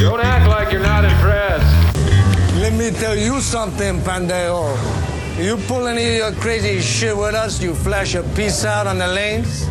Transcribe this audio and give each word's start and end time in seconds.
Don't 0.00 0.20
act 0.20 0.48
like 0.48 0.72
you're 0.72 0.80
not 0.80 1.04
impressed. 1.04 1.96
Let 2.56 2.72
me 2.72 2.90
tell 2.90 3.14
you 3.14 3.40
something, 3.42 4.00
Pandeo. 4.00 4.74
You 5.38 5.58
pull 5.68 5.86
any 5.86 6.08
of 6.12 6.16
your 6.16 6.32
crazy 6.40 6.80
shit 6.80 7.14
with 7.14 7.34
us, 7.34 7.62
you 7.62 7.74
flash 7.74 8.14
a 8.14 8.22
piece 8.34 8.64
out 8.64 8.86
on 8.86 8.96
the 8.96 9.06
lanes, 9.06 9.68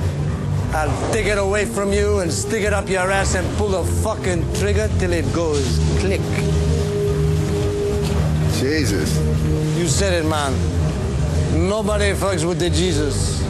I'll 0.71 1.11
take 1.11 1.25
it 1.25 1.39
away 1.39 1.65
from 1.65 1.92
you 1.92 2.20
and 2.20 2.32
stick 2.32 2.64
it 2.64 2.73
up 2.73 2.88
your 2.88 3.10
ass 3.10 3.34
and 3.34 3.57
pull 3.57 3.70
the 3.70 3.84
fucking 3.84 4.54
trigger 4.54 4.88
till 5.00 5.14
it 5.14 5.25
goes 5.34 5.79
click. 5.97 6.21
Jesus. 8.59 9.18
You 9.80 9.88
said 9.88 10.14
it, 10.14 10.27
man. 10.27 10.54
Nobody 11.68 12.14
fucks 12.14 12.47
with 12.47 12.60
the 12.60 12.69
Jesus. 12.69 13.49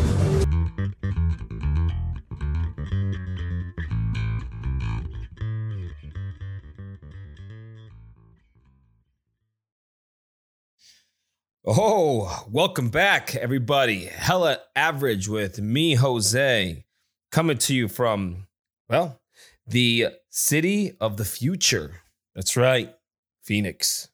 Oh, 11.65 12.45
welcome 12.49 12.89
back, 12.89 13.35
everybody. 13.35 14.05
Hella 14.05 14.59
average 14.77 15.27
with 15.27 15.59
me, 15.59 15.95
Jose, 15.95 16.85
coming 17.31 17.57
to 17.57 17.75
you 17.75 17.89
from, 17.89 18.47
well, 18.87 19.19
the 19.67 20.07
city 20.29 20.93
of 21.01 21.17
the 21.17 21.25
future. 21.25 21.95
That's 22.33 22.55
right, 22.55 22.95
Phoenix. 23.43 24.07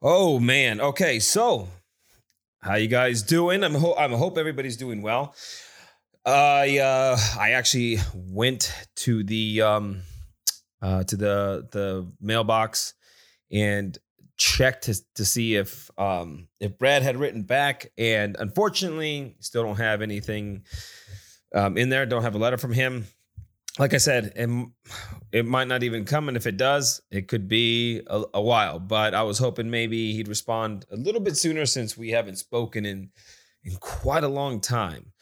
Oh 0.00 0.40
man. 0.40 0.80
Okay, 0.80 1.18
so 1.18 1.68
how 2.62 2.76
you 2.76 2.88
guys 2.88 3.22
doing? 3.22 3.62
I'm 3.62 3.74
ho- 3.74 3.96
I'm 3.98 4.12
hope 4.12 4.38
everybody's 4.38 4.78
doing 4.78 5.02
well. 5.02 5.34
I 6.24 6.78
uh, 6.78 7.18
I 7.38 7.50
actually 7.52 7.98
went 8.14 8.72
to 8.96 9.22
the 9.22 9.60
um, 9.62 10.02
uh, 10.80 11.04
to 11.04 11.16
the 11.16 11.68
the 11.72 12.10
mailbox 12.20 12.94
and 13.52 13.98
checked 14.40 14.84
to, 14.84 14.98
to 15.14 15.24
see 15.24 15.54
if 15.54 15.90
um, 15.98 16.48
if 16.58 16.78
Brad 16.78 17.02
had 17.02 17.18
written 17.18 17.42
back, 17.42 17.92
and 17.98 18.36
unfortunately, 18.38 19.36
still 19.38 19.62
don't 19.62 19.76
have 19.76 20.00
anything 20.00 20.64
um, 21.54 21.76
in 21.76 21.90
there. 21.90 22.06
Don't 22.06 22.22
have 22.22 22.34
a 22.34 22.38
letter 22.38 22.56
from 22.56 22.72
him. 22.72 23.06
Like 23.78 23.94
I 23.94 23.98
said, 23.98 24.32
it, 24.34 24.50
it 25.30 25.46
might 25.46 25.68
not 25.68 25.82
even 25.82 26.04
come, 26.04 26.26
and 26.28 26.36
if 26.36 26.46
it 26.46 26.56
does, 26.56 27.02
it 27.10 27.28
could 27.28 27.48
be 27.48 28.00
a, 28.06 28.24
a 28.34 28.42
while. 28.42 28.80
But 28.80 29.14
I 29.14 29.22
was 29.22 29.38
hoping 29.38 29.70
maybe 29.70 30.14
he'd 30.14 30.26
respond 30.26 30.86
a 30.90 30.96
little 30.96 31.20
bit 31.20 31.36
sooner, 31.36 31.66
since 31.66 31.96
we 31.96 32.10
haven't 32.10 32.36
spoken 32.36 32.84
in 32.86 33.10
in 33.62 33.76
quite 33.76 34.24
a 34.24 34.28
long 34.28 34.60
time. 34.60 35.12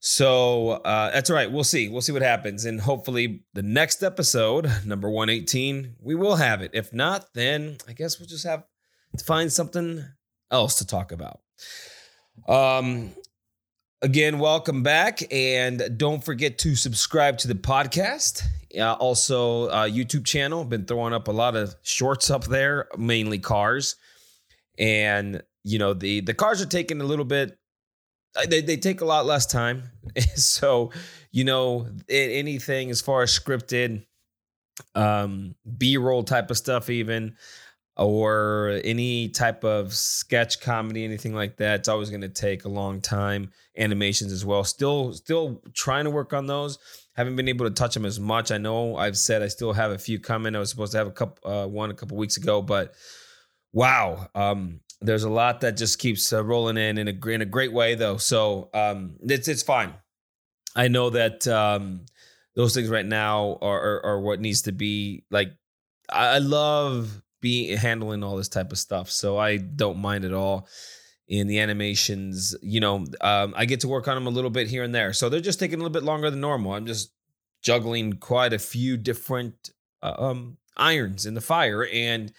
So 0.00 0.70
uh, 0.70 1.10
that's 1.10 1.28
all 1.28 1.36
right. 1.36 1.50
We'll 1.52 1.62
see. 1.62 1.88
We'll 1.88 2.00
see 2.00 2.12
what 2.12 2.22
happens. 2.22 2.64
And 2.64 2.80
hopefully, 2.80 3.44
the 3.52 3.62
next 3.62 4.02
episode, 4.02 4.70
number 4.86 5.10
118, 5.10 5.96
we 6.00 6.14
will 6.14 6.36
have 6.36 6.62
it. 6.62 6.70
If 6.72 6.94
not, 6.94 7.26
then 7.34 7.76
I 7.86 7.92
guess 7.92 8.18
we'll 8.18 8.28
just 8.28 8.46
have 8.46 8.64
to 9.18 9.24
find 9.24 9.52
something 9.52 10.02
else 10.50 10.76
to 10.76 10.86
talk 10.86 11.12
about. 11.12 11.40
Um, 12.48 13.10
again, 14.00 14.38
welcome 14.38 14.82
back. 14.82 15.20
And 15.30 15.98
don't 15.98 16.24
forget 16.24 16.56
to 16.60 16.74
subscribe 16.76 17.36
to 17.38 17.48
the 17.48 17.54
podcast. 17.54 18.42
Uh, 18.78 18.94
also, 18.94 19.66
uh, 19.66 19.86
YouTube 19.86 20.24
channel. 20.24 20.64
Been 20.64 20.86
throwing 20.86 21.12
up 21.12 21.28
a 21.28 21.32
lot 21.32 21.56
of 21.56 21.74
shorts 21.82 22.30
up 22.30 22.46
there, 22.46 22.88
mainly 22.96 23.38
cars. 23.38 23.96
And, 24.78 25.42
you 25.62 25.78
know, 25.78 25.92
the, 25.92 26.20
the 26.20 26.32
cars 26.32 26.62
are 26.62 26.66
taking 26.66 27.02
a 27.02 27.04
little 27.04 27.26
bit 27.26 27.58
they, 28.48 28.60
they 28.60 28.76
take 28.76 29.00
a 29.00 29.04
lot 29.04 29.26
less 29.26 29.46
time. 29.46 29.84
so, 30.34 30.90
you 31.32 31.44
know, 31.44 31.88
anything 32.08 32.90
as 32.90 33.00
far 33.00 33.22
as 33.22 33.36
scripted, 33.36 34.04
um, 34.94 35.54
B 35.78 35.96
roll 35.96 36.22
type 36.22 36.50
of 36.50 36.56
stuff, 36.56 36.90
even, 36.90 37.36
or 37.96 38.80
any 38.84 39.28
type 39.28 39.64
of 39.64 39.92
sketch 39.92 40.60
comedy, 40.60 41.04
anything 41.04 41.34
like 41.34 41.56
that, 41.58 41.80
it's 41.80 41.88
always 41.88 42.08
going 42.10 42.22
to 42.22 42.28
take 42.28 42.64
a 42.64 42.68
long 42.68 43.00
time. 43.00 43.50
Animations 43.76 44.32
as 44.32 44.44
well. 44.44 44.64
Still, 44.64 45.12
still 45.12 45.62
trying 45.74 46.04
to 46.04 46.10
work 46.10 46.32
on 46.32 46.46
those. 46.46 46.78
Haven't 47.14 47.36
been 47.36 47.48
able 47.48 47.66
to 47.66 47.74
touch 47.74 47.94
them 47.94 48.06
as 48.06 48.18
much. 48.18 48.50
I 48.50 48.58
know 48.58 48.96
I've 48.96 49.18
said 49.18 49.42
I 49.42 49.48
still 49.48 49.72
have 49.72 49.90
a 49.90 49.98
few 49.98 50.18
coming. 50.18 50.54
I 50.54 50.58
was 50.58 50.70
supposed 50.70 50.92
to 50.92 50.98
have 50.98 51.06
a 51.06 51.12
couple, 51.12 51.50
uh, 51.50 51.66
one 51.66 51.90
a 51.90 51.94
couple 51.94 52.16
weeks 52.16 52.36
ago, 52.36 52.62
but 52.62 52.94
wow, 53.72 54.28
um, 54.34 54.80
there's 55.00 55.24
a 55.24 55.30
lot 55.30 55.62
that 55.62 55.76
just 55.76 55.98
keeps 55.98 56.32
uh, 56.32 56.44
rolling 56.44 56.76
in 56.76 56.98
in 56.98 57.08
a, 57.08 57.28
in 57.28 57.40
a 57.40 57.46
great 57.46 57.72
way 57.72 57.94
though. 57.94 58.16
So 58.16 58.70
um, 58.74 59.16
it's 59.22 59.48
it's 59.48 59.62
fine. 59.62 59.94
I 60.76 60.88
know 60.88 61.10
that 61.10 61.46
um, 61.48 62.06
those 62.54 62.74
things 62.74 62.88
right 62.88 63.06
now 63.06 63.58
are, 63.62 63.80
are, 63.80 64.06
are 64.06 64.20
what 64.20 64.40
needs 64.40 64.62
to 64.62 64.72
be 64.72 65.24
like 65.30 65.52
i 66.10 66.38
love 66.38 67.22
being 67.40 67.76
handling 67.76 68.22
all 68.22 68.36
this 68.36 68.48
type 68.48 68.72
of 68.72 68.78
stuff 68.78 69.10
so 69.10 69.38
i 69.38 69.56
don't 69.56 69.98
mind 69.98 70.24
at 70.24 70.32
all 70.32 70.68
in 71.28 71.46
the 71.46 71.60
animations 71.60 72.56
you 72.60 72.80
know 72.80 73.04
um, 73.20 73.54
i 73.56 73.64
get 73.64 73.80
to 73.80 73.88
work 73.88 74.08
on 74.08 74.16
them 74.16 74.26
a 74.26 74.30
little 74.30 74.50
bit 74.50 74.66
here 74.66 74.82
and 74.82 74.94
there. 74.94 75.12
So 75.12 75.28
they're 75.28 75.40
just 75.40 75.60
taking 75.60 75.76
a 75.76 75.78
little 75.78 75.92
bit 75.92 76.02
longer 76.02 76.30
than 76.30 76.40
normal. 76.40 76.74
I'm 76.74 76.86
just 76.86 77.12
juggling 77.62 78.14
quite 78.14 78.52
a 78.52 78.58
few 78.58 78.96
different 78.96 79.70
uh, 80.02 80.14
um, 80.18 80.56
irons 80.76 81.26
in 81.26 81.34
the 81.34 81.40
fire 81.40 81.86
and 81.92 82.32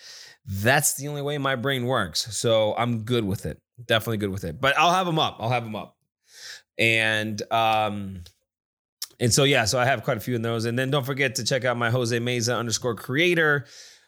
that's 0.45 0.95
the 0.95 1.07
only 1.07 1.21
way 1.21 1.37
my 1.37 1.55
brain 1.55 1.85
works. 1.85 2.35
So 2.35 2.73
I'm 2.77 3.03
good 3.03 3.23
with 3.23 3.45
it. 3.45 3.61
Definitely 3.85 4.17
good 4.17 4.31
with 4.31 4.43
it. 4.43 4.59
But 4.59 4.77
I'll 4.77 4.93
have 4.93 5.05
them 5.05 5.19
up. 5.19 5.37
I'll 5.39 5.49
have 5.49 5.63
them 5.63 5.75
up. 5.75 5.97
And 6.77 7.41
um 7.51 8.23
and 9.19 9.31
so 9.31 9.43
yeah, 9.43 9.65
so 9.65 9.79
I 9.79 9.85
have 9.85 10.03
quite 10.03 10.17
a 10.17 10.19
few 10.19 10.35
of 10.35 10.41
those. 10.41 10.65
And 10.65 10.77
then 10.77 10.89
don't 10.89 11.05
forget 11.05 11.35
to 11.35 11.43
check 11.43 11.63
out 11.63 11.77
my 11.77 11.91
Jose 11.91 12.17
Meza 12.17 12.57
underscore 12.57 12.95
creator 12.95 13.65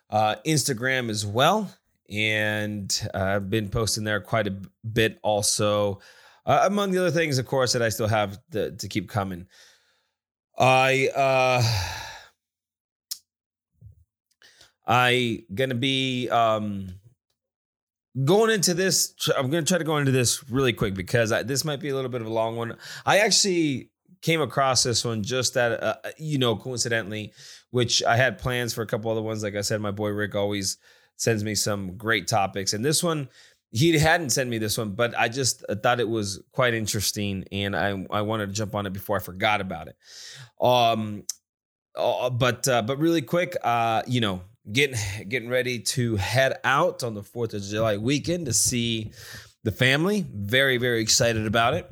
uh, 0.09 0.35
Instagram 0.45 1.09
as 1.09 1.25
well. 1.25 1.72
And 2.09 3.09
uh, 3.13 3.17
I've 3.17 3.50
been 3.50 3.69
posting 3.69 4.03
there 4.03 4.19
quite 4.22 4.47
a 4.47 4.55
bit 4.91 5.19
also. 5.23 6.00
Uh, 6.45 6.63
among 6.66 6.91
the 6.91 7.00
other 7.00 7.11
things, 7.11 7.38
of 7.38 7.45
course, 7.45 7.73
that 7.73 7.81
I 7.81 7.90
still 7.90 8.07
have 8.07 8.38
to, 8.51 8.72
to 8.72 8.88
keep 8.88 9.09
coming. 9.09 9.47
I 10.57 11.09
uh 11.16 11.63
I 14.85 15.44
gonna 15.53 15.75
be 15.75 16.29
um 16.29 16.88
going 18.23 18.51
into 18.51 18.73
this. 18.73 19.13
I'm 19.35 19.49
gonna 19.49 19.63
try 19.63 19.77
to 19.77 19.83
go 19.83 19.97
into 19.97 20.11
this 20.11 20.49
really 20.49 20.73
quick 20.73 20.94
because 20.94 21.31
I, 21.31 21.44
this 21.44 21.66
might 21.66 21.79
be 21.79 21.89
a 21.89 21.95
little 21.95 22.11
bit 22.11 22.21
of 22.21 22.27
a 22.27 22.33
long 22.33 22.55
one. 22.55 22.77
I 23.05 23.19
actually 23.19 23.89
came 24.22 24.41
across 24.41 24.83
this 24.83 25.03
one 25.03 25.23
just 25.23 25.53
that 25.53 25.83
uh, 25.83 25.95
you 26.17 26.38
know 26.38 26.55
coincidentally, 26.55 27.33
which 27.72 28.03
I 28.03 28.16
had 28.16 28.38
plans 28.38 28.73
for 28.73 28.81
a 28.81 28.88
couple 28.88 29.11
other 29.11 29.22
ones. 29.22 29.43
Like 29.43 29.55
I 29.55 29.61
said, 29.61 29.81
my 29.81 29.91
boy 29.91 30.09
Rick 30.09 30.35
always 30.35 30.77
sends 31.16 31.43
me 31.43 31.55
some 31.55 31.95
great 31.97 32.27
topics, 32.27 32.73
and 32.73 32.83
this 32.83 33.03
one 33.03 33.29
he 33.73 33.97
hadn't 33.97 34.29
sent 34.29 34.49
me 34.51 34.59
this 34.59 34.77
one, 34.77 34.91
but 34.91 35.17
I 35.17 35.29
just 35.29 35.66
thought 35.81 35.99
it 35.99 36.07
was 36.07 36.41
quite 36.51 36.75
interesting, 36.75 37.43
and 37.51 37.75
I 37.75 38.05
I 38.11 38.22
wanted 38.22 38.47
to 38.47 38.53
jump 38.53 38.75
on 38.75 38.85
it 38.85 38.93
before 38.93 39.17
I 39.17 39.19
forgot 39.19 39.61
about 39.61 39.88
it. 39.88 39.97
Um, 40.61 41.23
uh, 41.95 42.29
but 42.29 42.67
uh, 42.67 42.83
but 42.83 42.99
really 42.99 43.23
quick, 43.23 43.57
uh, 43.63 44.03
you 44.05 44.22
know, 44.22 44.43
getting 44.72 44.97
getting 45.28 45.50
ready 45.50 45.79
to 45.79 46.16
head 46.16 46.57
out 46.63 47.03
on 47.03 47.13
the 47.13 47.22
4th 47.22 47.53
of 47.53 47.62
July 47.63 47.97
weekend 47.97 48.46
to 48.46 48.53
see 48.53 49.12
the 49.63 49.72
family. 49.72 50.25
Very 50.34 50.78
very 50.78 51.01
excited 51.01 51.46
about 51.46 51.74
it. 51.74 51.91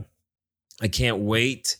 I 0.81 0.88
can't 0.88 1.20
wait. 1.20 1.78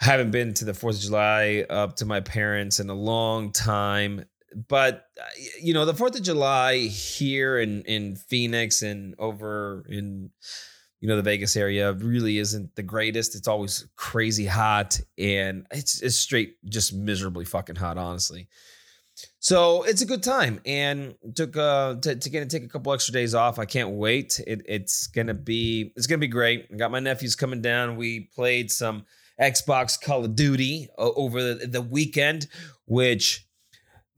I 0.00 0.06
haven't 0.06 0.30
been 0.30 0.54
to 0.54 0.64
the 0.64 0.72
4th 0.72 0.96
of 0.96 1.00
July 1.00 1.66
up 1.68 1.96
to 1.96 2.06
my 2.06 2.20
parents 2.20 2.80
in 2.80 2.88
a 2.88 2.94
long 2.94 3.52
time. 3.52 4.24
But 4.68 5.04
uh, 5.20 5.24
you 5.60 5.74
know, 5.74 5.84
the 5.84 5.92
4th 5.92 6.16
of 6.16 6.22
July 6.22 6.78
here 6.78 7.58
in 7.58 7.82
in 7.82 8.16
Phoenix 8.16 8.82
and 8.82 9.14
over 9.18 9.84
in 9.88 10.30
you 11.00 11.08
know 11.08 11.16
the 11.16 11.22
Vegas 11.22 11.56
area 11.56 11.92
really 11.92 12.38
isn't 12.38 12.74
the 12.74 12.82
greatest. 12.82 13.34
It's 13.34 13.48
always 13.48 13.86
crazy 13.96 14.46
hot 14.46 15.00
and 15.18 15.66
it's 15.70 16.02
it's 16.02 16.18
straight 16.18 16.56
just 16.64 16.94
miserably 16.94 17.44
fucking 17.44 17.76
hot 17.76 17.98
honestly. 17.98 18.48
So 19.42 19.84
it's 19.84 20.02
a 20.02 20.06
good 20.06 20.22
time, 20.22 20.60
and 20.66 21.14
took 21.34 21.56
uh 21.56 21.94
to, 21.96 22.14
to 22.14 22.30
get 22.30 22.48
to 22.48 22.58
take 22.58 22.66
a 22.66 22.70
couple 22.70 22.92
extra 22.92 23.12
days 23.12 23.34
off. 23.34 23.58
I 23.58 23.64
can't 23.64 23.90
wait. 23.90 24.38
It, 24.46 24.60
it's 24.66 25.06
gonna 25.06 25.34
be 25.34 25.92
it's 25.96 26.06
gonna 26.06 26.18
be 26.18 26.28
great. 26.28 26.66
I 26.72 26.76
got 26.76 26.90
my 26.90 27.00
nephews 27.00 27.34
coming 27.34 27.62
down. 27.62 27.96
We 27.96 28.28
played 28.34 28.70
some 28.70 29.06
Xbox 29.40 29.98
Call 29.98 30.26
of 30.26 30.36
Duty 30.36 30.88
over 30.98 31.42
the, 31.42 31.66
the 31.66 31.80
weekend, 31.80 32.48
which 32.84 33.46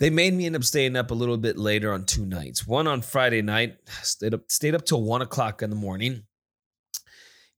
they 0.01 0.11
made 0.11 0.35
me 0.35 0.47
end 0.47 0.57
up 0.57 0.65
staying 0.65 0.97
up 0.97 1.13
a 1.13 1.15
little 1.15 1.37
bit 1.37 1.57
later 1.57 1.93
on 1.93 2.05
two 2.05 2.27
nights. 2.27 2.67
One 2.67 2.89
on 2.89 3.01
Friday 3.01 3.43
night, 3.43 3.77
stayed 4.03 4.35
up 4.35 4.51
stayed 4.51 4.75
up 4.75 4.85
till 4.85 5.03
one 5.05 5.23
o'clock 5.23 5.63
in 5.63 5.71
the 5.71 5.77
morning. 5.77 6.25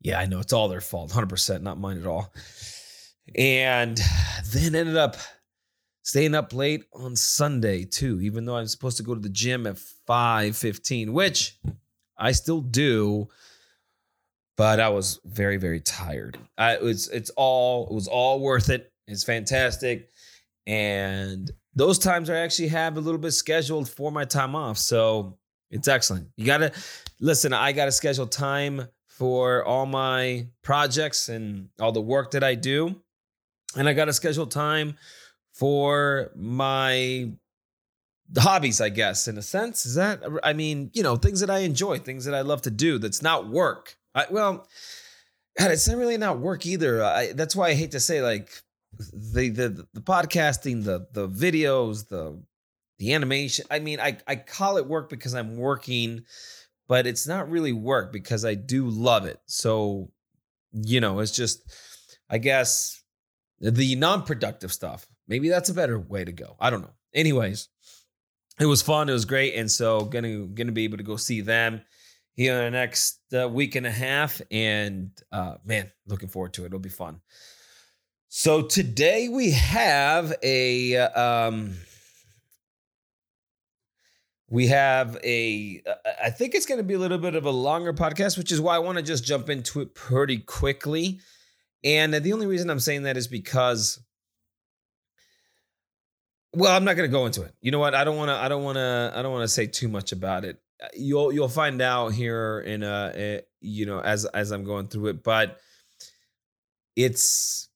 Yeah, 0.00 0.20
I 0.20 0.26
know 0.26 0.40
it's 0.40 0.52
all 0.52 0.68
their 0.68 0.82
fault, 0.82 1.12
hundred 1.12 1.30
percent, 1.30 1.64
not 1.64 1.80
mine 1.80 1.98
at 1.98 2.06
all. 2.06 2.30
And 3.34 3.98
then 4.52 4.74
ended 4.74 4.98
up 4.98 5.16
staying 6.04 6.34
up 6.34 6.52
late 6.52 6.84
on 6.92 7.16
Sunday 7.16 7.84
too, 7.84 8.20
even 8.20 8.44
though 8.44 8.56
I'm 8.56 8.68
supposed 8.68 8.98
to 8.98 9.02
go 9.02 9.14
to 9.14 9.20
the 9.20 9.28
gym 9.28 9.66
at 9.66 9.76
5:15, 10.08 11.10
which 11.10 11.58
I 12.16 12.30
still 12.32 12.60
do, 12.60 13.28
but 14.56 14.78
I 14.78 14.90
was 14.90 15.18
very 15.24 15.56
very 15.56 15.80
tired. 15.80 16.38
I, 16.56 16.74
it 16.74 16.82
was 16.82 17.08
it's 17.08 17.30
all 17.30 17.88
it 17.88 17.94
was 17.94 18.06
all 18.06 18.38
worth 18.38 18.70
it. 18.70 18.92
It's 19.08 19.24
fantastic. 19.24 20.10
And 20.66 21.50
those 21.74 21.98
times 21.98 22.30
I 22.30 22.36
actually 22.36 22.68
have 22.68 22.96
a 22.96 23.00
little 23.00 23.18
bit 23.18 23.32
scheduled 23.32 23.88
for 23.88 24.12
my 24.12 24.24
time 24.24 24.54
off. 24.54 24.78
So 24.78 25.38
it's 25.70 25.88
excellent. 25.88 26.28
You 26.36 26.46
got 26.46 26.58
to 26.58 26.72
listen, 27.20 27.52
I 27.52 27.72
got 27.72 27.86
to 27.86 27.92
schedule 27.92 28.26
time 28.26 28.88
for 29.08 29.64
all 29.64 29.86
my 29.86 30.46
projects 30.62 31.28
and 31.28 31.68
all 31.80 31.92
the 31.92 32.00
work 32.00 32.30
that 32.32 32.44
I 32.44 32.54
do. 32.54 33.00
And 33.76 33.88
I 33.88 33.92
got 33.92 34.06
to 34.06 34.12
schedule 34.12 34.46
time 34.46 34.96
for 35.54 36.30
my 36.34 37.30
hobbies, 38.36 38.80
I 38.80 38.88
guess, 38.88 39.28
in 39.28 39.38
a 39.38 39.42
sense. 39.42 39.86
Is 39.86 39.94
that, 39.94 40.20
I 40.42 40.52
mean, 40.52 40.90
you 40.92 41.02
know, 41.02 41.16
things 41.16 41.40
that 41.40 41.50
I 41.50 41.60
enjoy, 41.60 41.98
things 41.98 42.24
that 42.24 42.34
I 42.34 42.40
love 42.40 42.62
to 42.62 42.70
do 42.70 42.98
that's 42.98 43.22
not 43.22 43.48
work. 43.48 43.96
I, 44.14 44.26
well, 44.30 44.66
God, 45.58 45.70
it's 45.70 45.88
not 45.88 45.96
really 45.96 46.18
not 46.18 46.40
work 46.40 46.66
either. 46.66 47.02
I, 47.02 47.32
that's 47.32 47.54
why 47.54 47.68
I 47.68 47.74
hate 47.74 47.92
to 47.92 48.00
say 48.00 48.20
like 48.22 48.50
the 48.98 49.48
the 49.48 49.86
the 49.92 50.00
podcasting, 50.00 50.84
the 50.84 51.06
the 51.12 51.28
videos, 51.28 52.08
the 52.08 52.42
the 52.98 53.12
animation. 53.12 53.66
I 53.70 53.78
mean, 53.78 54.00
I 54.00 54.18
I 54.26 54.36
call 54.36 54.76
it 54.78 54.86
work 54.86 55.08
because 55.08 55.34
I'm 55.34 55.56
working, 55.56 56.24
but 56.88 57.06
it's 57.06 57.26
not 57.26 57.50
really 57.50 57.72
work 57.72 58.12
because 58.12 58.44
I 58.44 58.54
do 58.54 58.88
love 58.88 59.26
it. 59.26 59.40
So, 59.46 60.10
you 60.72 61.00
know, 61.00 61.20
it's 61.20 61.32
just 61.32 61.62
I 62.28 62.38
guess 62.38 63.00
the 63.60 63.94
non-productive 63.94 64.72
stuff. 64.72 65.06
Maybe 65.26 65.48
that's 65.48 65.70
a 65.70 65.74
better 65.74 65.98
way 65.98 66.24
to 66.24 66.32
go. 66.32 66.56
I 66.60 66.70
don't 66.70 66.82
know. 66.82 66.94
Anyways, 67.14 67.68
it 68.60 68.66
was 68.66 68.82
fun. 68.82 69.08
It 69.08 69.12
was 69.12 69.24
great, 69.24 69.54
and 69.54 69.70
so 69.70 70.02
gonna 70.02 70.46
gonna 70.46 70.72
be 70.72 70.84
able 70.84 70.98
to 70.98 71.04
go 71.04 71.16
see 71.16 71.40
them 71.40 71.82
here 72.34 72.58
in 72.58 72.64
the 72.64 72.78
next 72.78 73.20
uh, 73.32 73.48
week 73.48 73.74
and 73.74 73.86
a 73.86 73.90
half. 73.90 74.40
And 74.50 75.10
uh, 75.32 75.56
man, 75.64 75.90
looking 76.06 76.28
forward 76.28 76.52
to 76.54 76.64
it. 76.64 76.66
It'll 76.66 76.78
be 76.78 76.88
fun. 76.88 77.20
So 78.28 78.62
today 78.62 79.28
we 79.28 79.52
have 79.52 80.34
a 80.42 80.96
um, 80.96 81.74
we 84.50 84.66
have 84.66 85.16
a 85.24 85.82
I 86.22 86.30
think 86.30 86.54
it's 86.54 86.66
going 86.66 86.78
to 86.78 86.84
be 86.84 86.94
a 86.94 86.98
little 86.98 87.18
bit 87.18 87.34
of 87.34 87.46
a 87.46 87.50
longer 87.50 87.92
podcast, 87.92 88.36
which 88.36 88.52
is 88.52 88.60
why 88.60 88.76
I 88.76 88.80
want 88.80 88.98
to 88.98 89.02
just 89.02 89.24
jump 89.24 89.48
into 89.50 89.80
it 89.80 89.94
pretty 89.94 90.38
quickly. 90.38 91.20
And 91.82 92.14
the 92.14 92.32
only 92.32 92.46
reason 92.46 92.70
I'm 92.70 92.80
saying 92.80 93.04
that 93.04 93.16
is 93.16 93.28
because 93.28 94.00
well, 96.54 96.74
I'm 96.74 96.84
not 96.84 96.96
going 96.96 97.08
to 97.08 97.12
go 97.12 97.26
into 97.26 97.42
it. 97.42 97.54
You 97.60 97.70
know 97.70 97.78
what? 97.78 97.94
I 97.94 98.04
don't 98.04 98.16
want 98.16 98.28
to 98.28 98.34
I 98.34 98.48
don't 98.48 98.62
want 98.62 98.76
to 98.76 99.12
I 99.14 99.22
don't 99.22 99.32
want 99.32 99.42
to 99.42 99.48
say 99.48 99.66
too 99.66 99.88
much 99.88 100.12
about 100.12 100.44
it. 100.44 100.60
You'll 100.94 101.32
you'll 101.32 101.48
find 101.48 101.80
out 101.80 102.12
here 102.12 102.60
in 102.60 102.82
a, 102.82 103.12
a 103.14 103.40
you 103.60 103.86
know 103.86 104.00
as 104.00 104.24
as 104.26 104.50
I'm 104.50 104.64
going 104.64 104.88
through 104.88 105.08
it, 105.08 105.22
but 105.22 105.58
it's 106.96 107.68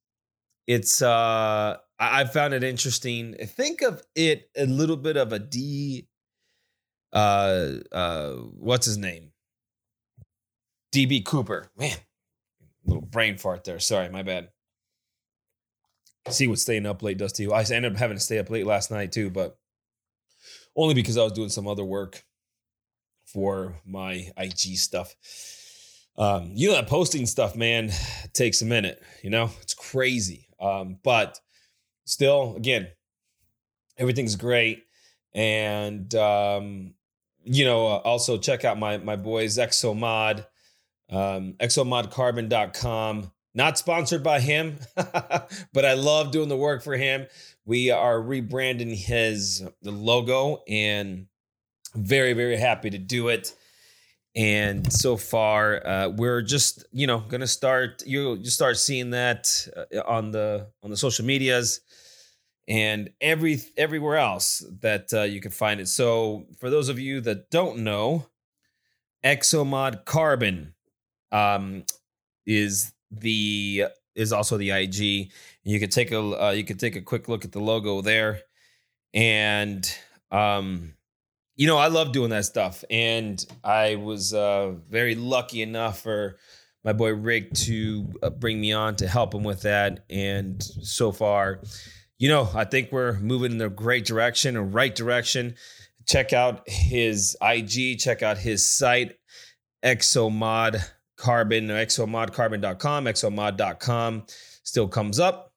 it's 0.67 1.03
uh 1.03 1.77
I, 1.99 2.21
I 2.21 2.25
found 2.25 2.55
it 2.55 2.63
interesting. 2.65 3.35
Think 3.35 3.83
of 3.83 4.03
it 4.15 4.51
a 4.57 4.67
little 4.67 4.97
bit 4.97 5.17
of 5.17 5.33
a 5.33 5.39
D 5.39 6.09
uh 7.13 7.75
uh 7.91 8.33
what's 8.33 8.87
his 8.87 8.99
name? 8.99 9.33
DB 10.93 11.25
Cooper. 11.25 11.71
Man, 11.77 11.97
little 12.85 13.03
brain 13.03 13.39
fart 13.39 13.65
there. 13.65 13.79
Sorry, 13.79 14.09
my 14.09 14.23
bad. 14.23 14.51
See 16.31 16.47
what 16.47 16.59
staying 16.59 16.87
up 16.87 17.03
late 17.03 17.19
does 17.19 17.33
to 17.35 17.43
you. 17.43 17.53
I 17.53 17.61
ended 17.63 17.93
up 17.93 17.99
having 17.99 18.17
to 18.17 18.23
stay 18.23 18.39
up 18.39 18.51
late 18.51 18.67
last 18.67 18.91
night 18.91 19.13
too, 19.13 19.31
but 19.31 19.59
only 20.77 20.95
because 20.95 21.17
I 21.17 21.25
was 21.25 21.33
doing 21.33 21.49
some 21.49 21.67
other 21.67 21.85
work 21.85 22.25
for 23.27 23.81
my 23.85 24.31
IG 24.37 24.77
stuff. 24.77 25.15
Um, 26.17 26.51
you 26.55 26.69
know 26.69 26.75
that 26.75 26.89
posting 26.89 27.27
stuff, 27.27 27.55
man, 27.55 27.91
takes 28.33 28.63
a 28.63 28.65
minute. 28.65 29.03
You 29.23 29.31
know, 29.31 29.51
it's 29.63 29.75
crazy. 29.75 30.49
Um, 30.61 30.99
but 31.03 31.39
still, 32.05 32.57
again, 32.57 32.89
everything's 33.97 34.37
great. 34.37 34.85
And 35.35 36.13
um, 36.15 36.95
you 37.45 37.65
know, 37.65 37.87
uh, 37.87 37.97
also 37.99 38.39
check 38.39 38.65
out 38.65 38.79
my 38.79 38.99
my 38.99 39.17
boys 39.17 39.59
Exomod, 39.59 40.45
um, 41.11 41.55
exomodcarbon.com. 41.61 43.31
Not 43.59 43.77
sponsored 43.77 44.23
by 44.23 44.39
him, 44.39 44.79
but 44.95 45.85
I 45.85 45.95
love 45.95 46.31
doing 46.31 46.49
the 46.49 46.57
work 46.57 46.81
for 46.81 46.97
him. 46.97 47.27
We 47.65 47.91
are 47.91 48.21
rebranding 48.21 48.95
his 48.95 49.65
the 49.83 49.91
logo 49.91 50.63
and 50.69 51.27
very 51.97 52.35
very 52.35 52.57
happy 52.57 52.89
to 52.91 52.99
do 52.99 53.29
it 53.29 53.53
and 54.37 54.93
so 54.93 55.17
far 55.17 55.85
uh, 55.85 56.09
we're 56.11 56.43
just 56.43 56.87
you 56.93 57.07
know 57.09 57.19
gonna 57.19 57.47
start 57.47 58.03
you'll 58.07 58.37
you 58.37 58.51
start 58.51 58.77
seeing 58.77 59.11
that 59.11 59.67
uh, 59.77 60.03
on 60.07 60.31
the 60.31 60.69
on 60.85 60.91
the 60.91 60.97
social 60.97 61.25
medias 61.25 61.81
and 62.69 63.11
every 63.21 63.59
everywhere 63.77 64.19
else 64.19 64.65
that 64.83 65.13
uh, 65.15 65.23
you 65.23 65.41
can 65.41 65.51
find 65.51 65.81
it 65.81 65.89
so 65.89 66.47
for 66.61 66.69
those 66.69 66.91
of 66.91 67.01
you 67.01 67.23
that 67.23 67.51
don't 67.51 67.79
know 67.79 68.27
exomod 69.25 70.05
carbon 70.05 70.75
um, 71.33 71.83
is 72.47 72.93
the 73.11 73.85
is 74.15 74.33
also 74.33 74.57
the 74.57 74.71
ig 74.71 75.31
you 75.65 75.81
can 75.81 75.91
take 75.91 76.11
a 76.13 76.19
uh, 76.19 76.51
you 76.51 76.65
can 76.65 76.77
take 76.77 76.97
a 76.97 77.01
quick 77.01 77.29
look 77.29 77.45
at 77.45 77.53
the 77.53 77.61
logo 77.61 78.01
there 78.01 78.41
and 79.15 79.97
um 80.31 80.93
you 81.59 81.67
know, 81.67 81.77
I 81.77 81.89
love 81.89 82.13
doing 82.13 82.31
that 82.31 82.45
stuff. 82.45 82.85
And 82.89 83.45
I 83.65 83.97
was 83.97 84.33
uh, 84.33 84.75
very 84.89 85.17
lucky 85.17 85.61
enough 85.61 86.01
for 86.01 86.39
my 86.85 86.93
boy 86.93 87.13
Rick 87.15 87.53
to 87.55 88.07
uh, 88.23 88.31
bring 88.31 88.61
me 88.61 88.73
on 88.73 88.95
to 88.97 89.09
help 89.09 89.35
him 89.35 89.43
with 89.43 89.63
that. 89.63 90.05
And 90.09 90.63
so 90.63 91.11
far, 91.11 91.61
you 92.17 92.29
know, 92.29 92.49
I 92.55 92.65
think 92.65 92.93
we're 92.93 93.19
moving 93.19 93.51
in 93.51 93.59
the 93.59 93.69
great 93.69 94.07
direction, 94.07 94.57
a 94.57 94.63
right 94.63 94.95
direction. 94.95 95.57
Check 96.07 96.33
out 96.33 96.63
his 96.69 97.37
IG, 97.43 97.99
check 97.99 98.23
out 98.23 98.39
his 98.39 98.67
site, 98.67 99.17
Exomod 99.85 100.81
Carbon, 101.19 101.69
exomodcarbon.com, 101.69 103.05
exomod.com 103.05 104.25
still 104.63 104.89
comes 104.89 105.21
up. 105.21 105.53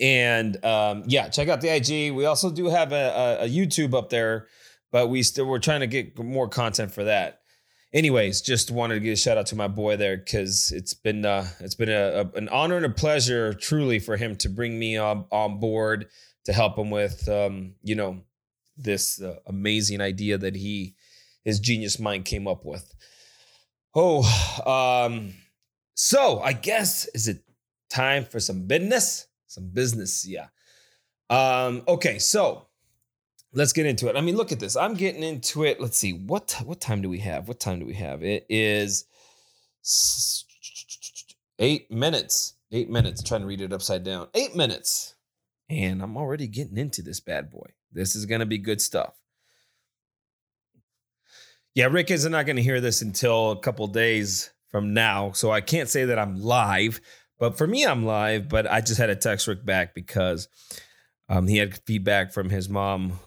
And 0.00 0.64
um, 0.64 1.04
yeah, 1.06 1.28
check 1.28 1.48
out 1.48 1.60
the 1.60 1.68
IG. 1.74 2.12
We 2.12 2.24
also 2.24 2.50
do 2.50 2.66
have 2.66 2.92
a, 2.92 3.38
a, 3.40 3.44
a 3.44 3.48
YouTube 3.48 3.94
up 3.94 4.10
there 4.10 4.48
but 4.90 5.08
we 5.08 5.22
still 5.22 5.46
we're 5.46 5.58
trying 5.58 5.80
to 5.80 5.86
get 5.86 6.18
more 6.18 6.48
content 6.48 6.92
for 6.92 7.04
that. 7.04 7.40
Anyways, 7.92 8.42
just 8.42 8.70
wanted 8.70 8.94
to 8.94 9.00
give 9.00 9.14
a 9.14 9.16
shout 9.16 9.38
out 9.38 9.46
to 9.46 9.56
my 9.56 9.68
boy 9.68 9.96
there 9.96 10.16
because 10.16 10.72
it's 10.72 10.94
been 10.94 11.24
uh, 11.24 11.46
it's 11.60 11.74
been 11.74 11.88
a, 11.88 12.22
a, 12.22 12.38
an 12.38 12.48
honor 12.50 12.76
and 12.76 12.86
a 12.86 12.90
pleasure 12.90 13.54
truly 13.54 13.98
for 13.98 14.16
him 14.16 14.36
to 14.36 14.48
bring 14.48 14.78
me 14.78 14.96
on, 14.96 15.24
on 15.30 15.58
board 15.58 16.06
to 16.44 16.52
help 16.52 16.78
him 16.78 16.90
with 16.90 17.28
um, 17.28 17.74
you 17.82 17.94
know 17.94 18.20
this 18.76 19.20
uh, 19.22 19.36
amazing 19.46 20.00
idea 20.00 20.36
that 20.38 20.54
he 20.54 20.94
his 21.44 21.60
genius 21.60 21.98
mind 21.98 22.24
came 22.24 22.46
up 22.46 22.64
with. 22.64 22.94
Oh, 23.94 24.22
um, 25.06 25.32
so 25.94 26.40
I 26.40 26.52
guess 26.52 27.06
is 27.14 27.28
it 27.28 27.42
time 27.90 28.24
for 28.24 28.40
some 28.40 28.66
business? 28.66 29.26
Some 29.46 29.70
business, 29.70 30.26
yeah. 30.26 30.48
Um, 31.30 31.82
okay, 31.88 32.18
so 32.18 32.68
let's 33.52 33.72
get 33.72 33.86
into 33.86 34.08
it. 34.08 34.16
I 34.16 34.20
mean, 34.20 34.36
look 34.36 34.52
at 34.52 34.60
this. 34.60 34.76
I'm 34.76 34.94
getting 34.94 35.22
into 35.22 35.64
it. 35.64 35.80
Let's 35.80 35.98
see. 35.98 36.12
What 36.12 36.56
what 36.64 36.80
time 36.80 37.02
do 37.02 37.08
we 37.08 37.18
have? 37.20 37.48
What 37.48 37.60
time 37.60 37.80
do 37.80 37.86
we 37.86 37.94
have? 37.94 38.22
It 38.22 38.46
is 38.48 39.04
eight 41.58 41.90
minutes. 41.90 42.54
Eight 42.70 42.90
minutes. 42.90 43.20
I'm 43.20 43.26
trying 43.26 43.40
to 43.40 43.46
read 43.46 43.62
it 43.62 43.72
upside 43.72 44.04
down. 44.04 44.28
Eight 44.34 44.54
minutes. 44.54 45.14
And 45.70 46.02
I'm 46.02 46.16
already 46.16 46.46
getting 46.46 46.78
into 46.78 47.02
this 47.02 47.20
bad 47.20 47.50
boy. 47.50 47.70
This 47.92 48.14
is 48.14 48.26
gonna 48.26 48.46
be 48.46 48.58
good 48.58 48.80
stuff. 48.80 49.14
Yeah, 51.78 51.86
Rick 51.86 52.10
is 52.10 52.26
not 52.26 52.44
gonna 52.44 52.60
hear 52.60 52.80
this 52.80 53.02
until 53.02 53.52
a 53.52 53.60
couple 53.60 53.86
days 53.86 54.50
from 54.68 54.94
now. 54.94 55.30
So 55.30 55.52
I 55.52 55.60
can't 55.60 55.88
say 55.88 56.06
that 56.06 56.18
I'm 56.18 56.42
live. 56.42 57.00
But 57.38 57.56
for 57.56 57.68
me, 57.68 57.86
I'm 57.86 58.04
live, 58.04 58.48
but 58.48 58.66
I 58.66 58.80
just 58.80 58.98
had 58.98 59.06
to 59.06 59.14
text 59.14 59.46
Rick 59.46 59.64
back 59.64 59.94
because 59.94 60.48
um, 61.28 61.46
he 61.46 61.56
had 61.58 61.78
feedback 61.86 62.32
from 62.32 62.50
his 62.50 62.68
mom 62.68 63.20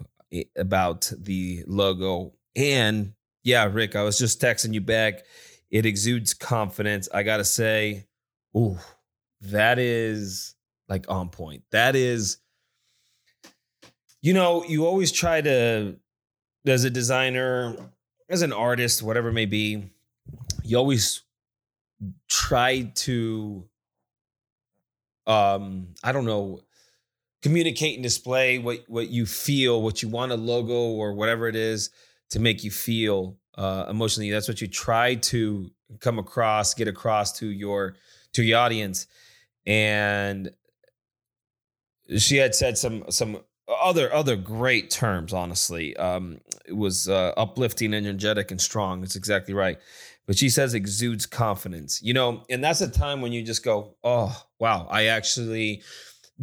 about 0.58 1.10
the 1.18 1.64
logo. 1.66 2.34
And 2.54 3.14
yeah, 3.42 3.70
Rick, 3.72 3.96
I 3.96 4.04
was 4.04 4.20
just 4.20 4.42
texting 4.42 4.74
you 4.74 4.82
back. 4.82 5.24
It 5.70 5.86
exudes 5.86 6.34
confidence. 6.34 7.08
I 7.14 7.24
gotta 7.24 7.46
say, 7.46 8.06
ooh, 8.54 8.78
that 9.40 9.80
is 9.80 10.56
like 10.90 11.06
on 11.08 11.30
point. 11.30 11.64
That 11.72 11.96
is, 11.96 12.40
you 14.22 14.34
know, 14.34 14.66
you 14.66 14.86
always 14.86 15.14
try 15.14 15.40
to, 15.40 15.96
as 16.66 16.84
a 16.84 16.90
designer, 16.90 17.78
as 18.32 18.42
an 18.42 18.54
artist, 18.54 19.04
whatever 19.04 19.30
it 19.30 19.34
may 19.34 19.46
be, 19.46 19.92
you 20.64 20.78
always 20.78 21.22
try 22.28 22.92
to 22.96 23.68
um, 25.28 25.88
I 26.04 26.12
don't 26.12 26.26
know, 26.26 26.62
communicate 27.42 27.96
and 27.96 28.04
display 28.04 28.60
what 28.60 28.84
what 28.88 29.10
you 29.10 29.26
feel, 29.26 29.82
what 29.82 30.02
you 30.02 30.10
want 30.10 30.32
a 30.32 30.36
logo 30.36 30.74
or 30.74 31.14
whatever 31.14 31.48
it 31.48 31.56
is 31.56 31.92
to 32.30 32.40
make 32.40 32.64
you 32.64 32.72
feel 32.72 33.38
uh, 33.58 33.86
emotionally. 33.90 34.32
That's 34.32 34.48
what 34.48 34.62
you 34.62 34.68
try 34.68 35.16
to 35.16 35.70
come 36.00 36.20
across, 36.20 36.74
get 36.74 36.88
across 36.88 37.38
to 37.40 37.48
your 37.48 37.96
to 38.34 38.44
your 38.44 38.60
audience. 38.60 39.08
And 39.66 40.52
she 42.18 42.38
had 42.38 42.56
said 42.56 42.78
some 42.78 43.06
some 43.10 43.40
other 43.82 44.14
other 44.14 44.36
great 44.36 44.90
terms. 44.90 45.34
Honestly, 45.34 45.96
um, 45.98 46.40
it 46.66 46.76
was 46.76 47.10
uh, 47.10 47.34
uplifting, 47.38 47.94
energetic, 47.94 48.52
and 48.52 48.60
strong. 48.60 49.04
It's 49.04 49.16
exactly 49.16 49.54
right. 49.54 49.78
But 50.28 50.38
she 50.38 50.50
says 50.50 50.74
exudes 50.74 51.26
confidence. 51.26 52.02
You 52.02 52.14
know, 52.14 52.44
and 52.50 52.64
that's 52.64 52.82
a 52.82 52.90
time 52.90 53.22
when 53.22 53.32
you 53.32 53.44
just 53.44 53.64
go, 53.64 53.96
"Oh, 54.04 54.44
wow! 54.60 54.88
I 54.90 55.06
actually." 55.06 55.84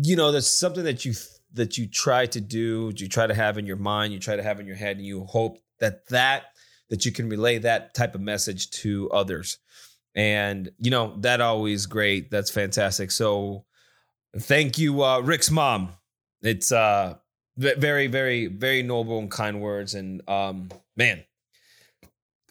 You 0.00 0.14
know, 0.14 0.30
that's 0.30 0.46
something 0.46 0.84
that 0.84 1.04
you 1.04 1.14
that 1.54 1.76
you 1.76 1.86
try 1.86 2.26
to 2.26 2.40
do, 2.40 2.92
you 2.94 3.08
try 3.08 3.26
to 3.26 3.34
have 3.34 3.58
in 3.58 3.66
your 3.66 3.76
mind, 3.76 4.12
you 4.12 4.20
try 4.20 4.36
to 4.36 4.42
have 4.42 4.60
in 4.60 4.66
your 4.66 4.76
head, 4.76 4.96
and 4.96 5.04
you 5.04 5.24
hope 5.24 5.58
that 5.80 6.06
that 6.08 6.44
that 6.88 7.04
you 7.04 7.12
can 7.12 7.28
relay 7.28 7.58
that 7.58 7.94
type 7.94 8.14
of 8.14 8.20
message 8.20 8.70
to 8.70 9.10
others. 9.10 9.58
And 10.14 10.70
you 10.78 10.90
know 10.90 11.14
that 11.20 11.40
always 11.40 11.86
great. 11.86 12.30
That's 12.30 12.50
fantastic. 12.50 13.10
So 13.10 13.64
thank 14.36 14.78
you, 14.78 15.02
uh, 15.02 15.20
Rick's 15.20 15.50
mom. 15.50 15.90
It's 16.42 16.72
uh, 16.72 17.16
very, 17.56 18.06
very, 18.06 18.46
very 18.46 18.82
noble 18.82 19.18
and 19.18 19.30
kind 19.30 19.60
words, 19.60 19.94
and 19.94 20.22
um, 20.28 20.70
man, 20.96 21.24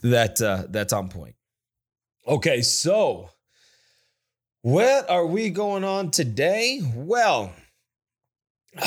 that 0.04 0.42
uh, 0.42 0.64
that's 0.70 0.94
on 0.94 1.10
point. 1.10 1.36
Okay, 2.28 2.62
so 2.62 3.30
what 4.62 5.10
are 5.10 5.26
we 5.26 5.50
going 5.50 5.86
on 5.86 6.12
today? 6.12 6.82
Well, 6.94 7.54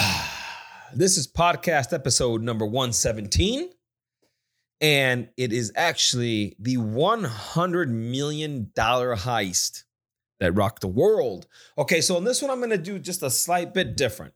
this 0.94 1.16
is 1.16 1.26
podcast 1.26 1.92
episode 1.92 2.42
number 2.42 2.66
117. 2.66 3.70
And 4.82 5.28
it 5.36 5.52
is 5.52 5.72
actually 5.76 6.56
the 6.58 6.76
$100 6.76 7.88
million 7.88 8.70
heist 8.74 9.84
that 10.38 10.52
rocked 10.52 10.80
the 10.80 10.88
world. 10.88 11.46
Okay, 11.76 12.00
so 12.00 12.16
in 12.16 12.24
this 12.24 12.40
one, 12.40 12.50
I'm 12.50 12.58
going 12.58 12.70
to 12.70 12.78
do 12.78 12.98
just 12.98 13.22
a 13.22 13.30
slight 13.30 13.74
bit 13.74 13.96
different. 13.96 14.32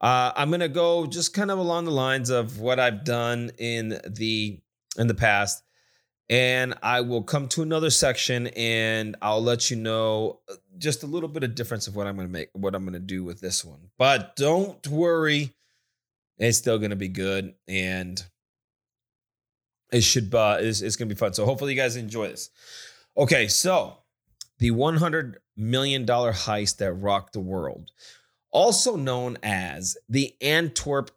Uh, 0.00 0.32
I'm 0.36 0.50
to 0.60 0.68
go 0.68 1.06
just 1.06 1.32
kind 1.32 1.50
of 1.50 1.58
along 1.58 1.86
the 1.86 1.90
lines 1.90 2.30
of 2.30 2.60
what 2.60 2.78
I've 2.78 3.04
done 3.04 3.50
in 3.58 3.98
the 4.06 4.60
in 4.98 5.06
the 5.06 5.14
past 5.14 5.62
and 6.28 6.74
I 6.82 7.02
will 7.02 7.22
come 7.22 7.48
to 7.48 7.62
another 7.62 7.90
section 7.90 8.48
and 8.48 9.16
I'll 9.22 9.42
let 9.42 9.70
you 9.70 9.76
know 9.76 10.40
uh, 10.50 10.54
just 10.78 11.02
a 11.02 11.06
little 11.06 11.28
bit 11.28 11.44
of 11.44 11.54
difference 11.54 11.86
of 11.86 11.94
what 11.94 12.06
I'm 12.06 12.16
to 12.28 12.32
make, 12.32 12.48
what 12.52 12.74
I'm 12.74 12.82
to 12.94 12.98
do 12.98 13.22
with 13.22 13.40
this 13.40 13.64
one. 13.64 13.90
But 13.96 14.34
don't 14.36 14.86
worry, 14.88 15.54
it's 16.38 16.58
still 16.58 16.78
to 16.90 16.96
be 16.96 17.08
good 17.08 17.54
and 17.68 18.22
it 19.92 20.00
should 20.02 20.34
uh, 20.34 20.58
it's, 20.60 20.82
to 21.08 21.14
be 21.14 21.18
fun. 21.18 21.32
So 21.32 21.44
hopefully 21.44 21.74
you 21.74 21.80
guys 21.80 21.96
enjoy 21.96 22.28
this. 22.28 22.50
Okay, 23.16 23.46
so 23.46 23.98
the 24.58 24.72
100 24.72 25.38
million 25.56 26.04
dollar 26.04 26.32
heist 26.32 26.78
that 26.78 26.92
rocked 26.92 27.34
the 27.34 27.40
world, 27.40 27.92
also 28.56 28.96
known 28.96 29.36
as 29.42 29.96
the 30.08 30.34
Antwerp 30.40 31.10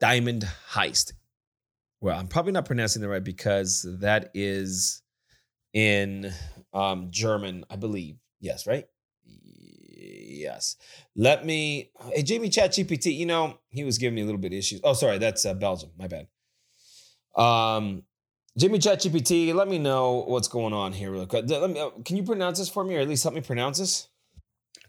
Diamond 0.00 0.46
Heist 0.72 1.12
well, 2.04 2.20
I'm 2.20 2.28
probably 2.28 2.52
not 2.52 2.66
pronouncing 2.66 3.02
it 3.02 3.06
right 3.06 3.24
because 3.24 3.86
that 4.00 4.30
is 4.34 5.00
in 5.72 6.30
um, 6.74 7.08
German, 7.10 7.64
I 7.70 7.76
believe. 7.76 8.16
Yes, 8.40 8.66
right? 8.66 8.84
Yes. 9.24 10.76
Let 11.16 11.46
me. 11.46 11.92
Hey, 12.12 12.22
Jamie 12.22 12.50
Chat 12.50 12.72
GPT, 12.72 13.16
you 13.16 13.24
know, 13.24 13.58
he 13.70 13.84
was 13.84 13.96
giving 13.96 14.16
me 14.16 14.20
a 14.20 14.26
little 14.26 14.38
bit 14.38 14.52
of 14.52 14.58
issues. 14.58 14.82
Oh, 14.84 14.92
sorry, 14.92 15.16
that's 15.16 15.46
uh, 15.46 15.54
Belgium. 15.54 15.92
My 15.98 16.06
bad. 16.06 16.28
Um, 17.34 18.02
Jamie 18.58 18.78
Chat 18.78 19.00
GPT, 19.00 19.54
let 19.54 19.66
me 19.66 19.78
know 19.78 20.24
what's 20.26 20.48
going 20.48 20.74
on 20.74 20.92
here 20.92 21.10
real 21.10 21.24
quick. 21.24 21.46
Me, 21.46 21.80
uh, 21.80 21.88
can 22.04 22.18
you 22.18 22.22
pronounce 22.22 22.58
this 22.58 22.68
for 22.68 22.84
me 22.84 22.96
or 22.96 23.00
at 23.00 23.08
least 23.08 23.22
help 23.22 23.34
me 23.34 23.40
pronounce 23.40 23.78
this? 23.78 24.08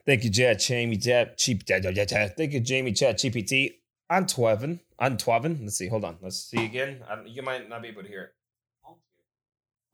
Thank 0.06 0.24
you, 0.24 0.30
Chat 0.30 0.60
Jamie 0.60 0.98
Chat 0.98 1.38
Cheap. 1.38 1.64
Thank 1.68 2.54
you, 2.54 2.60
Jamie 2.60 2.94
Chat 2.94 3.18
GPT. 3.18 3.74
Antwerpen. 4.10 4.80
Antwerpen. 5.00 5.60
Let's 5.64 5.78
see. 5.78 5.88
Hold 5.88 6.06
on. 6.06 6.18
Let's 6.22 6.38
see 6.38 6.64
again. 6.64 7.04
you 7.26 7.42
might 7.42 7.68
not 7.68 7.82
be 7.82 7.88
able 7.88 8.04
to 8.04 8.08
hear 8.08 8.22
it. 8.22 8.34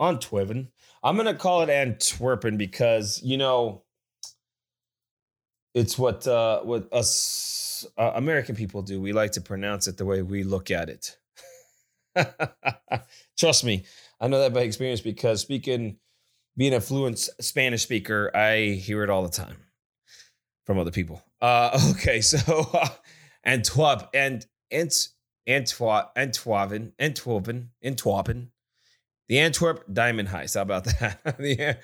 Antwerpen. 0.02 0.70
I'm 1.04 1.16
gonna 1.16 1.36
call 1.36 1.62
it 1.62 1.70
Antwerpen 1.70 2.58
because 2.58 3.22
you 3.24 3.38
know 3.38 3.84
it's 5.74 5.98
what 5.98 6.28
uh, 6.28 6.62
what 6.62 6.92
us 6.92 7.86
uh, 7.98 8.12
American 8.16 8.56
people 8.56 8.82
do. 8.82 9.00
We 9.00 9.14
like 9.14 9.32
to 9.34 9.42
pronounce 9.42 9.88
it 9.88 9.98
the 9.98 10.06
way 10.06 10.22
we 10.22 10.44
look 10.44 10.72
at 10.72 10.90
it. 10.90 11.18
Trust 13.38 13.64
me, 13.64 13.86
I 14.20 14.28
know 14.28 14.40
that 14.40 14.54
by 14.54 14.62
experience 14.62 15.00
because 15.00 15.40
speaking, 15.40 15.98
being 16.58 16.74
a 16.74 16.82
fluent 16.82 17.20
Spanish 17.20 17.84
speaker, 17.84 18.36
I 18.36 18.72
hear 18.72 19.04
it 19.04 19.10
all 19.10 19.24
the 19.24 19.30
time 19.30 19.58
from 20.72 20.80
other 20.80 20.92
people. 20.92 21.22
Uh, 21.42 21.78
okay, 21.92 22.22
so 22.22 22.70
uh, 22.74 22.88
Antwerp 23.44 24.10
and 24.14 24.46
Ant 24.72 25.10
Antwerp 25.46 26.12
Antwerpen 26.16 26.94
Antwerpen 26.98 27.72
Antwerpen 27.84 28.52
the 29.28 29.40
Antwerp 29.40 29.86
Diamond 29.92 30.28
Heist. 30.28 30.56
How 30.56 30.62
about 30.62 30.84
that? 31.00 31.22
the, 31.38 31.78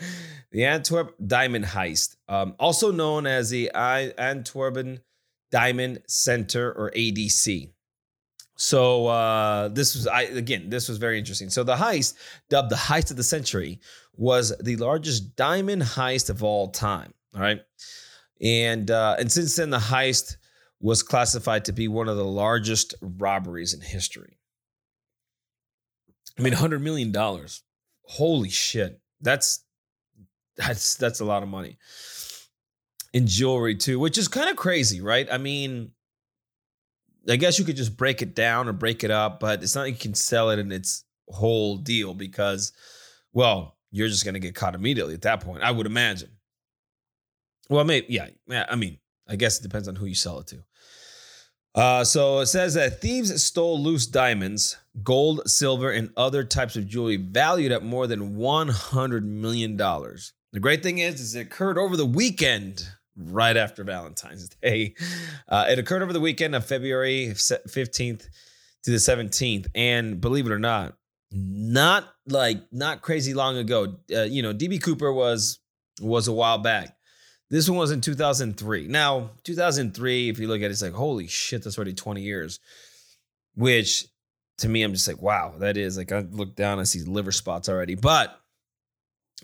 the 0.51 0.65
Antwerp 0.65 1.15
Diamond 1.25 1.63
Heist, 1.63 2.17
um, 2.27 2.55
also 2.59 2.91
known 2.91 3.25
as 3.25 3.49
the 3.49 3.73
I, 3.73 4.13
Antwerpen 4.17 4.99
Diamond 5.51 6.01
Center 6.07 6.71
or 6.71 6.91
ADC. 6.91 7.71
So 8.57 9.07
uh, 9.07 9.67
this 9.69 9.95
was 9.95 10.07
I 10.07 10.23
again. 10.23 10.69
This 10.69 10.89
was 10.89 10.97
very 10.97 11.19
interesting. 11.19 11.49
So 11.49 11.63
the 11.63 11.75
heist, 11.75 12.15
dubbed 12.49 12.69
the 12.69 12.75
heist 12.75 13.11
of 13.11 13.17
the 13.17 13.23
century, 13.23 13.79
was 14.15 14.53
the 14.57 14.75
largest 14.77 15.35
diamond 15.35 15.83
heist 15.83 16.29
of 16.29 16.43
all 16.43 16.69
time. 16.69 17.13
All 17.35 17.41
right, 17.41 17.61
and 18.41 18.89
uh, 18.91 19.15
and 19.19 19.31
since 19.31 19.55
then 19.55 19.69
the 19.69 19.77
heist 19.77 20.37
was 20.79 21.03
classified 21.03 21.65
to 21.65 21.73
be 21.73 21.87
one 21.87 22.07
of 22.07 22.17
the 22.17 22.25
largest 22.25 22.93
robberies 23.01 23.73
in 23.73 23.81
history. 23.81 24.37
I 26.37 26.41
mean, 26.41 26.53
$100 26.53 26.81
million. 26.81 27.13
Holy 28.03 28.49
shit. 28.49 28.99
That's 29.21 29.63
that's 30.55 30.95
that's 30.95 31.19
a 31.19 31.25
lot 31.25 31.43
of 31.43 31.49
money. 31.49 31.77
In 33.13 33.25
jewelry 33.25 33.75
too, 33.75 33.99
which 33.99 34.17
is 34.17 34.27
kind 34.27 34.49
of 34.49 34.55
crazy, 34.55 35.01
right? 35.01 35.27
I 35.31 35.37
mean, 35.37 35.91
I 37.29 37.35
guess 37.35 37.57
you 37.57 37.65
could 37.65 37.75
just 37.75 37.97
break 37.97 38.21
it 38.21 38.35
down 38.35 38.67
or 38.67 38.73
break 38.73 39.03
it 39.03 39.11
up, 39.11 39.39
but 39.39 39.63
it's 39.63 39.75
not 39.75 39.81
like 39.81 39.93
you 39.93 39.99
can 39.99 40.13
sell 40.13 40.49
it 40.49 40.59
in 40.59 40.71
its 40.71 41.03
whole 41.29 41.77
deal 41.77 42.13
because, 42.13 42.73
well, 43.33 43.77
you're 43.91 44.07
just 44.07 44.25
gonna 44.25 44.39
get 44.39 44.55
caught 44.55 44.75
immediately 44.75 45.13
at 45.13 45.23
that 45.23 45.41
point. 45.41 45.63
I 45.63 45.71
would 45.71 45.85
imagine. 45.85 46.36
Well, 47.69 47.83
maybe 47.83 48.07
yeah. 48.09 48.27
I 48.69 48.75
mean, 48.75 48.99
I 49.27 49.35
guess 49.35 49.59
it 49.59 49.63
depends 49.63 49.87
on 49.87 49.95
who 49.95 50.05
you 50.05 50.15
sell 50.15 50.39
it 50.39 50.47
to. 50.47 50.63
Uh, 51.75 52.03
so 52.03 52.39
it 52.39 52.47
says 52.47 52.73
that 52.73 53.01
thieves 53.01 53.43
stole 53.43 53.79
loose 53.79 54.07
diamonds, 54.07 54.77
gold, 55.03 55.47
silver, 55.47 55.91
and 55.91 56.09
other 56.17 56.43
types 56.43 56.75
of 56.75 56.87
jewelry 56.87 57.17
valued 57.17 57.71
at 57.71 57.83
more 57.83 58.07
than 58.07 58.35
$100 58.35 59.23
million. 59.23 59.77
The 59.77 60.59
great 60.59 60.81
thing 60.81 60.97
is, 60.97 61.21
is 61.21 61.35
it 61.35 61.41
occurred 61.41 61.77
over 61.77 61.95
the 61.95 62.05
weekend, 62.05 62.87
right 63.15 63.57
after 63.57 63.83
Valentine's 63.83 64.49
Day. 64.61 64.95
Uh, 65.47 65.65
it 65.69 65.79
occurred 65.79 66.01
over 66.01 66.13
the 66.13 66.19
weekend 66.19 66.55
of 66.55 66.65
February 66.65 67.29
15th 67.33 68.27
to 68.83 68.91
the 68.91 68.97
17th. 68.97 69.67
And 69.75 70.21
believe 70.21 70.45
it 70.45 70.51
or 70.51 70.59
not, 70.59 70.95
not 71.31 72.07
like 72.27 72.61
not 72.71 73.01
crazy 73.01 73.33
long 73.33 73.57
ago. 73.57 73.97
Uh, 74.11 74.23
you 74.23 74.41
know, 74.41 74.53
DB 74.53 74.81
Cooper 74.81 75.11
was 75.11 75.59
was 76.01 76.27
a 76.27 76.33
while 76.33 76.57
back. 76.57 76.96
This 77.49 77.69
one 77.69 77.77
was 77.77 77.91
in 77.91 78.01
2003. 78.01 78.87
Now, 78.87 79.31
2003, 79.43 80.29
if 80.29 80.39
you 80.39 80.47
look 80.47 80.59
at 80.59 80.65
it, 80.65 80.71
it's 80.71 80.81
like, 80.81 80.93
holy 80.93 81.27
shit, 81.27 81.63
that's 81.63 81.77
already 81.77 81.93
20 81.93 82.21
years. 82.21 82.59
Which 83.55 84.05
to 84.59 84.69
me, 84.69 84.83
I'm 84.83 84.93
just 84.93 85.07
like, 85.07 85.21
wow, 85.21 85.53
that 85.59 85.77
is 85.77 85.97
like, 85.97 86.11
I 86.11 86.19
look 86.19 86.55
down, 86.55 86.79
I 86.79 86.83
see 86.83 87.03
liver 87.03 87.31
spots 87.31 87.69
already. 87.69 87.95
But 87.95 88.39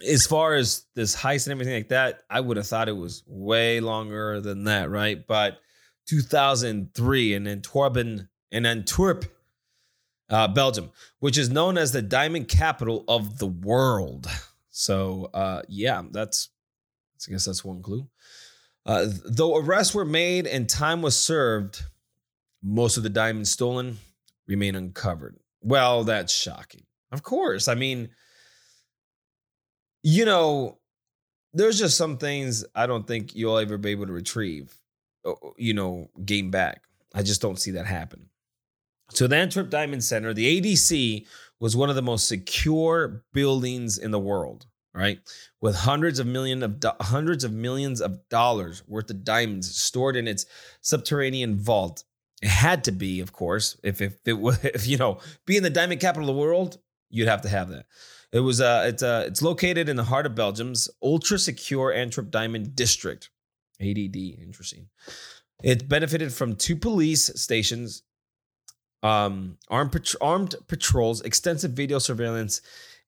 as 0.07 0.25
far 0.25 0.55
as 0.55 0.85
this 0.95 1.15
heist 1.15 1.45
and 1.45 1.51
everything 1.51 1.75
like 1.75 1.89
that, 1.89 2.23
I 2.29 2.39
would 2.39 2.57
have 2.57 2.67
thought 2.67 2.89
it 2.89 2.97
was 2.97 3.23
way 3.27 3.79
longer 3.79 4.41
than 4.41 4.65
that, 4.65 4.89
right? 4.89 5.25
But 5.25 5.59
2003 6.07 7.33
in 7.33 7.47
Antwerpen, 7.47 8.27
in 8.51 8.65
Antwerp, 8.65 9.25
uh, 10.29 10.47
Belgium, 10.47 10.91
which 11.19 11.37
is 11.37 11.49
known 11.49 11.77
as 11.77 11.91
the 11.91 12.01
diamond 12.01 12.47
capital 12.47 13.03
of 13.07 13.37
the 13.37 13.47
world. 13.47 14.27
So, 14.75 15.29
uh, 15.35 15.61
yeah, 15.67 16.01
that's 16.09 16.49
I 17.27 17.31
guess 17.31 17.45
that's 17.45 17.63
one 17.63 17.81
clue. 17.81 18.07
Uh, 18.85 19.07
though 19.25 19.57
arrests 19.57 19.95
were 19.95 20.05
made 20.05 20.45
and 20.45 20.69
time 20.69 21.01
was 21.01 21.17
served, 21.17 21.83
most 22.61 22.97
of 22.97 23.03
the 23.03 23.09
diamonds 23.09 23.49
stolen 23.49 23.97
remain 24.47 24.75
uncovered. 24.75 25.37
Well, 25.61 26.03
that's 26.03 26.33
shocking. 26.33 26.83
Of 27.11 27.23
course. 27.23 27.67
I 27.67 27.75
mean, 27.75 28.09
you 30.01 30.25
know, 30.25 30.79
there's 31.53 31.79
just 31.79 31.97
some 31.97 32.17
things 32.17 32.65
I 32.75 32.87
don't 32.87 33.07
think 33.07 33.35
you'll 33.35 33.57
ever 33.57 33.77
be 33.77 33.91
able 33.91 34.07
to 34.07 34.13
retrieve, 34.13 34.75
you 35.57 35.73
know, 35.73 36.09
gain 36.25 36.51
back. 36.51 36.83
I 37.13 37.23
just 37.23 37.41
don't 37.41 37.59
see 37.59 37.71
that 37.71 37.85
happen. 37.85 38.29
So, 39.11 39.27
the 39.27 39.35
Antwerp 39.35 39.69
Diamond 39.69 40.03
Center, 40.03 40.33
the 40.33 40.59
ADC, 40.59 41.27
was 41.59 41.75
one 41.75 41.89
of 41.89 41.95
the 41.95 42.01
most 42.01 42.27
secure 42.27 43.23
buildings 43.31 43.97
in 43.97 44.11
the 44.11 44.19
world 44.19 44.65
right? 44.93 45.19
With 45.61 45.75
hundreds 45.75 46.19
of 46.19 46.27
million 46.27 46.63
of 46.63 46.79
do- 46.79 46.91
hundreds 47.01 47.43
of 47.43 47.51
millions 47.51 48.01
of 48.01 48.27
dollars 48.29 48.83
worth 48.87 49.09
of 49.09 49.23
diamonds 49.23 49.75
stored 49.75 50.15
in 50.15 50.27
its 50.27 50.45
subterranean 50.81 51.57
vault. 51.57 52.03
It 52.41 52.49
had 52.49 52.83
to 52.85 52.91
be, 52.91 53.19
of 53.19 53.31
course. 53.33 53.77
If 53.83 54.01
if 54.01 54.17
it 54.25 54.33
was, 54.33 54.63
if 54.63 54.87
you 54.87 54.97
know, 54.97 55.19
being 55.45 55.63
the 55.63 55.69
diamond 55.69 56.01
capital 56.01 56.29
of 56.29 56.35
the 56.35 56.41
world, 56.41 56.77
you'd 57.09 57.27
have 57.27 57.41
to 57.41 57.49
have 57.49 57.69
that. 57.69 57.85
It 58.31 58.39
was 58.39 58.61
uh 58.61 58.85
it's 58.87 59.03
uh 59.03 59.25
it's 59.27 59.41
located 59.41 59.89
in 59.89 59.95
the 59.95 60.03
heart 60.03 60.25
of 60.25 60.35
Belgium's 60.35 60.89
ultra 61.01 61.39
secure 61.39 61.93
Antwerp 61.93 62.31
Diamond 62.31 62.75
District. 62.75 63.29
ADD, 63.79 64.15
interesting. 64.15 64.87
It 65.63 65.87
benefited 65.87 66.33
from 66.33 66.55
two 66.55 66.75
police 66.75 67.31
stations, 67.35 68.03
um, 69.01 69.57
armed 69.69 70.15
armed 70.21 70.55
patrols, 70.67 71.21
extensive 71.21 71.71
video 71.71 71.99
surveillance, 71.99 72.61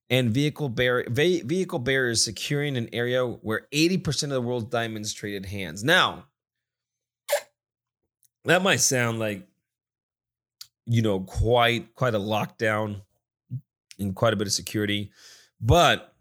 and 0.08 0.30
vehicle 0.30 0.68
bar- 0.68 1.04
ve- 1.08 1.42
vehicle 1.42 1.78
barriers 1.78 2.24
securing 2.24 2.76
an 2.76 2.88
area 2.92 3.26
where 3.26 3.66
80% 3.72 4.24
of 4.24 4.30
the 4.30 4.40
world's 4.40 4.70
diamonds 4.70 5.12
traded 5.12 5.46
hands. 5.46 5.82
Now, 5.82 6.26
that 8.44 8.62
might 8.62 8.80
sound 8.80 9.18
like 9.18 9.46
you 10.86 11.02
know 11.02 11.20
quite 11.20 11.94
quite 11.94 12.14
a 12.14 12.18
lockdown 12.18 13.02
and 13.98 14.14
quite 14.14 14.32
a 14.32 14.36
bit 14.36 14.46
of 14.46 14.52
security 14.52 15.10
but 15.60 16.14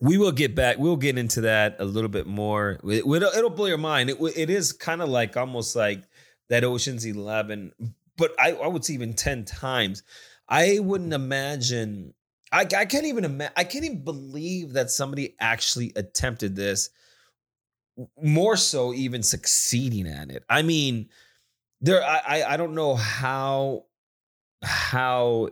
we 0.00 0.16
will 0.16 0.32
get 0.32 0.54
back 0.54 0.78
we'll 0.78 0.96
get 0.96 1.18
into 1.18 1.42
that 1.42 1.76
a 1.78 1.84
little 1.84 2.08
bit 2.08 2.26
more. 2.26 2.80
It, 2.88 3.06
will 3.06 3.22
it'll 3.22 3.50
blow 3.50 3.66
your 3.66 3.78
mind. 3.78 4.08
It, 4.08 4.18
it 4.36 4.48
is 4.48 4.72
kind 4.72 5.02
of 5.02 5.08
like 5.10 5.36
almost 5.36 5.76
like 5.76 6.04
that 6.48 6.64
oceans 6.64 7.04
11 7.04 7.72
but 8.16 8.32
I, 8.38 8.52
I 8.52 8.66
would 8.66 8.84
say 8.84 8.94
even 8.94 9.14
10 9.14 9.44
times. 9.44 10.02
I 10.48 10.78
wouldn't 10.78 11.12
imagine 11.12 12.14
i, 12.52 12.60
I 12.60 12.84
can't 12.84 13.06
even 13.06 13.24
imagine 13.24 13.52
i 13.56 13.64
can't 13.64 13.84
even 13.84 14.04
believe 14.04 14.72
that 14.74 14.90
somebody 14.90 15.36
actually 15.40 15.92
attempted 15.96 16.56
this 16.56 16.90
more 18.22 18.56
so 18.56 18.94
even 18.94 19.22
succeeding 19.22 20.06
at 20.06 20.30
it 20.30 20.44
i 20.48 20.62
mean 20.62 21.08
there 21.80 22.02
I 22.04 22.44
I 22.46 22.56
don't 22.56 22.74
know 22.74 22.94
how 22.94 23.84
how 24.62 25.48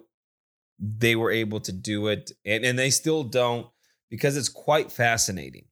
they 0.78 1.16
were 1.16 1.30
able 1.30 1.60
to 1.60 1.72
do 1.72 2.08
it 2.08 2.30
and, 2.44 2.64
and 2.64 2.78
they 2.78 2.90
still 2.90 3.24
don't 3.24 3.66
because 4.10 4.36
it's 4.36 4.48
quite 4.48 4.92
fascinating. 4.92 5.64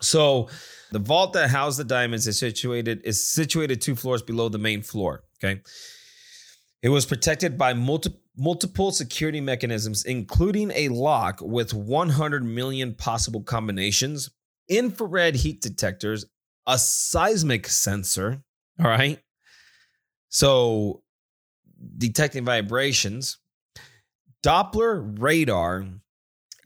So 0.00 0.48
the 0.90 0.98
vault 0.98 1.32
that 1.34 1.50
housed 1.50 1.78
the 1.78 1.84
diamonds 1.84 2.26
is 2.26 2.38
situated 2.38 3.02
is 3.04 3.28
situated 3.28 3.80
two 3.80 3.94
floors 3.94 4.22
below 4.22 4.48
the 4.48 4.58
main 4.58 4.82
floor. 4.82 5.24
Okay. 5.42 5.60
It 6.82 6.88
was 6.88 7.06
protected 7.06 7.56
by 7.56 7.74
multi- 7.74 8.14
multiple 8.36 8.90
security 8.90 9.40
mechanisms, 9.40 10.04
including 10.04 10.70
a 10.74 10.88
lock 10.88 11.40
with 11.40 11.72
100 11.72 12.44
million 12.44 12.94
possible 12.94 13.42
combinations, 13.42 14.30
infrared 14.68 15.34
heat 15.34 15.60
detectors, 15.60 16.26
a 16.66 16.78
seismic 16.78 17.66
sensor, 17.68 18.42
all 18.78 18.86
right, 18.86 19.20
so, 20.28 21.02
detecting 21.96 22.44
vibrations, 22.44 23.38
Doppler 24.44 25.18
radar, 25.18 25.86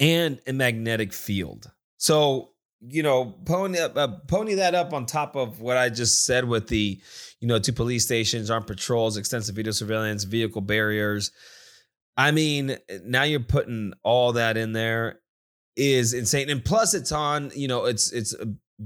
and 0.00 0.40
a 0.46 0.52
magnetic 0.52 1.12
field. 1.12 1.70
So, 1.96 2.50
you 2.80 3.02
know, 3.02 3.26
pony, 3.44 3.78
uh, 3.78 4.08
pony 4.26 4.54
that 4.54 4.74
up 4.74 4.92
on 4.92 5.06
top 5.06 5.36
of 5.36 5.60
what 5.60 5.76
I 5.76 5.90
just 5.90 6.24
said 6.24 6.46
with 6.46 6.68
the, 6.68 7.00
you 7.40 7.46
know, 7.46 7.58
two 7.58 7.72
police 7.72 8.04
stations, 8.04 8.50
armed 8.50 8.66
patrols, 8.66 9.16
extensive 9.16 9.54
video 9.54 9.72
surveillance, 9.72 10.24
vehicle 10.24 10.62
barriers. 10.62 11.30
I 12.20 12.32
mean, 12.32 12.76
now 13.02 13.22
you're 13.22 13.40
putting 13.40 13.94
all 14.02 14.32
that 14.32 14.58
in 14.58 14.72
there 14.72 15.20
is 15.74 16.12
insane. 16.12 16.50
And 16.50 16.62
plus 16.62 16.92
it's 16.92 17.12
on, 17.12 17.50
you 17.54 17.66
know, 17.66 17.86
it's 17.86 18.12
it's 18.12 18.34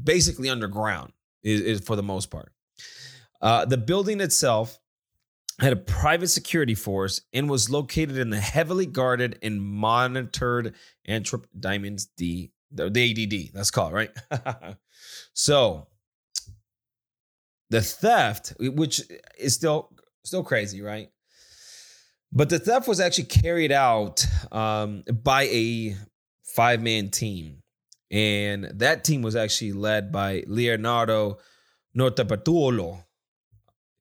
basically 0.05 0.49
underground 0.49 1.13
is, 1.43 1.61
is 1.61 1.81
for 1.81 1.97
the 1.97 2.03
most 2.05 2.31
part. 2.31 2.53
Uh, 3.43 3.65
the 3.65 3.77
building 3.77 4.21
itself 4.21 4.79
had 5.59 5.73
a 5.73 5.77
private 5.77 6.29
security 6.29 6.77
force 6.77 7.23
and 7.33 7.51
was 7.51 7.69
located 7.69 8.19
in 8.19 8.31
the 8.31 8.39
heavily 8.39 8.87
guarded 8.87 9.37
and 9.43 9.61
monitored 9.61 10.77
Antwerp 11.05 11.49
Diamonds 11.59 12.07
D, 12.17 12.53
the 12.71 12.85
ADD, 12.85 13.53
that's 13.53 13.73
called, 13.73 13.93
right? 13.93 14.13
so 15.35 15.89
the 17.71 17.83
theft, 17.83 18.55
which 18.61 19.03
is 19.37 19.55
still 19.55 19.91
still 20.23 20.45
crazy, 20.45 20.83
right? 20.83 21.11
But 22.35 22.49
the 22.49 22.59
theft 22.59 22.89
was 22.89 22.99
actually 22.99 23.25
carried 23.25 23.71
out 23.71 24.27
um, 24.51 25.05
by 25.23 25.45
a 25.45 25.97
five 26.43 26.83
man 26.83 27.11
team. 27.11 27.59
And 28.11 28.65
that 28.75 29.05
team 29.05 29.23
was 29.23 29.37
actually 29.37 29.73
led 29.73 30.11
by 30.11 30.45
Leonardo 30.47 31.39
Notarbartolo. 31.97 33.05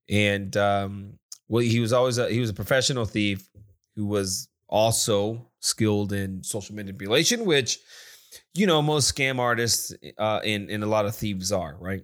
And 0.09 0.57
um, 0.57 1.19
well, 1.47 1.63
he 1.63 1.79
was 1.79 1.93
always 1.93 2.17
a, 2.17 2.29
he 2.29 2.39
was 2.39 2.49
a 2.49 2.53
professional 2.53 3.05
thief 3.05 3.47
who 3.95 4.07
was 4.07 4.49
also 4.67 5.51
skilled 5.61 6.11
in 6.11 6.43
social 6.43 6.75
manipulation, 6.75 7.45
which 7.45 7.79
you 8.55 8.67
know 8.67 8.81
most 8.81 9.15
scam 9.15 9.39
artists 9.39 9.93
uh, 10.17 10.41
and 10.43 10.69
and 10.69 10.83
a 10.83 10.87
lot 10.87 11.05
of 11.05 11.15
thieves 11.15 11.51
are 11.51 11.77
right. 11.79 12.03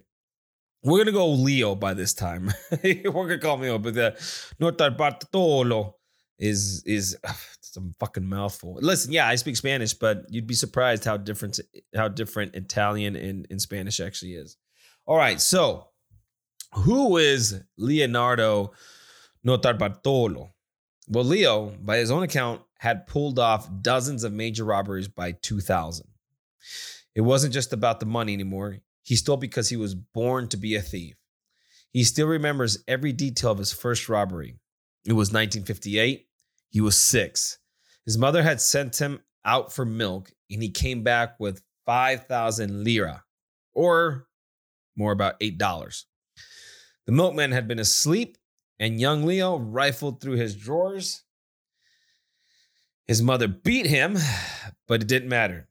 We're 0.82 0.98
gonna 0.98 1.12
go 1.12 1.28
Leo 1.28 1.74
by 1.74 1.94
this 1.94 2.14
time. 2.14 2.50
We're 2.82 3.02
gonna 3.02 3.38
call 3.38 3.58
me 3.58 3.76
but 3.76 3.94
the 3.94 4.12
Notarbartolo 4.60 5.94
is 6.40 6.82
is 6.86 7.16
some 7.60 7.94
fucking 8.00 8.28
mouthful. 8.28 8.78
Listen, 8.80 9.12
yeah, 9.12 9.28
I 9.28 9.36
speak 9.36 9.56
Spanish, 9.56 9.94
but 9.94 10.24
you'd 10.28 10.46
be 10.46 10.54
surprised 10.54 11.04
how 11.04 11.16
different 11.16 11.60
how 11.94 12.08
different 12.08 12.56
Italian 12.56 13.14
and, 13.14 13.46
and 13.50 13.60
Spanish 13.60 14.00
actually 14.00 14.34
is. 14.34 14.56
All 15.06 15.16
right, 15.16 15.40
so 15.40 15.88
who 16.74 17.18
is 17.18 17.62
Leonardo 17.76 18.72
Notarbartolo? 19.46 20.50
Well, 21.08 21.24
Leo, 21.24 21.74
by 21.80 21.98
his 21.98 22.10
own 22.10 22.22
account, 22.22 22.62
had 22.78 23.06
pulled 23.06 23.38
off 23.38 23.68
dozens 23.82 24.24
of 24.24 24.32
major 24.32 24.64
robberies 24.64 25.08
by 25.08 25.32
2000. 25.32 26.06
It 27.14 27.22
wasn't 27.22 27.52
just 27.52 27.72
about 27.72 28.00
the 28.00 28.06
money 28.06 28.32
anymore. 28.32 28.78
He 29.02 29.16
stole 29.16 29.36
because 29.36 29.68
he 29.68 29.76
was 29.76 29.94
born 29.94 30.48
to 30.48 30.56
be 30.56 30.76
a 30.76 30.80
thief. 30.80 31.16
He 31.92 32.04
still 32.04 32.28
remembers 32.28 32.78
every 32.86 33.12
detail 33.12 33.50
of 33.50 33.58
his 33.58 33.72
first 33.72 34.08
robbery. 34.08 34.54
It 35.04 35.14
was 35.14 35.32
1958. 35.32 36.28
He 36.70 36.80
was 36.80 36.96
six. 36.96 37.58
His 38.04 38.16
mother 38.16 38.42
had 38.42 38.60
sent 38.60 39.00
him 39.00 39.20
out 39.44 39.72
for 39.72 39.84
milk, 39.84 40.32
and 40.50 40.62
he 40.62 40.70
came 40.70 41.02
back 41.02 41.38
with 41.38 41.62
5,000 41.86 42.84
lira, 42.84 43.24
or 43.74 44.26
more 44.96 45.12
about 45.12 45.38
$8. 45.40 46.04
The 47.06 47.12
milkman 47.12 47.52
had 47.52 47.68
been 47.68 47.78
asleep, 47.78 48.38
and 48.78 49.00
young 49.00 49.24
Leo 49.24 49.56
rifled 49.56 50.20
through 50.20 50.36
his 50.36 50.56
drawers. 50.56 51.24
His 53.06 53.22
mother 53.22 53.48
beat 53.48 53.86
him, 53.86 54.16
but 54.86 55.02
it 55.02 55.08
didn't 55.08 55.28
matter. 55.28 55.68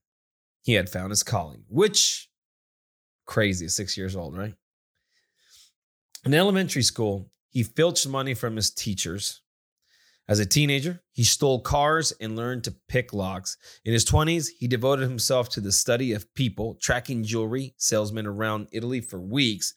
He 0.62 0.73
had 0.73 0.89
found 0.89 1.12
his 1.12 1.23
calling, 1.23 1.63
which 1.69 2.29
crazy, 3.25 3.67
six 3.69 3.95
years 3.95 4.15
old, 4.15 4.38
right? 4.38 4.53
In 6.25 6.33
elementary 6.33 6.83
school, 6.83 7.31
he 7.49 7.63
filched 7.63 8.07
money 8.07 8.33
from 8.33 8.55
his 8.55 8.71
teachers. 8.71 9.41
As 10.29 10.37
a 10.37 10.45
teenager, 10.45 11.01
he 11.11 11.23
stole 11.23 11.59
cars 11.59 12.13
and 12.21 12.35
learned 12.35 12.63
to 12.65 12.75
pick 12.87 13.13
locks. 13.13 13.57
In 13.83 13.93
his 13.93 14.05
20s, 14.05 14.49
he 14.59 14.67
devoted 14.67 15.09
himself 15.09 15.49
to 15.49 15.59
the 15.59 15.71
study 15.71 16.13
of 16.13 16.31
people, 16.35 16.77
tracking 16.79 17.23
jewelry 17.23 17.73
salesmen 17.77 18.27
around 18.27 18.67
Italy 18.71 19.01
for 19.01 19.19
weeks 19.19 19.73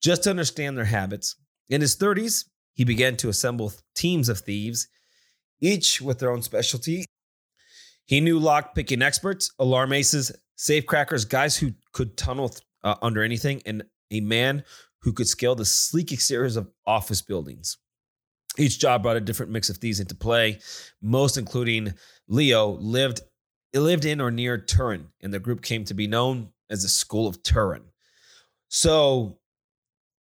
just 0.00 0.22
to 0.22 0.30
understand 0.30 0.78
their 0.78 0.84
habits. 0.84 1.34
In 1.68 1.80
his 1.80 1.96
30s, 1.96 2.44
he 2.72 2.84
began 2.84 3.16
to 3.16 3.30
assemble 3.30 3.72
teams 3.96 4.28
of 4.28 4.38
thieves, 4.38 4.86
each 5.60 6.00
with 6.00 6.20
their 6.20 6.30
own 6.30 6.42
specialty. 6.42 7.04
He 8.06 8.20
knew 8.20 8.38
lock 8.38 8.76
picking 8.76 9.02
experts, 9.02 9.50
alarm 9.58 9.92
aces, 9.92 10.30
safe 10.54 10.86
crackers, 10.86 11.24
guys 11.24 11.56
who 11.56 11.72
could 11.92 12.16
tunnel 12.16 12.54
uh, 12.84 12.94
under 13.02 13.24
anything, 13.24 13.60
and 13.66 13.82
a 14.12 14.20
man 14.20 14.62
who 15.02 15.12
could 15.12 15.26
scale 15.26 15.56
the 15.56 15.64
sleek 15.64 16.12
exteriors 16.12 16.54
of 16.54 16.70
office 16.86 17.22
buildings. 17.22 17.76
Each 18.60 18.78
job 18.78 19.02
brought 19.02 19.16
a 19.16 19.20
different 19.20 19.52
mix 19.52 19.70
of 19.70 19.78
thieves 19.78 20.00
into 20.00 20.14
play, 20.14 20.58
most 21.00 21.36
including 21.36 21.94
Leo 22.28 22.72
lived 22.72 23.22
lived 23.74 24.04
in 24.04 24.20
or 24.20 24.30
near 24.30 24.58
Turin, 24.58 25.08
and 25.20 25.32
the 25.32 25.38
group 25.38 25.62
came 25.62 25.84
to 25.84 25.94
be 25.94 26.06
known 26.06 26.50
as 26.68 26.82
the 26.82 26.88
School 26.88 27.26
of 27.26 27.42
Turin. 27.42 27.82
So 28.68 29.38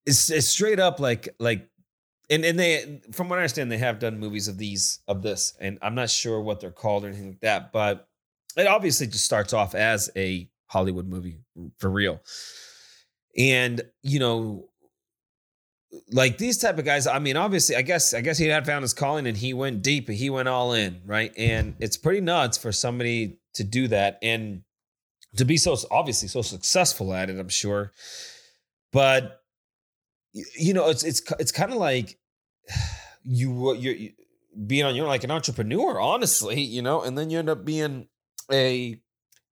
it's, 0.07 0.31
it's 0.31 0.47
straight 0.47 0.81
up 0.81 1.01
like 1.01 1.29
like 1.39 1.69
and 2.31 2.45
and 2.45 2.59
they 2.59 3.01
from 3.13 3.29
what 3.29 3.39
I 3.39 3.43
understand 3.43 3.71
they 3.71 3.79
have 3.79 3.99
done 3.99 4.19
movies 4.19 4.49
of 4.49 4.57
these 4.57 5.01
of 5.07 5.23
this 5.23 5.55
and 5.61 5.79
I'm 5.83 5.95
not 5.95 6.11
sure 6.11 6.41
what 6.41 6.61
they're 6.61 6.71
called 6.71 7.05
or 7.05 7.09
anything 7.09 7.29
like 7.29 7.41
that 7.41 7.73
but 7.73 8.09
it 8.57 8.67
obviously 8.67 9.07
just 9.07 9.25
starts 9.25 9.53
off 9.53 9.75
as 9.75 10.11
a 10.17 10.49
Hollywood 10.67 11.07
movie 11.07 11.41
for 11.79 11.91
real 11.91 12.21
and 13.37 13.83
you 14.03 14.19
know 14.19 14.68
like 16.11 16.39
these 16.39 16.59
type 16.59 16.79
of 16.79 16.85
guys 16.85 17.07
I 17.07 17.19
mean 17.19 17.37
obviously 17.37 17.77
I 17.77 17.83
guess 17.83 18.13
I 18.13 18.21
guess 18.21 18.39
he 18.39 18.47
had 18.47 18.67
found 18.67 18.83
his 18.83 18.93
calling 18.95 19.27
and 19.27 19.37
he 19.37 19.55
went 19.55 19.83
deep 19.83 20.09
and 20.09 20.17
he 20.17 20.31
went 20.31 20.49
all 20.49 20.73
in 20.75 21.01
right 21.07 21.33
and 21.37 21.75
it's 21.79 21.97
pretty 21.97 22.21
nuts 22.21 22.59
for 22.59 22.73
somebody 22.73 23.39
to 23.55 23.65
do 23.65 23.89
that 23.89 24.19
and 24.23 24.63
to 25.37 25.45
be 25.45 25.57
so 25.57 25.77
obviously 25.91 26.29
so 26.29 26.43
successful 26.43 27.15
at 27.15 27.31
it 27.31 27.39
I'm 27.39 27.49
sure 27.49 27.93
but 28.93 29.41
you 30.33 30.75
know 30.75 30.91
it's 30.91 31.05
it's 31.05 31.23
it's 31.39 31.53
kind 31.53 31.73
of 31.73 31.79
like 31.79 32.19
you 33.23 33.75
you're 33.75 33.95
you, 33.95 34.13
being 34.67 34.85
on 34.85 34.95
your 34.95 35.07
like 35.07 35.25
an 35.25 35.31
entrepreneur, 35.31 36.01
honestly, 36.01 36.61
you 36.61 36.83
know, 36.83 37.03
and 37.03 37.17
then 37.17 37.31
you 37.31 37.39
end 37.39 37.49
up 37.49 37.65
being 37.65 38.09
a 38.51 39.01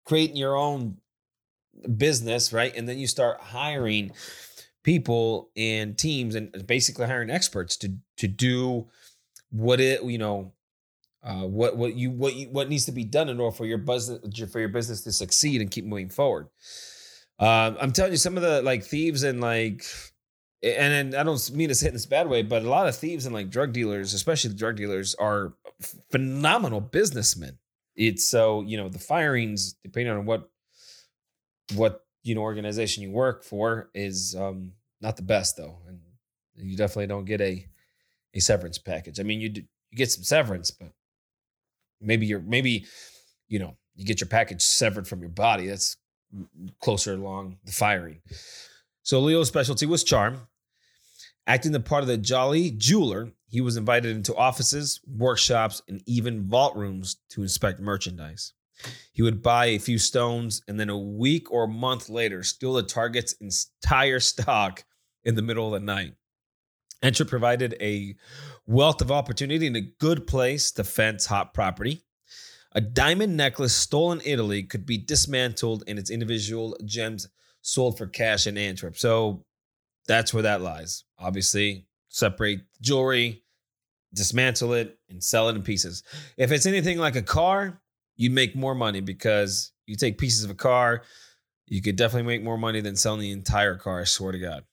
creating 0.05 0.37
your 0.37 0.55
own 0.55 0.97
business, 1.97 2.51
right? 2.51 2.75
And 2.75 2.87
then 2.87 2.97
you 2.97 3.07
start 3.07 3.39
hiring 3.39 4.11
people 4.85 5.49
and 5.57 5.97
teams 5.97 6.35
and 6.35 6.65
basically 6.67 7.07
hiring 7.07 7.31
experts 7.31 7.75
to 7.75 7.91
to 8.17 8.27
do 8.27 8.87
what 9.49 9.79
it 9.79 10.03
you 10.03 10.19
know 10.19 10.53
uh, 11.23 11.41
what 11.41 11.75
what 11.75 11.95
you 11.95 12.11
what 12.11 12.35
you 12.35 12.47
what 12.49 12.69
needs 12.69 12.85
to 12.85 12.91
be 12.91 13.03
done 13.03 13.27
in 13.27 13.39
order 13.39 13.55
for 13.55 13.65
your 13.65 13.79
business 13.79 14.19
for 14.51 14.59
your 14.59 14.69
business 14.69 15.01
to 15.01 15.11
succeed 15.11 15.59
and 15.59 15.71
keep 15.71 15.83
moving 15.83 16.09
forward. 16.09 16.47
Um, 17.39 17.77
I'm 17.81 17.91
telling 17.91 18.11
you, 18.11 18.17
some 18.17 18.37
of 18.37 18.43
the 18.43 18.61
like 18.61 18.83
thieves 18.83 19.23
and 19.23 19.41
like, 19.41 19.83
and, 20.61 20.93
and 20.93 21.15
I 21.15 21.23
don't 21.23 21.51
mean 21.51 21.69
to 21.69 21.75
say 21.75 21.87
it 21.87 21.89
in 21.89 21.95
this 21.95 22.05
bad 22.05 22.29
way, 22.29 22.43
but 22.43 22.61
a 22.61 22.69
lot 22.69 22.87
of 22.87 22.95
thieves 22.95 23.25
and 23.25 23.33
like 23.33 23.49
drug 23.49 23.73
dealers, 23.73 24.13
especially 24.13 24.51
the 24.51 24.55
drug 24.55 24.77
dealers, 24.77 25.15
are 25.15 25.55
phenomenal 26.11 26.79
businessmen. 26.79 27.57
It's 27.95 28.25
so 28.25 28.61
you 28.61 28.77
know 28.77 28.87
the 28.87 28.99
firings, 28.99 29.73
depending 29.83 30.13
on 30.13 30.25
what 30.27 30.47
what 31.73 32.04
you 32.25 32.35
know 32.35 32.41
organization 32.41 33.03
you 33.03 33.11
work 33.11 33.43
for, 33.43 33.89
is 33.93 34.35
um, 34.35 34.73
not 34.99 35.15
the 35.15 35.21
best 35.21 35.55
though, 35.55 35.77
and 35.87 35.99
you 36.55 36.75
definitely 36.75 37.07
don't 37.07 37.25
get 37.25 37.39
a 37.39 37.65
a 38.33 38.39
severance 38.39 38.77
package. 38.77 39.19
I 39.19 39.23
mean, 39.23 39.39
you 39.39 39.51
you 39.55 39.97
get 39.97 40.11
some 40.11 40.23
severance, 40.23 40.71
but 40.71 40.89
maybe 42.01 42.25
you're 42.25 42.41
maybe 42.41 42.85
you 43.47 43.59
know 43.59 43.77
you 43.95 44.05
get 44.05 44.19
your 44.19 44.27
package 44.27 44.61
severed 44.61 45.07
from 45.07 45.21
your 45.21 45.29
body. 45.29 45.67
That's 45.67 45.97
closer 46.81 47.13
along 47.13 47.57
the 47.63 47.71
firing. 47.71 48.21
So 49.03 49.19
Leo's 49.19 49.47
specialty 49.47 49.85
was 49.85 50.03
charm. 50.03 50.47
Acting 51.47 51.73
the 51.73 51.79
part 51.79 52.01
of 52.01 52.07
the 52.07 52.17
jolly 52.17 52.71
jeweler, 52.71 53.31
he 53.47 53.61
was 53.61 53.77
invited 53.77 54.15
into 54.15 54.35
offices, 54.35 54.99
workshops, 55.07 55.83
and 55.87 56.01
even 56.07 56.47
vault 56.49 56.75
rooms 56.75 57.17
to 57.29 57.43
inspect 57.43 57.79
merchandise. 57.79 58.53
He 59.11 59.21
would 59.21 59.41
buy 59.41 59.67
a 59.67 59.79
few 59.79 59.97
stones 59.97 60.61
and 60.67 60.79
then 60.79 60.89
a 60.89 60.97
week 60.97 61.51
or 61.51 61.63
a 61.63 61.69
month 61.69 62.09
later 62.09 62.43
steal 62.43 62.73
the 62.73 62.83
target's 62.83 63.33
entire 63.33 64.19
stock 64.19 64.83
in 65.23 65.35
the 65.35 65.41
middle 65.41 65.67
of 65.67 65.79
the 65.79 65.85
night. 65.85 66.13
Antwerp 67.01 67.29
provided 67.29 67.75
a 67.79 68.15
wealth 68.65 69.01
of 69.01 69.11
opportunity 69.11 69.67
and 69.67 69.75
a 69.75 69.81
good 69.99 70.27
place 70.27 70.71
to 70.71 70.83
fence 70.83 71.25
hot 71.25 71.53
property. 71.53 72.03
A 72.71 72.81
diamond 72.81 73.37
necklace 73.37 73.75
stolen 73.75 74.19
in 74.21 74.33
Italy 74.33 74.63
could 74.63 74.85
be 74.85 74.97
dismantled 74.97 75.83
and 75.87 75.97
its 75.97 76.09
individual 76.09 76.77
gems 76.83 77.27
sold 77.61 77.97
for 77.97 78.07
cash 78.07 78.47
in 78.47 78.57
Antwerp. 78.57 78.97
So 78.97 79.45
that's 80.07 80.33
where 80.33 80.43
that 80.43 80.61
lies. 80.61 81.03
Obviously, 81.17 81.87
separate 82.09 82.61
jewelry, 82.81 83.43
dismantle 84.13 84.73
it, 84.73 84.97
and 85.09 85.23
sell 85.23 85.49
it 85.49 85.55
in 85.55 85.63
pieces. 85.63 86.03
If 86.37 86.51
it's 86.51 86.65
anything 86.65 86.97
like 86.97 87.15
a 87.15 87.21
car, 87.21 87.81
you 88.15 88.29
make 88.29 88.55
more 88.55 88.75
money 88.75 89.01
because 89.01 89.71
you 89.85 89.95
take 89.95 90.17
pieces 90.17 90.43
of 90.43 90.49
a 90.49 90.55
car, 90.55 91.03
you 91.67 91.81
could 91.81 91.95
definitely 91.95 92.27
make 92.27 92.43
more 92.43 92.57
money 92.57 92.81
than 92.81 92.95
selling 92.95 93.21
the 93.21 93.31
entire 93.31 93.75
car. 93.75 94.01
I 94.01 94.03
swear 94.03 94.31
to 94.31 94.39
God. 94.39 94.63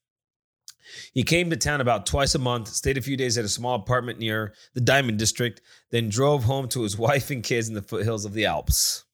He 1.13 1.23
came 1.23 1.51
to 1.51 1.57
town 1.57 1.81
about 1.81 2.07
twice 2.07 2.35
a 2.35 2.39
month, 2.39 2.69
stayed 2.69 2.99
a 2.99 3.03
few 3.03 3.17
days 3.17 3.39
at 3.39 3.45
a 3.45 3.49
small 3.49 3.77
apartment 3.77 4.19
near 4.19 4.53
the 4.75 4.81
Diamond 4.81 5.19
District, 5.19 5.61
then 5.91 6.09
drove 6.09 6.45
home 6.45 6.69
to 6.69 6.83
his 6.83 6.99
wife 6.99 7.31
and 7.31 7.43
kids 7.43 7.69
in 7.69 7.75
the 7.75 7.83
foothills 7.83 8.25
of 8.25 8.35
the 8.35 8.47
Alps. 8.47 9.05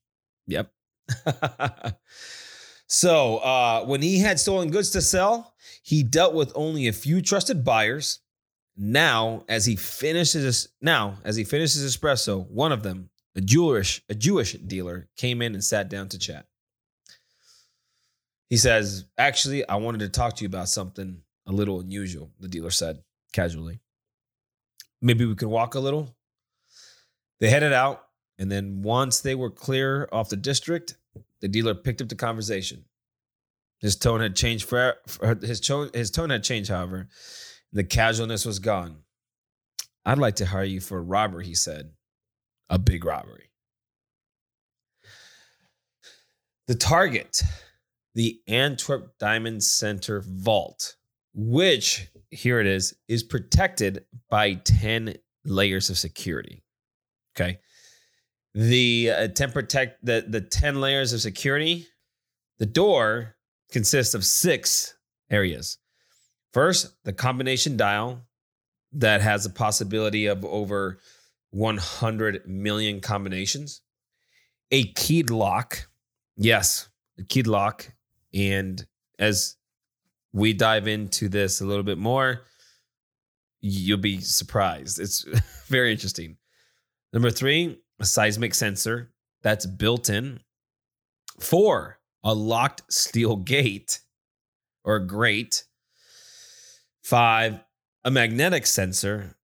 Yep. 0.47 0.71
so, 2.87 3.39
uh, 3.39 3.85
when 3.85 4.03
he 4.03 4.19
had 4.19 4.41
stolen 4.41 4.71
goods 4.71 4.91
to 4.91 5.01
sell, 5.01 5.55
he 5.83 6.03
dealt 6.03 6.35
with 6.35 6.53
only 6.55 6.89
a 6.89 6.93
few 6.93 7.21
trusted 7.21 7.65
buyers. 7.65 8.21
Now, 8.77 9.45
as 9.49 9.67
he 9.67 9.75
finishes 9.75 10.69
now, 10.81 11.19
as 11.25 11.35
he 11.37 11.45
finishes 11.45 11.97
espresso, 11.97 12.49
one 12.49 12.73
of 12.73 12.83
them, 12.83 13.11
a 13.39 13.41
Jewish 13.41 14.03
a 14.09 14.15
Jewish 14.17 14.55
dealer, 14.55 15.09
came 15.17 15.41
in 15.41 15.55
and 15.55 15.63
sat 15.63 15.89
down 15.89 16.09
to 16.09 16.19
chat. 16.19 16.47
He 18.51 18.57
says, 18.57 19.05
"Actually, 19.17 19.67
I 19.69 19.77
wanted 19.77 20.01
to 20.01 20.09
talk 20.09 20.35
to 20.37 20.43
you 20.43 20.49
about 20.49 20.69
something 20.69 21.23
a 21.47 21.53
little 21.53 21.79
unusual, 21.79 22.33
the 22.41 22.49
dealer 22.49 22.73
said 22.73 23.05
casually. 23.33 23.79
Maybe 25.01 25.25
we 25.25 25.37
could 25.37 25.49
walk 25.49 25.77
a 25.77 25.81
little. 25.81 26.17
They 27.39 27.49
headed 27.49 27.73
out, 27.73 28.09
and 28.39 28.51
then 28.51 28.83
once 28.83 29.21
they 29.21 29.37
were 29.37 29.51
clear 29.51 30.09
off 30.11 30.31
the 30.31 30.37
district, 30.37 30.97
the 31.41 31.47
dealer 31.47 31.77
picked 31.77 32.03
up 32.03 32.09
the 32.09 32.17
conversation. 32.17 32.87
His 33.79 33.95
tone 33.95 34.21
had 34.21 34.35
changed 34.35 34.69
for 34.69 34.97
his 35.41 35.61
tone. 35.61 35.91
His 35.95 36.11
tone 36.11 36.31
had 36.31 36.43
changed, 36.43 36.71
however. 36.71 37.09
The 37.73 37.85
casualness 37.85 38.45
was 38.45 38.59
gone. 38.59 39.05
I'd 40.05 40.19
like 40.19 40.37
to 40.37 40.47
hire 40.47 40.65
you 40.65 40.81
for 40.81 40.99
a 40.99 41.03
robbery, 41.03 41.47
he 41.47 41.55
said. 41.55 41.93
A 42.71 42.79
big 42.79 43.05
robbery. 43.05 43.51
The 46.67 46.75
target, 46.75 47.43
the 48.15 48.41
Antwerp 48.47 49.17
Diamond 49.19 49.63
Center 49.63 50.21
Vault, 50.21 50.97
which 51.35 52.09
here 52.31 52.61
it 52.61 52.67
is, 52.67 52.95
is 53.09 53.23
protected 53.23 54.05
by 54.29 54.55
10 54.55 55.15
layers 55.45 55.89
of 55.89 55.97
security. 55.97 56.63
Okay. 57.35 57.59
The 58.55 59.13
uh, 59.17 59.29
10 59.29 59.53
protect 59.53 60.05
the, 60.05 60.25
the 60.27 60.41
10 60.41 60.81
layers 60.81 61.13
of 61.13 61.21
security, 61.21 61.87
the 62.59 62.67
door 62.67 63.37
consists 63.71 64.15
of 64.15 64.25
six 64.25 64.95
areas. 65.31 65.79
First, 66.53 66.93
the 67.05 67.13
combination 67.13 67.77
dial 67.77 68.23
that 68.93 69.21
has 69.21 69.47
a 69.47 69.51
possibility 69.51 70.27
of 70.27 70.45
over 70.45 70.99
100 71.51 72.47
million 72.47 73.01
combinations. 73.01 73.83
A 74.71 74.93
keyed 74.93 75.31
lock. 75.31 75.89
Yes, 76.37 76.89
a 77.19 77.25
keyed 77.25 77.47
lock. 77.47 77.91
And 78.35 78.85
as 79.19 79.57
we 80.33 80.53
dive 80.53 80.87
into 80.87 81.29
this 81.29 81.61
a 81.61 81.67
little 81.67 81.83
bit 81.83 81.99
more, 81.99 82.43
you'll 83.61 83.99
be 83.99 84.21
surprised. 84.21 85.01
It's 85.01 85.25
very 85.67 85.93
interesting. 85.93 86.37
Number 87.13 87.31
three, 87.31 87.81
a 87.99 88.05
seismic 88.05 88.55
sensor 88.55 89.13
that's 89.43 89.67
built 89.67 90.11
in. 90.11 90.41
Four, 91.41 91.99
a 92.23 92.35
locked 92.35 92.93
steel 92.93 93.37
gate 93.37 94.01
or 94.85 94.99
grate. 94.99 95.65
Five, 97.03 97.61
a 98.05 98.11
magnetic 98.11 98.67
sensor. 98.67 99.37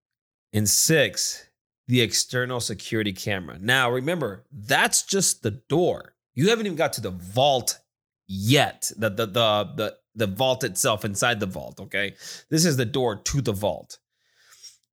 And 0.53 0.69
six, 0.69 1.49
the 1.87 2.01
external 2.01 2.61
security 2.61 3.13
camera. 3.13 3.59
Now, 3.61 3.91
remember, 3.91 4.45
that's 4.53 5.03
just 5.03 5.43
the 5.43 5.51
door. 5.51 6.15
You 6.35 6.51
haven't 6.51 6.67
even 6.67 6.77
got 6.77 6.95
to 6.95 7.01
the 7.01 7.11
vault 7.11 7.79
yet. 8.27 8.91
The 8.97 9.11
the 9.11 9.27
the 9.27 9.71
the 9.77 9.97
the 10.15 10.27
vault 10.27 10.65
itself 10.65 11.05
inside 11.05 11.41
the 11.41 11.47
vault, 11.47 11.81
okay? 11.81 12.15
This 12.51 12.65
is 12.65 12.77
the 12.77 12.85
door 12.85 13.17
to 13.17 13.41
the 13.41 13.53
vault. 13.53 13.99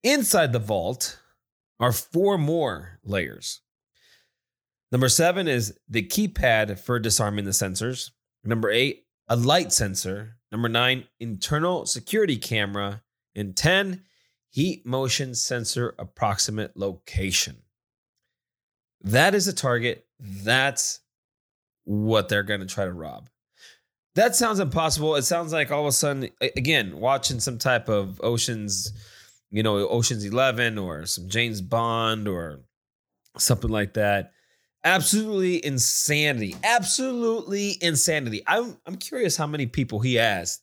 Inside 0.04 0.52
the 0.52 0.60
vault 0.60 1.20
are 1.80 1.92
four 1.92 2.38
more 2.38 3.00
layers. 3.04 3.62
Number 4.92 5.10
seven 5.10 5.48
is 5.48 5.78
the 5.88 6.04
keypad 6.04 6.80
for 6.80 7.00
disarming 7.00 7.46
the 7.46 7.52
sensors. 7.52 8.12
Number 8.44 8.70
eight, 8.70 9.06
a 9.28 9.36
light 9.36 9.72
sensor. 9.72 10.38
Number 10.52 10.68
nine, 10.68 11.06
internal 11.20 11.86
security 11.86 12.38
camera. 12.38 13.04
And 13.34 13.56
10, 13.56 14.04
heat 14.52 14.86
motion 14.86 15.34
sensor 15.34 15.96
approximate 15.98 16.78
location. 16.78 17.58
That 19.02 19.34
is 19.34 19.48
a 19.48 19.54
target. 19.54 20.06
That's 20.20 21.00
what 21.86 22.30
they're 22.30 22.44
going 22.44 22.60
to 22.60 22.68
try 22.68 22.86
to 22.86 22.94
rob. 22.94 23.30
That 24.16 24.36
sounds 24.36 24.60
impossible. 24.60 25.16
It 25.16 25.24
sounds 25.24 25.54
like 25.54 25.72
all 25.72 25.82
of 25.82 25.88
a 25.88 25.92
sudden, 25.94 26.30
again, 26.42 27.00
watching 27.00 27.40
some 27.40 27.58
type 27.58 27.88
of 27.88 28.20
Ocean's, 28.22 28.92
you 29.50 29.64
know, 29.64 29.78
Ocean's 29.88 30.26
11 30.26 30.78
or 30.78 31.06
some 31.06 31.30
James 31.30 31.62
Bond 31.62 32.28
or 32.28 32.60
something 33.38 33.72
like 33.72 33.94
that. 33.94 34.34
Absolutely 34.84 35.66
insanity. 35.66 36.56
Absolutely 36.64 37.78
insanity. 37.82 38.44
I'm, 38.46 38.78
I'm 38.86 38.98
curious 38.98 39.38
how 39.38 39.48
many 39.48 39.66
people 39.66 40.02
he 40.02 40.20
asked 40.20 40.62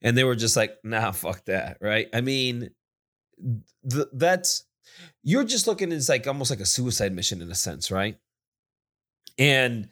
and 0.00 0.16
they 0.16 0.24
were 0.24 0.36
just 0.36 0.56
like, 0.56 0.76
nah, 0.84 1.10
fuck 1.10 1.44
that. 1.46 1.78
Right. 1.80 2.08
I 2.14 2.20
mean, 2.20 2.70
th- 3.90 4.08
that's, 4.12 4.64
you're 5.22 5.44
just 5.44 5.66
looking, 5.66 5.92
at 5.92 5.96
it's 5.96 6.08
like 6.08 6.26
almost 6.26 6.50
like 6.50 6.60
a 6.60 6.66
suicide 6.66 7.12
mission 7.12 7.42
in 7.42 7.50
a 7.50 7.54
sense. 7.54 7.90
Right. 7.90 8.16
And 9.38 9.88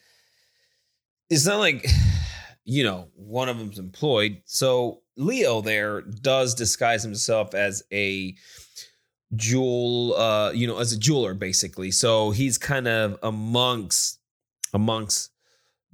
it's 1.30 1.46
not 1.46 1.58
like, 1.58 1.86
you 2.64 2.84
know, 2.84 3.08
one 3.14 3.48
of 3.48 3.58
them's 3.58 3.78
employed. 3.78 4.42
So 4.46 5.02
Leo 5.16 5.60
there 5.60 6.02
does 6.02 6.54
disguise 6.54 7.02
himself 7.02 7.54
as 7.54 7.82
a 7.92 8.34
jewel, 9.36 10.14
uh, 10.14 10.52
you 10.52 10.66
know, 10.66 10.78
as 10.78 10.92
a 10.92 10.98
jeweler 10.98 11.34
basically. 11.34 11.90
So 11.90 12.30
he's 12.30 12.58
kind 12.58 12.88
of 12.88 13.18
amongst 13.22 14.18
amongst 14.72 15.30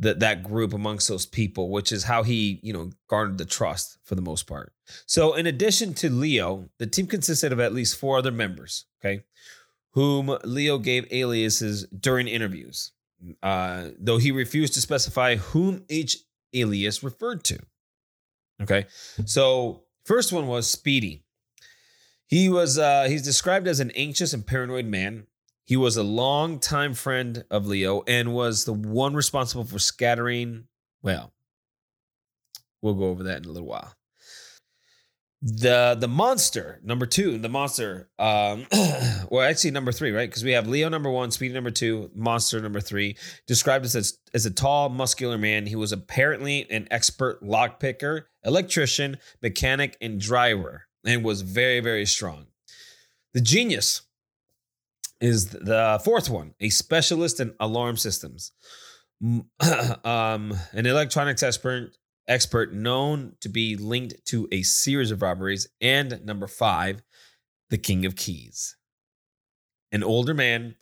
that 0.01 0.21
that 0.21 0.43
group 0.43 0.73
amongst 0.73 1.09
those 1.09 1.27
people, 1.27 1.71
which 1.71 1.93
is 1.93 2.05
how 2.05 2.23
he, 2.23 2.59
you 2.63 2.73
know, 2.73 2.91
garnered 3.07 3.39
the 3.39 3.45
trust 3.45 3.99
for 4.03 4.15
the 4.15 4.23
most 4.23 4.47
part. 4.47 4.73
So, 5.07 5.35
in 5.35 5.47
addition 5.47 5.95
to 5.95 6.11
Leo, 6.11 6.71
the 6.79 6.87
team 6.87 7.07
consisted 7.07 7.53
of 7.53 7.61
at 7.61 7.75
least 7.75 7.97
four 7.97 8.19
other 8.19 8.33
members, 8.33 8.87
okay, 9.01 9.25
whom 9.93 10.37
Leo 10.43 10.79
gave 10.79 11.07
aliases 11.13 11.87
during 11.87 12.29
interviews, 12.29 12.93
uh, 13.43 13.89
though 13.99 14.19
he 14.19 14.33
refused 14.33 14.75
to 14.75 14.81
specify 14.81 15.37
whom 15.37 15.85
each 15.89 16.17
alias 16.55 17.03
referred 17.03 17.45
to. 17.45 17.59
Okay, 18.63 18.87
so 19.27 19.83
first 20.05 20.33
one 20.33 20.47
was 20.47 20.69
Speedy. 20.69 21.25
He 22.27 22.49
was 22.49 22.79
uh, 22.79 23.05
he's 23.09 23.23
described 23.23 23.69
as 23.69 23.81
an 23.81 23.91
anxious 23.91 24.33
and 24.33 24.47
paranoid 24.47 24.87
man 24.87 25.27
he 25.71 25.77
was 25.77 25.97
a 25.97 26.03
longtime 26.03 26.95
friend 26.95 27.45
of 27.49 27.65
Leo 27.65 28.03
and 28.09 28.35
was 28.35 28.65
the 28.65 28.73
one 28.73 29.15
responsible 29.15 29.63
for 29.63 29.79
scattering. 29.79 30.65
Well, 31.01 31.33
we'll 32.83 32.95
go 32.95 33.05
over 33.05 33.23
that 33.23 33.45
in 33.45 33.45
a 33.45 33.53
little 33.53 33.69
while. 33.69 33.95
The 35.43 35.97
the 35.97 36.09
monster 36.09 36.81
number 36.83 37.07
two, 37.07 37.39
the 37.39 37.49
monster. 37.49 38.09
Um, 38.19 38.67
well, 39.31 39.49
actually 39.49 39.71
number 39.71 39.93
three, 39.93 40.11
right? 40.11 40.29
Because 40.29 40.43
we 40.43 40.51
have 40.51 40.67
Leo 40.67 40.89
number 40.89 41.09
one, 41.09 41.31
Speedy 41.31 41.55
number 41.55 41.71
two, 41.71 42.11
monster 42.17 42.61
number 42.61 42.81
three. 42.81 43.17
Described 43.47 43.85
as 43.85 44.19
as 44.35 44.47
a 44.47 44.51
tall, 44.51 44.89
muscular 44.89 45.39
man. 45.39 45.67
He 45.67 45.77
was 45.77 45.93
apparently 45.93 46.69
an 46.69 46.89
expert 46.91 47.45
lockpicker, 47.45 48.25
electrician, 48.45 49.19
mechanic, 49.41 49.97
and 50.01 50.21
driver, 50.21 50.87
and 51.07 51.23
was 51.23 51.43
very 51.43 51.79
very 51.79 52.07
strong. 52.07 52.47
The 53.35 53.41
genius 53.41 54.03
is 55.21 55.49
the 55.49 56.01
fourth 56.05 56.31
one, 56.31 56.55
a 56.61 56.71
specialist 56.71 57.41
in 57.41 57.55
alarm 57.61 57.97
systems. 57.97 58.53
um, 60.05 60.55
an 60.73 60.87
electronics 60.87 61.43
expert, 61.43 61.91
expert 62.27 62.73
known 62.73 63.35
to 63.41 63.49
be 63.49 63.77
linked 63.77 64.15
to 64.27 64.49
a 64.51 64.63
series 64.63 65.11
of 65.11 65.23
robberies. 65.23 65.69
And 65.81 66.25
number 66.25 66.47
five, 66.47 67.03
the 67.69 67.79
king 67.79 68.07
of 68.07 68.17
keys. 68.17 68.77
An 69.93 70.03
older 70.03 70.35
man. 70.35 70.77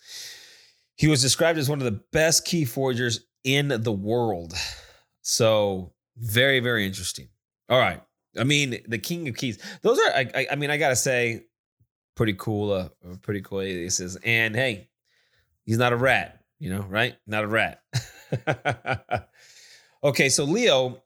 He 0.97 1.09
was 1.09 1.23
described 1.23 1.59
as 1.59 1.69
one 1.69 1.79
of 1.79 1.85
the 1.85 2.01
best 2.13 2.45
key 2.45 2.65
forgers 2.65 3.25
in 3.45 3.69
the 3.69 3.93
world. 3.93 4.55
So, 5.23 5.93
very, 6.17 6.61
very 6.61 6.87
interesting. 6.87 7.29
All 7.69 7.79
right. 7.79 8.03
I 8.39 8.45
mean, 8.45 8.79
the 8.87 8.99
king 8.99 9.29
of 9.29 9.37
keys. 9.37 9.59
Those 9.83 9.99
are, 9.99 10.11
I, 10.11 10.47
I, 10.51 10.57
mean, 10.57 10.71
I 10.71 10.77
got 10.77 10.91
to 10.91 10.97
say, 10.97 11.45
pretty 12.19 12.35
cool, 12.35 12.73
uh, 12.73 12.89
pretty 13.23 13.41
cool 13.41 13.61
aliases. 13.61 14.19
And 14.25 14.55
hey, 14.55 14.89
he's 15.65 15.79
not 15.79 15.93
a 15.93 15.97
rat, 15.97 16.43
you 16.59 16.69
know, 16.69 16.81
right? 16.81 17.17
Not 17.29 17.45
a 17.45 17.47
rat. 17.47 17.81
okay, 20.05 20.29
so 20.29 20.43
Leo 20.43 21.05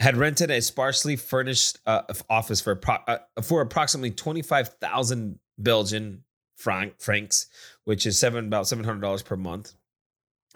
had 0.00 0.16
rented 0.16 0.50
a 0.50 0.60
sparsely 0.60 1.14
furnished 1.14 1.78
uh, 1.86 2.02
office 2.28 2.60
for 2.60 2.78
uh, 3.06 3.18
for 3.40 3.62
approximately 3.62 4.10
twenty 4.10 4.42
five 4.42 4.68
thousand 4.80 5.38
Belgian 5.58 6.24
franc 6.56 7.00
francs, 7.00 7.46
which 7.84 8.04
is 8.04 8.18
seven 8.18 8.48
about 8.48 8.66
seven 8.66 8.84
hundred 8.84 9.00
dollars 9.00 9.22
per 9.22 9.36
month. 9.36 9.74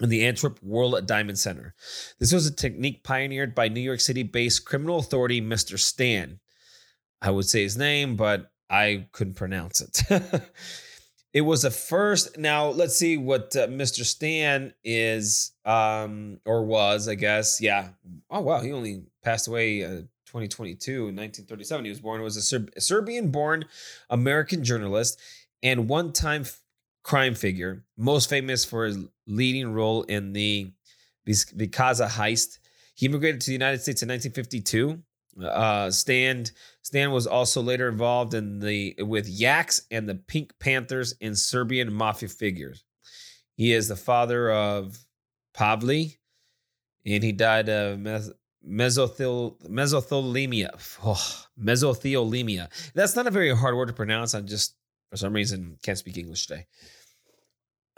In 0.00 0.08
the 0.08 0.26
Antwerp 0.26 0.62
World 0.62 1.06
Diamond 1.06 1.38
Center. 1.38 1.74
This 2.18 2.32
was 2.32 2.46
a 2.46 2.54
technique 2.54 3.04
pioneered 3.04 3.54
by 3.54 3.68
New 3.68 3.82
York 3.82 4.00
City 4.00 4.22
based 4.22 4.64
criminal 4.64 4.98
authority 4.98 5.42
Mr. 5.42 5.78
Stan. 5.78 6.40
I 7.20 7.30
would 7.30 7.44
say 7.44 7.62
his 7.62 7.76
name, 7.76 8.16
but 8.16 8.50
I 8.70 9.08
couldn't 9.12 9.34
pronounce 9.34 9.80
it. 9.80 10.02
it 11.34 11.40
was 11.40 11.64
a 11.64 11.70
first. 11.70 12.38
Now 12.38 12.68
let's 12.68 12.96
see 12.96 13.16
what 13.18 13.54
uh, 13.56 13.66
Mr. 13.66 14.04
Stan 14.04 14.72
is, 14.84 15.52
um, 15.64 16.38
or 16.46 16.64
was, 16.64 17.08
I 17.08 17.16
guess. 17.16 17.60
Yeah. 17.60 17.88
Oh 18.30 18.40
wow, 18.40 18.60
he 18.60 18.72
only 18.72 19.02
passed 19.22 19.48
away 19.48 19.84
uh, 19.84 20.02
2022, 20.26 20.92
in 20.92 21.16
1937. 21.16 21.84
He 21.84 21.90
was 21.90 22.00
born. 22.00 22.20
He 22.20 22.24
was 22.24 22.36
a 22.36 22.80
Serbian-born 22.80 23.64
American 24.08 24.62
journalist 24.62 25.20
and 25.62 25.88
one-time 25.88 26.42
f- 26.42 26.60
crime 27.02 27.34
figure, 27.34 27.84
most 27.96 28.30
famous 28.30 28.64
for 28.64 28.86
his 28.86 28.98
leading 29.26 29.72
role 29.72 30.02
in 30.04 30.32
the 30.32 30.70
Vikaza 31.28 32.08
heist. 32.08 32.60
He 32.94 33.06
immigrated 33.06 33.40
to 33.40 33.46
the 33.48 33.52
United 33.52 33.82
States 33.82 34.02
in 34.02 34.08
1952 34.08 35.02
uh, 35.44 35.90
Stan 35.90 36.46
Stan 36.82 37.12
was 37.12 37.26
also 37.26 37.62
later 37.62 37.88
involved 37.88 38.34
in 38.34 38.60
the 38.60 38.94
with 38.98 39.28
Yaks 39.28 39.82
and 39.90 40.08
the 40.08 40.14
Pink 40.14 40.52
Panthers 40.58 41.14
and 41.20 41.38
Serbian 41.38 41.92
mafia 41.92 42.28
figures. 42.28 42.84
He 43.56 43.72
is 43.72 43.88
the 43.88 43.96
father 43.96 44.50
of 44.50 44.98
Pavli, 45.54 46.16
and 47.04 47.22
he 47.22 47.32
died 47.32 47.68
of 47.68 47.98
mesothel, 48.66 49.60
mesotheliemia. 49.68 50.70
Oh. 51.04 51.46
That's 52.94 53.16
not 53.16 53.26
a 53.26 53.30
very 53.30 53.54
hard 53.54 53.76
word 53.76 53.86
to 53.86 53.92
pronounce. 53.92 54.34
I'm 54.34 54.46
just, 54.46 54.76
for 55.10 55.16
some 55.16 55.32
reason, 55.32 55.76
can't 55.82 55.98
speak 55.98 56.16
English 56.16 56.46
today. 56.46 56.66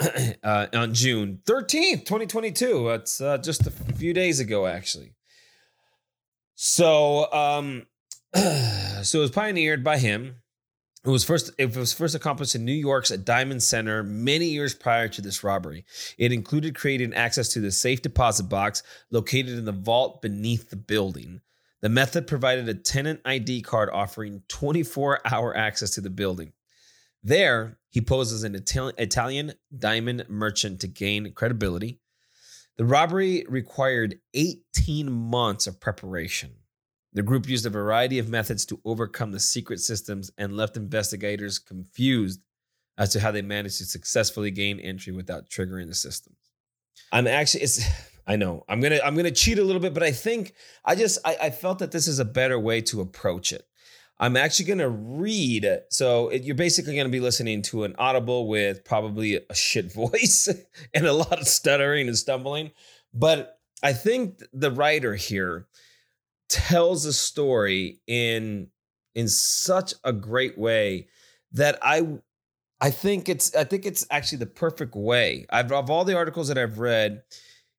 uh, 0.42 0.66
on 0.74 0.94
June 0.94 1.40
13th, 1.44 2.04
2022. 2.06 2.88
That's 2.88 3.20
uh, 3.20 3.38
just 3.38 3.66
a 3.66 3.70
few 3.70 4.12
days 4.12 4.40
ago, 4.40 4.66
actually. 4.66 5.14
So, 6.64 7.28
um, 7.32 7.86
so 8.34 9.18
it 9.18 9.20
was 9.20 9.32
pioneered 9.32 9.82
by 9.82 9.98
him. 9.98 10.36
It 11.04 11.08
was 11.08 11.24
first 11.24 11.50
it 11.58 11.74
was 11.74 11.92
first 11.92 12.14
accomplished 12.14 12.54
in 12.54 12.64
New 12.64 12.72
York's 12.72 13.10
Diamond 13.10 13.64
Center 13.64 14.04
many 14.04 14.46
years 14.46 14.72
prior 14.72 15.08
to 15.08 15.20
this 15.20 15.42
robbery. 15.42 15.84
It 16.18 16.30
included 16.30 16.76
creating 16.76 17.14
access 17.14 17.48
to 17.54 17.60
the 17.60 17.72
safe 17.72 18.00
deposit 18.00 18.44
box 18.44 18.84
located 19.10 19.58
in 19.58 19.64
the 19.64 19.72
vault 19.72 20.22
beneath 20.22 20.70
the 20.70 20.76
building. 20.76 21.40
The 21.80 21.88
method 21.88 22.28
provided 22.28 22.68
a 22.68 22.74
tenant 22.74 23.22
ID 23.24 23.62
card 23.62 23.90
offering 23.92 24.44
24-hour 24.48 25.56
access 25.56 25.90
to 25.96 26.00
the 26.00 26.10
building. 26.10 26.52
There, 27.24 27.80
he 27.88 28.00
posed 28.00 28.32
as 28.32 28.44
an 28.44 28.54
Italian 28.54 29.54
diamond 29.76 30.26
merchant 30.28 30.80
to 30.82 30.86
gain 30.86 31.32
credibility. 31.34 32.01
The 32.78 32.84
robbery 32.84 33.44
required 33.48 34.18
18 34.34 35.12
months 35.12 35.66
of 35.66 35.80
preparation. 35.80 36.52
The 37.12 37.22
group 37.22 37.48
used 37.48 37.66
a 37.66 37.70
variety 37.70 38.18
of 38.18 38.28
methods 38.28 38.64
to 38.66 38.80
overcome 38.84 39.32
the 39.32 39.40
secret 39.40 39.80
systems 39.80 40.30
and 40.38 40.56
left 40.56 40.78
investigators 40.78 41.58
confused 41.58 42.40
as 42.96 43.10
to 43.10 43.20
how 43.20 43.30
they 43.30 43.42
managed 43.42 43.78
to 43.78 43.84
successfully 43.84 44.50
gain 44.50 44.80
entry 44.80 45.12
without 45.12 45.50
triggering 45.50 45.88
the 45.88 45.94
systems. 45.94 46.38
I'm 47.10 47.26
actually 47.26 47.64
it's 47.64 47.84
I 48.26 48.36
know 48.36 48.64
I'm 48.68 48.80
gonna 48.80 49.00
I'm 49.04 49.16
gonna 49.16 49.32
cheat 49.32 49.58
a 49.58 49.64
little 49.64 49.82
bit, 49.82 49.92
but 49.92 50.04
I 50.04 50.12
think 50.12 50.54
I 50.84 50.94
just 50.94 51.18
I, 51.24 51.36
I 51.42 51.50
felt 51.50 51.80
that 51.80 51.90
this 51.90 52.06
is 52.06 52.20
a 52.20 52.24
better 52.24 52.58
way 52.58 52.80
to 52.82 53.00
approach 53.00 53.52
it. 53.52 53.66
I'm 54.22 54.36
actually 54.36 54.66
going 54.66 54.78
to 54.78 54.88
read. 54.88 55.68
So 55.90 56.28
it, 56.28 56.44
you're 56.44 56.54
basically 56.54 56.94
going 56.94 57.08
to 57.08 57.12
be 57.12 57.18
listening 57.18 57.60
to 57.62 57.82
an 57.82 57.96
audible 57.98 58.46
with 58.46 58.84
probably 58.84 59.40
a 59.50 59.54
shit 59.54 59.92
voice 59.94 60.48
and 60.94 61.06
a 61.06 61.12
lot 61.12 61.40
of 61.40 61.48
stuttering 61.48 62.06
and 62.06 62.16
stumbling. 62.16 62.70
But 63.12 63.58
I 63.82 63.92
think 63.92 64.40
the 64.52 64.70
writer 64.70 65.16
here 65.16 65.66
tells 66.48 67.04
a 67.04 67.12
story 67.12 68.00
in 68.06 68.68
in 69.14 69.28
such 69.28 69.92
a 70.04 70.12
great 70.12 70.56
way 70.56 71.08
that 71.50 71.78
I 71.82 72.18
I 72.80 72.90
think 72.90 73.28
it's 73.28 73.56
I 73.56 73.64
think 73.64 73.84
it's 73.84 74.06
actually 74.08 74.38
the 74.38 74.46
perfect 74.46 74.94
way. 74.94 75.46
I've 75.50 75.72
of 75.72 75.90
all 75.90 76.04
the 76.04 76.16
articles 76.16 76.46
that 76.46 76.58
I've 76.58 76.78
read, 76.78 77.24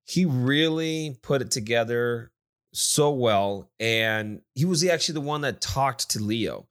he 0.04 0.26
really 0.26 1.18
put 1.22 1.40
it 1.40 1.50
together 1.50 2.32
so 2.74 3.12
well, 3.12 3.70
and 3.78 4.40
he 4.54 4.64
was 4.64 4.84
actually 4.84 5.14
the 5.14 5.20
one 5.20 5.42
that 5.42 5.60
talked 5.60 6.10
to 6.10 6.18
Leo. 6.18 6.66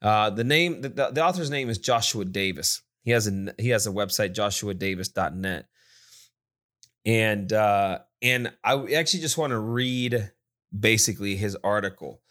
Uh, 0.00 0.30
the 0.30 0.44
name, 0.44 0.80
the, 0.80 0.88
the 0.88 1.24
author's 1.24 1.50
name 1.50 1.68
is 1.68 1.78
Joshua 1.78 2.24
Davis. 2.24 2.82
He 3.02 3.10
has 3.10 3.28
a 3.28 3.54
he 3.58 3.68
has 3.68 3.86
a 3.86 3.90
website 3.90 4.34
joshuadavis.net, 4.34 5.66
and 7.04 7.52
uh, 7.52 7.98
and 8.22 8.52
I 8.64 8.94
actually 8.94 9.20
just 9.20 9.38
want 9.38 9.50
to 9.50 9.58
read 9.58 10.32
basically 10.76 11.36
his 11.36 11.56
article, 11.62 12.22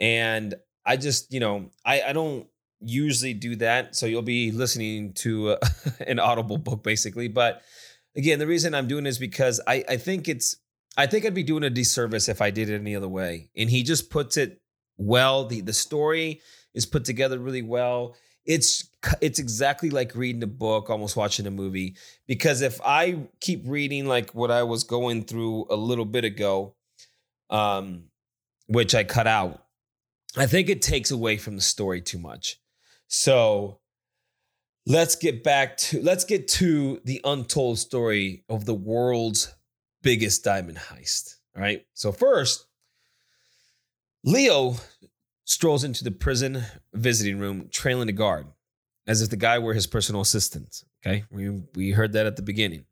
and 0.00 0.54
I 0.84 0.96
just 0.96 1.32
you 1.32 1.40
know 1.40 1.70
I 1.84 2.02
I 2.02 2.12
don't 2.12 2.46
usually 2.80 3.34
do 3.34 3.56
that, 3.56 3.94
so 3.96 4.06
you'll 4.06 4.22
be 4.22 4.50
listening 4.50 5.12
to 5.14 5.50
uh, 5.50 5.56
an 6.06 6.18
audible 6.18 6.58
book 6.58 6.82
basically, 6.82 7.28
but 7.28 7.62
again 8.16 8.38
the 8.38 8.46
reason 8.46 8.74
I'm 8.74 8.88
doing 8.88 9.04
is 9.06 9.18
because 9.18 9.60
I 9.66 9.84
I 9.88 9.96
think 9.98 10.26
it's 10.26 10.56
I 10.96 11.06
think 11.06 11.24
I'd 11.24 11.34
be 11.34 11.42
doing 11.42 11.64
a 11.64 11.70
disservice 11.70 12.28
if 12.28 12.40
I 12.40 12.50
did 12.50 12.70
it 12.70 12.80
any 12.80 12.96
other 12.96 13.08
way. 13.08 13.50
And 13.56 13.68
he 13.68 13.82
just 13.82 14.10
puts 14.10 14.36
it 14.36 14.60
well. 14.96 15.44
The 15.44 15.60
the 15.60 15.72
story 15.72 16.40
is 16.74 16.86
put 16.86 17.04
together 17.04 17.38
really 17.38 17.62
well. 17.62 18.16
It's 18.44 18.88
it's 19.20 19.38
exactly 19.38 19.90
like 19.90 20.14
reading 20.14 20.42
a 20.42 20.48
book, 20.48 20.88
almost 20.88 21.16
watching 21.16 21.46
a 21.46 21.50
movie. 21.50 21.96
Because 22.26 22.62
if 22.62 22.80
I 22.84 23.28
keep 23.40 23.62
reading 23.66 24.06
like 24.06 24.34
what 24.34 24.50
I 24.50 24.62
was 24.62 24.84
going 24.84 25.24
through 25.24 25.66
a 25.68 25.76
little 25.76 26.04
bit 26.04 26.24
ago, 26.24 26.74
um, 27.50 28.04
which 28.66 28.94
I 28.94 29.04
cut 29.04 29.26
out, 29.26 29.64
I 30.36 30.46
think 30.46 30.68
it 30.68 30.82
takes 30.82 31.10
away 31.10 31.36
from 31.36 31.56
the 31.56 31.62
story 31.62 32.00
too 32.00 32.18
much. 32.18 32.60
So 33.08 33.80
let's 34.86 35.16
get 35.16 35.42
back 35.42 35.76
to 35.76 36.02
let's 36.02 36.24
get 36.24 36.48
to 36.48 37.00
the 37.04 37.20
untold 37.24 37.78
story 37.78 38.44
of 38.48 38.64
the 38.64 38.74
world's 38.74 39.55
biggest 40.06 40.44
diamond 40.44 40.78
heist. 40.78 41.34
All 41.56 41.62
right. 41.62 41.84
So, 41.94 42.12
first, 42.12 42.66
Leo 44.22 44.76
strolls 45.44 45.82
into 45.82 46.04
the 46.04 46.12
prison 46.12 46.62
visiting 46.94 47.40
room, 47.40 47.68
trailing 47.72 48.06
the 48.06 48.12
guard, 48.12 48.46
as 49.08 49.20
if 49.20 49.30
the 49.30 49.36
guy 49.36 49.58
were 49.58 49.74
his 49.74 49.88
personal 49.88 50.20
assistant. 50.20 50.84
Okay. 51.04 51.24
We, 51.30 51.62
we 51.74 51.90
heard 51.90 52.12
that 52.12 52.26
at 52.26 52.36
the 52.36 52.42
beginning. 52.42 52.84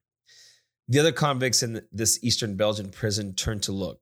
The 0.88 0.98
other 0.98 1.12
convicts 1.12 1.62
in 1.62 1.82
this 1.92 2.18
Eastern 2.22 2.56
Belgian 2.56 2.90
prison 2.90 3.34
turn 3.34 3.60
to 3.60 3.72
look. 3.72 4.00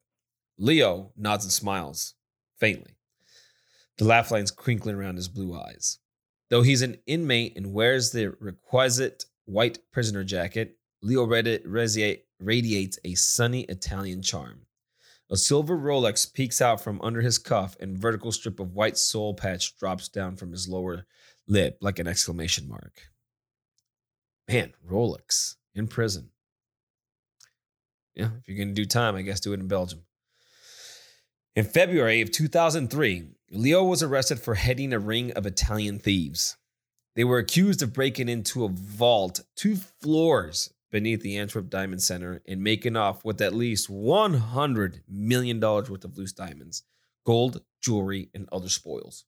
Leo 0.59 1.13
nods 1.15 1.45
and 1.45 1.53
smiles 1.53 2.15
faintly, 2.59 2.97
the 3.99 4.05
laugh 4.05 4.31
lines 4.31 4.51
crinkling 4.51 4.97
around 4.97 5.17
his 5.17 5.29
blue 5.29 5.55
eyes. 5.55 5.99
Though 6.49 6.63
he's 6.63 6.83
an 6.83 6.99
inmate 7.07 7.57
and 7.57 7.75
wears 7.75 8.11
the 8.11 8.35
requisite 8.41 9.25
white 9.45 9.79
prisoner 9.93 10.25
jacket, 10.25 10.79
Leo 11.03 11.27
radiates 12.43 12.99
a 13.05 13.15
sunny 13.15 13.63
Italian 13.63 14.23
charm. 14.23 14.67
A 15.31 15.37
silver 15.37 15.79
Rolex 15.79 16.33
peeks 16.33 16.61
out 16.61 16.83
from 16.83 17.01
under 17.01 17.23
his 17.23 17.39
cuff, 17.39 17.77
and 17.81 17.97
vertical 17.97 18.33
strip 18.33 18.61
of 18.61 18.75
white 18.75 18.99
soul 18.99 19.33
patch 19.33 19.77
drops 19.79 20.09
down 20.09 20.37
from 20.37 20.51
his 20.51 20.69
lower 20.69 21.07
lip 21.47 21.79
like 21.81 21.99
an 21.99 22.07
exclamation 22.07 22.69
mark. 22.69 23.09
Man, 24.49 24.75
Rolex 24.87 25.57
in 25.75 25.89
prison. 25.89 26.31
Yeah, 28.15 28.31
if 28.39 28.47
you're 28.47 28.63
to 28.67 28.73
do 28.75 28.85
time, 28.85 29.17
I 29.17 29.23
guess 29.23 29.41
do 29.41 29.53
it 29.53 29.61
in 29.61 29.69
Belgium. 29.69 30.03
In 31.57 31.65
February 31.65 32.21
of 32.21 32.31
2003, 32.31 33.29
Leo 33.51 33.85
was 33.85 34.03
arrested 34.03 34.39
for 34.41 34.55
heading 34.55 34.93
a 34.93 34.99
ring 34.99 35.33
of 35.33 35.47
Italian 35.47 35.99
thieves. 35.99 36.57
They 37.15 37.25
were 37.25 37.39
accused 37.39 37.83
of 37.83 37.93
breaking 37.93 38.29
into 38.29 38.65
a 38.65 38.69
vault 38.69 39.41
two 39.55 39.77
floors 39.77 40.73
beneath 40.93 41.23
the 41.23 41.39
Antwerp 41.39 41.71
Diamond 41.71 42.03
Center 42.03 42.43
and 42.47 42.63
making 42.63 42.97
off 42.97 43.25
with 43.25 43.41
at 43.41 43.55
least 43.55 43.91
$100 43.91 45.01
million 45.09 45.59
worth 45.59 46.05
of 46.05 46.17
loose 46.17 46.33
diamonds, 46.33 46.85
gold, 47.27 47.63
jewelry, 47.81 48.31
and 48.35 48.49
other 48.53 48.69
spoils. 48.69 49.25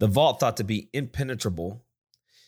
The 0.00 0.08
vault, 0.08 0.40
thought 0.40 0.56
to 0.56 0.64
be 0.64 0.88
impenetrable, 0.92 1.84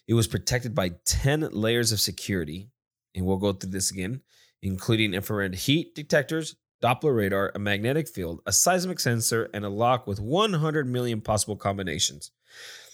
it 0.08 0.14
was 0.14 0.26
protected 0.26 0.74
by 0.74 0.92
10 1.04 1.50
layers 1.52 1.92
of 1.92 2.00
security, 2.00 2.70
and 3.14 3.26
we'll 3.26 3.36
go 3.36 3.52
through 3.52 3.70
this 3.70 3.92
again, 3.92 4.22
including 4.62 5.14
infrared 5.14 5.54
heat 5.54 5.94
detectors, 5.94 6.56
Doppler 6.82 7.16
radar, 7.16 7.52
a 7.54 7.58
magnetic 7.58 8.08
field, 8.08 8.40
a 8.46 8.52
seismic 8.52 9.00
sensor, 9.00 9.48
and 9.54 9.64
a 9.64 9.68
lock 9.68 10.06
with 10.06 10.20
100 10.20 10.86
million 10.86 11.20
possible 11.20 11.56
combinations. 11.56 12.30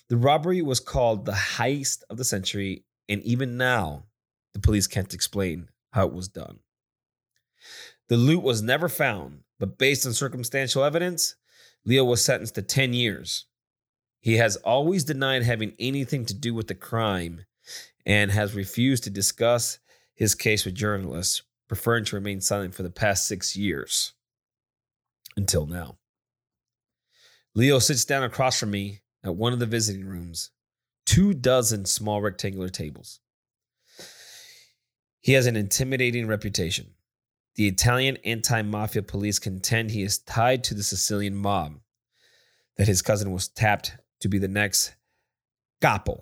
The 0.08 0.16
robbery 0.16 0.62
was 0.62 0.80
called 0.80 1.24
the 1.24 1.32
heist 1.32 2.02
of 2.10 2.16
the 2.16 2.24
century, 2.24 2.84
and 3.08 3.22
even 3.22 3.56
now, 3.56 4.04
the 4.54 4.60
police 4.60 4.86
can't 4.86 5.14
explain 5.14 5.68
how 5.92 6.06
it 6.06 6.12
was 6.12 6.28
done. 6.28 6.58
The 8.08 8.16
loot 8.16 8.42
was 8.42 8.62
never 8.62 8.88
found, 8.88 9.40
but 9.58 9.78
based 9.78 10.06
on 10.06 10.12
circumstantial 10.12 10.84
evidence, 10.84 11.36
Leo 11.84 12.04
was 12.04 12.24
sentenced 12.24 12.54
to 12.56 12.62
10 12.62 12.92
years. 12.92 13.46
He 14.20 14.36
has 14.36 14.56
always 14.56 15.04
denied 15.04 15.42
having 15.42 15.74
anything 15.78 16.24
to 16.26 16.34
do 16.34 16.54
with 16.54 16.68
the 16.68 16.74
crime 16.74 17.44
and 18.06 18.30
has 18.30 18.54
refused 18.54 19.04
to 19.04 19.10
discuss 19.10 19.78
his 20.14 20.34
case 20.34 20.64
with 20.64 20.74
journalists, 20.74 21.42
preferring 21.68 22.04
to 22.04 22.16
remain 22.16 22.40
silent 22.40 22.74
for 22.74 22.82
the 22.82 22.90
past 22.90 23.26
six 23.26 23.56
years 23.56 24.12
until 25.36 25.66
now. 25.66 25.96
Leo 27.54 27.78
sits 27.78 28.04
down 28.04 28.22
across 28.22 28.60
from 28.60 28.70
me 28.70 29.00
at 29.24 29.34
one 29.34 29.52
of 29.52 29.58
the 29.58 29.66
visiting 29.66 30.04
rooms, 30.04 30.50
two 31.06 31.34
dozen 31.34 31.84
small 31.84 32.20
rectangular 32.20 32.68
tables. 32.68 33.20
He 35.22 35.32
has 35.32 35.46
an 35.46 35.56
intimidating 35.56 36.26
reputation. 36.26 36.94
The 37.54 37.68
Italian 37.68 38.18
anti 38.24 38.60
mafia 38.62 39.02
police 39.02 39.38
contend 39.38 39.90
he 39.90 40.02
is 40.02 40.18
tied 40.18 40.64
to 40.64 40.74
the 40.74 40.82
Sicilian 40.82 41.36
mob, 41.36 41.80
that 42.76 42.88
his 42.88 43.02
cousin 43.02 43.30
was 43.30 43.48
tapped 43.48 43.96
to 44.20 44.28
be 44.28 44.38
the 44.38 44.48
next 44.48 44.94
capo, 45.80 46.20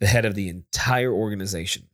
the 0.00 0.06
head 0.06 0.24
of 0.24 0.34
the 0.34 0.48
entire 0.48 1.12
organization. 1.12 1.88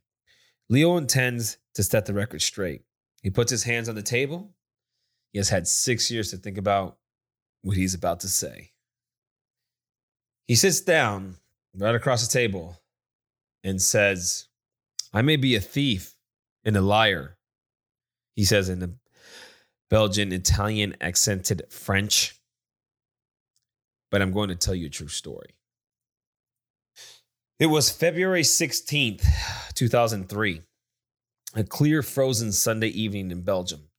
Leo 0.69 0.97
intends 0.97 1.57
to 1.75 1.83
set 1.83 2.05
the 2.05 2.13
record 2.13 2.41
straight. 2.41 2.81
He 3.21 3.29
puts 3.29 3.51
his 3.51 3.63
hands 3.63 3.87
on 3.87 3.95
the 3.95 4.01
table. 4.01 4.55
He 5.33 5.39
has 5.39 5.49
had 5.49 5.67
six 5.67 6.09
years 6.09 6.31
to 6.31 6.37
think 6.37 6.57
about 6.57 6.97
what 7.61 7.77
he's 7.77 7.93
about 7.93 8.21
to 8.21 8.27
say. 8.27 8.71
He 10.47 10.55
sits 10.55 10.81
down 10.81 11.35
right 11.75 11.95
across 11.95 12.25
the 12.25 12.31
table 12.31 12.81
and 13.63 13.81
says, 13.81 14.47
I 15.13 15.21
may 15.21 15.37
be 15.37 15.55
a 15.55 15.61
thief 15.61 16.15
and 16.63 16.75
a 16.75 16.81
liar, 16.81 17.37
he 18.35 18.43
says 18.43 18.69
in 18.69 18.79
the 18.79 18.93
Belgian 19.89 20.31
Italian 20.33 20.95
accented 20.99 21.63
French, 21.69 22.35
but 24.11 24.21
I'm 24.21 24.31
going 24.31 24.49
to 24.49 24.55
tell 24.55 24.75
you 24.75 24.87
a 24.87 24.89
true 24.89 25.07
story. 25.07 25.55
It 27.59 27.67
was 27.67 27.89
February 27.89 28.43
16th, 28.43 29.25
2003 29.73 30.61
a 31.55 31.63
clear 31.63 32.03
frozen 32.03 32.51
Sunday 32.51 32.89
evening 32.89 33.31
in 33.31 33.41
Belgium. 33.41 33.89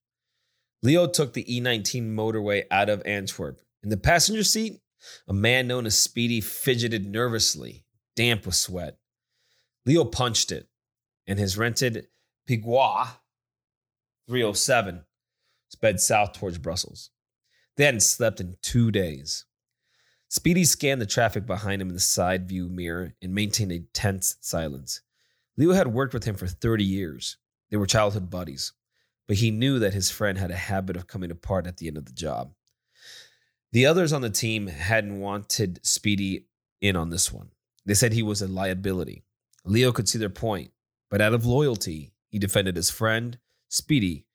Leo 0.83 1.09
took 1.09 1.33
the 1.33 1.45
E19 1.45 2.15
motorway 2.15 2.63
out 2.71 2.89
of 2.89 3.03
Antwerp. 3.05 3.61
In 3.83 3.89
the 3.89 3.97
passenger 3.97 4.45
seat, 4.45 4.81
a 5.27 5.33
man 5.33 5.67
known 5.67 5.87
as 5.87 5.99
Speedy 5.99 6.41
fidgeted 6.41 7.07
nervously, 7.07 7.85
damp 8.15 8.47
with 8.47 8.55
sweat. 8.55 8.99
Leo 9.87 10.05
punched 10.05 10.53
it, 10.53 10.69
and 11.29 11.39
his 11.39 11.57
rented 11.57 12.09
Peugeot 12.49 13.07
307 14.27 15.05
sped 15.69 16.01
south 16.01 16.33
towards 16.33 16.59
Brussels. 16.59 17.11
They 17.77 17.85
hadn't 17.85 18.01
slept 18.01 18.41
in 18.41 18.57
two 18.63 18.91
days. 18.91 19.45
Speedy 20.29 20.65
scanned 20.65 21.01
the 21.01 21.07
traffic 21.07 21.47
behind 21.47 21.81
him 21.81 21.89
in 21.89 21.95
the 21.95 22.01
side 22.01 22.49
view 22.49 22.69
mirror 22.69 23.15
and 23.23 23.35
maintained 23.35 23.73
a 23.73 23.81
tense 23.95 24.37
silence. 24.41 25.03
Leo 25.57 25.73
had 25.73 25.89
worked 25.89 26.15
with 26.15 26.25
him 26.25 26.35
for 26.35 26.47
30 26.47 26.85
years. 26.85 27.37
They 27.71 27.77
were 27.77 27.87
childhood 27.87 28.31
buddies, 28.31 28.73
but 29.27 29.37
he 29.37 29.51
knew 29.51 29.79
that 29.79 29.95
his 29.95 30.11
friend 30.11 30.39
had 30.39 30.51
a 30.51 30.57
habit 30.57 30.97
of 30.97 31.07
coming 31.07 31.31
apart 31.31 31.67
at 31.67 31.77
the 31.77 31.89
end 31.89 31.97
of 31.97 32.07
the 32.07 32.13
job. 32.13 32.53
The 33.73 33.87
others 33.87 34.13
on 34.13 34.23
the 34.23 34.31
team 34.31 34.67
hadn't 34.67 35.21
wanted 35.21 35.81
Speedy 35.85 36.47
in 36.81 36.97
on 36.97 37.11
this 37.11 37.31
one. 37.33 37.51
They 37.85 37.95
said 37.95 38.13
he 38.13 38.23
was 38.23 38.41
a 38.41 38.49
liability. 38.49 39.25
Leo 39.65 39.93
could 39.93 40.09
see 40.09 40.19
their 40.19 40.31
point, 40.31 40.71
but 41.11 41.21
out 41.21 41.35
of 41.35 41.47
loyalty, 41.47 42.13
he 42.29 42.39
defended 42.39 42.77
his 42.77 42.91
friend, 42.91 43.39
Speedy. 43.69 44.27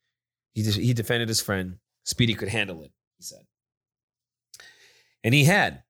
He, 0.53 0.63
de- 0.63 0.81
he 0.81 0.93
defended 0.93 1.27
his 1.27 1.41
friend. 1.41 1.77
Speedy 2.03 2.33
could 2.33 2.49
handle 2.49 2.83
it, 2.83 2.91
he 3.17 3.23
said. 3.23 3.45
And 5.23 5.33
he 5.33 5.45
had. 5.45 5.83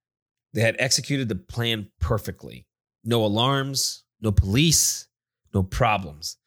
They 0.54 0.62
had 0.62 0.76
executed 0.80 1.28
the 1.30 1.36
plan 1.36 1.90
perfectly. 2.00 2.68
No 3.04 3.26
alarms, 3.26 4.04
no 4.22 4.32
police, 4.32 5.08
no 5.54 5.64
problems. 5.64 6.38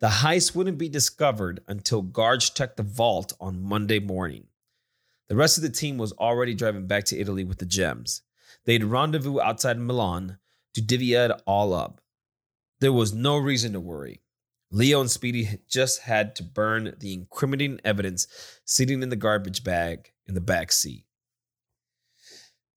The 0.00 0.08
heist 0.08 0.54
wouldn't 0.54 0.78
be 0.78 0.88
discovered 0.88 1.60
until 1.66 2.02
guards 2.02 2.50
checked 2.50 2.76
the 2.76 2.82
vault 2.82 3.32
on 3.40 3.62
Monday 3.62 3.98
morning. 3.98 4.44
The 5.28 5.36
rest 5.36 5.56
of 5.56 5.62
the 5.62 5.70
team 5.70 5.98
was 5.98 6.12
already 6.12 6.54
driving 6.54 6.86
back 6.86 7.04
to 7.06 7.18
Italy 7.18 7.44
with 7.44 7.58
the 7.58 7.66
gems. 7.66 8.22
They'd 8.64 8.84
rendezvous 8.84 9.40
outside 9.40 9.78
Milan 9.78 10.38
to 10.74 10.82
divvy 10.82 11.14
it 11.14 11.32
all 11.46 11.72
up. 11.72 12.00
There 12.80 12.92
was 12.92 13.14
no 13.14 13.36
reason 13.36 13.72
to 13.72 13.80
worry. 13.80 14.22
Leo 14.70 15.00
and 15.00 15.10
Speedy 15.10 15.60
just 15.68 16.02
had 16.02 16.34
to 16.36 16.42
burn 16.42 16.94
the 16.98 17.14
incriminating 17.14 17.80
evidence 17.84 18.26
sitting 18.64 19.02
in 19.02 19.08
the 19.08 19.16
garbage 19.16 19.62
bag 19.64 20.12
in 20.26 20.34
the 20.34 20.40
back 20.40 20.72
seat. 20.72 21.04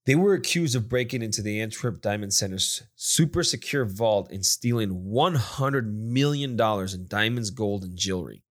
They 0.05 0.15
were 0.15 0.33
accused 0.33 0.75
of 0.75 0.89
breaking 0.89 1.21
into 1.21 1.41
the 1.41 1.59
Antwerp 1.61 2.01
Diamond 2.01 2.33
Center's 2.33 2.83
super 2.95 3.43
secure 3.43 3.85
vault 3.85 4.31
and 4.31 4.45
stealing 4.45 5.05
$100 5.11 5.93
million 5.93 6.51
in 6.59 7.07
diamonds, 7.07 7.49
gold, 7.49 7.83
and 7.83 7.97
jewelry. 7.97 8.43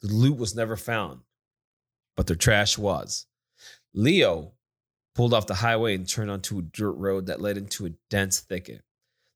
The 0.00 0.08
loot 0.08 0.38
was 0.38 0.54
never 0.54 0.76
found, 0.76 1.20
but 2.16 2.26
their 2.26 2.36
trash 2.36 2.78
was. 2.78 3.26
Leo 3.92 4.52
pulled 5.14 5.34
off 5.34 5.46
the 5.46 5.54
highway 5.54 5.94
and 5.94 6.08
turned 6.08 6.30
onto 6.30 6.58
a 6.58 6.62
dirt 6.62 6.92
road 6.92 7.26
that 7.26 7.40
led 7.40 7.56
into 7.56 7.86
a 7.86 7.92
dense 8.10 8.40
thicket. 8.40 8.82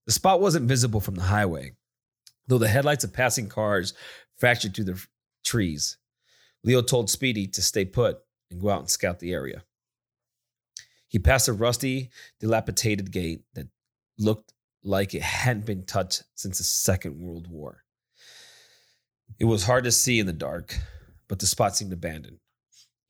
The 0.08 0.14
spot 0.14 0.40
wasn't 0.40 0.66
visible 0.66 1.00
from 1.00 1.16
the 1.16 1.24
highway, 1.24 1.72
though 2.46 2.56
the 2.56 2.66
headlights 2.66 3.04
of 3.04 3.12
passing 3.12 3.46
cars 3.46 3.92
fractured 4.38 4.74
through 4.74 4.86
the 4.86 5.06
trees. 5.44 5.98
Leo 6.64 6.80
told 6.80 7.10
Speedy 7.10 7.46
to 7.48 7.60
stay 7.60 7.84
put 7.84 8.16
and 8.50 8.58
go 8.58 8.70
out 8.70 8.80
and 8.80 8.88
scout 8.88 9.18
the 9.18 9.34
area. 9.34 9.64
He 11.08 11.18
passed 11.18 11.46
a 11.46 11.52
rusty, 11.52 12.08
dilapidated 12.40 13.12
gate 13.12 13.42
that 13.52 13.68
looked 14.18 14.54
like 14.82 15.12
it 15.12 15.20
hadn't 15.20 15.66
been 15.66 15.84
touched 15.84 16.22
since 16.34 16.56
the 16.56 16.64
Second 16.64 17.20
World 17.20 17.46
War. 17.46 17.84
It 19.38 19.44
was 19.44 19.64
hard 19.64 19.84
to 19.84 19.92
see 19.92 20.18
in 20.18 20.26
the 20.26 20.32
dark, 20.32 20.74
but 21.28 21.38
the 21.38 21.46
spot 21.46 21.76
seemed 21.76 21.92
abandoned. 21.92 22.38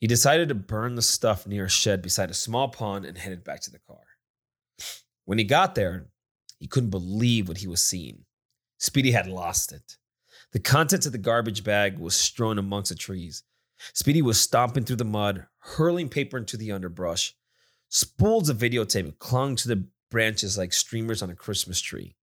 He 0.00 0.08
decided 0.08 0.48
to 0.48 0.56
burn 0.56 0.96
the 0.96 1.02
stuff 1.02 1.46
near 1.46 1.66
a 1.66 1.70
shed 1.70 2.02
beside 2.02 2.32
a 2.32 2.34
small 2.34 2.66
pond 2.66 3.04
and 3.04 3.16
headed 3.16 3.44
back 3.44 3.60
to 3.60 3.70
the 3.70 3.78
car. 3.78 4.02
When 5.26 5.38
he 5.38 5.44
got 5.44 5.76
there, 5.76 6.08
he 6.58 6.66
couldn't 6.66 6.90
believe 6.90 7.48
what 7.48 7.58
he 7.58 7.66
was 7.66 7.82
seeing. 7.82 8.24
Speedy 8.78 9.10
had 9.10 9.26
lost 9.26 9.72
it. 9.72 9.96
The 10.52 10.60
contents 10.60 11.06
of 11.06 11.12
the 11.12 11.18
garbage 11.18 11.64
bag 11.64 11.98
was 11.98 12.16
strewn 12.16 12.58
amongst 12.58 12.90
the 12.90 12.94
trees. 12.94 13.42
Speedy 13.92 14.22
was 14.22 14.40
stomping 14.40 14.84
through 14.84 14.96
the 14.96 15.04
mud, 15.04 15.46
hurling 15.58 16.08
paper 16.08 16.38
into 16.38 16.56
the 16.56 16.72
underbrush. 16.72 17.34
Spools 17.88 18.48
of 18.48 18.58
videotape 18.58 19.18
clung 19.18 19.56
to 19.56 19.68
the 19.68 19.88
branches 20.10 20.58
like 20.58 20.72
streamers 20.72 21.22
on 21.22 21.30
a 21.30 21.34
Christmas 21.34 21.80
tree. 21.80 22.16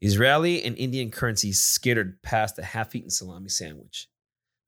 Israeli 0.00 0.62
and 0.62 0.76
Indian 0.78 1.10
currency 1.10 1.52
skittered 1.52 2.22
past 2.22 2.58
a 2.58 2.62
half 2.62 2.94
eaten 2.94 3.10
salami 3.10 3.48
sandwich. 3.48 4.08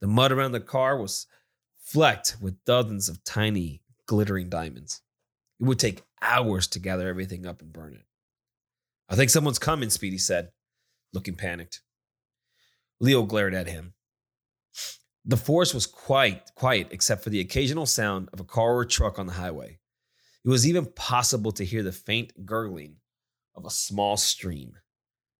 The 0.00 0.08
mud 0.08 0.32
around 0.32 0.52
the 0.52 0.60
car 0.60 0.98
was 0.98 1.26
flecked 1.78 2.36
with 2.40 2.64
dozens 2.64 3.08
of 3.08 3.22
tiny, 3.24 3.82
glittering 4.06 4.48
diamonds. 4.48 5.02
It 5.60 5.64
would 5.64 5.78
take 5.78 6.02
hours 6.22 6.66
to 6.68 6.78
gather 6.78 7.08
everything 7.08 7.46
up 7.46 7.60
and 7.60 7.72
burn 7.72 7.94
it. 7.94 8.04
I 9.10 9.16
think 9.16 9.28
someone's 9.30 9.58
coming, 9.58 9.90
Speedy 9.90 10.18
said, 10.18 10.50
looking 11.12 11.34
panicked. 11.34 11.82
Leo 13.00 13.24
glared 13.24 13.54
at 13.54 13.66
him. 13.66 13.94
The 15.24 15.36
forest 15.36 15.74
was 15.74 15.86
quite 15.86 16.54
quiet 16.54 16.88
except 16.92 17.24
for 17.24 17.30
the 17.30 17.40
occasional 17.40 17.86
sound 17.86 18.28
of 18.32 18.40
a 18.40 18.44
car 18.44 18.76
or 18.76 18.84
truck 18.84 19.18
on 19.18 19.26
the 19.26 19.32
highway. 19.32 19.80
It 20.44 20.48
was 20.48 20.66
even 20.66 20.86
possible 20.86 21.50
to 21.52 21.64
hear 21.64 21.82
the 21.82 21.92
faint 21.92 22.46
gurgling 22.46 22.96
of 23.54 23.66
a 23.66 23.70
small 23.70 24.16
stream. 24.16 24.78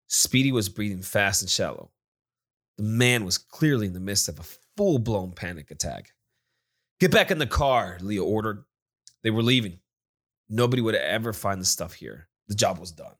Speedy 0.08 0.50
was 0.50 0.68
breathing 0.68 1.02
fast 1.02 1.40
and 1.40 1.50
shallow. 1.50 1.92
The 2.76 2.82
man 2.82 3.24
was 3.24 3.38
clearly 3.38 3.86
in 3.86 3.92
the 3.92 4.00
midst 4.00 4.28
of 4.28 4.40
a 4.40 4.44
full 4.76 4.98
blown 4.98 5.32
panic 5.32 5.70
attack. 5.70 6.10
Get 6.98 7.12
back 7.12 7.30
in 7.30 7.38
the 7.38 7.46
car, 7.46 7.98
Leo 8.00 8.24
ordered. 8.24 8.64
They 9.22 9.30
were 9.30 9.42
leaving. 9.42 9.78
Nobody 10.48 10.82
would 10.82 10.96
ever 10.96 11.32
find 11.32 11.60
the 11.60 11.66
stuff 11.66 11.94
here. 11.94 12.28
The 12.48 12.54
job 12.54 12.78
was 12.78 12.90
done. 12.90 13.14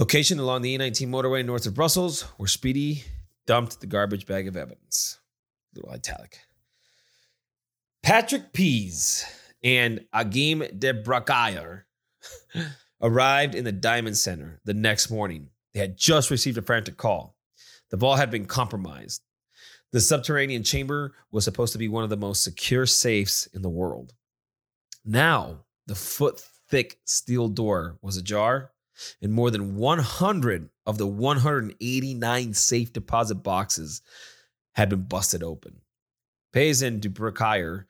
Location 0.00 0.38
along 0.38 0.62
the 0.62 0.78
E19 0.78 1.08
motorway 1.08 1.44
north 1.44 1.66
of 1.66 1.74
Brussels, 1.74 2.22
where 2.38 2.46
Speedy 2.46 3.04
dumped 3.46 3.82
the 3.82 3.86
garbage 3.86 4.24
bag 4.24 4.48
of 4.48 4.56
evidence. 4.56 5.20
Little 5.74 5.90
italic. 5.90 6.38
Patrick 8.02 8.54
Peys 8.54 9.26
and 9.62 10.06
Agim 10.14 10.64
de 10.78 10.94
arrived 13.02 13.54
in 13.54 13.64
the 13.64 13.72
Diamond 13.72 14.16
Center 14.16 14.62
the 14.64 14.72
next 14.72 15.10
morning. 15.10 15.50
They 15.74 15.80
had 15.80 15.98
just 15.98 16.30
received 16.30 16.56
a 16.56 16.62
frantic 16.62 16.96
call. 16.96 17.36
The 17.90 17.98
vault 17.98 18.18
had 18.18 18.30
been 18.30 18.46
compromised. 18.46 19.20
The 19.92 20.00
subterranean 20.00 20.62
chamber 20.62 21.12
was 21.30 21.44
supposed 21.44 21.74
to 21.74 21.78
be 21.78 21.88
one 21.88 22.04
of 22.04 22.10
the 22.10 22.16
most 22.16 22.42
secure 22.42 22.86
safes 22.86 23.48
in 23.52 23.60
the 23.60 23.68
world. 23.68 24.14
Now, 25.04 25.66
the 25.86 25.94
foot 25.94 26.42
thick 26.70 26.98
steel 27.04 27.48
door 27.48 27.98
was 28.00 28.16
ajar, 28.16 28.70
and 29.20 29.32
more 29.32 29.50
than 29.50 29.76
100 29.76 30.70
of 30.86 30.98
the 30.98 31.06
189 31.06 32.54
safe 32.54 32.92
deposit 32.92 33.36
boxes 33.36 34.02
had 34.74 34.88
been 34.88 35.02
busted 35.02 35.42
open. 35.42 35.80
Peys 36.52 36.82
and 36.82 37.00
Dubrickier 37.00 37.86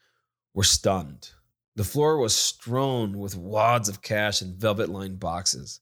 were 0.55 0.65
stunned. 0.65 1.31
The 1.77 1.85
floor 1.85 2.19
was 2.19 2.35
strewn 2.35 3.19
with 3.19 3.37
wads 3.37 3.89
of 3.89 4.03
cash 4.03 4.43
and 4.43 4.57
velvet 4.57 4.89
lined 4.89 5.21
boxes. 5.21 5.81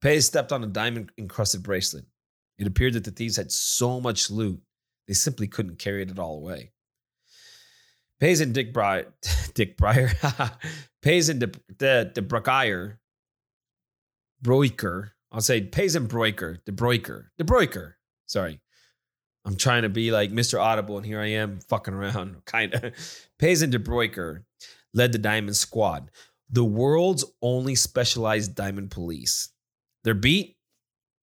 Peys 0.00 0.26
stepped 0.26 0.52
on 0.52 0.62
a 0.62 0.68
diamond 0.68 1.10
encrusted 1.18 1.62
bracelet. 1.62 2.04
It 2.56 2.66
appeared 2.66 2.94
that 2.94 3.04
the 3.04 3.10
thieves 3.10 3.36
had 3.36 3.52
so 3.52 4.00
much 4.00 4.30
loot, 4.30 4.60
they 5.06 5.14
simply 5.14 5.46
couldn't 5.48 5.78
carry 5.78 6.02
it 6.02 6.18
all 6.18 6.36
away. 6.36 6.72
Peys 8.20 8.40
and 8.40 8.52
Dick 8.52 8.72
Breyer, 8.72 9.06
Dick 9.54 9.76
Breyer, 9.76 10.12
Peys 11.02 11.28
and 11.28 11.40
De, 11.40 11.46
De, 11.76 12.04
De 12.06 12.22
Broiker, 14.42 15.12
I'll 15.32 15.40
say 15.40 15.60
Peys 15.60 15.94
and 15.94 16.08
Broiker, 16.08 16.58
De 16.64 16.72
Broiker, 16.72 17.32
De 17.38 17.44
Broiker, 17.44 17.94
sorry. 18.26 18.60
I'm 19.44 19.56
trying 19.56 19.82
to 19.82 19.88
be 19.88 20.10
like 20.10 20.30
Mr. 20.30 20.60
Audible, 20.60 20.98
and 20.98 21.06
here 21.06 21.20
I 21.20 21.28
am 21.28 21.60
fucking 21.60 21.94
around, 21.94 22.36
kind 22.44 22.74
of. 22.74 22.92
Peys 23.38 23.62
and 23.62 23.72
De 23.72 23.78
Broiker 23.78 24.44
led 24.92 25.12
the 25.12 25.18
Diamond 25.18 25.56
Squad, 25.56 26.10
the 26.50 26.64
world's 26.64 27.24
only 27.42 27.74
specialized 27.74 28.54
diamond 28.54 28.90
police. 28.90 29.50
Their 30.04 30.14
beat, 30.14 30.56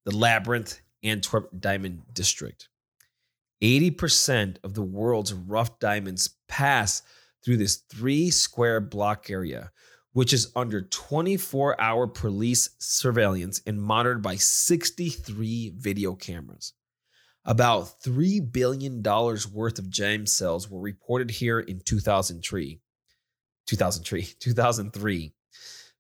the 0.06 0.16
Labyrinth 0.16 0.82
Antwerp 1.04 1.50
Diamond 1.60 2.04
District. 2.14 2.70
80% 3.64 4.58
of 4.64 4.74
the 4.74 4.84
world's 4.84 5.34
rough 5.34 5.80
diamonds 5.80 6.30
pass 6.48 7.02
through 7.44 7.58
this 7.58 7.78
three 7.90 8.30
square 8.30 8.80
block 8.80 9.30
area, 9.30 9.72
which 10.16 10.32
is 10.32 10.50
under 10.56 10.82
24 10.82 11.80
hour 11.80 12.08
police 12.08 12.70
surveillance 12.80 13.62
and 13.68 13.82
monitored 13.82 14.22
by 14.22 14.38
63 14.38 15.74
video 15.76 16.16
cameras. 16.16 16.72
About 17.44 18.00
$3 18.02 18.50
billion 18.50 19.04
worth 19.04 19.78
of 19.78 19.90
gem 19.90 20.26
sales 20.26 20.70
were 20.72 20.80
reported 20.80 21.32
here 21.32 21.60
in 21.60 21.82
2003. 21.82 22.80
2003, 23.68 24.22
2003. 24.40 25.34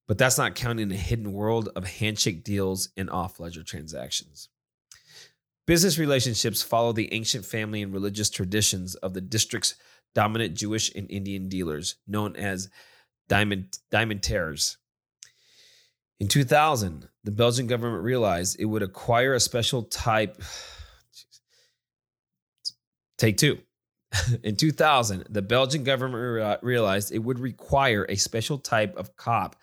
But 0.07 0.17
that's 0.17 0.37
not 0.37 0.55
counting 0.55 0.87
the 0.87 0.95
hidden 0.95 1.33
world 1.33 1.67
of 1.75 1.85
handshake 1.85 2.45
deals 2.45 2.87
and 2.95 3.09
off 3.09 3.41
ledger 3.41 3.63
transactions. 3.63 4.47
Business 5.67 5.97
relationships 5.97 6.61
follow 6.61 6.93
the 6.93 7.13
ancient 7.13 7.43
family 7.43 7.81
and 7.81 7.91
religious 7.91 8.29
traditions 8.29 8.95
of 8.95 9.13
the 9.13 9.19
district's 9.19 9.75
dominant 10.13 10.55
Jewish 10.55 10.95
and 10.95 11.11
Indian 11.11 11.49
dealers, 11.49 11.97
known 12.07 12.37
as 12.37 12.69
diamond, 13.27 13.77
diamantaires. 13.91 14.77
In 16.19 16.27
2000, 16.27 17.07
the 17.23 17.31
Belgian 17.31 17.67
government 17.67 18.03
realized 18.03 18.57
it 18.59 18.65
would 18.65 18.83
acquire 18.83 19.33
a 19.33 19.39
special 19.39 19.83
type. 19.83 20.41
Take 23.17 23.37
two. 23.37 23.59
In 24.43 24.55
2000, 24.55 25.25
the 25.29 25.41
Belgian 25.41 25.83
government 25.83 26.41
uh, 26.41 26.57
realized 26.61 27.11
it 27.11 27.19
would 27.19 27.39
require 27.39 28.05
a 28.07 28.15
special 28.15 28.57
type 28.57 28.95
of 28.97 29.15
cop 29.15 29.55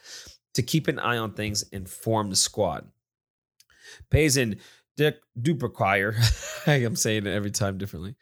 to 0.54 0.62
keep 0.62 0.88
an 0.88 0.98
eye 0.98 1.16
on 1.16 1.32
things 1.32 1.64
and 1.72 1.88
form 1.88 2.30
the 2.30 2.36
squad. 2.36 2.86
Payson 4.10 4.58
Dick 4.96 5.16
Dubracher, 5.40 6.14
I'm 6.66 6.96
saying 6.96 7.26
it 7.26 7.34
every 7.34 7.50
time 7.50 7.78
differently. 7.78 8.16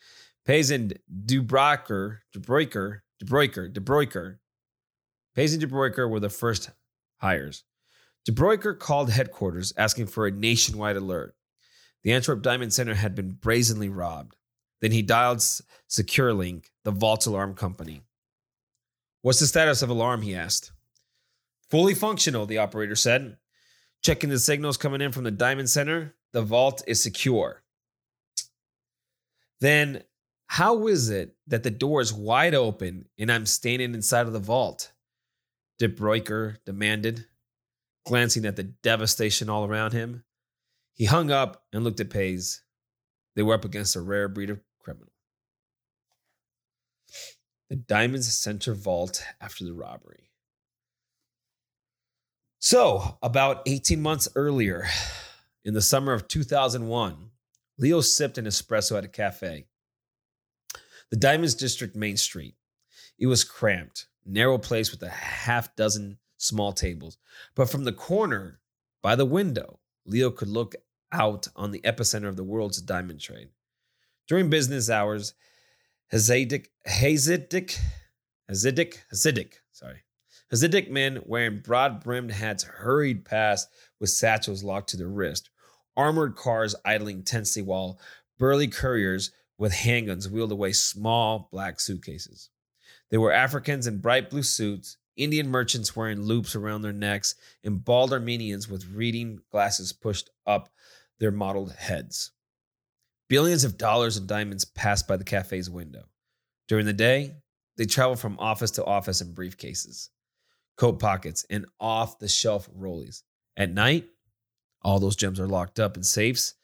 Payson 0.44 0.92
Dubracher, 1.26 2.18
Dubroiker, 2.36 3.00
Dubroiker, 3.22 4.38
Dubroiker. 5.40 5.58
Payson 5.58 5.60
Dubroiker 5.60 6.10
were 6.10 6.20
the 6.20 6.28
first 6.28 6.70
hires. 7.18 7.64
Dubroiker 8.28 8.78
called 8.78 9.10
headquarters 9.10 9.72
asking 9.76 10.06
for 10.06 10.26
a 10.26 10.30
nationwide 10.30 10.96
alert. 10.96 11.34
The 12.02 12.12
Antwerp 12.12 12.42
Diamond 12.42 12.72
Center 12.72 12.94
had 12.94 13.14
been 13.14 13.32
brazenly 13.32 13.88
robbed. 13.88 14.36
Then 14.80 14.92
he 14.92 15.02
dialed 15.02 15.38
SecureLink, 15.38 16.66
the 16.84 16.90
vault 16.90 17.26
alarm 17.26 17.54
company. 17.54 18.02
What's 19.22 19.40
the 19.40 19.46
status 19.46 19.82
of 19.82 19.90
alarm? 19.90 20.22
He 20.22 20.34
asked. 20.34 20.72
Fully 21.70 21.94
functional, 21.94 22.46
the 22.46 22.58
operator 22.58 22.96
said. 22.96 23.36
Checking 24.02 24.30
the 24.30 24.38
signals 24.38 24.78
coming 24.78 25.02
in 25.02 25.12
from 25.12 25.24
the 25.24 25.30
Diamond 25.30 25.68
Center, 25.68 26.14
the 26.32 26.42
vault 26.42 26.82
is 26.86 27.02
secure. 27.02 27.62
Then, 29.60 30.04
how 30.46 30.86
is 30.86 31.10
it 31.10 31.36
that 31.46 31.62
the 31.62 31.70
door 31.70 32.00
is 32.00 32.12
wide 32.12 32.54
open 32.54 33.06
and 33.18 33.30
I'm 33.30 33.46
standing 33.46 33.94
inside 33.94 34.26
of 34.26 34.32
the 34.32 34.38
vault? 34.38 34.92
Dip 35.80 35.98
demanded, 36.66 37.24
glancing 38.04 38.44
at 38.44 38.56
the 38.56 38.64
devastation 38.64 39.48
all 39.48 39.64
around 39.64 39.94
him. 39.94 40.24
He 40.92 41.06
hung 41.06 41.30
up 41.30 41.64
and 41.72 41.82
looked 41.82 42.00
at 42.00 42.10
Peys. 42.10 42.62
They 43.34 43.42
were 43.42 43.54
up 43.54 43.64
against 43.64 43.96
a 43.96 44.02
rare 44.02 44.28
breed 44.28 44.50
of 44.50 44.60
criminal. 44.78 45.10
The 47.70 47.76
Diamond's 47.76 48.30
center 48.30 48.74
vault 48.74 49.24
after 49.40 49.64
the 49.64 49.72
robbery. 49.72 50.30
So, 52.58 53.16
about 53.22 53.62
18 53.64 54.02
months 54.02 54.28
earlier, 54.36 54.86
in 55.64 55.72
the 55.72 55.80
summer 55.80 56.12
of 56.12 56.28
2001, 56.28 57.30
Leo 57.78 58.02
sipped 58.02 58.36
an 58.36 58.44
espresso 58.44 58.98
at 58.98 59.04
a 59.06 59.08
cafe. 59.08 59.64
The 61.10 61.16
Diamonds 61.16 61.54
District 61.54 61.96
Main 61.96 62.18
Street. 62.18 62.56
It 63.18 63.28
was 63.28 63.44
cramped, 63.44 64.08
narrow 64.24 64.58
place 64.58 64.90
with 64.90 65.02
a 65.02 65.08
half 65.08 65.74
dozen 65.76 66.18
small 66.36 66.72
tables. 66.72 67.18
But 67.54 67.70
from 67.70 67.84
the 67.84 67.92
corner 67.92 68.60
by 69.02 69.16
the 69.16 69.26
window, 69.26 69.80
Leo 70.04 70.30
could 70.30 70.48
look 70.48 70.74
out 71.12 71.48
on 71.56 71.70
the 71.70 71.80
epicenter 71.80 72.28
of 72.28 72.36
the 72.36 72.44
world's 72.44 72.80
diamond 72.80 73.20
trade. 73.20 73.48
During 74.28 74.50
business 74.50 74.88
hours, 74.88 75.34
Hasidic, 76.12 76.66
Hasidic, 76.88 77.78
Hasidic, 78.50 78.98
Hasidic, 79.12 79.54
sorry, 79.72 80.02
Hasidic 80.52 80.90
men 80.90 81.22
wearing 81.24 81.60
broad 81.60 82.02
brimmed 82.02 82.32
hats 82.32 82.64
hurried 82.64 83.24
past 83.24 83.68
with 84.00 84.10
satchels 84.10 84.64
locked 84.64 84.90
to 84.90 84.96
their 84.96 85.08
wrist, 85.08 85.50
armored 85.96 86.36
cars 86.36 86.74
idling 86.84 87.22
tensely 87.22 87.62
while 87.62 88.00
burly 88.38 88.66
couriers 88.66 89.30
with 89.58 89.72
handguns 89.72 90.30
wheeled 90.30 90.50
away 90.50 90.72
small 90.72 91.48
black 91.52 91.78
suitcases. 91.78 92.50
There 93.10 93.20
were 93.20 93.32
Africans 93.32 93.86
in 93.86 93.98
bright 93.98 94.30
blue 94.30 94.42
suits, 94.42 94.96
Indian 95.16 95.48
merchants 95.48 95.94
wearing 95.94 96.22
loops 96.22 96.54
around 96.54 96.82
their 96.82 96.92
necks, 96.92 97.34
and 97.64 97.84
bald 97.84 98.12
Armenians 98.12 98.68
with 98.68 98.92
reading 98.92 99.40
glasses 99.50 99.92
pushed 99.92 100.30
up 100.46 100.70
their 101.18 101.30
mottled 101.30 101.72
heads. 101.72 102.30
Billions 103.28 103.64
of 103.64 103.76
dollars 103.76 104.16
in 104.16 104.26
diamonds 104.26 104.64
passed 104.64 105.06
by 105.06 105.16
the 105.16 105.24
cafe's 105.24 105.68
window. 105.68 106.04
During 106.68 106.86
the 106.86 106.92
day, 106.92 107.34
they 107.76 107.84
traveled 107.84 108.20
from 108.20 108.38
office 108.38 108.70
to 108.72 108.84
office 108.84 109.20
in 109.20 109.34
briefcases, 109.34 110.08
coat 110.76 110.98
pockets, 110.98 111.44
and 111.50 111.66
off 111.80 112.18
the 112.18 112.28
shelf 112.28 112.68
rollies. 112.76 113.22
At 113.56 113.72
night, 113.72 114.08
all 114.82 114.98
those 114.98 115.16
gems 115.16 115.38
are 115.40 115.48
locked 115.48 115.78
up 115.78 115.96
in 115.96 116.02
safes 116.02 116.54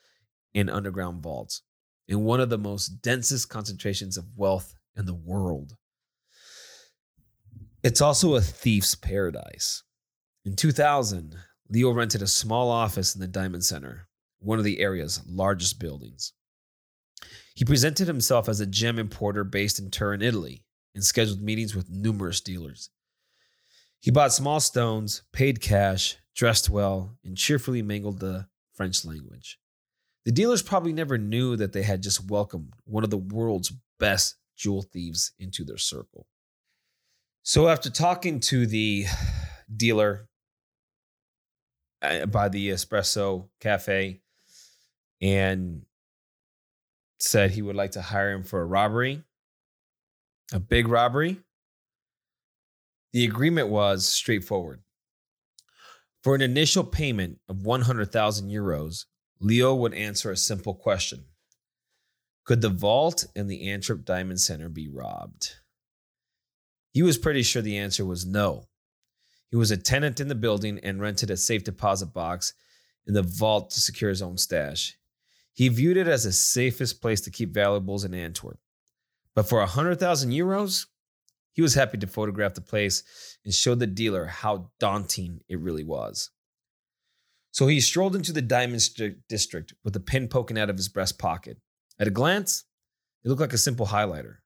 in 0.55 0.69
underground 0.69 1.23
vaults 1.23 1.63
in 2.09 2.25
one 2.25 2.41
of 2.41 2.51
the 2.51 2.59
most 2.59 3.03
densest 3.03 3.49
concentrations 3.49 4.17
of 4.17 4.37
wealth 4.37 4.75
in 4.97 5.07
the 5.07 5.15
world. 5.15 5.77
It's 7.87 8.01
also 8.01 8.35
a 8.35 8.41
thief's 8.41 8.97
paradise. 8.97 9.85
In 10.45 10.57
2000, 10.57 11.37
Leo 11.69 11.93
rented 11.93 12.21
a 12.21 12.27
small 12.27 12.69
office 12.69 13.15
in 13.15 13.21
the 13.21 13.29
Diamond 13.29 13.65
Center, 13.65 14.09
one 14.41 14.59
of 14.59 14.65
the 14.65 14.81
area's 14.81 15.23
largest 15.25 15.79
buildings. 15.79 16.33
He 17.55 17.65
presented 17.65 18.09
himself 18.09 18.49
as 18.49 18.59
a 18.59 18.67
gem 18.67 18.99
importer 18.99 19.45
based 19.45 19.79
in 19.79 19.93
Turin, 19.93 20.21
Italy, 20.21 20.65
and 20.97 21.05
scheduled 21.05 21.41
meetings 21.41 21.77
with 21.77 21.89
numerous 21.89 22.41
dealers. 22.41 22.91
He 24.01 24.11
bought 24.11 24.33
small 24.33 24.59
stones, 24.59 25.23
paid 25.33 25.61
cash, 25.61 26.17
dressed 26.35 26.69
well, 26.69 27.17
and 27.25 27.37
cheerfully 27.37 27.83
mangled 27.83 28.19
the 28.19 28.49
French 28.75 29.05
language. 29.05 29.61
The 30.25 30.33
dealers 30.33 30.61
probably 30.61 30.93
never 30.93 31.19
knew 31.19 31.55
that 31.55 31.73
they 31.73 31.83
had 31.83 32.03
just 32.03 32.29
welcomed 32.29 32.73
one 32.85 33.05
of 33.05 33.11
the 33.11 33.17
world's 33.17 33.73
best 34.01 34.35
jewel 34.57 34.83
thieves 34.83 35.31
into 35.39 35.63
their 35.63 35.79
circle. 35.79 36.27
So, 37.49 37.69
after 37.69 37.91
talking 37.91 38.41
to 38.41 38.67
the 38.67 39.07
dealer 39.75 40.29
uh, 42.03 42.27
by 42.27 42.49
the 42.49 42.71
espresso 42.71 43.47
cafe 43.61 44.21
and 45.23 45.83
said 47.21 47.53
he 47.53 47.63
would 47.63 47.77
like 47.77 47.93
to 47.93 48.03
hire 48.03 48.33
him 48.33 48.43
for 48.43 48.61
a 48.61 48.67
robbery, 48.67 49.23
a 50.53 50.59
big 50.59 50.89
robbery. 50.89 51.39
The 53.13 53.25
agreement 53.25 53.69
was 53.69 54.09
straightforward. 54.09 54.83
For 56.25 56.35
an 56.35 56.41
initial 56.41 56.83
payment 56.83 57.39
of 57.49 57.65
100,000 57.65 58.51
euros, 58.51 59.05
Leo 59.39 59.73
would 59.73 59.95
answer 59.95 60.33
a 60.33 60.37
simple 60.37 60.75
question 60.75 61.27
Could 62.45 62.61
the 62.61 62.71
vault 62.71 63.25
in 63.37 63.47
the 63.47 63.71
Antwerp 63.71 64.05
Diamond 64.05 64.41
Center 64.41 64.69
be 64.69 64.89
robbed? 64.89 65.55
He 66.97 67.03
was 67.03 67.19
pretty 67.19 67.43
sure 67.43 67.61
the 67.61 67.77
answer 67.77 68.07
was 68.07 68.25
no. 68.25 68.69
He 69.51 69.57
was 69.57 69.71
a 69.71 69.77
tenant 69.77 70.19
in 70.19 70.29
the 70.29 70.35
building 70.35 70.81
and 70.83 70.99
rented 70.99 71.31
a 71.31 71.37
safe 71.37 71.63
deposit 71.63 72.15
box 72.15 72.55
in 73.07 73.13
the 73.13 73.21
vault 73.21 73.69
to 73.73 73.83
secure 73.83 74.09
his 74.09 74.23
own 74.23 74.39
stash. 74.39 74.97
He 75.53 75.69
viewed 75.69 75.99
it 75.99 76.09
as 76.09 76.25
the 76.25 76.33
safest 76.33 77.03
place 77.03 77.21
to 77.21 77.31
keep 77.31 77.53
valuables 77.53 78.07
in 78.07 78.15
Antwerp. 78.15 78.59
But 79.35 79.47
for 79.47 79.59
100,000 79.59 80.31
euros, 80.31 80.87
he 81.53 81.61
was 81.61 81.75
happy 81.75 81.99
to 81.99 82.07
photograph 82.07 82.55
the 82.55 82.63
place 82.63 83.03
and 83.45 83.53
show 83.53 83.75
the 83.75 83.87
dealer 83.87 84.25
how 84.25 84.71
daunting 84.81 85.41
it 85.51 85.61
really 85.61 85.85
was. 85.85 86.31
So 87.51 87.67
he 87.67 87.83
strolled 87.83 88.17
into 88.17 88.33
the 88.33 88.41
diamond 88.41 88.89
district 89.29 89.75
with 89.85 89.95
a 89.97 90.01
pin 90.01 90.29
poking 90.29 90.59
out 90.59 90.71
of 90.71 90.79
his 90.79 90.89
breast 90.89 91.19
pocket. 91.19 91.59
At 91.99 92.09
a 92.09 92.11
glance, 92.11 92.65
it 93.23 93.29
looked 93.29 93.43
like 93.43 93.53
a 93.53 93.59
simple 93.59 93.89
highlighter 93.89 94.37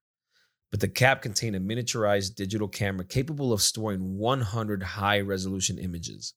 but 0.71 0.81
the 0.81 0.89
cap 0.89 1.23
contained 1.23 1.57
a 1.57 1.61
miniaturized 1.61 2.35
digital 2.35 2.68
camera 2.68 3.05
capable 3.05 3.53
of 3.53 3.61
storing 3.61 4.18
100 4.18 4.83
high 4.83 5.21
resolution 5.21 5.79
images. 5.79 6.35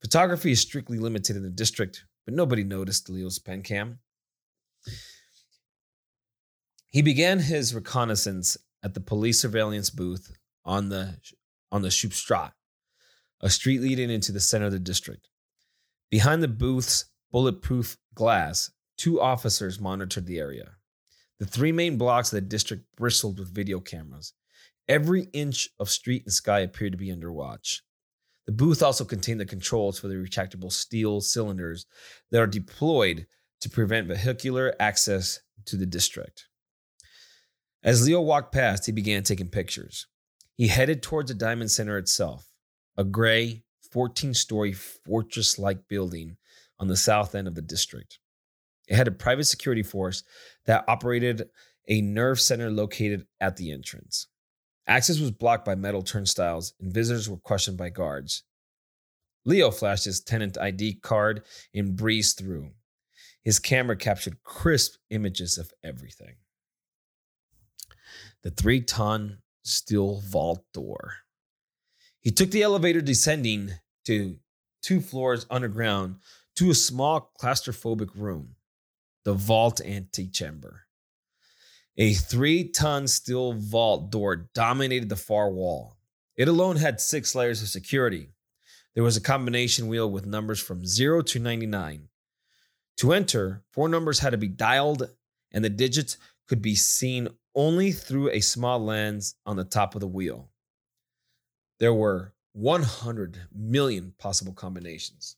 Photography 0.00 0.52
is 0.52 0.60
strictly 0.60 0.98
limited 0.98 1.36
in 1.36 1.42
the 1.42 1.50
district, 1.50 2.04
but 2.24 2.34
nobody 2.34 2.64
noticed 2.64 3.08
Leo's 3.08 3.38
pen 3.38 3.62
cam. 3.62 3.98
He 6.88 7.02
began 7.02 7.40
his 7.40 7.74
reconnaissance 7.74 8.56
at 8.82 8.94
the 8.94 9.00
police 9.00 9.40
surveillance 9.40 9.90
booth 9.90 10.32
on 10.64 10.88
the 10.88 11.18
on 11.72 11.82
the 11.82 11.88
Schupstraat, 11.88 12.52
a 13.40 13.50
street 13.50 13.80
leading 13.80 14.08
into 14.10 14.32
the 14.32 14.40
center 14.40 14.66
of 14.66 14.72
the 14.72 14.78
district. 14.78 15.28
Behind 16.10 16.42
the 16.42 16.48
booth's 16.48 17.06
bulletproof 17.32 17.98
glass, 18.14 18.70
two 18.96 19.20
officers 19.20 19.80
monitored 19.80 20.26
the 20.26 20.38
area. 20.38 20.76
The 21.38 21.46
three 21.46 21.72
main 21.72 21.98
blocks 21.98 22.32
of 22.32 22.36
the 22.36 22.48
district 22.48 22.84
bristled 22.96 23.38
with 23.38 23.54
video 23.54 23.80
cameras. 23.80 24.32
Every 24.88 25.24
inch 25.32 25.68
of 25.78 25.90
street 25.90 26.22
and 26.24 26.32
sky 26.32 26.60
appeared 26.60 26.92
to 26.92 26.98
be 26.98 27.12
under 27.12 27.32
watch. 27.32 27.82
The 28.46 28.52
booth 28.52 28.82
also 28.82 29.04
contained 29.04 29.40
the 29.40 29.46
controls 29.46 29.98
for 29.98 30.08
the 30.08 30.14
retractable 30.14 30.72
steel 30.72 31.20
cylinders 31.20 31.86
that 32.30 32.40
are 32.40 32.46
deployed 32.46 33.26
to 33.60 33.68
prevent 33.68 34.06
vehicular 34.06 34.74
access 34.78 35.40
to 35.66 35.76
the 35.76 35.86
district. 35.86 36.46
As 37.82 38.06
Leo 38.06 38.20
walked 38.20 38.52
past, 38.52 38.86
he 38.86 38.92
began 38.92 39.22
taking 39.22 39.48
pictures. 39.48 40.06
He 40.54 40.68
headed 40.68 41.02
towards 41.02 41.28
the 41.28 41.34
Diamond 41.34 41.70
Center 41.70 41.98
itself, 41.98 42.48
a 42.96 43.04
gray, 43.04 43.64
14 43.90 44.34
story 44.34 44.72
fortress 44.72 45.58
like 45.58 45.88
building 45.88 46.36
on 46.78 46.88
the 46.88 46.96
south 46.96 47.34
end 47.34 47.48
of 47.48 47.54
the 47.54 47.62
district. 47.62 48.18
It 48.86 48.96
had 48.96 49.08
a 49.08 49.12
private 49.12 49.44
security 49.44 49.82
force 49.82 50.22
that 50.66 50.84
operated 50.88 51.48
a 51.88 52.00
nerve 52.00 52.40
center 52.40 52.70
located 52.70 53.26
at 53.40 53.56
the 53.56 53.72
entrance. 53.72 54.26
Access 54.86 55.18
was 55.18 55.30
blocked 55.30 55.64
by 55.64 55.74
metal 55.74 56.02
turnstiles, 56.02 56.74
and 56.80 56.92
visitors 56.92 57.28
were 57.28 57.36
questioned 57.36 57.76
by 57.76 57.88
guards. 57.88 58.44
Leo 59.44 59.70
flashed 59.70 60.04
his 60.04 60.20
tenant 60.20 60.58
ID 60.58 60.94
card 60.94 61.44
and 61.74 61.96
breezed 61.96 62.38
through. 62.38 62.70
His 63.42 63.58
camera 63.60 63.96
captured 63.96 64.42
crisp 64.42 64.96
images 65.10 65.56
of 65.56 65.72
everything. 65.84 66.36
The 68.42 68.50
three 68.50 68.80
ton 68.80 69.38
steel 69.62 70.20
vault 70.20 70.64
door. 70.72 71.14
He 72.20 72.32
took 72.32 72.50
the 72.50 72.62
elevator 72.62 73.00
descending 73.00 73.70
to 74.04 74.36
two 74.82 75.00
floors 75.00 75.46
underground 75.48 76.16
to 76.56 76.70
a 76.70 76.74
small 76.74 77.32
claustrophobic 77.40 78.10
room 78.16 78.55
the 79.26 79.34
vault 79.34 79.80
antechamber. 79.80 80.86
A 81.98 82.14
three 82.14 82.68
ton 82.68 83.08
steel 83.08 83.54
vault 83.54 84.12
door 84.12 84.48
dominated 84.54 85.08
the 85.08 85.16
far 85.16 85.50
wall. 85.50 85.96
It 86.36 86.46
alone 86.46 86.76
had 86.76 87.00
six 87.00 87.34
layers 87.34 87.60
of 87.60 87.66
security. 87.66 88.28
There 88.94 89.02
was 89.02 89.16
a 89.16 89.20
combination 89.20 89.88
wheel 89.88 90.08
with 90.08 90.26
numbers 90.26 90.60
from 90.60 90.86
0 90.86 91.22
to 91.22 91.40
99. 91.40 92.08
To 92.98 93.12
enter, 93.12 93.64
four 93.72 93.88
numbers 93.88 94.20
had 94.20 94.30
to 94.30 94.38
be 94.38 94.46
dialed, 94.46 95.10
and 95.50 95.64
the 95.64 95.70
digits 95.70 96.18
could 96.46 96.62
be 96.62 96.76
seen 96.76 97.26
only 97.52 97.90
through 97.90 98.30
a 98.30 98.40
small 98.40 98.78
lens 98.78 99.34
on 99.44 99.56
the 99.56 99.64
top 99.64 99.96
of 99.96 100.00
the 100.00 100.06
wheel. 100.06 100.50
There 101.80 101.94
were 101.94 102.32
100 102.52 103.40
million 103.52 104.14
possible 104.18 104.52
combinations. 104.52 105.34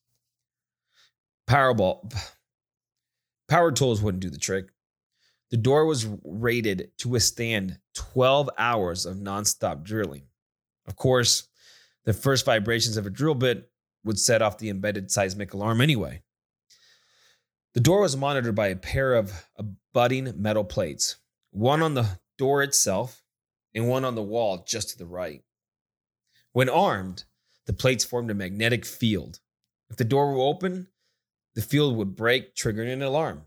Powerball, 1.49 2.12
Power 3.49 3.72
tools 3.72 4.03
wouldn't 4.03 4.22
do 4.22 4.30
the 4.30 4.38
trick. 4.38 4.68
The 5.51 5.57
door 5.57 5.86
was 5.86 6.07
rated 6.24 6.90
to 6.99 7.09
withstand 7.09 7.78
12 7.94 8.51
hours 8.59 9.07
of 9.07 9.16
nonstop 9.16 9.82
drilling. 9.82 10.24
Of 10.86 10.96
course, 10.96 11.49
the 12.05 12.12
first 12.12 12.44
vibrations 12.44 12.96
of 12.96 13.07
a 13.07 13.11
drill 13.11 13.34
bit 13.34 13.70
would 14.05 14.18
set 14.18 14.42
off 14.42 14.59
the 14.59 14.68
embedded 14.68 15.11
seismic 15.11 15.55
alarm 15.55 15.80
anyway. 15.80 16.22
The 17.74 17.80
door 17.80 18.03
was 18.03 18.16
monitored 18.16 18.55
by 18.55 18.68
a 18.68 18.76
pair 18.76 19.14
of 19.14 19.49
abutting 19.57 20.34
metal 20.40 20.64
plates, 20.64 21.16
one 21.51 21.82
on 21.82 21.94
the 21.94 22.18
door 22.36 22.62
itself 22.62 23.22
and 23.74 23.88
one 23.88 24.05
on 24.05 24.14
the 24.14 24.22
wall 24.22 24.64
just 24.66 24.90
to 24.90 24.99
the 24.99 25.07
right. 25.07 25.42
When 26.53 26.68
armed, 26.68 27.24
the 27.66 27.72
plates 27.72 28.05
formed 28.05 28.30
a 28.30 28.34
magnetic 28.34 28.84
field. 28.84 29.40
If 29.90 29.96
the 29.96 30.05
door 30.05 30.32
were 30.32 30.40
open, 30.40 30.88
the 31.59 31.64
field 31.64 31.96
would 31.96 32.14
break, 32.14 32.54
triggering 32.54 32.92
an 32.92 33.02
alarm. 33.02 33.42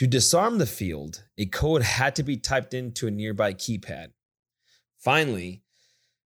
To 0.00 0.06
disarm 0.06 0.58
the 0.58 0.66
field, 0.66 1.24
a 1.38 1.46
code 1.46 1.80
had 1.80 2.14
to 2.16 2.22
be 2.22 2.36
typed 2.36 2.74
into 2.74 3.06
a 3.06 3.10
nearby 3.10 3.54
keypad. 3.54 4.08
Finally, 4.98 5.62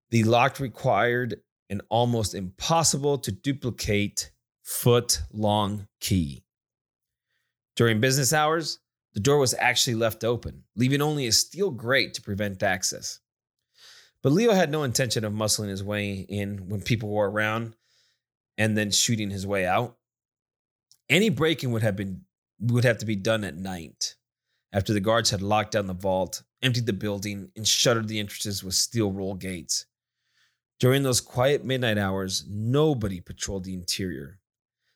the 0.09 0.23
lock 0.23 0.59
required 0.59 1.41
an 1.69 1.81
almost 1.89 2.33
impossible 2.33 3.19
to 3.19 3.31
duplicate 3.31 4.31
foot 4.63 5.21
long 5.31 5.87
key. 6.01 6.43
During 7.75 8.01
business 8.01 8.33
hours, 8.33 8.79
the 9.13 9.19
door 9.19 9.37
was 9.37 9.53
actually 9.59 9.93
left 9.93 10.23
open, 10.23 10.63
leaving 10.75 11.03
only 11.03 11.27
a 11.27 11.31
steel 11.31 11.69
grate 11.69 12.15
to 12.15 12.23
prevent 12.23 12.63
access. 12.63 13.19
But 14.23 14.31
Leo 14.31 14.53
had 14.53 14.71
no 14.71 14.81
intention 14.81 15.23
of 15.23 15.33
muscling 15.33 15.69
his 15.69 15.83
way 15.83 16.25
in 16.27 16.67
when 16.67 16.81
people 16.81 17.09
were 17.09 17.29
around 17.29 17.75
and 18.57 18.75
then 18.75 18.89
shooting 18.89 19.29
his 19.29 19.45
way 19.45 19.67
out. 19.67 19.98
Any 21.09 21.29
breaking 21.29 21.71
would 21.71 21.81
have 21.81 21.95
been 21.95 22.21
would 22.59 22.83
have 22.83 22.97
to 22.99 23.05
be 23.05 23.15
done 23.15 23.43
at 23.43 23.55
night 23.55 24.15
after 24.73 24.93
the 24.93 24.99
guards 24.99 25.29
had 25.29 25.41
locked 25.41 25.71
down 25.71 25.87
the 25.87 25.93
vault, 25.93 26.43
emptied 26.61 26.85
the 26.85 26.93
building, 26.93 27.49
and 27.55 27.67
shuttered 27.67 28.07
the 28.07 28.19
entrances 28.19 28.63
with 28.63 28.75
steel 28.75 29.11
roll 29.11 29.33
gates. 29.33 29.85
During 30.79 31.03
those 31.03 31.21
quiet 31.21 31.65
midnight 31.65 31.97
hours, 31.97 32.45
nobody 32.47 33.19
patrolled 33.19 33.63
the 33.63 33.73
interior. 33.73 34.39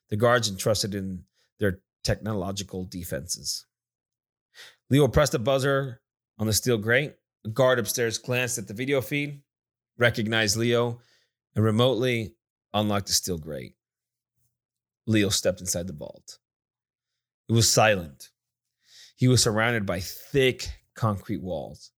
The 0.10 0.16
guards 0.16 0.50
entrusted 0.50 0.94
in 0.94 1.24
their 1.60 1.80
technological 2.04 2.86
defenses. 2.86 3.66
Leo 4.90 5.08
pressed 5.08 5.34
a 5.34 5.40
buzzer 5.40 6.02
on 6.38 6.48
the 6.48 6.54
steel 6.54 6.78
grate. 6.78 7.16
A 7.46 7.50
guard 7.50 7.80
upstairs 7.80 8.18
glanced 8.18 8.58
at 8.58 8.68
the 8.68 8.74
video 8.74 9.02
feed, 9.02 9.42
recognized 9.98 10.56
Leo, 10.56 11.02
and 11.56 11.66
remotely 11.66 12.36
unlocked 12.74 13.08
the 13.08 13.14
steel 13.14 13.38
grate. 13.38 13.76
Leo 15.06 15.30
stepped 15.30 15.62
inside 15.62 15.88
the 15.88 15.94
vault. 15.94 16.40
It 17.50 17.54
was 17.54 17.72
silent. 17.72 18.30
He 19.16 19.28
was 19.28 19.44
surrounded 19.44 19.86
by 19.86 20.00
thick 20.00 20.70
concrete 20.96 21.42
walls. 21.42 21.92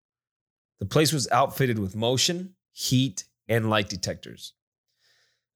The 0.79 0.85
place 0.85 1.13
was 1.13 1.29
outfitted 1.31 1.79
with 1.79 1.95
motion, 1.95 2.55
heat, 2.71 3.25
and 3.47 3.69
light 3.69 3.89
detectors. 3.89 4.53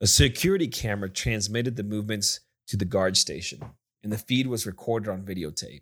A 0.01 0.07
security 0.07 0.67
camera 0.67 1.09
transmitted 1.09 1.75
the 1.75 1.83
movements 1.83 2.39
to 2.67 2.77
the 2.77 2.85
guard 2.85 3.17
station, 3.17 3.61
and 4.03 4.11
the 4.11 4.17
feed 4.17 4.47
was 4.47 4.65
recorded 4.65 5.09
on 5.09 5.25
videotape. 5.25 5.81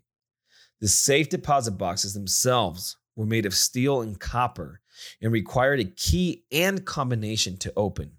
The 0.79 0.87
safe 0.87 1.29
deposit 1.29 1.71
boxes 1.71 2.13
themselves 2.13 2.97
were 3.15 3.25
made 3.25 3.45
of 3.45 3.53
steel 3.53 4.01
and 4.01 4.19
copper 4.19 4.81
and 5.21 5.31
required 5.31 5.79
a 5.79 5.85
key 5.85 6.45
and 6.51 6.85
combination 6.85 7.57
to 7.57 7.73
open. 7.75 8.16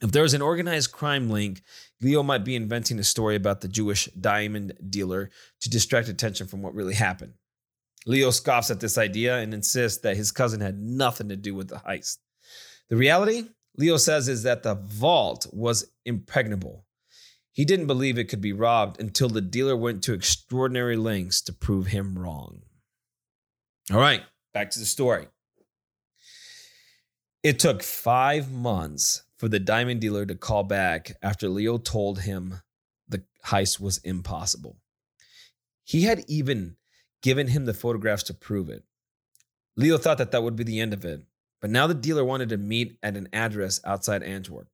If 0.01 0.11
there 0.11 0.23
was 0.23 0.33
an 0.33 0.41
organized 0.41 0.93
crime 0.93 1.29
link, 1.29 1.61
Leo 2.01 2.23
might 2.23 2.45
be 2.45 2.55
inventing 2.55 2.99
a 2.99 3.03
story 3.03 3.35
about 3.35 3.59
the 3.59 3.67
Jewish 3.67 4.05
diamond 4.19 4.73
dealer 4.89 5.29
to 5.59 5.69
distract 5.69 6.07
attention 6.07 6.47
from 6.47 6.61
what 6.61 6.73
really 6.73 6.93
happened. 6.93 7.33
Leo 8.05 8.31
scoffs 8.31 8.71
at 8.71 8.79
this 8.79 8.97
idea 8.97 9.37
and 9.37 9.53
insists 9.53 10.01
that 10.01 10.17
his 10.17 10.31
cousin 10.31 10.61
had 10.61 10.79
nothing 10.79 11.29
to 11.29 11.35
do 11.35 11.53
with 11.53 11.67
the 11.67 11.75
heist. 11.75 12.17
The 12.89 12.95
reality, 12.95 13.43
Leo 13.77 13.97
says, 13.97 14.27
is 14.27 14.43
that 14.43 14.63
the 14.63 14.75
vault 14.75 15.47
was 15.51 15.91
impregnable. 16.05 16.85
He 17.51 17.65
didn't 17.65 17.87
believe 17.87 18.17
it 18.17 18.29
could 18.29 18.41
be 18.41 18.53
robbed 18.53 18.99
until 18.99 19.29
the 19.29 19.41
dealer 19.41 19.75
went 19.75 20.03
to 20.03 20.13
extraordinary 20.13 20.95
lengths 20.95 21.41
to 21.41 21.53
prove 21.53 21.87
him 21.87 22.17
wrong. 22.17 22.61
All 23.91 23.99
right, 23.99 24.23
back 24.53 24.71
to 24.71 24.79
the 24.79 24.85
story. 24.85 25.27
It 27.43 27.59
took 27.59 27.83
five 27.83 28.51
months 28.51 29.23
for 29.37 29.47
the 29.47 29.59
diamond 29.59 30.01
dealer 30.01 30.25
to 30.25 30.35
call 30.35 30.63
back 30.63 31.17
after 31.21 31.47
Leo 31.47 31.77
told 31.77 32.21
him 32.21 32.61
the 33.07 33.23
heist 33.45 33.79
was 33.79 33.97
impossible. 33.99 34.77
He 35.83 36.03
had 36.03 36.23
even 36.27 36.75
given 37.21 37.47
him 37.47 37.65
the 37.65 37.73
photographs 37.73 38.23
to 38.23 38.33
prove 38.33 38.69
it. 38.69 38.83
Leo 39.75 39.97
thought 39.97 40.17
that 40.17 40.31
that 40.31 40.43
would 40.43 40.55
be 40.55 40.63
the 40.63 40.79
end 40.79 40.93
of 40.93 41.05
it, 41.05 41.21
but 41.61 41.69
now 41.69 41.87
the 41.87 41.93
dealer 41.93 42.23
wanted 42.23 42.49
to 42.49 42.57
meet 42.57 42.97
at 43.03 43.17
an 43.17 43.29
address 43.33 43.79
outside 43.85 44.23
Antwerp. 44.23 44.67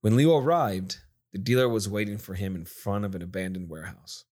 When 0.00 0.16
Leo 0.16 0.36
arrived, 0.36 0.98
the 1.32 1.38
dealer 1.38 1.68
was 1.68 1.88
waiting 1.88 2.18
for 2.18 2.34
him 2.34 2.54
in 2.54 2.64
front 2.64 3.04
of 3.04 3.14
an 3.14 3.22
abandoned 3.22 3.68
warehouse. 3.68 4.24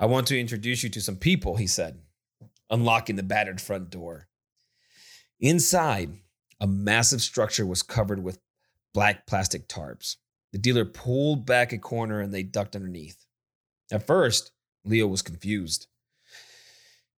I 0.00 0.06
want 0.06 0.26
to 0.28 0.40
introduce 0.40 0.82
you 0.82 0.88
to 0.90 1.00
some 1.00 1.16
people, 1.16 1.56
he 1.56 1.66
said, 1.66 2.00
unlocking 2.70 3.16
the 3.16 3.22
battered 3.22 3.60
front 3.60 3.90
door. 3.90 4.28
Inside, 5.38 6.10
a 6.60 6.66
massive 6.66 7.20
structure 7.20 7.66
was 7.66 7.82
covered 7.82 8.22
with 8.22 8.40
black 8.94 9.26
plastic 9.26 9.68
tarps. 9.68 10.16
The 10.52 10.58
dealer 10.58 10.84
pulled 10.84 11.46
back 11.46 11.72
a 11.72 11.78
corner 11.78 12.20
and 12.20 12.32
they 12.32 12.42
ducked 12.42 12.74
underneath. 12.74 13.24
At 13.92 14.06
first, 14.06 14.52
Leo 14.84 15.06
was 15.06 15.22
confused. 15.22 15.86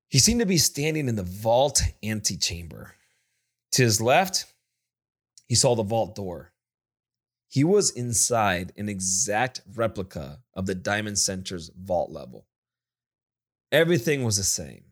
He 0.08 0.18
seemed 0.18 0.40
to 0.40 0.46
be 0.46 0.58
standing 0.58 1.08
in 1.08 1.16
the 1.16 1.22
vault 1.22 1.82
antechamber. 2.02 2.94
To 3.72 3.82
his 3.82 4.00
left, 4.00 4.46
he 5.46 5.54
saw 5.54 5.74
the 5.74 5.82
vault 5.82 6.14
door. 6.14 6.52
He 7.48 7.64
was 7.64 7.90
inside 7.90 8.72
an 8.76 8.88
exact 8.88 9.60
replica 9.74 10.40
of 10.54 10.66
the 10.66 10.74
Diamond 10.74 11.18
Center's 11.18 11.70
vault 11.76 12.10
level. 12.10 12.46
Everything 13.72 14.24
was 14.24 14.36
the 14.36 14.44
same. 14.44 14.84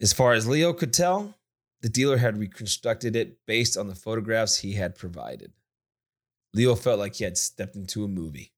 As 0.00 0.12
far 0.12 0.32
as 0.32 0.46
Leo 0.46 0.72
could 0.72 0.92
tell, 0.92 1.34
the 1.82 1.88
dealer 1.88 2.16
had 2.16 2.38
reconstructed 2.38 3.14
it 3.14 3.38
based 3.46 3.76
on 3.76 3.86
the 3.86 3.94
photographs 3.94 4.58
he 4.58 4.72
had 4.72 4.96
provided. 4.96 5.52
Leo 6.52 6.74
felt 6.74 6.98
like 6.98 7.16
he 7.16 7.24
had 7.24 7.38
stepped 7.38 7.76
into 7.76 8.04
a 8.04 8.08
movie. 8.08 8.52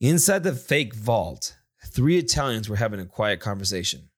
Inside 0.00 0.42
the 0.42 0.54
fake 0.54 0.94
vault, 0.94 1.56
three 1.86 2.18
Italians 2.18 2.68
were 2.68 2.76
having 2.76 3.00
a 3.00 3.06
quiet 3.06 3.40
conversation. 3.40 4.10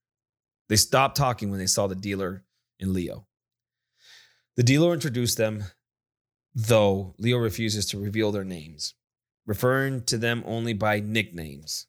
They 0.69 0.77
stopped 0.77 1.17
talking 1.17 1.51
when 1.51 1.59
they 1.59 1.67
saw 1.67 1.87
the 1.87 1.95
dealer 1.95 2.45
and 2.81 2.93
Leo. 2.93 3.27
The 4.57 4.63
dealer 4.63 4.95
introduced 4.95 5.37
them, 5.37 5.65
though 6.55 7.15
Leo 7.19 7.39
refuses 7.39 7.87
to 7.87 7.99
reveal 7.99 8.33
their 8.33 8.45
names, 8.45 8.95
referring 9.47 10.05
to 10.05 10.17
them 10.19 10.43
only 10.47 10.73
by 10.73 11.01
nicknames. 11.01 11.87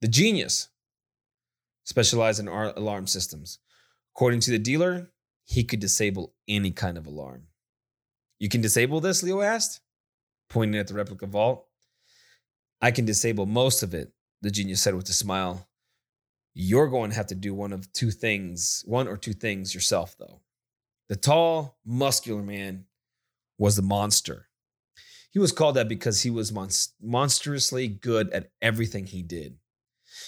The 0.00 0.08
genius 0.08 0.68
specialized 1.84 2.40
in 2.40 2.48
alarm 2.48 3.06
systems, 3.06 3.58
According 4.14 4.40
to 4.40 4.50
the 4.50 4.58
dealer, 4.58 5.10
he 5.44 5.64
could 5.64 5.80
disable 5.80 6.34
any 6.46 6.70
kind 6.70 6.98
of 6.98 7.06
alarm. 7.06 7.44
You 8.38 8.48
can 8.48 8.60
disable 8.60 9.00
this, 9.00 9.22
Leo 9.22 9.40
asked, 9.40 9.80
pointing 10.50 10.78
at 10.78 10.88
the 10.88 10.94
replica 10.94 11.26
vault. 11.26 11.66
I 12.80 12.90
can 12.90 13.04
disable 13.04 13.46
most 13.46 13.82
of 13.82 13.94
it, 13.94 14.12
the 14.42 14.50
genius 14.50 14.82
said 14.82 14.94
with 14.94 15.08
a 15.08 15.12
smile. 15.12 15.68
You're 16.54 16.88
going 16.88 17.10
to 17.10 17.16
have 17.16 17.28
to 17.28 17.34
do 17.34 17.54
one 17.54 17.72
of 17.72 17.90
two 17.92 18.10
things, 18.10 18.84
one 18.86 19.08
or 19.08 19.16
two 19.16 19.32
things 19.32 19.74
yourself, 19.74 20.16
though. 20.18 20.40
The 21.08 21.16
tall, 21.16 21.78
muscular 21.84 22.42
man 22.42 22.84
was 23.56 23.76
the 23.76 23.82
monster. 23.82 24.48
He 25.30 25.38
was 25.38 25.52
called 25.52 25.76
that 25.76 25.88
because 25.88 26.22
he 26.22 26.30
was 26.30 26.52
monstrously 27.00 27.88
good 27.88 28.30
at 28.30 28.50
everything 28.60 29.06
he 29.06 29.22
did. 29.22 29.56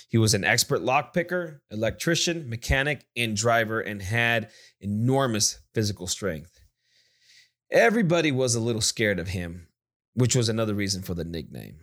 He 0.09 0.17
was 0.17 0.33
an 0.33 0.45
expert 0.45 0.81
lockpicker, 0.81 1.61
electrician, 1.71 2.49
mechanic, 2.49 3.05
and 3.15 3.37
driver, 3.37 3.81
and 3.81 4.01
had 4.01 4.51
enormous 4.81 5.59
physical 5.75 6.07
strength. 6.07 6.59
Everybody 7.71 8.33
was 8.33 8.55
a 8.55 8.61
little 8.61 8.81
scared 8.81 9.19
of 9.19 9.29
him, 9.29 9.69
which 10.15 10.35
was 10.35 10.49
another 10.49 10.75
reason 10.75 11.03
for 11.03 11.13
the 11.15 11.25
nickname. 11.25 11.81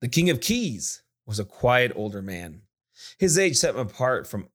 The 0.00 0.08
King 0.08 0.30
of 0.30 0.40
Keys 0.40 1.02
was 1.26 1.38
a 1.38 1.44
quiet 1.44 1.92
older 1.94 2.22
man. 2.22 2.62
His 3.18 3.38
age 3.38 3.56
set 3.56 3.74
him 3.74 3.80
apart 3.80 4.26
from 4.26 4.48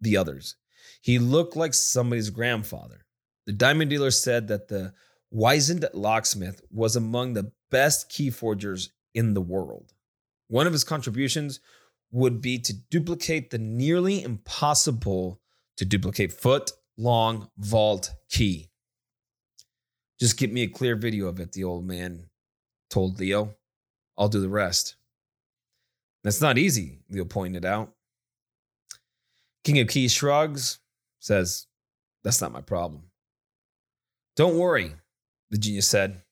the 0.00 0.16
others. 0.16 0.56
He 1.00 1.18
looked 1.18 1.56
like 1.56 1.74
somebody's 1.74 2.30
grandfather. 2.30 3.06
The 3.46 3.52
diamond 3.52 3.90
dealer 3.90 4.10
said 4.10 4.48
that 4.48 4.68
the 4.68 4.92
wizened 5.30 5.88
locksmith 5.92 6.60
was 6.70 6.96
among 6.96 7.34
the 7.34 7.52
best 7.70 8.08
key 8.08 8.30
forgers 8.30 8.90
in 9.14 9.34
the 9.34 9.40
world. 9.40 9.92
One 10.48 10.66
of 10.66 10.72
his 10.72 10.84
contributions 10.84 11.60
would 12.12 12.40
be 12.40 12.58
to 12.58 12.72
duplicate 12.72 13.50
the 13.50 13.58
nearly 13.58 14.22
impossible 14.22 15.40
to 15.76 15.84
duplicate 15.84 16.32
foot 16.32 16.72
long 16.96 17.50
vault 17.58 18.14
key. 18.30 18.70
Just 20.18 20.38
get 20.38 20.52
me 20.52 20.62
a 20.62 20.68
clear 20.68 20.96
video 20.96 21.26
of 21.26 21.40
it, 21.40 21.52
the 21.52 21.64
old 21.64 21.86
man 21.86 22.30
told 22.88 23.18
Leo. 23.18 23.56
I'll 24.18 24.28
do 24.28 24.40
the 24.40 24.48
rest. 24.48 24.96
That's 26.24 26.40
not 26.40 26.58
easy, 26.58 26.98
Leo 27.08 27.24
pointed 27.24 27.64
out. 27.64 27.92
King 29.64 29.78
of 29.80 29.88
Keys 29.88 30.12
shrugs, 30.12 30.78
says, 31.20 31.66
That's 32.24 32.40
not 32.40 32.52
my 32.52 32.60
problem. 32.60 33.04
Don't 34.36 34.58
worry, 34.58 34.92
the 35.50 35.58
genius 35.58 35.88
said. 35.88 36.22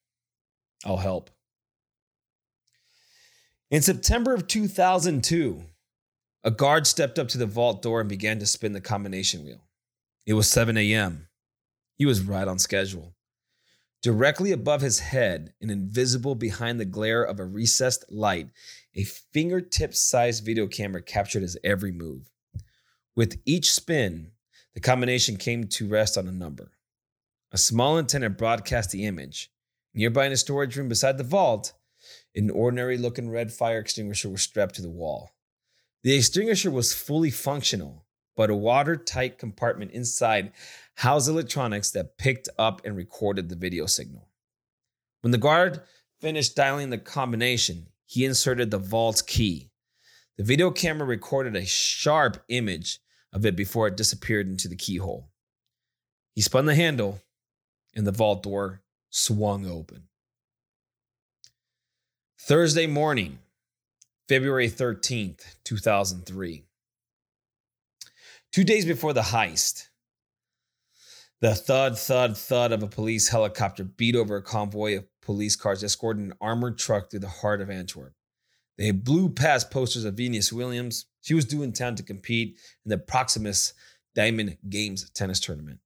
I'll 0.85 0.99
help. 0.99 1.31
In 3.71 3.83
September 3.83 4.35
of 4.35 4.47
2002, 4.47 5.63
a 6.45 6.51
guard 6.51 6.87
stepped 6.87 7.19
up 7.19 7.29
to 7.29 7.39
the 7.39 7.47
vault 7.47 7.83
door 7.83 8.01
and 8.01 8.09
began 8.09 8.39
to 8.39 8.47
spin 8.47 8.73
the 8.73 8.81
combination 8.81 9.45
wheel. 9.45 9.63
It 10.27 10.35
was 10.35 10.49
7 10.49 10.77
a.m. 10.77 11.29
He 11.97 12.07
was 12.07 12.21
right 12.21 12.47
on 12.47 12.59
schedule. 12.59 13.15
Directly 14.05 14.53
above 14.53 14.83
his 14.83 14.99
head 14.99 15.55
and 15.63 15.71
invisible 15.71 16.35
behind 16.35 16.79
the 16.79 16.85
glare 16.85 17.23
of 17.23 17.41
a 17.41 17.47
recessed 17.47 18.05
light, 18.13 18.51
a 18.95 19.05
fingertip 19.05 19.95
sized 19.95 20.45
video 20.45 20.67
camera 20.67 21.01
captured 21.01 21.41
his 21.41 21.57
every 21.65 21.91
move. 21.91 22.31
With 23.17 23.41
each 23.47 23.73
spin, 23.73 24.33
the 24.75 24.81
combination 24.81 25.39
came 25.39 25.69
to 25.69 25.89
rest 25.89 26.19
on 26.19 26.29
a 26.29 26.33
number. 26.33 26.73
A 27.51 27.57
small 27.57 27.97
antenna 27.97 28.29
broadcast 28.29 28.91
the 28.91 29.07
image. 29.07 29.51
Nearby 29.95 30.27
in 30.27 30.33
a 30.33 30.37
storage 30.37 30.77
room 30.77 30.91
beside 30.91 31.17
the 31.17 31.25
vault, 31.25 31.73
an 32.35 32.51
ordinary 32.51 32.99
looking 32.99 33.31
red 33.31 33.55
fire 33.55 33.79
extinguisher 33.79 34.29
was 34.29 34.43
strapped 34.43 34.75
to 34.75 34.83
the 34.83 34.91
wall. 34.91 35.31
The 36.03 36.15
extinguisher 36.15 36.71
was 36.71 36.93
fully 36.93 37.31
functional, 37.31 38.05
but 38.37 38.51
a 38.51 38.55
watertight 38.55 39.39
compartment 39.39 39.91
inside 39.93 40.53
housed 40.97 41.29
electronics 41.29 41.91
that 41.93 42.19
picked 42.19 42.49
up 42.59 42.83
and 42.85 42.97
recorded 42.97 43.49
the 43.49 43.57
video 43.57 43.87
signal. 43.87 44.29
When 45.21 45.31
the 45.31 45.39
guard 45.39 45.83
finished 46.21 46.57
dialing 46.57 46.91
the 46.91 46.99
combination, 46.99 47.87
he 48.07 48.25
inserted 48.25 48.71
the 48.71 48.79
vault 48.79 49.23
key. 49.27 49.71
The 50.37 50.45
video 50.45 50.71
camera 50.71 51.07
recorded 51.07 51.57
a 51.57 51.65
sharp 51.65 52.43
image 52.49 52.99
of 53.33 53.47
it 53.47 53.57
before 53.57 53.89
it 53.89 53.97
disappeared 53.97 54.47
into 54.49 54.69
the 54.69 54.77
keyhole. 54.77 55.29
He 56.35 56.41
spun 56.41 56.67
the 56.67 56.75
handle, 56.75 57.21
and 57.95 58.07
the 58.07 58.13
vault 58.13 58.43
door 58.43 58.83
swung 59.11 59.67
open. 59.67 60.09
Thursday 62.41 62.87
morning, 62.87 63.39
February 64.29 64.69
13th, 64.69 65.57
2003. 65.65 66.65
Two 68.55 68.63
days 68.63 68.87
before 68.87 69.13
the 69.13 69.21
heist, 69.21 69.89
the 71.41 71.57
thud, 71.57 71.99
thud, 71.99 72.39
thud 72.39 72.71
of 72.71 72.85
a 72.85 72.87
police 72.87 73.27
helicopter 73.27 73.83
beat 73.83 74.15
over 74.15 74.37
a 74.37 74.43
convoy 74.43 74.97
of 74.97 75.07
police 75.23 75.57
cars 75.57 75.83
escorting 75.83 76.27
an 76.27 76.35
armored 76.41 76.79
truck 76.79 77.11
through 77.11 77.19
the 77.19 77.29
heart 77.29 77.61
of 77.61 77.69
Antwerp. 77.69 78.13
They 78.79 78.93
blew 78.93 79.29
past 79.29 79.73
posters 79.73 80.05
of 80.05 80.15
Venus 80.15 80.53
Williams. 80.53 81.07
She 81.23 81.35
was 81.35 81.47
due 81.47 81.65
in 81.65 81.73
town 81.73 81.97
to 81.97 82.05
compete 82.05 82.57
in 82.85 82.91
the 82.91 82.99
Proximus 82.99 83.75
Diamond 84.15 84.57
Games 84.69 85.11
tennis 85.11 85.41
tournament. 85.41 85.81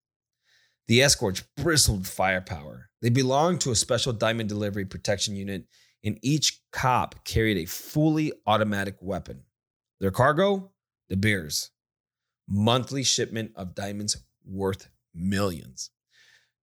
The 0.88 1.00
escorts 1.00 1.42
bristled 1.56 2.06
firepower. 2.06 2.90
They 3.00 3.08
belonged 3.08 3.62
to 3.62 3.70
a 3.70 3.76
special 3.76 4.12
diamond 4.12 4.50
delivery 4.50 4.84
protection 4.84 5.36
unit, 5.36 5.64
and 6.04 6.18
each 6.20 6.60
cop 6.70 7.24
carried 7.24 7.56
a 7.56 7.64
fully 7.64 8.30
automatic 8.46 8.96
weapon. 9.00 9.44
Their 10.00 10.10
cargo? 10.10 10.72
De 11.08 11.16
Beers. 11.16 11.70
Monthly 12.48 13.02
shipment 13.02 13.52
of 13.54 13.74
diamonds 13.74 14.16
worth 14.44 14.88
millions. 15.14 15.90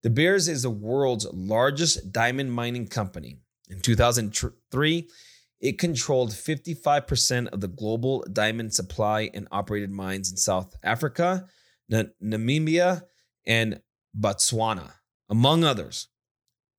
De 0.03 0.09
Beers 0.09 0.47
is 0.47 0.63
the 0.63 0.69
world's 0.69 1.27
largest 1.31 2.11
diamond 2.11 2.51
mining 2.51 2.88
company. 2.88 3.38
In 3.69 3.81
2003, 3.81 5.09
it 5.59 5.79
controlled 5.79 6.31
55% 6.31 7.47
of 7.47 7.61
the 7.61 7.67
global 7.67 8.23
diamond 8.31 8.73
supply 8.73 9.29
and 9.33 9.47
operated 9.51 9.89
mines 9.91 10.29
in 10.29 10.38
South 10.38 10.75
Africa, 10.83 11.47
Namibia, 11.91 13.03
and 13.47 13.81
Botswana, 14.19 14.91
among 15.29 15.63
others. 15.63 16.07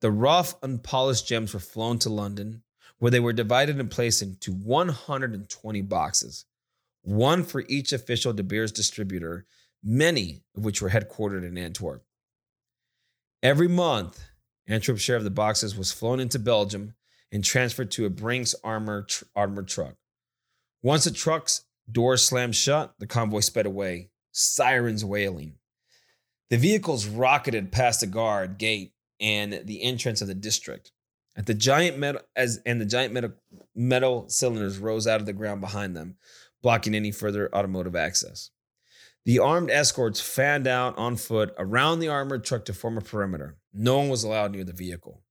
The 0.00 0.11
rough, 0.11 0.54
unpolished 0.62 1.26
gems 1.26 1.54
were 1.54 1.61
flown 1.61 1.98
to 2.00 2.11
London, 2.11 2.62
where 2.98 3.11
they 3.11 3.20
were 3.20 3.32
divided 3.32 3.80
and 3.80 3.90
placed 3.90 4.22
into 4.22 4.52
120 4.52 5.82
boxes, 5.82 6.44
one 7.07 7.44
for 7.44 7.62
each 7.68 7.92
official 7.92 8.32
De 8.32 8.42
Beers 8.42 8.72
distributor, 8.72 9.46
many 9.82 10.42
of 10.57 10.64
which 10.64 10.82
were 10.82 10.90
headquartered 10.90 11.46
in 11.46 11.57
Antwerp. 11.57 12.04
Every 13.44 13.68
month, 13.68 14.24
Antwerp's 14.66 15.02
share 15.02 15.16
of 15.16 15.22
the 15.22 15.30
boxes 15.30 15.78
was 15.78 15.92
flown 15.92 16.18
into 16.18 16.40
Belgium 16.40 16.94
and 17.30 17.44
transferred 17.44 17.92
to 17.92 18.07
a 18.07 18.11
Brinks 18.11 18.57
armor 18.64 19.02
tr- 19.02 19.24
armored 19.36 19.68
truck. 19.68 19.94
Once 20.82 21.04
the 21.04 21.12
truck's 21.12 21.64
door 21.90 22.16
slammed 22.16 22.57
shut, 22.57 22.92
the 22.98 23.07
convoy 23.07 23.40
sped 23.40 23.66
away, 23.66 24.11
sirens 24.32 25.04
wailing. 25.04 25.54
The 26.50 26.59
vehicles 26.59 27.07
rocketed 27.07 27.70
past 27.70 28.00
the 28.00 28.09
guard 28.09 28.59
gate 28.59 28.94
and 29.20 29.62
the 29.64 29.82
entrance 29.82 30.22
of 30.22 30.28
the 30.28 30.34
district. 30.34 30.90
At 31.36 31.46
the 31.46 31.54
giant 31.54 31.98
metal 31.98 32.22
as 32.34 32.61
and 32.66 32.80
the 32.80 32.86
giant 32.86 33.12
metal, 33.12 33.32
metal 33.76 34.28
cylinders 34.28 34.78
rose 34.78 35.07
out 35.07 35.20
of 35.20 35.26
the 35.26 35.32
ground 35.32 35.61
behind 35.61 35.94
them, 35.94 36.16
blocking 36.62 36.94
any 36.94 37.11
further 37.11 37.54
automotive 37.54 37.96
access. 37.96 38.50
The 39.24 39.38
armed 39.40 39.70
escorts 39.70 40.20
fanned 40.20 40.66
out 40.68 40.96
on 40.96 41.16
foot 41.16 41.52
around 41.59 41.98
the 41.98 42.09
armored 42.09 42.44
truck 42.44 42.64
to 42.66 42.72
form 42.72 42.96
a 42.96 43.00
perimeter. 43.00 43.57
No 43.72 43.98
one 43.98 44.09
was 44.09 44.22
allowed 44.22 44.52
near 44.52 44.64
the 44.64 44.72
vehicle. 44.72 45.22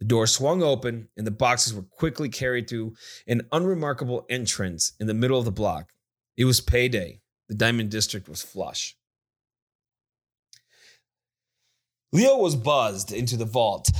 The 0.00 0.04
door 0.04 0.26
swung 0.26 0.62
open, 0.62 1.08
and 1.16 1.26
the 1.26 1.32
boxes 1.32 1.74
were 1.74 1.82
quickly 1.82 2.28
carried 2.28 2.68
through 2.68 2.94
an 3.26 3.48
unremarkable 3.50 4.26
entrance 4.28 4.92
in 5.00 5.06
the 5.06 5.14
middle 5.14 5.38
of 5.38 5.44
the 5.44 5.50
block. 5.50 5.92
It 6.36 6.44
was 6.44 6.60
payday. 6.60 7.20
The 7.48 7.54
Diamond 7.54 7.90
District 7.90 8.28
was 8.28 8.42
flush. 8.42 8.96
Leo 12.12 12.36
was 12.36 12.54
buzzed 12.54 13.12
into 13.12 13.36
the 13.36 13.44
vault 13.44 13.90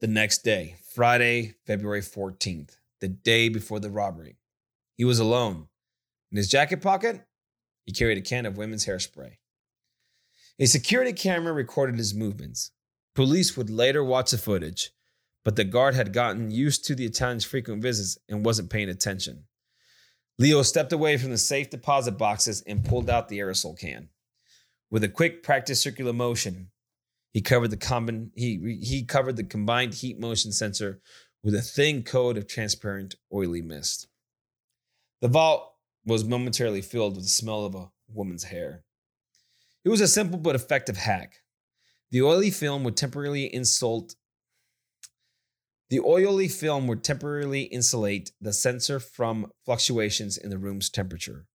the 0.00 0.06
next 0.06 0.44
day, 0.44 0.76
Friday, 0.94 1.54
February 1.66 2.00
14th, 2.00 2.76
the 3.00 3.08
day 3.08 3.48
before 3.48 3.80
the 3.80 3.90
robbery. 3.90 4.36
He 4.96 5.04
was 5.04 5.18
alone. 5.18 5.68
In 6.30 6.36
his 6.36 6.48
jacket 6.48 6.80
pocket, 6.80 7.22
he 7.84 7.92
carried 7.92 8.18
a 8.18 8.22
can 8.22 8.46
of 8.46 8.56
women's 8.56 8.86
hairspray. 8.86 9.38
A 10.58 10.66
security 10.66 11.12
camera 11.12 11.52
recorded 11.52 11.96
his 11.96 12.14
movements. 12.14 12.70
Police 13.14 13.56
would 13.56 13.70
later 13.70 14.04
watch 14.04 14.30
the 14.30 14.38
footage, 14.38 14.90
but 15.44 15.56
the 15.56 15.64
guard 15.64 15.94
had 15.94 16.12
gotten 16.12 16.50
used 16.50 16.84
to 16.84 16.94
the 16.94 17.06
Italian's 17.06 17.44
frequent 17.44 17.82
visits 17.82 18.18
and 18.28 18.44
wasn't 18.44 18.70
paying 18.70 18.88
attention. 18.88 19.44
Leo 20.38 20.62
stepped 20.62 20.92
away 20.92 21.16
from 21.16 21.30
the 21.30 21.38
safe 21.38 21.70
deposit 21.70 22.12
boxes 22.12 22.62
and 22.66 22.84
pulled 22.84 23.10
out 23.10 23.28
the 23.28 23.38
aerosol 23.38 23.78
can. 23.78 24.08
With 24.90 25.04
a 25.04 25.08
quick 25.08 25.42
practice 25.42 25.80
circular 25.80 26.12
motion, 26.12 26.70
he 27.32 27.40
covered 27.40 27.70
the 27.70 28.30
he, 28.34 28.78
he 28.82 29.04
covered 29.04 29.36
the 29.36 29.44
combined 29.44 29.94
heat 29.94 30.18
motion 30.18 30.52
sensor 30.52 31.00
with 31.42 31.54
a 31.54 31.62
thin 31.62 32.02
coat 32.02 32.36
of 32.36 32.46
transparent, 32.46 33.14
oily 33.32 33.62
mist. 33.62 34.08
The 35.20 35.28
vault 35.28 35.69
was 36.04 36.24
momentarily 36.24 36.82
filled 36.82 37.16
with 37.16 37.24
the 37.24 37.30
smell 37.30 37.64
of 37.64 37.74
a 37.74 37.90
woman's 38.08 38.44
hair. 38.44 38.84
It 39.84 39.88
was 39.88 40.00
a 40.00 40.08
simple 40.08 40.38
but 40.38 40.54
effective 40.54 40.96
hack. 40.96 41.36
The 42.10 42.22
oily 42.22 42.50
film 42.50 42.84
would 42.84 42.96
temporarily 42.96 43.52
insult 43.52 44.14
the 45.90 46.00
oily 46.00 46.46
film 46.46 46.86
would 46.86 47.02
temporarily 47.02 47.62
insulate 47.62 48.30
the 48.40 48.52
sensor 48.52 49.00
from 49.00 49.50
fluctuations 49.64 50.38
in 50.38 50.48
the 50.48 50.58
room's 50.58 50.88
temperature. 50.88 51.46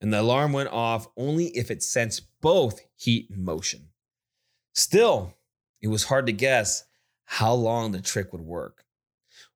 And 0.00 0.12
the 0.12 0.20
alarm 0.20 0.52
went 0.52 0.68
off 0.68 1.08
only 1.16 1.46
if 1.46 1.68
it 1.68 1.82
sensed 1.82 2.28
both 2.40 2.80
heat 2.94 3.28
and 3.30 3.44
motion. 3.44 3.88
Still, 4.74 5.36
it 5.80 5.88
was 5.88 6.04
hard 6.04 6.26
to 6.26 6.32
guess 6.32 6.84
how 7.24 7.52
long 7.52 7.90
the 7.90 8.00
trick 8.00 8.32
would 8.32 8.42
work. 8.42 8.84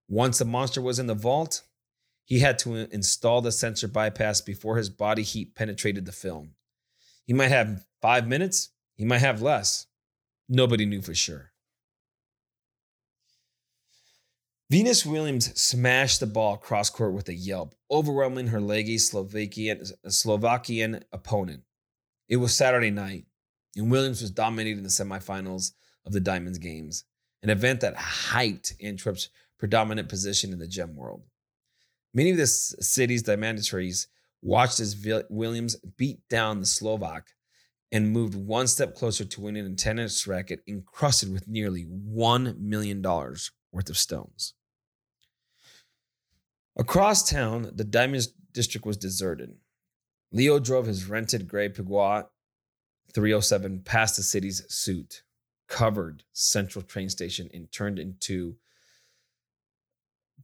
Once 0.09 0.38
the 0.38 0.44
monster 0.44 0.82
was 0.82 0.99
in 0.99 1.07
the 1.07 1.14
vault, 1.14 1.62
he 2.27 2.41
had 2.41 2.59
to 2.59 2.93
install 2.93 3.41
the 3.41 3.53
sensor 3.53 3.89
bypass 3.89 4.43
before 4.43 4.77
his 4.77 4.91
body 4.91 5.22
heat 5.22 5.55
penetrated 5.55 6.05
the 6.05 6.12
film. 6.12 6.51
He 7.24 7.33
might 7.33 7.49
have 7.49 7.87
five 8.03 8.29
minutes, 8.29 8.70
he 8.95 9.05
might 9.05 9.20
have 9.20 9.41
less. 9.41 9.87
Nobody 10.49 10.85
knew 10.85 11.01
for 11.01 11.14
sure. 11.14 11.53
Venus 14.68 15.07
Williams 15.07 15.59
smashed 15.61 16.18
the 16.18 16.27
ball 16.27 16.57
cross 16.57 16.91
court 16.91 17.12
with 17.12 17.29
a 17.29 17.35
yelp, 17.35 17.74
overwhelming 17.91 18.49
her 18.49 18.61
leggy 18.61 18.99
Slovakian, 18.99 19.85
Slovakian 20.09 21.05
opponent. 21.12 21.62
It 22.29 22.37
was 22.37 22.55
Saturday 22.55 22.91
night 22.91 23.27
and 23.77 23.91
Williams 23.91 24.22
was 24.22 24.31
dominating 24.31 24.83
the 24.83 24.89
semifinals 24.89 25.72
of 26.05 26.12
the 26.12 26.20
Diamonds 26.20 26.59
Games, 26.59 27.05
an 27.43 27.51
event 27.51 27.81
that 27.83 27.95
hyped 27.95 28.72
Antwerp's 28.83 29.29
predominant 29.59 30.09
position 30.09 30.53
in 30.53 30.59
the 30.59 30.66
gem 30.66 30.97
world. 30.97 31.22
Many 32.17 32.31
of 32.31 32.39
the 32.39 32.47
city's 32.47 33.25
diamantaires 33.25 34.07
watched 34.41 34.81
as 34.81 34.97
Williams 35.29 35.77
beat 35.99 36.27
down 36.31 36.61
the 36.61 36.67
Slovak 36.67 37.35
and 37.93 38.11
moved 38.11 38.35
one 38.35 38.69
step 38.69 38.95
closer 38.95 39.27
to 39.27 39.41
winning 39.43 39.67
a 39.67 39.75
tennis 39.75 40.27
racket 40.27 40.62
encrusted 40.67 41.31
with 41.31 41.47
nearly 41.47 41.85
$1 41.85 42.59
million 42.59 43.03
worth 43.03 43.91
of 43.91 43.99
stones. 43.99 44.55
Across 46.79 47.29
town, 47.29 47.71
the 47.75 47.85
Diamond 47.85 48.29
District 48.51 48.87
was 48.87 48.97
deserted. 48.97 49.55
Leo 50.33 50.59
drove 50.59 50.87
his 50.87 51.07
rented 51.07 51.47
gray 51.47 51.69
Peugeot 51.69 52.29
307 53.12 53.83
past 53.85 54.17
the 54.17 54.23
city's 54.23 54.64
suit, 54.75 55.23
covered 55.69 56.23
Central 56.33 56.83
train 56.83 57.11
station, 57.11 57.51
and 57.53 57.71
turned 57.71 57.99
into 57.99 58.57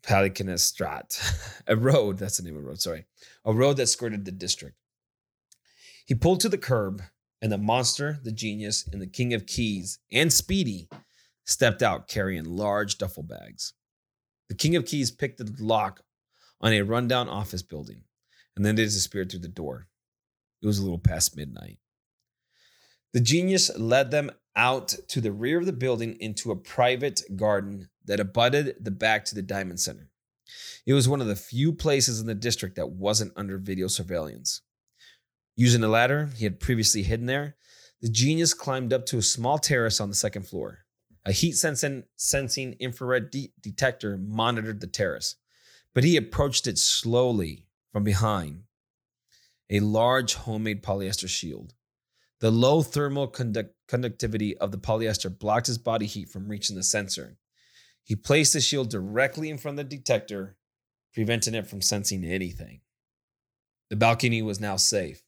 Pelikaanstraat, 0.03 1.62
a 1.66 1.76
road, 1.76 2.18
that's 2.18 2.38
the 2.38 2.42
name 2.42 2.57
of 2.57 2.62
the 2.62 2.68
road, 2.68 2.80
sorry, 2.80 3.05
a 3.44 3.53
road 3.53 3.76
that 3.76 3.86
skirted 3.86 4.24
the 4.24 4.32
district. 4.32 4.76
He 6.07 6.14
pulled 6.14 6.40
to 6.40 6.48
the 6.48 6.59
curb, 6.59 7.03
and 7.40 7.50
the 7.50 7.59
monster, 7.59 8.20
the 8.22 8.32
genius, 8.32 8.86
and 8.92 9.03
the 9.03 9.07
king 9.07 9.34
of 9.34 9.46
keys, 9.46 9.98
and 10.12 10.32
Speedy 10.32 10.88
stepped 11.44 11.82
out 11.82 12.09
carrying 12.09 12.44
large 12.44 12.98
duffel 12.98 13.24
bags. 13.24 13.74
The 14.48 14.55
king 14.55 14.76
of 14.76 14.86
keys 14.86 15.11
picked 15.11 15.38
the 15.38 15.53
lock 15.59 16.03
on 16.61 16.72
a 16.72 16.82
rundown 16.82 17.28
office 17.28 17.62
building, 17.62 18.05
and 18.55 18.64
then 18.64 18.76
they 18.76 18.84
disappeared 18.84 19.30
through 19.30 19.40
the 19.40 19.48
door. 19.48 19.88
It 20.62 20.66
was 20.66 20.78
a 20.78 20.82
little 20.82 20.98
past 20.98 21.36
midnight. 21.36 21.78
The 23.13 23.21
genius 23.21 23.71
led 23.77 24.11
them 24.11 24.31
out 24.57 24.95
to 25.09 25.21
the 25.21 25.33
rear 25.33 25.59
of 25.59 25.67
the 25.67 25.73
building 25.73 26.17
into 26.21 26.51
a 26.51 26.57
private 26.57 27.23
garden 27.37 27.89
that 28.07 28.21
abutted 28.21 28.77
the 28.81 28.91
back 28.91 29.25
to 29.27 29.35
the 29.35 29.43
Diamond 29.43 29.81
Center. 29.81 30.09
It 30.87 30.95
was 30.95 31.09
one 31.09 31.21
of 31.21 31.27
the 31.27 31.37
few 31.37 31.73
places 31.73 32.21
in 32.21 32.27
the 32.27 32.35
district 32.35 32.77
that 32.77 32.91
wasn't 32.91 33.33
under 33.37 33.59
video 33.59 33.87
surveillance. 33.87 34.63
Using 35.57 35.85
a 35.85 35.89
ladder 35.89 36.31
he 36.37 36.45
had 36.45 36.61
previously 36.61 37.03
hidden 37.03 37.27
there, 37.27 37.57
the 38.01 38.09
genius 38.09 38.55
climbed 38.55 38.93
up 38.93 39.07
to 39.07 39.19
a 39.19 39.23
small 39.23 39.59
terrace 39.59 40.01
on 40.01 40.09
the 40.09 40.15
second 40.15 40.47
floor. 40.49 40.81
A 41.25 41.33
heat 41.33 41.53
sensing, 41.53 42.75
infrared 42.81 43.31
de- 43.31 43.53
detector 43.61 44.19
monitored 44.19 44.81
the 44.81 44.89
terrace, 44.89 45.37
but 45.95 46.03
he 46.03 46.17
approached 46.17 46.67
it 46.67 46.79
slowly 46.79 47.69
from 47.93 48.03
behind 48.03 48.65
a 49.71 49.81
large 49.81 50.35
homemade 50.35 50.83
polyester 50.83 51.29
shield. 51.29 51.75
The 52.43 52.51
low 52.51 52.82
thermal 52.82 53.28
conduct- 53.28 53.76
conductivity 53.86 54.59
of 54.59 54.72
the 54.72 54.78
polyester 54.78 55.30
blocked 55.30 55.68
his 55.68 55.78
body 55.78 56.07
heat 56.07 56.28
from 56.28 56.49
reaching 56.49 56.74
the 56.74 56.82
sensor. 56.82 57.38
He 58.03 58.16
placed 58.16 58.53
the 58.53 58.61
shield 58.61 58.90
directly 58.90 59.49
in 59.49 59.59
front 59.59 59.78
of 59.78 59.88
the 59.88 59.97
detector, 59.97 60.57
preventing 61.14 61.55
it 61.55 61.68
from 61.68 61.80
sensing 61.80 62.24
anything. 62.24 62.80
The 63.90 63.97
balcony 63.97 64.43
was 64.43 64.59
now 64.59 64.74
safe. 64.74 65.22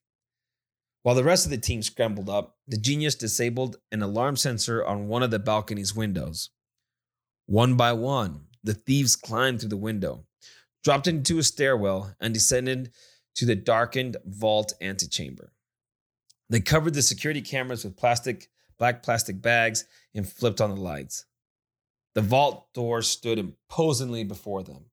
While 1.02 1.14
the 1.14 1.22
rest 1.22 1.44
of 1.44 1.52
the 1.52 1.56
team 1.58 1.82
scrambled 1.82 2.28
up, 2.28 2.58
the 2.66 2.76
genius 2.76 3.14
disabled 3.14 3.76
an 3.92 4.02
alarm 4.02 4.36
sensor 4.36 4.84
on 4.84 5.06
one 5.06 5.22
of 5.22 5.30
the 5.30 5.38
balcony's 5.38 5.94
windows. 5.94 6.50
One 7.46 7.76
by 7.76 7.92
one, 7.92 8.46
the 8.64 8.74
thieves 8.74 9.14
climbed 9.14 9.60
through 9.60 9.68
the 9.68 9.76
window, 9.76 10.26
dropped 10.82 11.06
into 11.06 11.38
a 11.38 11.44
stairwell, 11.44 12.16
and 12.18 12.34
descended 12.34 12.92
to 13.36 13.46
the 13.46 13.54
darkened 13.54 14.16
vault 14.26 14.72
antechamber. 14.80 15.52
They 16.50 16.60
covered 16.60 16.94
the 16.94 17.02
security 17.02 17.40
cameras 17.40 17.84
with 17.84 17.96
plastic, 17.96 18.48
black 18.78 19.02
plastic 19.02 19.40
bags 19.40 19.84
and 20.14 20.28
flipped 20.28 20.60
on 20.60 20.70
the 20.70 20.80
lights. 20.80 21.24
The 22.14 22.22
vault 22.22 22.72
door 22.74 23.02
stood 23.02 23.38
imposingly 23.38 24.24
before 24.24 24.62
them. 24.62 24.86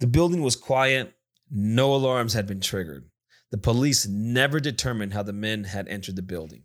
The 0.00 0.06
building 0.06 0.42
was 0.42 0.56
quiet, 0.56 1.14
no 1.50 1.94
alarms 1.94 2.34
had 2.34 2.46
been 2.46 2.60
triggered. 2.60 3.08
The 3.50 3.58
police 3.58 4.06
never 4.06 4.60
determined 4.60 5.12
how 5.14 5.22
the 5.22 5.32
men 5.32 5.64
had 5.64 5.88
entered 5.88 6.16
the 6.16 6.22
building. 6.22 6.64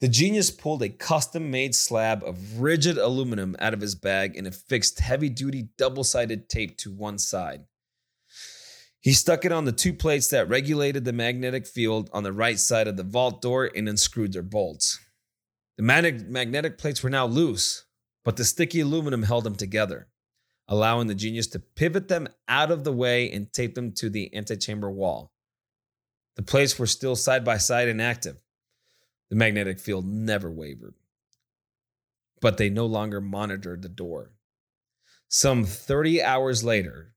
The 0.00 0.08
genius 0.08 0.50
pulled 0.50 0.82
a 0.82 0.88
custom 0.88 1.50
made 1.50 1.74
slab 1.74 2.24
of 2.24 2.60
rigid 2.60 2.96
aluminum 2.96 3.54
out 3.58 3.74
of 3.74 3.82
his 3.82 3.94
bag 3.94 4.34
and 4.34 4.46
affixed 4.46 4.98
heavy 5.00 5.28
duty 5.28 5.68
double 5.76 6.04
sided 6.04 6.48
tape 6.48 6.78
to 6.78 6.90
one 6.90 7.18
side. 7.18 7.66
He 9.00 9.14
stuck 9.14 9.46
it 9.46 9.52
on 9.52 9.64
the 9.64 9.72
two 9.72 9.94
plates 9.94 10.28
that 10.28 10.48
regulated 10.48 11.04
the 11.04 11.12
magnetic 11.12 11.66
field 11.66 12.10
on 12.12 12.22
the 12.22 12.32
right 12.32 12.58
side 12.58 12.86
of 12.86 12.98
the 12.98 13.02
vault 13.02 13.40
door 13.40 13.70
and 13.74 13.88
unscrewed 13.88 14.34
their 14.34 14.42
bolts. 14.42 14.98
The 15.78 15.82
magnetic 15.82 16.76
plates 16.76 17.02
were 17.02 17.08
now 17.08 17.26
loose, 17.26 17.86
but 18.24 18.36
the 18.36 18.44
sticky 18.44 18.80
aluminum 18.80 19.22
held 19.22 19.44
them 19.44 19.56
together, 19.56 20.08
allowing 20.68 21.06
the 21.06 21.14
genius 21.14 21.46
to 21.48 21.58
pivot 21.58 22.08
them 22.08 22.28
out 22.46 22.70
of 22.70 22.84
the 22.84 22.92
way 22.92 23.30
and 23.32 23.50
tape 23.50 23.74
them 23.74 23.92
to 23.92 24.10
the 24.10 24.34
antechamber 24.36 24.90
wall. 24.90 25.32
The 26.36 26.42
plates 26.42 26.78
were 26.78 26.86
still 26.86 27.16
side 27.16 27.44
by 27.44 27.56
side 27.56 27.88
and 27.88 28.02
active. 28.02 28.42
The 29.30 29.36
magnetic 29.36 29.80
field 29.80 30.06
never 30.06 30.50
wavered. 30.50 30.94
But 32.42 32.58
they 32.58 32.68
no 32.68 32.84
longer 32.84 33.22
monitored 33.22 33.80
the 33.80 33.88
door. 33.88 34.32
Some 35.28 35.64
30 35.64 36.22
hours 36.22 36.62
later, 36.62 37.14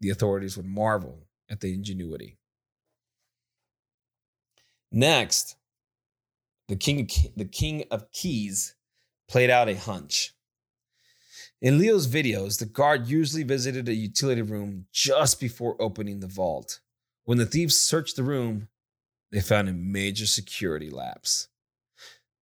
the 0.00 0.10
authorities 0.10 0.56
would 0.56 0.66
marvel 0.66 1.26
at 1.48 1.60
the 1.60 1.72
ingenuity. 1.72 2.38
Next, 4.92 5.56
the 6.68 6.76
king, 6.76 7.08
the 7.36 7.44
king 7.44 7.84
of 7.90 8.10
keys 8.12 8.74
played 9.28 9.50
out 9.50 9.68
a 9.68 9.74
hunch. 9.74 10.34
In 11.60 11.78
Leo's 11.78 12.08
videos, 12.08 12.58
the 12.58 12.66
guard 12.66 13.06
usually 13.06 13.42
visited 13.42 13.88
a 13.88 13.94
utility 13.94 14.42
room 14.42 14.86
just 14.92 15.38
before 15.38 15.80
opening 15.80 16.20
the 16.20 16.26
vault. 16.26 16.80
When 17.24 17.38
the 17.38 17.46
thieves 17.46 17.78
searched 17.78 18.16
the 18.16 18.22
room, 18.22 18.68
they 19.30 19.40
found 19.40 19.68
a 19.68 19.72
major 19.72 20.26
security 20.26 20.90
lapse. 20.90 21.48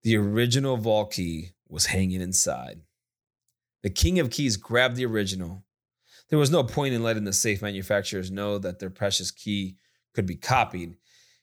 The 0.02 0.16
original 0.16 0.76
vault 0.76 1.12
key 1.12 1.50
was 1.68 1.86
hanging 1.86 2.20
inside. 2.20 2.80
The 3.82 3.90
king 3.90 4.18
of 4.18 4.30
keys 4.30 4.56
grabbed 4.56 4.96
the 4.96 5.06
original, 5.06 5.64
there 6.29 6.39
was 6.39 6.51
no 6.51 6.62
point 6.62 6.95
in 6.95 7.03
letting 7.03 7.24
the 7.24 7.33
safe 7.33 7.62
manufacturers 7.62 8.31
know 8.31 8.59
that 8.59 8.79
their 8.79 8.91
precious 8.91 9.31
key 9.31 9.76
could 10.14 10.26
be 10.26 10.37
copied, 10.37 10.97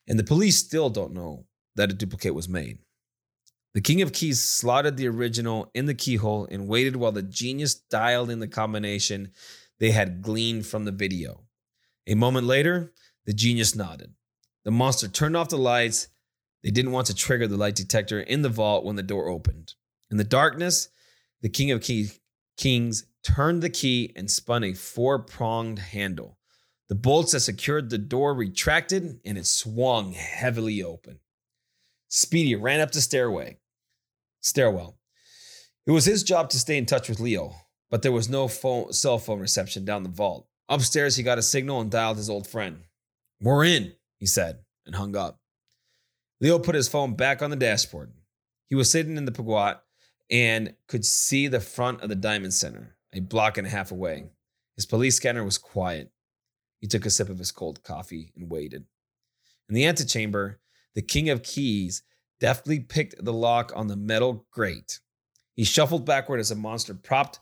and 0.06 0.18
the 0.18 0.24
police 0.24 0.58
still 0.58 0.90
don't 0.90 1.14
know 1.14 1.46
that 1.74 1.90
a 1.90 1.94
duplicate 1.94 2.34
was 2.34 2.48
made. 2.48 2.78
The 3.74 3.80
King 3.82 4.00
of 4.00 4.12
Keys 4.12 4.40
slotted 4.40 4.96
the 4.96 5.08
original 5.08 5.70
in 5.74 5.84
the 5.84 5.94
keyhole 5.94 6.48
and 6.50 6.66
waited 6.66 6.96
while 6.96 7.12
the 7.12 7.22
genius 7.22 7.74
dialed 7.74 8.30
in 8.30 8.40
the 8.40 8.48
combination 8.48 9.32
they 9.78 9.90
had 9.90 10.22
gleaned 10.22 10.66
from 10.66 10.84
the 10.84 10.92
video. 10.92 11.44
A 12.06 12.14
moment 12.14 12.46
later, 12.46 12.92
the 13.26 13.34
genius 13.34 13.74
nodded. 13.74 14.14
The 14.64 14.70
monster 14.70 15.08
turned 15.08 15.36
off 15.36 15.50
the 15.50 15.58
lights. 15.58 16.08
They 16.62 16.70
didn't 16.70 16.92
want 16.92 17.08
to 17.08 17.14
trigger 17.14 17.46
the 17.46 17.58
light 17.58 17.74
detector 17.74 18.20
in 18.20 18.42
the 18.42 18.48
vault 18.48 18.84
when 18.84 18.96
the 18.96 19.02
door 19.02 19.28
opened. 19.28 19.74
In 20.10 20.16
the 20.16 20.24
darkness, 20.24 20.88
the 21.42 21.48
King 21.48 21.70
of 21.70 21.82
Keys 21.82 22.18
Kings 22.56 23.06
turned 23.22 23.62
the 23.62 23.70
key 23.70 24.12
and 24.16 24.30
spun 24.30 24.64
a 24.64 24.72
four 24.72 25.18
pronged 25.18 25.78
handle. 25.78 26.38
The 26.88 26.94
bolts 26.94 27.32
that 27.32 27.40
secured 27.40 27.90
the 27.90 27.98
door 27.98 28.34
retracted 28.34 29.20
and 29.24 29.36
it 29.36 29.46
swung 29.46 30.12
heavily 30.12 30.82
open. 30.82 31.18
Speedy 32.08 32.54
ran 32.54 32.80
up 32.80 32.92
the 32.92 33.00
stairway. 33.00 33.58
Stairwell. 34.40 34.98
It 35.86 35.90
was 35.90 36.04
his 36.04 36.22
job 36.22 36.50
to 36.50 36.58
stay 36.58 36.78
in 36.78 36.86
touch 36.86 37.08
with 37.08 37.20
Leo, 37.20 37.54
but 37.90 38.02
there 38.02 38.12
was 38.12 38.28
no 38.28 38.48
phone, 38.48 38.92
cell 38.92 39.18
phone 39.18 39.40
reception 39.40 39.84
down 39.84 40.02
the 40.02 40.08
vault. 40.08 40.48
Upstairs, 40.68 41.16
he 41.16 41.22
got 41.22 41.38
a 41.38 41.42
signal 41.42 41.80
and 41.80 41.90
dialed 41.90 42.16
his 42.16 42.30
old 42.30 42.46
friend. 42.46 42.84
We're 43.40 43.64
in, 43.64 43.94
he 44.18 44.26
said, 44.26 44.60
and 44.84 44.94
hung 44.94 45.16
up. 45.16 45.40
Leo 46.40 46.58
put 46.58 46.74
his 46.74 46.88
phone 46.88 47.14
back 47.14 47.42
on 47.42 47.50
the 47.50 47.56
dashboard. 47.56 48.12
He 48.68 48.74
was 48.74 48.90
sitting 48.90 49.16
in 49.16 49.24
the 49.24 49.32
Peugeot 49.32 49.78
and 50.30 50.74
could 50.88 51.04
see 51.04 51.46
the 51.46 51.60
front 51.60 52.02
of 52.02 52.08
the 52.08 52.14
Diamond 52.14 52.54
Center 52.54 52.96
a 53.12 53.20
block 53.20 53.56
and 53.56 53.66
a 53.66 53.70
half 53.70 53.92
away. 53.92 54.26
His 54.74 54.84
police 54.84 55.16
scanner 55.16 55.42
was 55.42 55.56
quiet. 55.56 56.12
He 56.80 56.86
took 56.86 57.06
a 57.06 57.10
sip 57.10 57.30
of 57.30 57.38
his 57.38 57.50
cold 57.50 57.82
coffee 57.82 58.32
and 58.36 58.50
waited. 58.50 58.84
In 59.68 59.74
the 59.74 59.86
antechamber, 59.86 60.60
the 60.94 61.02
king 61.02 61.30
of 61.30 61.42
keys 61.42 62.02
deftly 62.40 62.78
picked 62.80 63.24
the 63.24 63.32
lock 63.32 63.72
on 63.74 63.86
the 63.86 63.96
metal 63.96 64.46
grate. 64.50 65.00
He 65.54 65.64
shuffled 65.64 66.04
backward 66.04 66.40
as 66.40 66.50
a 66.50 66.54
monster 66.54 66.94
propped 66.94 67.38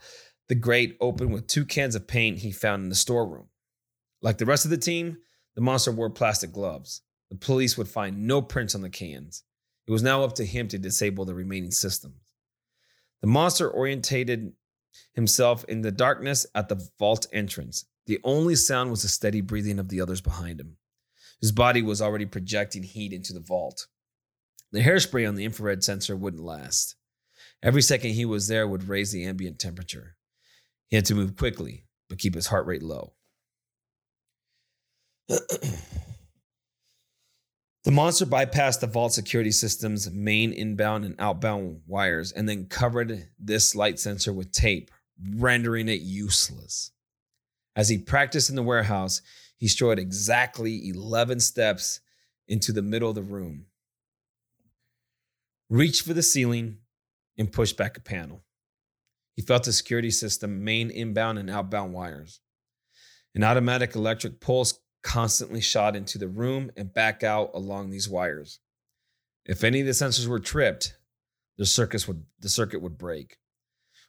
the 0.49 0.55
grate 0.55 0.97
open 1.01 1.30
with 1.30 1.47
two 1.47 1.64
cans 1.64 1.95
of 1.95 2.07
paint 2.07 2.39
he 2.39 2.53
found 2.53 2.85
in 2.85 2.89
the 2.89 2.95
storeroom. 2.95 3.49
Like 4.22 4.39
the 4.39 4.47
rest 4.47 4.64
of 4.64 4.70
the 4.70 4.76
team, 4.76 5.18
the 5.55 5.61
monster 5.61 5.91
wore 5.91 6.11
plastic 6.11 6.53
gloves. 6.53 7.03
The 7.30 7.37
police 7.37 7.76
would 7.76 7.89
find 7.89 8.26
no 8.26 8.41
prints 8.43 8.74
on 8.74 8.82
the 8.82 8.91
cans. 8.91 9.43
It 9.87 9.93
was 9.93 10.03
now 10.03 10.22
up 10.22 10.35
to 10.37 10.47
him 10.47 10.68
to 10.68 10.78
disable 10.78 11.24
the 11.24 11.35
remaining 11.35 11.72
systems. 11.72 12.24
The 13.25 13.31
monster 13.31 13.70
orientated 13.70 14.53
himself 15.14 15.64
in 15.64 15.81
the 15.81 15.91
darkness 15.91 16.45
at 16.55 16.68
the 16.68 16.87
vault 16.99 17.27
entrance. 17.33 17.87
The 18.05 18.20
only 18.22 18.55
sound 18.55 18.91
was 18.91 19.01
the 19.01 19.09
steady 19.09 19.41
breathing 19.41 19.79
of 19.79 19.89
the 19.89 20.03
others 20.03 20.20
behind 20.20 20.61
him. 20.61 20.77
His 21.41 21.51
body 21.51 21.81
was 21.81 22.03
already 22.03 22.27
projecting 22.27 22.83
heat 22.83 23.14
into 23.14 23.33
the 23.33 23.41
vault. 23.41 23.87
The 24.72 24.83
hairspray 24.83 25.27
on 25.27 25.37
the 25.37 25.47
infrared 25.47 25.83
sensor 25.83 26.14
wouldn't 26.14 26.45
last. 26.45 26.97
Every 27.62 27.81
second 27.81 28.11
he 28.11 28.27
was 28.27 28.49
there 28.49 28.68
would 28.68 28.91
raise 28.91 29.11
the 29.11 29.25
ambient 29.25 29.59
temperature. 29.59 30.16
He 30.89 30.97
had 30.97 31.07
to 31.07 31.14
move 31.14 31.35
quickly, 31.35 31.87
but 32.11 32.18
keep 32.18 32.35
his 32.35 32.49
heart 32.49 32.66
rate 32.66 32.83
low. 32.83 33.14
the 37.85 37.91
monster 37.91 38.24
bypassed 38.24 38.80
the 38.80 38.87
vault 38.87 39.12
security 39.12 39.51
system's 39.51 40.11
main 40.11 40.53
inbound 40.53 41.05
and 41.05 41.14
outbound 41.18 41.82
wires 41.87 42.32
and 42.32 42.49
then 42.49 42.66
covered 42.66 43.28
this 43.39 43.74
light 43.74 43.99
sensor 43.99 44.32
with 44.32 44.53
tape 44.53 44.91
rendering 45.37 45.89
it 45.89 46.01
useless. 46.01 46.93
As 47.76 47.89
he 47.89 47.99
practiced 47.99 48.51
in 48.51 48.57
the 48.57 48.62
warehouse, 48.62 49.20
he 49.57 49.68
strode 49.68 49.99
exactly 49.99 50.89
11 50.89 51.41
steps 51.41 52.01
into 52.49 52.72
the 52.72 52.82
middle 52.82 53.09
of 53.09 53.14
the 53.14 53.22
room, 53.22 53.66
reached 55.68 56.03
for 56.03 56.14
the 56.14 56.22
ceiling, 56.22 56.78
and 57.37 57.53
pushed 57.53 57.76
back 57.76 57.97
a 57.97 58.01
panel. 58.01 58.45
He 59.35 59.43
felt 59.43 59.64
the 59.64 59.72
security 59.72 60.11
system 60.11 60.64
main 60.64 60.91
inbound 60.91 61.39
and 61.39 61.51
outbound 61.51 61.93
wires. 61.93 62.41
An 63.35 63.43
automatic 63.43 63.97
electric 63.97 64.41
pulse 64.41 64.78
constantly 65.05 65.61
shot 65.61 65.95
into 65.95 66.19
the 66.19 66.27
room 66.27 66.73
and 66.77 66.93
back 66.93 67.23
out 67.23 67.51
along 67.55 67.91
these 67.91 68.09
wires. 68.09 68.59
If 69.45 69.63
any 69.63 69.81
of 69.81 69.87
the 69.87 69.93
sensors 69.93 70.27
were 70.27 70.41
tripped, 70.41 70.97
the 71.57 71.67
circuit 71.67 72.09
would 72.09 72.25
the 72.41 72.49
circuit 72.49 72.83
would 72.83 72.99
break. 72.99 73.37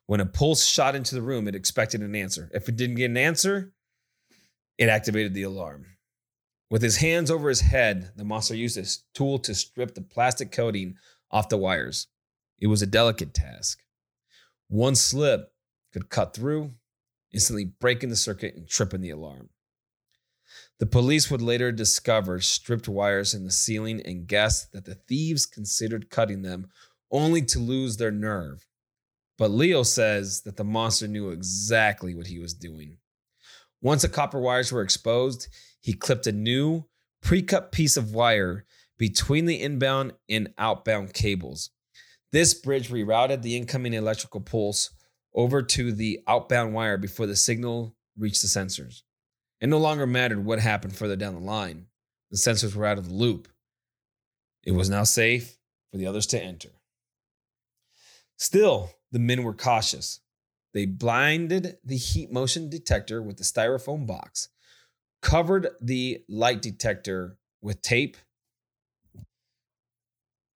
When 0.07 0.21
a 0.21 0.25
pulse 0.25 0.65
shot 0.65 0.95
into 0.95 1.13
the 1.13 1.21
room, 1.21 1.47
it 1.47 1.55
expected 1.55 2.01
an 2.01 2.15
answer. 2.15 2.49
If 2.53 2.69
it 2.69 2.77
didn't 2.77 2.95
get 2.95 3.11
an 3.11 3.17
answer, 3.17 3.73
it 4.77 4.89
activated 4.89 5.33
the 5.33 5.43
alarm. 5.43 5.85
With 6.69 6.81
his 6.81 6.97
hands 6.97 7.29
over 7.29 7.49
his 7.49 7.61
head, 7.61 8.11
the 8.15 8.23
monster 8.23 8.55
used 8.55 8.75
his 8.75 9.03
tool 9.13 9.37
to 9.39 9.53
strip 9.53 9.93
the 9.93 10.01
plastic 10.01 10.51
coating 10.51 10.95
off 11.29 11.49
the 11.49 11.57
wires. 11.57 12.07
It 12.59 12.67
was 12.67 12.81
a 12.81 12.87
delicate 12.87 13.33
task. 13.33 13.79
One 14.67 14.95
slip 14.95 15.51
could 15.93 16.09
cut 16.09 16.33
through, 16.33 16.71
instantly 17.31 17.65
breaking 17.65 18.09
the 18.09 18.15
circuit 18.15 18.55
and 18.55 18.67
tripping 18.67 19.01
the 19.01 19.11
alarm. 19.11 19.49
The 20.79 20.85
police 20.85 21.31
would 21.31 21.41
later 21.41 21.71
discover 21.71 22.41
stripped 22.41 22.89
wires 22.89 23.33
in 23.33 23.45
the 23.45 23.51
ceiling 23.51 24.01
and 24.03 24.27
guess 24.27 24.65
that 24.73 24.83
the 24.83 24.95
thieves 24.95 25.45
considered 25.45 26.09
cutting 26.09 26.41
them 26.41 26.67
only 27.11 27.41
to 27.43 27.59
lose 27.59 27.95
their 27.95 28.11
nerve. 28.11 28.65
But 29.37 29.51
Leo 29.51 29.83
says 29.83 30.41
that 30.41 30.57
the 30.57 30.63
monster 30.65 31.07
knew 31.07 31.29
exactly 31.29 32.13
what 32.13 32.27
he 32.27 32.39
was 32.39 32.53
doing. 32.53 32.97
Once 33.81 34.01
the 34.01 34.09
copper 34.09 34.39
wires 34.39 34.71
were 34.71 34.81
exposed, 34.81 35.47
he 35.79 35.93
clipped 35.93 36.27
a 36.27 36.31
new, 36.31 36.85
pre 37.21 37.41
cut 37.41 37.71
piece 37.71 37.95
of 37.95 38.13
wire 38.13 38.65
between 38.97 39.45
the 39.45 39.61
inbound 39.61 40.13
and 40.29 40.53
outbound 40.57 41.13
cables. 41.13 41.69
This 42.31 42.53
bridge 42.53 42.89
rerouted 42.89 43.41
the 43.41 43.55
incoming 43.55 43.93
electrical 43.93 44.41
pulse 44.41 44.89
over 45.33 45.61
to 45.61 45.91
the 45.91 46.19
outbound 46.27 46.73
wire 46.73 46.97
before 46.97 47.27
the 47.27 47.35
signal 47.35 47.95
reached 48.17 48.41
the 48.41 48.47
sensors. 48.47 49.03
It 49.65 49.69
no 49.69 49.79
longer 49.79 50.05
mattered 50.05 50.45
what 50.45 50.59
happened 50.59 50.95
further 50.95 51.15
down 51.15 51.33
the 51.33 51.39
line. 51.39 51.87
The 52.29 52.37
sensors 52.37 52.75
were 52.75 52.85
out 52.85 52.99
of 52.99 53.09
the 53.09 53.15
loop. 53.15 53.47
It 54.63 54.73
was 54.73 54.91
now 54.91 55.03
safe 55.05 55.57
for 55.89 55.97
the 55.97 56.05
others 56.05 56.27
to 56.27 56.39
enter. 56.39 56.69
Still, 58.37 58.91
the 59.11 59.17
men 59.17 59.41
were 59.41 59.55
cautious. 59.55 60.19
They 60.75 60.85
blinded 60.85 61.79
the 61.83 61.97
heat 61.97 62.31
motion 62.31 62.69
detector 62.69 63.23
with 63.23 63.37
the 63.37 63.43
styrofoam 63.43 64.05
box, 64.05 64.49
covered 65.23 65.69
the 65.81 66.23
light 66.29 66.61
detector 66.61 67.39
with 67.59 67.81
tape, 67.81 68.17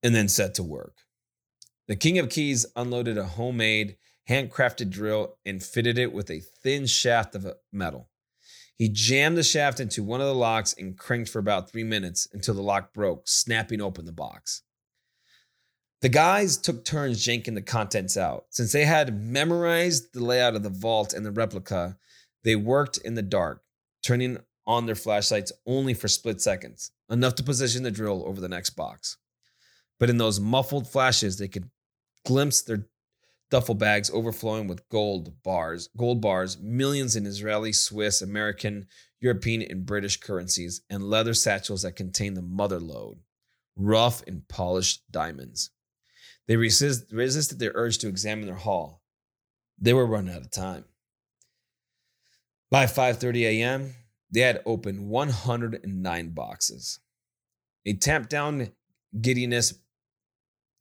and 0.03 0.13
then 0.13 0.27
set 0.27 0.53
to 0.53 0.63
work. 0.63 0.97
The 1.87 1.95
King 1.95 2.19
of 2.19 2.29
Keys 2.29 2.67
unloaded 2.75 3.17
a 3.17 3.25
homemade, 3.25 3.97
handcrafted 4.29 4.91
drill 4.91 5.39
and 5.47 5.63
fitted 5.63 5.97
it 5.97 6.13
with 6.13 6.29
a 6.29 6.41
thin 6.61 6.85
shaft 6.85 7.33
of 7.33 7.47
metal. 7.71 8.08
He 8.79 8.87
jammed 8.87 9.37
the 9.37 9.43
shaft 9.43 9.81
into 9.81 10.03
one 10.03 10.21
of 10.21 10.27
the 10.27 10.33
locks 10.33 10.73
and 10.73 10.97
cranked 10.97 11.29
for 11.29 11.39
about 11.39 11.69
three 11.69 11.83
minutes 11.83 12.29
until 12.31 12.53
the 12.53 12.61
lock 12.61 12.93
broke, 12.93 13.27
snapping 13.27 13.81
open 13.81 14.05
the 14.05 14.13
box. 14.13 14.63
The 16.01 16.07
guys 16.07 16.55
took 16.55 16.85
turns 16.85 17.23
janking 17.23 17.55
the 17.55 17.61
contents 17.61 18.15
out. 18.15 18.45
Since 18.51 18.71
they 18.71 18.85
had 18.85 19.21
memorized 19.21 20.13
the 20.13 20.23
layout 20.23 20.55
of 20.55 20.63
the 20.63 20.69
vault 20.69 21.13
and 21.13 21.25
the 21.25 21.31
replica, 21.31 21.97
they 22.45 22.55
worked 22.55 22.97
in 22.99 23.15
the 23.15 23.21
dark, 23.21 23.61
turning 24.01 24.37
on 24.65 24.85
their 24.85 24.95
flashlights 24.95 25.51
only 25.65 25.93
for 25.93 26.07
split 26.07 26.39
seconds, 26.39 26.91
enough 27.09 27.35
to 27.35 27.43
position 27.43 27.83
the 27.83 27.91
drill 27.91 28.23
over 28.25 28.39
the 28.39 28.47
next 28.47 28.71
box. 28.71 29.17
But 29.99 30.09
in 30.09 30.17
those 30.17 30.39
muffled 30.39 30.87
flashes, 30.87 31.37
they 31.37 31.49
could 31.49 31.69
glimpse 32.25 32.61
their 32.61 32.87
duffel 33.49 33.75
bags 33.75 34.09
overflowing 34.11 34.67
with 34.67 34.87
gold 34.89 35.41
bars, 35.43 35.89
gold 35.97 36.21
bars, 36.21 36.57
millions 36.59 37.15
in 37.15 37.25
Israeli, 37.25 37.73
Swiss, 37.73 38.21
American, 38.21 38.87
European, 39.19 39.61
and 39.61 39.85
British 39.85 40.17
currencies, 40.17 40.81
and 40.89 41.03
leather 41.03 41.33
satchels 41.33 41.81
that 41.81 41.95
contained 41.95 42.37
the 42.37 42.41
mother 42.41 42.79
lode, 42.79 43.19
rough 43.75 44.23
and 44.27 44.47
polished 44.47 45.03
diamonds. 45.11 45.71
They 46.47 46.55
resist, 46.55 47.11
resisted 47.11 47.59
their 47.59 47.71
urge 47.75 47.97
to 47.99 48.07
examine 48.07 48.45
their 48.45 48.55
haul. 48.55 49.03
They 49.77 49.93
were 49.93 50.05
running 50.05 50.33
out 50.33 50.41
of 50.41 50.51
time. 50.51 50.85
By 52.71 52.85
5:30 52.85 53.43
a.m., 53.45 53.95
they 54.31 54.41
had 54.41 54.61
opened 54.65 55.09
109 55.09 56.29
boxes. 56.29 56.99
A 57.85 57.93
tamped 57.93 58.29
down 58.29 58.71
giddiness 59.19 59.73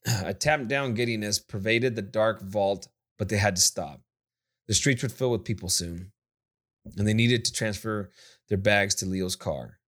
a 0.25 0.35
tamped 0.35 0.69
down 0.69 0.95
giddiness 0.95 1.39
pervaded 1.39 1.97
the 1.97 2.03
dark 2.03 2.43
vault, 2.43 2.89
but 3.19 3.29
they 3.29 3.37
had 3.37 3.57
to 3.57 3.63
stop. 3.63 4.01
The 4.67 4.75
streets 4.75 5.03
would 5.03 5.13
fill 5.13 5.31
with 5.31 5.45
people 5.45 5.69
soon, 5.69 6.13
and 6.97 7.07
they 7.07 7.15
needed 7.15 7.45
to 7.45 7.53
transfer 7.53 8.11
their 8.49 8.59
bags 8.59 8.95
to 8.97 9.07
Leo's 9.07 9.37
car. 9.37 9.79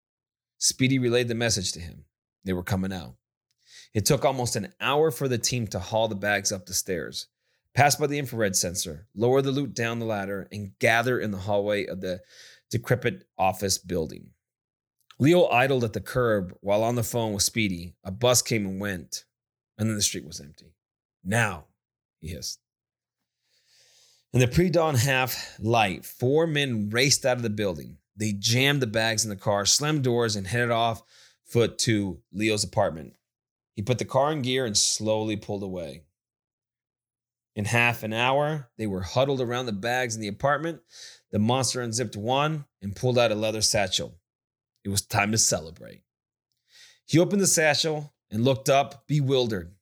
Speedy 0.58 0.98
relayed 0.98 1.28
the 1.28 1.34
message 1.34 1.72
to 1.72 1.80
him. 1.80 2.04
They 2.44 2.52
were 2.52 2.62
coming 2.62 2.92
out. 2.92 3.16
It 3.94 4.06
took 4.06 4.24
almost 4.24 4.56
an 4.56 4.72
hour 4.80 5.10
for 5.10 5.28
the 5.28 5.38
team 5.38 5.66
to 5.68 5.78
haul 5.78 6.08
the 6.08 6.14
bags 6.14 6.52
up 6.52 6.66
the 6.66 6.74
stairs, 6.74 7.26
pass 7.74 7.96
by 7.96 8.06
the 8.06 8.18
infrared 8.18 8.56
sensor, 8.56 9.06
lower 9.14 9.42
the 9.42 9.52
loot 9.52 9.74
down 9.74 9.98
the 9.98 10.06
ladder, 10.06 10.48
and 10.52 10.78
gather 10.78 11.18
in 11.18 11.30
the 11.30 11.38
hallway 11.38 11.86
of 11.86 12.00
the 12.00 12.20
decrepit 12.70 13.24
office 13.36 13.78
building. 13.78 14.30
Leo 15.18 15.46
idled 15.48 15.84
at 15.84 15.92
the 15.92 16.00
curb 16.00 16.54
while 16.60 16.82
on 16.82 16.94
the 16.94 17.02
phone 17.02 17.34
with 17.34 17.42
Speedy. 17.42 17.94
A 18.04 18.10
bus 18.10 18.40
came 18.40 18.64
and 18.64 18.80
went, 18.80 19.24
and 19.80 19.88
then 19.88 19.96
the 19.96 20.02
street 20.02 20.26
was 20.26 20.40
empty. 20.40 20.74
Now, 21.24 21.64
he 22.20 22.28
hissed. 22.28 22.60
In 24.32 24.40
the 24.40 24.46
pre 24.46 24.68
dawn 24.68 24.94
half 24.94 25.56
light, 25.58 26.04
four 26.04 26.46
men 26.46 26.90
raced 26.90 27.24
out 27.24 27.38
of 27.38 27.42
the 27.42 27.50
building. 27.50 27.96
They 28.14 28.32
jammed 28.32 28.82
the 28.82 28.86
bags 28.86 29.24
in 29.24 29.30
the 29.30 29.36
car, 29.36 29.64
slammed 29.64 30.04
doors, 30.04 30.36
and 30.36 30.46
headed 30.46 30.70
off 30.70 31.02
foot 31.46 31.78
to 31.78 32.20
Leo's 32.30 32.62
apartment. 32.62 33.14
He 33.74 33.82
put 33.82 33.98
the 33.98 34.04
car 34.04 34.30
in 34.30 34.42
gear 34.42 34.66
and 34.66 34.76
slowly 34.76 35.36
pulled 35.36 35.62
away. 35.62 36.02
In 37.56 37.64
half 37.64 38.02
an 38.02 38.12
hour, 38.12 38.68
they 38.76 38.86
were 38.86 39.00
huddled 39.00 39.40
around 39.40 39.66
the 39.66 39.72
bags 39.72 40.14
in 40.14 40.20
the 40.20 40.28
apartment. 40.28 40.82
The 41.32 41.38
monster 41.38 41.80
unzipped 41.80 42.16
one 42.16 42.66
and 42.82 42.94
pulled 42.94 43.18
out 43.18 43.32
a 43.32 43.34
leather 43.34 43.62
satchel. 43.62 44.14
It 44.84 44.90
was 44.90 45.00
time 45.00 45.32
to 45.32 45.38
celebrate. 45.38 46.02
He 47.06 47.18
opened 47.18 47.40
the 47.40 47.46
satchel 47.46 48.12
and 48.30 48.44
looked 48.44 48.68
up, 48.68 49.06
bewildered. 49.06 49.72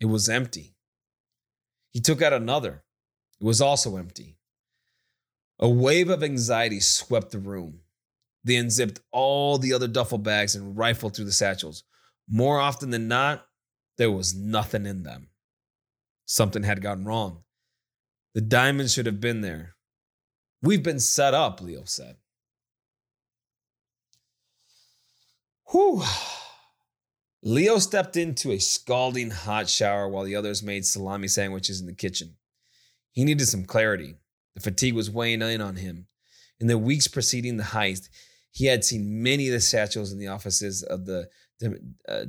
It 0.00 0.06
was 0.06 0.28
empty. 0.28 0.74
He 1.90 2.00
took 2.00 2.22
out 2.22 2.32
another. 2.32 2.82
It 3.40 3.44
was 3.44 3.60
also 3.60 3.96
empty. 3.96 4.38
A 5.58 5.68
wave 5.68 6.08
of 6.08 6.22
anxiety 6.22 6.80
swept 6.80 7.32
the 7.32 7.38
room. 7.38 7.80
They 8.44 8.56
unzipped 8.56 9.00
all 9.12 9.58
the 9.58 9.72
other 9.74 9.88
duffel 9.88 10.18
bags 10.18 10.54
and 10.54 10.76
rifled 10.76 11.14
through 11.14 11.26
the 11.26 11.32
satchels. 11.32 11.84
More 12.28 12.58
often 12.58 12.90
than 12.90 13.08
not, 13.08 13.46
there 13.98 14.10
was 14.10 14.34
nothing 14.34 14.86
in 14.86 15.02
them. 15.02 15.28
Something 16.24 16.62
had 16.62 16.80
gone 16.80 17.04
wrong. 17.04 17.42
The 18.34 18.40
diamonds 18.40 18.94
should 18.94 19.06
have 19.06 19.20
been 19.20 19.40
there. 19.40 19.74
We've 20.62 20.82
been 20.82 21.00
set 21.00 21.34
up, 21.34 21.60
Leo 21.60 21.84
said. 21.84 22.16
Whew. 25.70 26.02
Leo 27.42 27.78
stepped 27.78 28.16
into 28.16 28.52
a 28.52 28.58
scalding 28.58 29.30
hot 29.30 29.68
shower 29.68 30.08
while 30.08 30.24
the 30.24 30.36
others 30.36 30.62
made 30.62 30.84
salami 30.84 31.28
sandwiches 31.28 31.80
in 31.80 31.86
the 31.86 31.94
kitchen. 31.94 32.36
He 33.12 33.24
needed 33.24 33.46
some 33.46 33.64
clarity. 33.64 34.16
The 34.54 34.60
fatigue 34.60 34.94
was 34.94 35.10
weighing 35.10 35.40
in 35.40 35.60
on 35.60 35.76
him. 35.76 36.06
In 36.60 36.66
the 36.66 36.76
weeks 36.76 37.08
preceding 37.08 37.56
the 37.56 37.64
heist, 37.64 38.08
he 38.52 38.66
had 38.66 38.84
seen 38.84 39.22
many 39.22 39.48
of 39.48 39.52
the 39.52 39.60
satchels 39.60 40.12
in 40.12 40.18
the 40.18 40.26
offices 40.26 40.82
of 40.82 41.06
the 41.06 41.28
uh, 42.08 42.24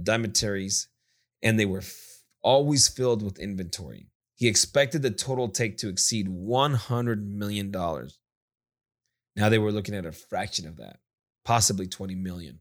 and 1.43 1.59
they 1.59 1.65
were 1.65 1.79
f- 1.79 2.23
always 2.41 2.87
filled 2.87 3.23
with 3.23 3.39
inventory. 3.39 4.07
He 4.35 4.47
expected 4.47 5.01
the 5.01 5.11
total 5.11 5.49
take 5.49 5.77
to 5.77 5.89
exceed 5.89 6.27
$100 6.27 7.25
million. 7.25 7.71
Now 7.71 9.49
they 9.49 9.59
were 9.59 9.71
looking 9.71 9.95
at 9.95 10.05
a 10.05 10.11
fraction 10.11 10.67
of 10.67 10.77
that, 10.77 10.99
possibly 11.45 11.87
20 11.87 12.15
million. 12.15 12.59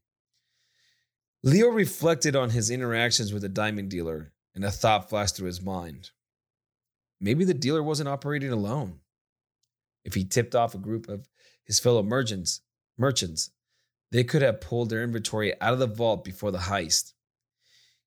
Leo 1.42 1.68
reflected 1.68 2.36
on 2.36 2.50
his 2.50 2.70
interactions 2.70 3.32
with 3.32 3.42
the 3.42 3.48
diamond 3.48 3.88
dealer, 3.88 4.32
and 4.54 4.64
a 4.64 4.70
thought 4.70 5.08
flashed 5.08 5.36
through 5.36 5.46
his 5.46 5.62
mind. 5.62 6.10
Maybe 7.18 7.44
the 7.44 7.54
dealer 7.54 7.82
wasn't 7.82 8.08
operating 8.08 8.50
alone. 8.50 9.00
If 10.04 10.14
he 10.14 10.24
tipped 10.24 10.54
off 10.54 10.74
a 10.74 10.78
group 10.78 11.08
of 11.08 11.28
his 11.64 11.80
fellow 11.80 12.02
merchants, 12.02 12.60
merchants, 12.98 13.50
they 14.12 14.24
could 14.24 14.42
have 14.42 14.60
pulled 14.60 14.90
their 14.90 15.02
inventory 15.02 15.58
out 15.60 15.72
of 15.72 15.78
the 15.78 15.86
vault 15.86 16.24
before 16.24 16.50
the 16.50 16.58
heist. 16.58 17.14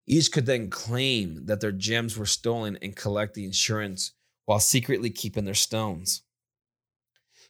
Each 0.06 0.32
could 0.32 0.46
then 0.46 0.70
claim 0.70 1.46
that 1.46 1.62
their 1.62 1.72
gems 1.72 2.18
were 2.18 2.26
stolen 2.26 2.78
and 2.82 2.96
collect 2.96 3.34
the 3.34 3.46
insurance 3.46 4.12
while 4.46 4.60
secretly 4.60 5.10
keeping 5.10 5.46
their 5.46 5.54
stones. 5.54 6.24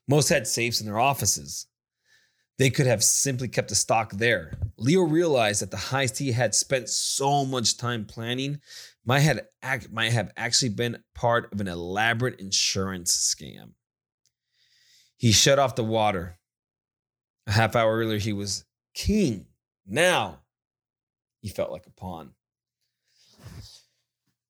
Most 0.08 0.30
had 0.30 0.48
safes 0.48 0.80
in 0.80 0.86
their 0.86 1.00
offices. 1.00 1.68
They 2.60 2.70
could 2.70 2.86
have 2.86 3.04
simply 3.04 3.48
kept 3.48 3.70
the 3.70 3.76
stock 3.76 4.12
there. 4.12 4.58
Leo 4.78 5.02
realized 5.02 5.62
that 5.62 5.72
the 5.72 5.78
heist 5.78 6.18
he 6.18 6.32
had 6.32 6.54
spent 6.54 6.88
so 6.88 7.46
much 7.46 7.78
time 7.78 8.06
planning 8.06 8.62
might 9.06 9.22
have, 9.22 9.42
act, 9.62 9.92
might 9.92 10.12
have 10.12 10.32
actually 10.38 10.70
been 10.70 11.04
part 11.16 11.52
of 11.52 11.60
an 11.62 11.68
elaborate 11.68 12.40
insurance 12.40 13.12
scam. 13.12 13.72
He 15.18 15.32
shut 15.32 15.60
off 15.60 15.76
the 15.76 15.84
water. 15.84 16.38
A 17.48 17.52
half 17.52 17.76
hour 17.76 17.98
earlier, 17.98 18.20
he 18.20 18.34
was 18.34 18.66
king. 18.94 19.48
Now, 19.86 20.40
he 21.42 21.50
felt 21.50 21.72
like 21.72 21.88
a 21.88 21.92
pawn. 21.92 22.34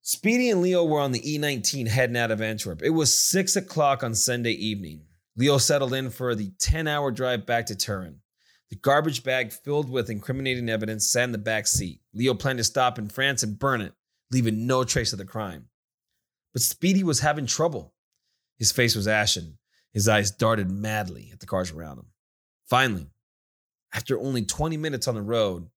Speedy 0.02 0.50
and 0.50 0.60
Leo 0.60 0.84
were 0.84 1.00
on 1.00 1.12
the 1.12 1.20
E19 1.20 1.88
heading 1.88 2.16
out 2.16 2.30
of 2.30 2.42
Antwerp. 2.42 2.82
It 2.82 2.90
was 2.90 3.16
six 3.16 3.56
o'clock 3.56 4.02
on 4.02 4.14
Sunday 4.14 4.52
evening. 4.52 5.06
Leo 5.36 5.58
settled 5.58 5.92
in 5.94 6.10
for 6.10 6.34
the 6.34 6.52
10 6.58 6.86
hour 6.86 7.10
drive 7.10 7.46
back 7.46 7.66
to 7.66 7.74
Turin. 7.74 8.20
The 8.70 8.76
garbage 8.76 9.22
bag 9.24 9.52
filled 9.52 9.90
with 9.90 10.10
incriminating 10.10 10.68
evidence 10.68 11.10
sat 11.10 11.24
in 11.24 11.32
the 11.32 11.38
back 11.38 11.66
seat. 11.66 12.00
Leo 12.12 12.34
planned 12.34 12.58
to 12.58 12.64
stop 12.64 12.98
in 12.98 13.08
France 13.08 13.42
and 13.42 13.58
burn 13.58 13.80
it, 13.80 13.92
leaving 14.30 14.66
no 14.66 14.84
trace 14.84 15.12
of 15.12 15.18
the 15.18 15.24
crime. 15.24 15.66
But 16.52 16.62
Speedy 16.62 17.04
was 17.04 17.20
having 17.20 17.46
trouble. 17.46 17.94
His 18.58 18.72
face 18.72 18.94
was 18.94 19.08
ashen. 19.08 19.58
His 19.92 20.08
eyes 20.08 20.30
darted 20.30 20.70
madly 20.70 21.30
at 21.32 21.40
the 21.40 21.46
cars 21.46 21.70
around 21.70 21.98
him. 21.98 22.06
Finally, 22.66 23.10
after 23.92 24.18
only 24.18 24.44
20 24.44 24.76
minutes 24.76 25.06
on 25.06 25.14
the 25.14 25.22
road, 25.22 25.68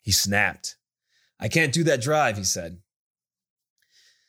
he 0.00 0.12
snapped. 0.12 0.76
I 1.38 1.48
can't 1.48 1.72
do 1.72 1.84
that 1.84 2.00
drive, 2.00 2.36
he 2.36 2.44
said. 2.44 2.78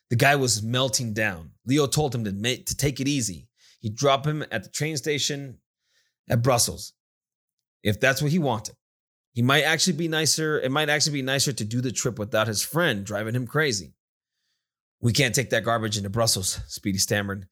The 0.10 0.16
guy 0.16 0.36
was 0.36 0.62
melting 0.62 1.14
down. 1.14 1.52
Leo 1.66 1.88
told 1.88 2.14
him 2.14 2.26
to, 2.26 2.32
make, 2.32 2.66
to 2.68 2.76
take 2.76 3.00
it 3.00 3.08
easy. 3.08 3.48
He'd 3.84 3.96
drop 3.96 4.26
him 4.26 4.46
at 4.50 4.64
the 4.64 4.70
train 4.70 4.96
station 4.96 5.60
at 6.30 6.42
Brussels 6.42 6.94
if 7.84 8.00
that's 8.00 8.22
what 8.22 8.32
he 8.32 8.40
wanted. 8.40 8.76
He 9.34 9.42
might 9.42 9.64
actually 9.64 9.98
be 9.98 10.08
nicer. 10.08 10.58
It 10.58 10.72
might 10.72 10.88
actually 10.88 11.14
be 11.14 11.22
nicer 11.22 11.52
to 11.52 11.66
do 11.66 11.82
the 11.82 11.92
trip 11.92 12.18
without 12.18 12.48
his 12.48 12.64
friend 12.64 13.06
driving 13.06 13.36
him 13.36 13.46
crazy. 13.46 13.94
We 15.02 15.12
can't 15.12 15.36
take 15.36 15.50
that 15.50 15.66
garbage 15.66 15.98
into 15.98 16.10
Brussels, 16.10 16.62
Speedy 16.68 16.98
stammered. 16.98 17.46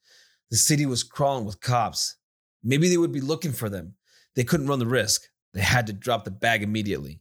The 0.50 0.56
city 0.56 0.86
was 0.86 1.02
crawling 1.02 1.44
with 1.44 1.60
cops. 1.60 2.16
Maybe 2.64 2.88
they 2.88 2.96
would 2.96 3.12
be 3.12 3.20
looking 3.20 3.52
for 3.52 3.68
them. 3.68 3.96
They 4.34 4.44
couldn't 4.44 4.68
run 4.68 4.78
the 4.78 4.86
risk. 4.86 5.24
They 5.52 5.60
had 5.60 5.86
to 5.88 5.92
drop 5.92 6.24
the 6.24 6.30
bag 6.30 6.62
immediately. 6.62 7.20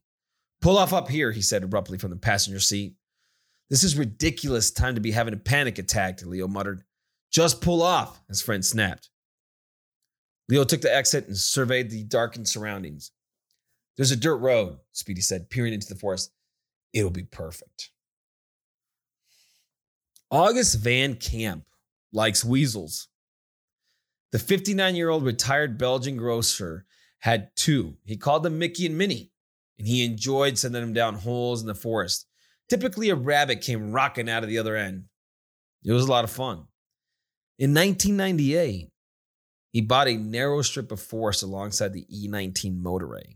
Pull 0.61 0.77
off 0.77 0.93
up 0.93 1.09
here, 1.09 1.33
he 1.33 1.41
said 1.41 1.63
abruptly 1.63 1.97
from 1.97 2.11
the 2.11 2.15
passenger 2.15 2.61
seat. 2.61 2.93
This 3.69 3.83
is 3.83 3.97
ridiculous 3.97 4.71
time 4.71 4.95
to 4.95 5.01
be 5.01 5.11
having 5.11 5.33
a 5.33 5.37
panic 5.37 5.79
attack, 5.79 6.25
Leo 6.25 6.47
muttered. 6.47 6.85
Just 7.31 7.61
pull 7.61 7.81
off, 7.81 8.21
his 8.27 8.41
friend 8.41 8.63
snapped. 8.63 9.09
Leo 10.49 10.65
took 10.65 10.81
the 10.81 10.93
exit 10.93 11.27
and 11.27 11.37
surveyed 11.37 11.89
the 11.89 12.03
darkened 12.03 12.47
surroundings. 12.47 13.11
There's 13.95 14.11
a 14.11 14.17
dirt 14.17 14.37
road, 14.37 14.77
Speedy 14.91 15.21
said, 15.21 15.49
peering 15.49 15.73
into 15.73 15.87
the 15.87 15.99
forest. 15.99 16.31
It'll 16.93 17.09
be 17.09 17.23
perfect. 17.23 17.91
August 20.29 20.79
Van 20.79 21.15
Camp 21.15 21.65
likes 22.11 22.43
weasels. 22.43 23.07
The 24.31 24.39
59 24.39 24.95
year 24.95 25.09
old 25.09 25.23
retired 25.23 25.77
Belgian 25.77 26.17
grocer 26.17 26.85
had 27.19 27.55
two. 27.55 27.97
He 28.05 28.17
called 28.17 28.43
them 28.43 28.57
Mickey 28.57 28.85
and 28.85 28.97
Minnie, 28.97 29.31
and 29.77 29.87
he 29.87 30.03
enjoyed 30.03 30.57
sending 30.57 30.81
them 30.81 30.93
down 30.93 31.15
holes 31.15 31.61
in 31.61 31.67
the 31.67 31.75
forest. 31.75 32.27
Typically, 32.69 33.09
a 33.09 33.15
rabbit 33.15 33.61
came 33.61 33.91
rocking 33.91 34.29
out 34.29 34.43
of 34.43 34.49
the 34.49 34.57
other 34.57 34.75
end. 34.75 35.05
It 35.83 35.91
was 35.91 36.05
a 36.05 36.11
lot 36.11 36.23
of 36.23 36.31
fun. 36.31 36.67
In 37.61 37.75
1998, 37.75 38.89
he 39.71 39.81
bought 39.81 40.07
a 40.07 40.17
narrow 40.17 40.63
strip 40.63 40.91
of 40.91 40.99
forest 40.99 41.43
alongside 41.43 41.93
the 41.93 42.07
E19 42.11 42.81
motorway. 42.81 43.35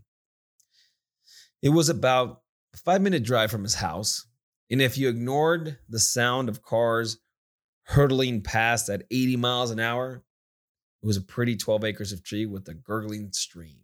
It 1.62 1.68
was 1.68 1.88
about 1.88 2.40
a 2.74 2.76
five 2.78 3.02
minute 3.02 3.22
drive 3.22 3.52
from 3.52 3.62
his 3.62 3.76
house, 3.76 4.26
and 4.68 4.82
if 4.82 4.98
you 4.98 5.08
ignored 5.08 5.78
the 5.88 6.00
sound 6.00 6.48
of 6.48 6.60
cars 6.60 7.18
hurtling 7.84 8.42
past 8.42 8.88
at 8.88 9.04
80 9.12 9.36
miles 9.36 9.70
an 9.70 9.78
hour, 9.78 10.24
it 11.04 11.06
was 11.06 11.16
a 11.16 11.22
pretty 11.22 11.54
12 11.54 11.84
acres 11.84 12.10
of 12.10 12.24
tree 12.24 12.46
with 12.46 12.66
a 12.66 12.74
gurgling 12.74 13.30
stream. 13.32 13.78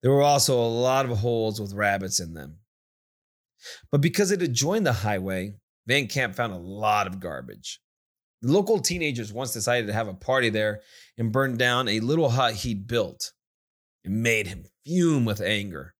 There 0.00 0.12
were 0.12 0.22
also 0.22 0.56
a 0.56 0.78
lot 0.78 1.06
of 1.06 1.18
holes 1.18 1.60
with 1.60 1.74
rabbits 1.74 2.20
in 2.20 2.34
them. 2.34 2.58
But 3.90 4.00
because 4.00 4.30
it 4.30 4.42
adjoined 4.42 4.86
the 4.86 4.92
highway, 4.92 5.56
Van 5.88 6.06
Camp 6.06 6.36
found 6.36 6.52
a 6.52 6.56
lot 6.56 7.08
of 7.08 7.18
garbage. 7.18 7.80
Local 8.44 8.78
teenagers 8.78 9.32
once 9.32 9.52
decided 9.52 9.86
to 9.86 9.92
have 9.92 10.08
a 10.08 10.14
party 10.14 10.50
there 10.50 10.82
and 11.16 11.32
burned 11.32 11.58
down 11.58 11.88
a 11.88 12.00
little 12.00 12.30
hut 12.30 12.54
he'd 12.54 12.86
built. 12.86 13.32
It 14.04 14.10
made 14.10 14.46
him 14.46 14.66
fume 14.84 15.24
with 15.24 15.40
anger. 15.40 15.94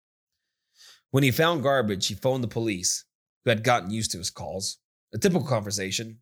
When 1.10 1.22
he 1.22 1.30
found 1.30 1.62
garbage, 1.62 2.06
he 2.08 2.14
phoned 2.14 2.44
the 2.44 2.48
police, 2.48 3.04
who 3.44 3.50
had 3.50 3.64
gotten 3.64 3.90
used 3.90 4.10
to 4.10 4.18
his 4.18 4.30
calls. 4.30 4.78
A 5.14 5.18
typical 5.18 5.46
conversation. 5.46 6.18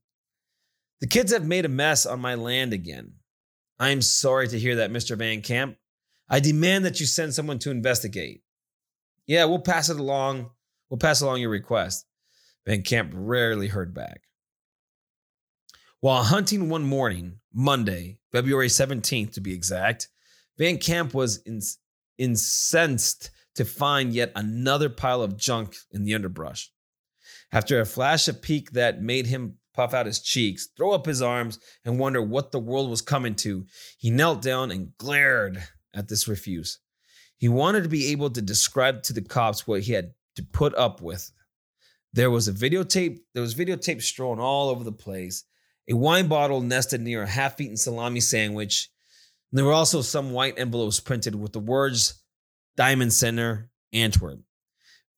The 1.01 1.07
kids 1.09 1.33
have 1.33 1.47
made 1.47 1.65
a 1.65 1.69
mess 1.69 2.07
on 2.07 2.21
my 2.21 2.37
land 2.37 2.73
again. 2.73 3.15
I 3.81 3.89
am 3.89 4.03
sorry 4.03 4.47
to 4.49 4.59
hear 4.59 4.77
that, 4.77 4.93
Mr. 4.93 5.17
Van 5.17 5.41
Camp. 5.41 5.77
I 6.29 6.39
demand 6.39 6.85
that 6.85 7.01
you 7.01 7.07
send 7.07 7.35
someone 7.35 7.59
to 7.61 7.71
investigate. 7.71 8.43
Yeah, 9.27 9.47
we'll 9.47 9.61
pass 9.61 9.89
it 9.89 9.99
along. 9.99 10.51
We'll 10.89 10.99
pass 10.99 11.21
along 11.21 11.41
your 11.41 11.51
request. 11.51 12.07
Van 12.67 12.83
Camp 12.83 13.13
rarely 13.15 13.67
heard 13.67 13.93
back. 13.95 14.21
While 16.03 16.25
hunting 16.25 16.69
one 16.69 16.83
morning, 16.83 17.39
Monday, 17.55 18.19
February 18.33 18.67
17th 18.67 19.35
to 19.35 19.41
be 19.41 19.55
exact, 19.55 20.09
Van 20.59 20.79
Camp 20.79 21.15
was 21.15 21.41
incensed 22.19 23.31
to 23.55 23.65
find 23.65 24.13
yet 24.13 24.33
another 24.35 24.89
pile 24.89 25.23
of 25.23 25.37
junk 25.37 25.77
in 25.93 26.03
the 26.03 26.17
underbrush. 26.17 26.73
After 27.53 27.81
a 27.81 27.87
flash 27.87 28.27
of 28.27 28.43
pique 28.43 28.73
that 28.73 29.01
made 29.01 29.29
him 29.29 29.59
puff 29.75 29.95
out 29.95 30.07
his 30.07 30.19
cheeks, 30.19 30.71
throw 30.77 30.91
up 30.91 31.07
his 31.07 31.23
arms, 31.23 31.61
and 31.85 32.01
wonder 32.01 32.21
what 32.21 32.51
the 32.51 32.59
world 32.59 32.91
was 32.91 33.01
coming 33.01 33.37
to, 33.37 33.65
he 33.97 34.11
knelt 34.11 34.43
down 34.43 34.73
and 34.73 34.99
glared 34.99 35.63
at 35.95 36.09
this 36.09 36.27
refuse. 36.27 36.81
He 37.37 37.49
wanted 37.49 37.85
to 37.85 37.89
be 37.89 38.09
able 38.09 38.31
to 38.31 38.43
describe 38.43 39.05
to 39.05 39.13
the 39.13 39.23
cops 39.23 39.69
what 39.69 39.83
he 39.83 39.93
had 39.93 40.15
to 40.35 40.43
put 40.43 40.75
up 40.75 41.01
with. 41.01 41.31
There 42.13 42.33
was 42.33 42.49
a 42.49 42.53
videotape, 42.53 43.21
there 43.35 43.43
was 43.43 43.55
videotape 43.55 44.03
strewn 44.03 44.41
all 44.41 44.69
over 44.69 44.83
the 44.83 44.91
place 44.91 45.45
a 45.89 45.95
wine 45.95 46.29
bottle 46.29 46.61
nested 46.61 47.01
near 47.01 47.23
a 47.23 47.29
half 47.29 47.61
eaten 47.61 47.77
salami 47.77 48.21
sandwich. 48.21 48.89
And 49.51 49.59
there 49.59 49.65
were 49.65 49.73
also 49.73 50.03
some 50.03 50.33
white 50.33 50.59
envelopes 50.59 51.01
printed 51.01 51.35
with 51.35 51.53
the 51.53 51.61
words 51.61 52.23
Diamond 52.77 53.13
Center, 53.13 53.71
Antwerp. 53.93 54.41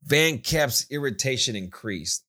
Van 0.03 0.39
Camp's 0.39 0.87
irritation 0.91 1.57
increased. 1.57 2.25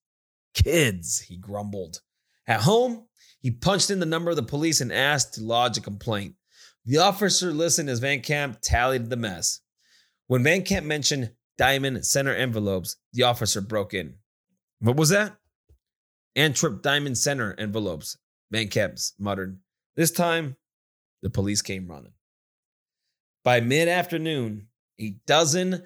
Kids, 0.53 1.20
he 1.20 1.38
grumbled. 1.38 2.02
At 2.48 2.62
home, 2.62 3.07
he 3.41 3.52
punched 3.52 3.90
in 3.90 3.99
the 3.99 4.06
number 4.06 4.30
of 4.30 4.38
the 4.38 4.44
police 4.44 4.82
and 4.82 4.91
asked 4.91 5.34
to 5.34 5.44
lodge 5.44 5.78
a 5.78 5.82
complaint. 5.82 6.36
The 6.86 6.99
officer 6.99 7.52
listened 7.52 7.90
as 7.90 7.99
Van 7.99 8.22
Camp 8.22 8.60
tallied 8.62 9.10
the 9.10 9.18
mess. 9.18 9.62
When 10.28 10.44
Van 10.44 10.64
Camp 10.64 10.86
mentioned 10.86 11.32
Diamond 11.57 12.06
Center 12.06 12.34
envelopes, 12.34 12.98
the 13.14 13.24
officer 13.24 13.62
broke 13.62 13.94
in. 13.94 14.16
What 14.80 14.95
was 14.95 15.10
that? 15.10 15.36
Antwerp 16.36 16.82
Diamond 16.82 17.18
Center 17.18 17.56
envelopes, 17.57 18.18
Van 18.56 18.69
Camps 18.69 19.11
muttered. 19.19 19.60
This 19.98 20.11
time, 20.11 20.56
the 21.22 21.30
police 21.30 21.61
came 21.61 21.90
running. 21.90 22.14
By 23.44 23.60
mid 23.60 23.90
afternoon, 23.90 24.68
a 24.98 25.18
dozen, 25.27 25.84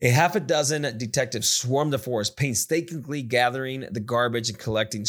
a 0.00 0.08
half 0.08 0.36
a 0.36 0.40
dozen 0.40 0.82
detectives 0.98 1.48
swarmed 1.48 1.92
the 1.92 1.98
forest, 1.98 2.36
painstakingly 2.36 3.22
gathering 3.22 3.86
the 3.90 3.98
garbage 3.98 4.48
and 4.48 4.56
collecting 4.58 5.04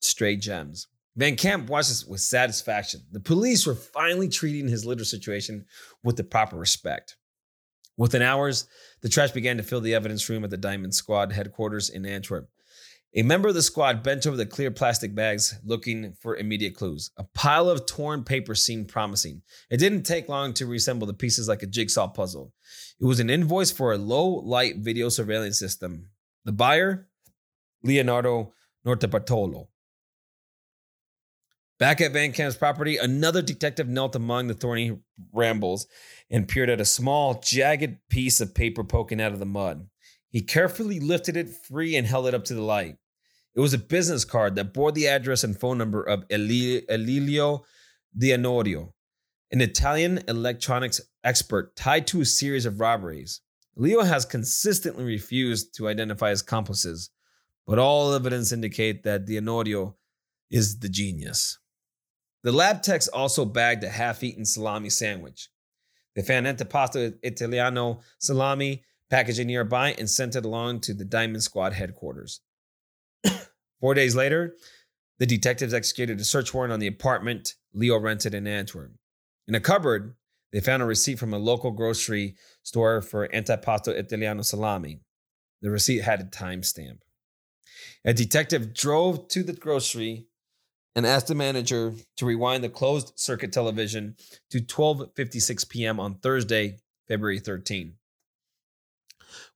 stray 0.00 0.36
gems. 0.36 0.86
Van 1.16 1.36
Camp 1.36 1.68
watched 1.68 1.90
this 1.90 2.06
with 2.06 2.22
satisfaction. 2.22 3.02
The 3.12 3.20
police 3.20 3.66
were 3.66 3.74
finally 3.74 4.30
treating 4.30 4.68
his 4.68 4.86
litter 4.86 5.04
situation 5.04 5.66
with 6.02 6.16
the 6.16 6.24
proper 6.24 6.56
respect. 6.56 7.16
Within 7.98 8.22
hours, 8.22 8.66
the 9.02 9.10
trash 9.10 9.32
began 9.32 9.58
to 9.58 9.62
fill 9.62 9.82
the 9.82 9.94
evidence 9.94 10.26
room 10.30 10.44
at 10.44 10.50
the 10.50 10.56
Diamond 10.56 10.94
Squad 10.94 11.30
headquarters 11.30 11.90
in 11.90 12.06
Antwerp. 12.06 12.48
A 13.14 13.22
member 13.22 13.48
of 13.48 13.54
the 13.54 13.62
squad 13.62 14.02
bent 14.02 14.26
over 14.26 14.38
the 14.38 14.46
clear 14.46 14.70
plastic 14.70 15.14
bags 15.14 15.58
looking 15.64 16.14
for 16.18 16.36
immediate 16.36 16.74
clues. 16.74 17.10
A 17.18 17.24
pile 17.34 17.68
of 17.68 17.84
torn 17.84 18.24
paper 18.24 18.54
seemed 18.54 18.88
promising. 18.88 19.42
It 19.70 19.76
didn't 19.76 20.04
take 20.04 20.30
long 20.30 20.54
to 20.54 20.64
reassemble 20.64 21.06
the 21.06 21.12
pieces 21.12 21.46
like 21.46 21.62
a 21.62 21.66
jigsaw 21.66 22.08
puzzle. 22.08 22.54
It 22.98 23.04
was 23.04 23.20
an 23.20 23.28
invoice 23.28 23.70
for 23.70 23.92
a 23.92 23.98
low 23.98 24.26
light 24.26 24.76
video 24.78 25.10
surveillance 25.10 25.58
system. 25.58 26.08
The 26.46 26.52
buyer, 26.52 27.08
Leonardo 27.82 28.54
Notarbartolo. 28.86 29.68
Back 31.78 32.00
at 32.00 32.12
Van 32.12 32.32
Camp's 32.32 32.56
property, 32.56 32.96
another 32.96 33.42
detective 33.42 33.88
knelt 33.88 34.16
among 34.16 34.46
the 34.46 34.54
thorny 34.54 34.98
rambles 35.34 35.86
and 36.30 36.48
peered 36.48 36.70
at 36.70 36.80
a 36.80 36.86
small, 36.86 37.40
jagged 37.40 37.98
piece 38.08 38.40
of 38.40 38.54
paper 38.54 38.84
poking 38.84 39.20
out 39.20 39.32
of 39.32 39.38
the 39.38 39.44
mud. 39.44 39.86
He 40.30 40.40
carefully 40.40 40.98
lifted 40.98 41.36
it 41.36 41.50
free 41.50 41.94
and 41.94 42.06
held 42.06 42.26
it 42.26 42.34
up 42.34 42.44
to 42.44 42.54
the 42.54 42.62
light. 42.62 42.96
It 43.54 43.60
was 43.60 43.74
a 43.74 43.78
business 43.78 44.24
card 44.24 44.54
that 44.54 44.72
bore 44.72 44.92
the 44.92 45.08
address 45.08 45.44
and 45.44 45.58
phone 45.58 45.78
number 45.78 46.02
of 46.02 46.24
Elilio 46.30 47.64
D'Onorio, 48.16 48.92
an 49.50 49.60
Italian 49.60 50.22
electronics 50.26 51.00
expert 51.22 51.76
tied 51.76 52.06
to 52.06 52.22
a 52.22 52.24
series 52.24 52.64
of 52.64 52.80
robberies. 52.80 53.40
Leo 53.76 54.02
has 54.02 54.24
consistently 54.24 55.04
refused 55.04 55.74
to 55.76 55.88
identify 55.88 56.30
his 56.30 56.40
accomplices, 56.40 57.10
but 57.66 57.78
all 57.78 58.14
evidence 58.14 58.52
indicate 58.52 59.02
that 59.02 59.26
D'Onorio 59.26 59.94
is 60.50 60.78
the 60.78 60.88
genius. 60.88 61.58
The 62.42 62.52
lab 62.52 62.82
techs 62.82 63.08
also 63.08 63.44
bagged 63.44 63.84
a 63.84 63.88
half-eaten 63.88 64.44
salami 64.44 64.90
sandwich. 64.90 65.48
They 66.14 66.22
found 66.22 66.46
antipasto 66.46 67.14
italiano 67.22 68.00
salami 68.18 68.82
packaging 69.10 69.46
nearby 69.46 69.92
and 69.98 70.08
sent 70.08 70.36
it 70.36 70.44
along 70.44 70.80
to 70.80 70.94
the 70.94 71.04
Diamond 71.04 71.42
Squad 71.42 71.74
headquarters. 71.74 72.40
Four 73.80 73.94
days 73.94 74.14
later, 74.14 74.56
the 75.18 75.26
detectives 75.26 75.74
executed 75.74 76.20
a 76.20 76.24
search 76.24 76.52
warrant 76.54 76.72
on 76.72 76.80
the 76.80 76.86
apartment 76.86 77.54
Leo 77.74 77.98
rented 77.98 78.34
in 78.34 78.46
Antwerp. 78.46 78.92
In 79.48 79.54
a 79.54 79.60
cupboard, 79.60 80.14
they 80.52 80.60
found 80.60 80.82
a 80.82 80.86
receipt 80.86 81.18
from 81.18 81.32
a 81.32 81.38
local 81.38 81.70
grocery 81.70 82.36
store 82.62 83.00
for 83.00 83.28
antipasto 83.28 83.88
italiano 83.88 84.42
salami. 84.42 85.00
The 85.62 85.70
receipt 85.70 86.02
had 86.02 86.20
a 86.20 86.24
timestamp. 86.24 86.98
A 88.04 88.12
detective 88.12 88.74
drove 88.74 89.28
to 89.28 89.42
the 89.42 89.52
grocery 89.52 90.26
and 90.94 91.06
asked 91.06 91.28
the 91.28 91.34
manager 91.34 91.94
to 92.16 92.26
rewind 92.26 92.62
the 92.62 92.68
closed 92.68 93.12
circuit 93.16 93.52
television 93.52 94.16
to 94.50 94.58
12:56 94.60 95.68
p.m. 95.68 95.98
on 95.98 96.16
Thursday, 96.16 96.78
February 97.08 97.38
13. 97.38 97.94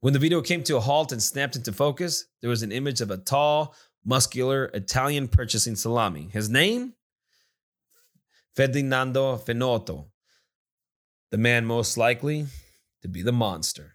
When 0.00 0.12
the 0.12 0.18
video 0.18 0.42
came 0.42 0.62
to 0.64 0.76
a 0.76 0.80
halt 0.80 1.12
and 1.12 1.22
snapped 1.22 1.56
into 1.56 1.72
focus, 1.72 2.26
there 2.40 2.50
was 2.50 2.62
an 2.62 2.72
image 2.72 3.00
of 3.00 3.10
a 3.10 3.16
tall, 3.16 3.74
muscular 4.04 4.66
Italian 4.66 5.28
purchasing 5.28 5.76
salami. 5.76 6.28
His 6.32 6.48
name? 6.48 6.94
Ferdinando 8.54 9.36
Finotto, 9.36 10.06
the 11.30 11.36
man 11.36 11.66
most 11.66 11.98
likely 11.98 12.46
to 13.02 13.08
be 13.08 13.20
the 13.20 13.32
monster. 13.32 13.92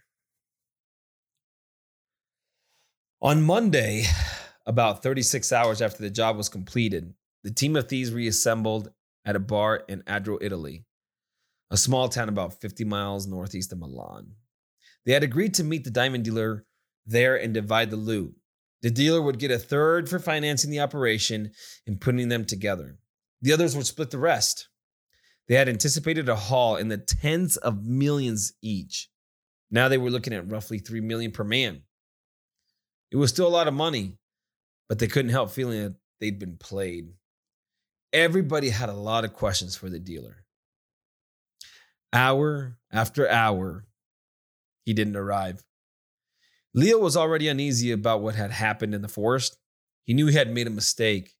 On 3.20 3.42
Monday, 3.42 4.04
about 4.66 5.02
36 5.02 5.52
hours 5.52 5.82
after 5.82 6.02
the 6.02 6.10
job 6.10 6.36
was 6.36 6.48
completed, 6.48 7.12
the 7.42 7.50
team 7.50 7.74
of 7.74 7.88
thieves 7.88 8.12
reassembled 8.12 8.92
at 9.24 9.36
a 9.36 9.40
bar 9.40 9.82
in 9.88 10.02
Adro, 10.02 10.38
Italy, 10.40 10.84
a 11.70 11.76
small 11.76 12.08
town 12.08 12.28
about 12.28 12.60
50 12.60 12.84
miles 12.84 13.26
northeast 13.26 13.72
of 13.72 13.78
Milan. 13.78 14.32
They 15.04 15.12
had 15.12 15.22
agreed 15.22 15.54
to 15.54 15.64
meet 15.64 15.84
the 15.84 15.90
diamond 15.90 16.24
dealer 16.24 16.64
there 17.06 17.36
and 17.36 17.52
divide 17.52 17.90
the 17.90 17.96
loot. 17.96 18.34
The 18.82 18.90
dealer 18.90 19.22
would 19.22 19.38
get 19.38 19.50
a 19.50 19.58
third 19.58 20.08
for 20.08 20.18
financing 20.18 20.70
the 20.70 20.80
operation 20.80 21.52
and 21.86 22.00
putting 22.00 22.28
them 22.28 22.44
together. 22.44 22.98
The 23.40 23.52
others 23.52 23.76
would 23.76 23.86
split 23.86 24.10
the 24.10 24.18
rest. 24.18 24.68
They 25.48 25.54
had 25.54 25.68
anticipated 25.68 26.28
a 26.28 26.36
haul 26.36 26.76
in 26.76 26.88
the 26.88 26.98
tens 26.98 27.56
of 27.56 27.84
millions 27.84 28.52
each. 28.62 29.08
Now 29.70 29.88
they 29.88 29.98
were 29.98 30.10
looking 30.10 30.32
at 30.32 30.50
roughly 30.50 30.78
3 30.78 31.00
million 31.00 31.32
per 31.32 31.44
man. 31.44 31.82
It 33.10 33.16
was 33.16 33.30
still 33.30 33.46
a 33.46 33.48
lot 33.48 33.68
of 33.68 33.74
money, 33.74 34.18
but 34.88 34.98
they 34.98 35.06
couldn't 35.06 35.32
help 35.32 35.50
feeling 35.50 35.82
that 35.82 35.94
they'd 36.20 36.38
been 36.38 36.56
played. 36.56 37.08
Everybody 38.12 38.68
had 38.68 38.88
a 38.88 38.94
lot 38.94 39.24
of 39.24 39.32
questions 39.32 39.76
for 39.76 39.88
the 39.88 39.98
dealer. 39.98 40.44
Hour 42.12 42.78
after 42.92 43.28
hour, 43.28 43.86
he 44.84 44.92
didn't 44.92 45.16
arrive. 45.16 45.64
Leo 46.74 46.98
was 46.98 47.16
already 47.16 47.48
uneasy 47.48 47.92
about 47.92 48.22
what 48.22 48.34
had 48.34 48.50
happened 48.50 48.94
in 48.94 49.02
the 49.02 49.08
forest. 49.08 49.58
He 50.04 50.14
knew 50.14 50.26
he 50.26 50.36
had 50.36 50.52
made 50.52 50.66
a 50.66 50.70
mistake. 50.70 51.34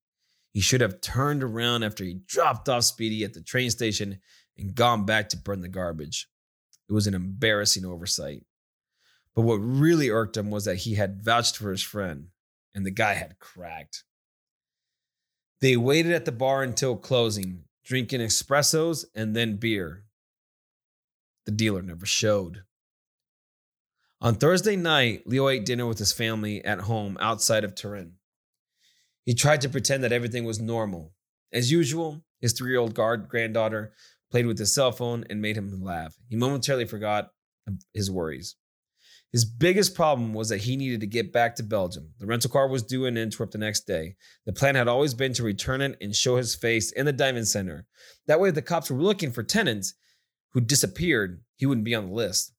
He 0.52 0.60
should 0.60 0.82
have 0.82 1.01
turned 1.01 1.43
around 1.43 1.82
after 1.82 2.05
he 2.05 2.20
dropped 2.27 2.69
off 2.69 2.85
Speedy 2.85 3.24
at 3.24 3.32
the 3.32 3.40
train 3.40 3.70
station 3.70 4.20
and 4.59 4.74
gone 4.74 5.06
back 5.06 5.31
to 5.31 5.36
burn 5.36 5.62
the 5.62 5.69
garbage. 5.69 6.28
It 6.89 6.93
was 6.93 7.06
an 7.06 7.14
embarrassing 7.14 7.86
oversight. 7.86 8.44
But 9.35 9.43
what 9.43 9.56
really 9.56 10.10
irked 10.10 10.36
him 10.36 10.51
was 10.51 10.66
that 10.66 10.77
he 10.77 10.94
had 10.94 11.24
vouched 11.24 11.56
for 11.56 11.70
his 11.70 11.82
friend, 11.82 12.28
and 12.74 12.85
the 12.85 12.90
guy 12.90 13.14
had 13.14 13.39
cracked. 13.39 14.05
They 15.62 15.77
waited 15.77 16.12
at 16.12 16.27
the 16.27 16.32
bar 16.32 16.62
until 16.62 16.97
closing, 16.97 17.64
drinking 17.85 18.20
espressos 18.20 19.06
and 19.14 19.35
then 19.35 19.56
beer. 19.56 20.05
The 21.47 21.52
dealer 21.52 21.81
never 21.81 22.05
showed. 22.05 22.64
On 24.23 24.36
Thursday 24.36 24.77
night, 24.77 25.27
Leo 25.27 25.49
ate 25.49 25.65
dinner 25.65 25.85
with 25.85 25.99
his 25.99 26.12
family 26.12 26.65
at 26.65 26.82
home 26.82 27.19
outside 27.19 27.65
of 27.65 27.74
Turin. 27.74 28.12
He 29.24 29.35
tried 29.35 29.62
to 29.62 29.69
pretend 29.69 30.05
that 30.05 30.12
everything 30.12 30.44
was 30.44 30.61
normal. 30.61 31.12
As 31.53 31.73
usual, 31.73 32.23
his 32.40 32.53
three 32.53 32.70
year 32.70 32.78
old 32.78 32.94
granddaughter 32.94 33.93
played 34.31 34.47
with 34.47 34.61
his 34.61 34.73
cell 34.73 34.93
phone 34.93 35.24
and 35.28 35.43
made 35.43 35.57
him 35.57 35.82
laugh. 35.82 36.15
He 36.28 36.36
momentarily 36.36 36.85
forgot 36.85 37.31
his 37.94 38.12
worries. 38.12 38.55
His 39.32 39.44
biggest 39.44 39.97
problem 39.97 40.35
was 40.35 40.51
that 40.51 40.59
he 40.59 40.77
needed 40.77 41.01
to 41.01 41.07
get 41.09 41.32
back 41.32 41.57
to 41.57 41.65
Belgium. 41.65 42.12
The 42.20 42.27
rental 42.27 42.51
car 42.51 42.69
was 42.69 42.85
due 42.85 43.07
in 43.07 43.19
Antwerp 43.19 43.51
the 43.51 43.59
next 43.59 43.89
day. 43.89 44.15
The 44.47 44.53
plan 44.53 44.77
had 44.77 44.86
always 44.86 45.15
been 45.15 45.32
to 45.32 45.43
return 45.43 45.81
it 45.81 45.99
and 46.01 46.15
show 46.15 46.36
his 46.36 46.55
face 46.55 46.93
in 46.93 47.07
the 47.07 47.12
Diamond 47.12 47.49
Center. 47.49 47.86
That 48.28 48.39
way, 48.39 48.51
if 48.51 48.55
the 48.55 48.62
cops 48.62 48.89
were 48.89 49.03
looking 49.03 49.32
for 49.32 49.43
tenants 49.43 49.94
who 50.53 50.61
disappeared, 50.61 51.43
he 51.57 51.66
wouldn't 51.66 51.85
be 51.85 51.97
on 51.97 52.07
the 52.07 52.15
list. 52.15 52.53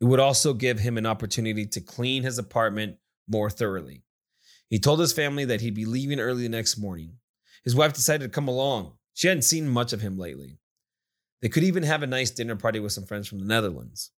It 0.00 0.04
would 0.04 0.20
also 0.20 0.54
give 0.54 0.78
him 0.78 0.96
an 0.96 1.06
opportunity 1.06 1.66
to 1.66 1.80
clean 1.80 2.22
his 2.22 2.38
apartment 2.38 2.96
more 3.28 3.50
thoroughly. 3.50 4.04
He 4.70 4.78
told 4.78 5.00
his 5.00 5.12
family 5.12 5.44
that 5.46 5.60
he'd 5.60 5.74
be 5.74 5.84
leaving 5.84 6.20
early 6.20 6.42
the 6.42 6.48
next 6.48 6.78
morning. 6.78 7.14
His 7.64 7.74
wife 7.74 7.92
decided 7.92 8.24
to 8.24 8.34
come 8.34 8.48
along. 8.48 8.92
She 9.14 9.28
hadn't 9.28 9.42
seen 9.42 9.68
much 9.68 9.92
of 9.92 10.00
him 10.00 10.18
lately. 10.18 10.58
They 11.42 11.48
could 11.48 11.64
even 11.64 11.82
have 11.82 12.02
a 12.02 12.06
nice 12.06 12.30
dinner 12.30 12.56
party 12.56 12.80
with 12.80 12.92
some 12.92 13.04
friends 13.04 13.28
from 13.28 13.38
the 13.38 13.44
Netherlands. 13.44 14.10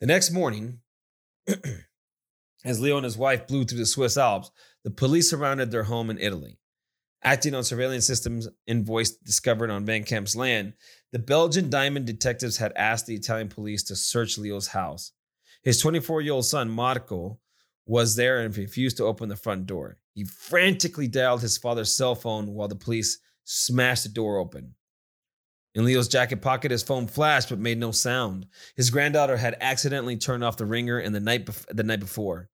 The 0.00 0.06
next 0.06 0.30
morning, 0.30 0.80
as 2.64 2.80
Leo 2.80 2.96
and 2.96 3.04
his 3.04 3.18
wife 3.18 3.46
blew 3.46 3.64
through 3.64 3.78
the 3.78 3.86
Swiss 3.86 4.16
Alps, 4.16 4.50
the 4.84 4.90
police 4.90 5.28
surrounded 5.28 5.70
their 5.70 5.84
home 5.84 6.10
in 6.10 6.18
Italy. 6.18 6.58
Acting 7.22 7.54
on 7.54 7.64
surveillance 7.64 8.06
systems 8.06 8.46
and 8.46 8.54
invoice 8.66 9.10
discovered 9.10 9.70
on 9.70 9.84
Van 9.84 10.04
Camp's 10.04 10.36
land, 10.36 10.74
the 11.12 11.18
Belgian 11.18 11.70
diamond 11.70 12.06
detectives 12.06 12.58
had 12.58 12.72
asked 12.76 13.06
the 13.06 13.14
Italian 13.14 13.48
police 13.48 13.82
to 13.84 13.96
search 13.96 14.36
Leo's 14.36 14.68
house. 14.68 15.12
His 15.62 15.80
24 15.80 16.20
year 16.20 16.34
old 16.34 16.44
son, 16.44 16.70
Marco, 16.70 17.38
was 17.86 18.16
there 18.16 18.40
and 18.40 18.56
refused 18.56 18.98
to 18.98 19.04
open 19.04 19.28
the 19.28 19.36
front 19.36 19.66
door. 19.66 19.96
He 20.14 20.24
frantically 20.24 21.08
dialed 21.08 21.40
his 21.40 21.56
father's 21.56 21.96
cell 21.96 22.14
phone 22.14 22.48
while 22.52 22.68
the 22.68 22.76
police 22.76 23.18
smashed 23.44 24.02
the 24.02 24.10
door 24.10 24.36
open. 24.36 24.74
In 25.74 25.84
Leo's 25.84 26.08
jacket 26.08 26.42
pocket, 26.42 26.70
his 26.70 26.82
phone 26.82 27.06
flashed 27.06 27.48
but 27.48 27.58
made 27.58 27.78
no 27.78 27.92
sound. 27.92 28.46
His 28.76 28.90
granddaughter 28.90 29.36
had 29.36 29.56
accidentally 29.60 30.16
turned 30.16 30.44
off 30.44 30.56
the 30.56 30.66
ringer 30.66 31.00
in 31.00 31.12
the 31.12 31.20
night, 31.20 31.48
the 31.70 31.82
night 31.82 32.00
before. 32.00 32.50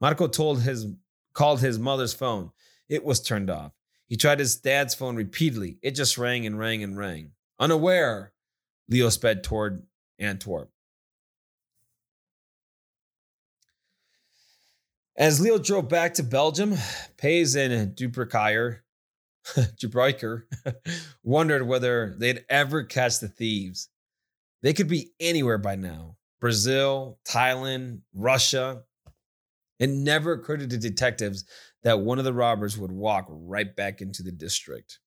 Marco 0.00 0.26
told 0.28 0.62
his, 0.62 0.86
called 1.34 1.60
his 1.60 1.78
mother's 1.78 2.14
phone. 2.14 2.50
It 2.88 3.04
was 3.04 3.20
turned 3.20 3.50
off. 3.50 3.72
He 4.06 4.16
tried 4.16 4.38
his 4.38 4.56
dad's 4.56 4.94
phone 4.94 5.16
repeatedly. 5.16 5.78
It 5.82 5.92
just 5.92 6.18
rang 6.18 6.46
and 6.46 6.58
rang 6.58 6.82
and 6.82 6.96
rang. 6.96 7.32
Unaware, 7.58 8.32
Leo 8.88 9.08
sped 9.08 9.44
toward 9.44 9.84
Antwerp. 10.18 10.70
As 15.16 15.40
Leo 15.40 15.58
drove 15.58 15.88
back 15.88 16.14
to 16.14 16.22
Belgium, 16.22 16.74
Peys 17.18 17.54
and 17.54 17.94
Duperkeier, 17.94 18.78
Dubreiker 19.46 20.44
wondered 21.22 21.66
whether 21.66 22.14
they'd 22.18 22.44
ever 22.48 22.84
catch 22.84 23.20
the 23.20 23.28
thieves. 23.28 23.88
They 24.62 24.72
could 24.72 24.88
be 24.88 25.10
anywhere 25.20 25.58
by 25.58 25.76
now 25.76 26.16
Brazil, 26.40 27.18
Thailand, 27.24 28.00
Russia. 28.14 28.82
It 29.78 29.90
never 29.90 30.32
occurred 30.32 30.68
to 30.68 30.78
detectives 30.78 31.44
that 31.82 32.00
one 32.00 32.18
of 32.18 32.24
the 32.24 32.32
robbers 32.32 32.78
would 32.78 32.92
walk 32.92 33.26
right 33.28 33.74
back 33.74 34.00
into 34.00 34.22
the 34.22 34.32
district. 34.32 35.00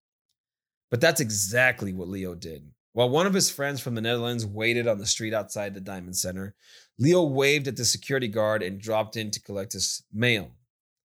But 0.91 1.01
that's 1.01 1.21
exactly 1.21 1.93
what 1.93 2.07
Leo 2.07 2.35
did. 2.35 2.69
While 2.93 3.09
one 3.09 3.27
of 3.27 3.33
his 3.33 3.49
friends 3.49 3.81
from 3.81 3.95
the 3.95 4.01
Netherlands 4.01 4.45
waited 4.45 4.87
on 4.87 4.99
the 4.99 5.05
street 5.05 5.33
outside 5.33 5.73
the 5.73 5.81
Diamond 5.81 6.15
Center, 6.15 6.55
Leo 6.97 7.23
waved 7.23 7.67
at 7.67 7.75
the 7.75 7.83
security 7.83 8.29
guard 8.29 8.63
and 8.63 8.79
dropped 8.79 9.17
in 9.17 9.31
to 9.31 9.41
collect 9.41 9.73
his 9.73 10.03
mail. 10.13 10.51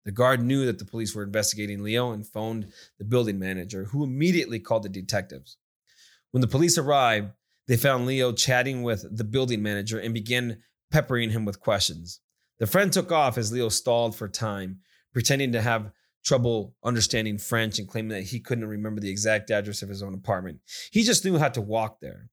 The 0.04 0.12
guard 0.12 0.42
knew 0.42 0.66
that 0.66 0.78
the 0.78 0.84
police 0.84 1.14
were 1.14 1.22
investigating 1.22 1.82
Leo 1.82 2.12
and 2.12 2.26
phoned 2.26 2.72
the 2.98 3.04
building 3.04 3.38
manager, 3.38 3.84
who 3.84 4.04
immediately 4.04 4.58
called 4.58 4.82
the 4.82 4.88
detectives. 4.88 5.56
When 6.32 6.40
the 6.40 6.48
police 6.48 6.76
arrived, 6.76 7.30
they 7.66 7.76
found 7.76 8.06
Leo 8.06 8.32
chatting 8.32 8.82
with 8.82 9.16
the 9.16 9.24
building 9.24 9.62
manager 9.62 9.98
and 9.98 10.12
began 10.12 10.62
peppering 10.90 11.30
him 11.30 11.44
with 11.44 11.60
questions. 11.60 12.20
The 12.58 12.66
friend 12.66 12.92
took 12.92 13.10
off 13.12 13.38
as 13.38 13.52
Leo 13.52 13.68
stalled 13.68 14.14
for 14.16 14.28
time, 14.28 14.80
pretending 15.12 15.52
to 15.52 15.62
have 15.62 15.92
trouble 16.24 16.74
understanding 16.84 17.38
French 17.38 17.78
and 17.78 17.88
claiming 17.88 18.10
that 18.10 18.24
he 18.24 18.40
couldn't 18.40 18.66
remember 18.66 19.00
the 19.00 19.10
exact 19.10 19.50
address 19.50 19.82
of 19.82 19.88
his 19.88 20.02
own 20.02 20.14
apartment. 20.14 20.60
He 20.90 21.02
just 21.02 21.24
knew 21.24 21.38
how 21.38 21.48
to 21.48 21.60
walk 21.60 22.00
there. 22.00 22.28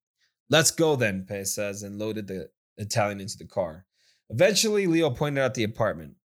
Let's 0.50 0.72
go 0.72 0.96
then, 0.96 1.26
Peys 1.28 1.54
says, 1.54 1.84
and 1.84 2.00
loaded 2.00 2.28
the 2.28 2.50
Italian 2.78 3.20
into 3.20 3.38
the 3.38 3.46
car. 3.46 3.86
Eventually, 4.30 4.88
Leo 4.88 5.10
pointed 5.10 5.42
out 5.42 5.54
the 5.54 5.64
apartment. 5.64 6.16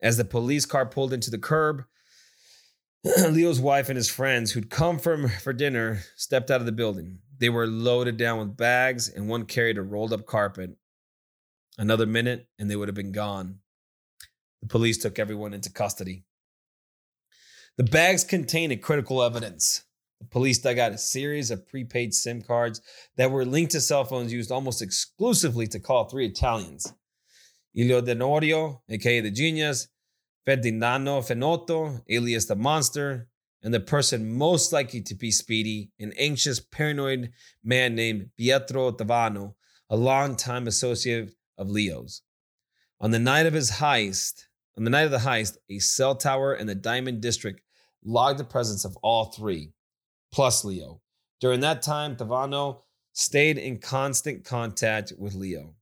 As 0.00 0.16
the 0.16 0.24
police 0.24 0.64
car 0.64 0.86
pulled 0.86 1.12
into 1.12 1.30
the 1.30 1.38
curb, 1.38 1.84
Leo's 3.04 3.60
wife 3.60 3.88
and 3.88 3.96
his 3.96 4.10
friends 4.10 4.52
who'd 4.52 4.70
come 4.70 4.98
from 4.98 5.28
for 5.28 5.52
dinner 5.52 6.00
stepped 6.16 6.50
out 6.50 6.60
of 6.60 6.66
the 6.66 6.72
building. 6.72 7.18
They 7.38 7.48
were 7.48 7.66
loaded 7.66 8.16
down 8.16 8.38
with 8.40 8.56
bags, 8.56 9.08
and 9.08 9.28
one 9.28 9.44
carried 9.44 9.78
a 9.78 9.82
rolled 9.82 10.12
up 10.12 10.26
carpet. 10.26 10.76
Another 11.76 12.06
minute, 12.06 12.48
and 12.58 12.68
they 12.68 12.74
would 12.74 12.88
have 12.88 12.96
been 12.96 13.12
gone. 13.12 13.60
The 14.62 14.68
police 14.68 14.98
took 14.98 15.18
everyone 15.18 15.54
into 15.54 15.70
custody. 15.70 16.24
The 17.78 17.84
bags 17.84 18.24
contained 18.24 18.82
critical 18.82 19.22
evidence. 19.22 19.84
The 20.18 20.26
police 20.26 20.58
dug 20.58 20.80
out 20.80 20.90
a 20.90 20.98
series 20.98 21.52
of 21.52 21.68
prepaid 21.68 22.12
SIM 22.12 22.42
cards 22.42 22.80
that 23.16 23.30
were 23.30 23.44
linked 23.44 23.70
to 23.70 23.80
cell 23.80 24.04
phones 24.04 24.32
used 24.32 24.50
almost 24.50 24.82
exclusively 24.82 25.68
to 25.68 25.78
call 25.78 26.08
three 26.08 26.26
Italians 26.26 26.92
Elio 27.78 28.00
D'Onorio, 28.00 28.80
aka 28.88 29.20
the 29.20 29.30
genius, 29.30 29.86
Ferdinando 30.44 31.20
Finotto, 31.20 32.02
alias 32.08 32.46
the 32.46 32.56
monster, 32.56 33.28
and 33.62 33.72
the 33.72 33.78
person 33.78 34.36
most 34.36 34.72
likely 34.72 35.00
to 35.02 35.14
be 35.14 35.30
Speedy, 35.30 35.92
an 36.00 36.12
anxious, 36.18 36.58
paranoid 36.58 37.30
man 37.62 37.94
named 37.94 38.30
Pietro 38.36 38.90
Tavano, 38.90 39.54
a 39.88 39.96
longtime 39.96 40.66
associate 40.66 41.32
of 41.56 41.70
Leo's. 41.70 42.22
On 43.00 43.12
the 43.12 43.20
night 43.20 43.46
of 43.46 43.54
his 43.54 43.70
heist, 43.70 44.46
on 44.76 44.82
the 44.82 44.90
night 44.90 45.04
of 45.04 45.12
the 45.12 45.18
heist, 45.18 45.58
a 45.70 45.78
cell 45.78 46.16
tower 46.16 46.54
in 46.54 46.66
the 46.66 46.74
Diamond 46.74 47.20
District 47.20 47.60
logged 48.08 48.40
the 48.40 48.44
presence 48.44 48.84
of 48.84 48.96
all 49.02 49.26
three, 49.26 49.72
plus 50.32 50.64
Leo. 50.64 51.00
During 51.40 51.60
that 51.60 51.82
time, 51.82 52.16
Tavano 52.16 52.80
stayed 53.12 53.58
in 53.58 53.78
constant 53.78 54.44
contact 54.44 55.12
with 55.18 55.34
Leo. 55.34 55.74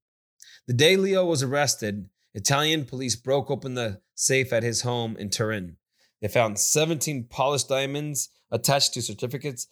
The 0.67 0.75
day 0.75 0.97
Leo 0.97 1.25
was 1.25 1.43
arrested, 1.43 2.09
Italian 2.35 2.85
police 2.85 3.17
broke 3.17 3.51
open 3.51 3.75
the 3.75 4.01
safe 4.15 4.53
at 4.53 4.63
his 4.63 4.83
home 4.83 5.17
in 5.17 5.31
Turin. 5.31 5.77
They 6.21 6.29
found 6.29 6.59
17 6.59 7.29
polished 7.31 7.69
diamonds 7.69 8.31
attached 8.51 8.95
to 8.95 9.03
certificates 9.03 9.67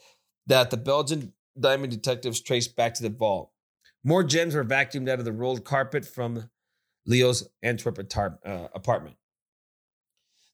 that 0.47 0.71
the 0.71 0.77
Belgian 0.77 1.33
diamond 1.59 1.93
detectives 1.93 2.41
traced 2.41 2.77
back 2.77 2.95
to 2.95 3.03
the 3.03 3.11
vault. 3.11 3.51
More 4.03 4.23
gems 4.23 4.55
were 4.55 4.65
vacuumed 4.65 5.09
out 5.09 5.19
of 5.19 5.25
the 5.25 5.33
rolled 5.33 5.65
carpet 5.65 6.05
from 6.05 6.51
Leo's 7.07 7.49
Antwerp 7.63 7.99
uh, 7.99 8.69
apartment. 8.75 9.17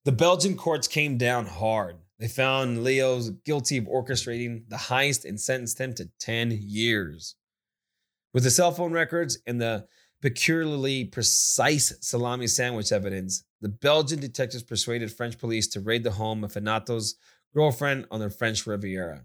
The 0.05 0.13
Belgian 0.13 0.57
courts 0.57 0.89
came 0.89 1.19
down 1.19 1.45
hard. 1.45 1.97
They 2.19 2.29
found 2.29 2.85
Leo's 2.85 3.31
guilty 3.31 3.77
of 3.77 3.85
orchestrating 3.85 4.69
the 4.69 4.77
heist 4.77 5.27
and 5.27 5.39
sentenced 5.39 5.79
him 5.79 5.93
to 5.95 6.11
10 6.19 6.59
years. 6.63 7.37
With 8.33 8.45
the 8.45 8.51
cell 8.51 8.73
phone 8.73 8.93
records 8.93 9.39
and 9.47 9.61
the 9.61 9.87
peculiarly 10.23 11.05
precise 11.05 11.93
salami 12.01 12.47
sandwich 12.47 12.93
evidence, 12.93 13.45
the 13.61 13.69
Belgian 13.69 14.21
detectives 14.21 14.63
persuaded 14.63 15.13
French 15.13 15.39
police 15.39 15.67
to 15.69 15.81
raid 15.81 16.05
the 16.05 16.13
home 16.13 16.45
of 16.45 16.53
Finotto's 16.53 17.17
girlfriend 17.55 18.07
on 18.11 18.21
the 18.21 18.31
French 18.31 18.67
Riviera. 18.67 19.25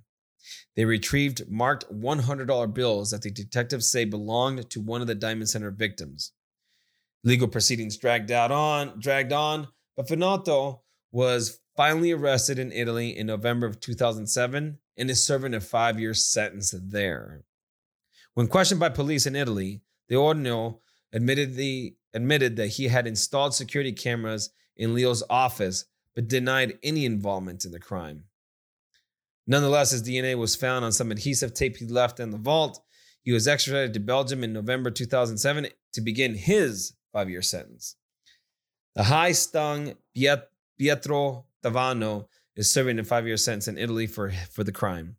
They 0.76 0.84
retrieved 0.84 1.50
marked 1.50 1.90
$100 1.92 2.74
bills 2.74 3.12
that 3.12 3.22
the 3.22 3.32
detectives 3.32 3.90
say 3.90 4.04
belonged 4.04 4.70
to 4.70 4.82
one 4.82 5.02
of 5.02 5.08
the 5.08 5.16
Diamond 5.16 5.50
Center 5.50 5.72
victims. 5.72 6.34
Legal 7.24 7.48
proceedings 7.48 7.98
dragged 7.98 8.30
out 8.30 8.52
on, 8.52 9.00
dragged 9.00 9.34
on, 9.34 9.68
but 9.96 10.08
Finotto 10.08 10.82
was 11.12 11.60
finally 11.76 12.12
arrested 12.12 12.60
in 12.60 12.72
Italy 12.72 13.18
in 13.18 13.28
November 13.28 13.68
of 13.68 13.80
2007 13.80 14.78
and 14.98 15.10
is 15.10 15.26
serving 15.26 15.54
a 15.54 15.60
five-year 15.60 16.14
sentence 16.14 16.74
there. 16.78 17.44
When 18.34 18.48
questioned 18.48 18.80
by 18.80 18.90
police 18.90 19.26
in 19.26 19.36
Italy, 19.36 19.82
D'Onorio 20.10 20.80
admitted, 21.14 21.58
admitted 22.14 22.56
that 22.58 22.68
he 22.68 22.88
had 22.88 23.08
installed 23.08 23.54
security 23.54 23.92
cameras 23.92 24.50
in 24.76 24.94
Leo's 24.94 25.24
office, 25.30 25.86
but 26.14 26.28
denied 26.28 26.78
any 26.84 27.06
involvement 27.06 27.66
in 27.66 27.72
the 27.72 27.80
crime. 27.80 28.26
Nonetheless, 29.48 29.92
his 29.92 30.04
DNA 30.04 30.38
was 30.38 30.56
found 30.56 30.84
on 30.84 30.92
some 30.92 31.12
adhesive 31.12 31.54
tape 31.54 31.78
he 31.78 31.86
left 31.86 32.20
in 32.20 32.32
the 32.32 32.38
vault. 32.38 32.84
He 33.22 33.32
was 33.32 33.48
extradited 33.48 33.94
to 33.94 34.00
Belgium 34.00 34.44
in 34.44 34.54
November 34.54 34.92
2007 34.92 35.68
to 35.94 36.02
begin 36.02 36.36
his 36.36 36.94
five 37.14 37.30
year 37.30 37.42
sentence. 37.42 37.96
The 38.96 39.04
high 39.04 39.34
stung 39.34 39.96
Pietro 40.14 41.46
Tavano 41.64 42.28
is 42.56 42.72
serving 42.72 43.00
a 43.00 43.04
five 43.04 43.28
year 43.28 43.38
sentence 43.38 43.68
in 43.68 43.78
Italy 43.78 44.08
for, 44.08 44.32
for 44.52 44.64
the 44.64 44.72
crime. 44.72 45.18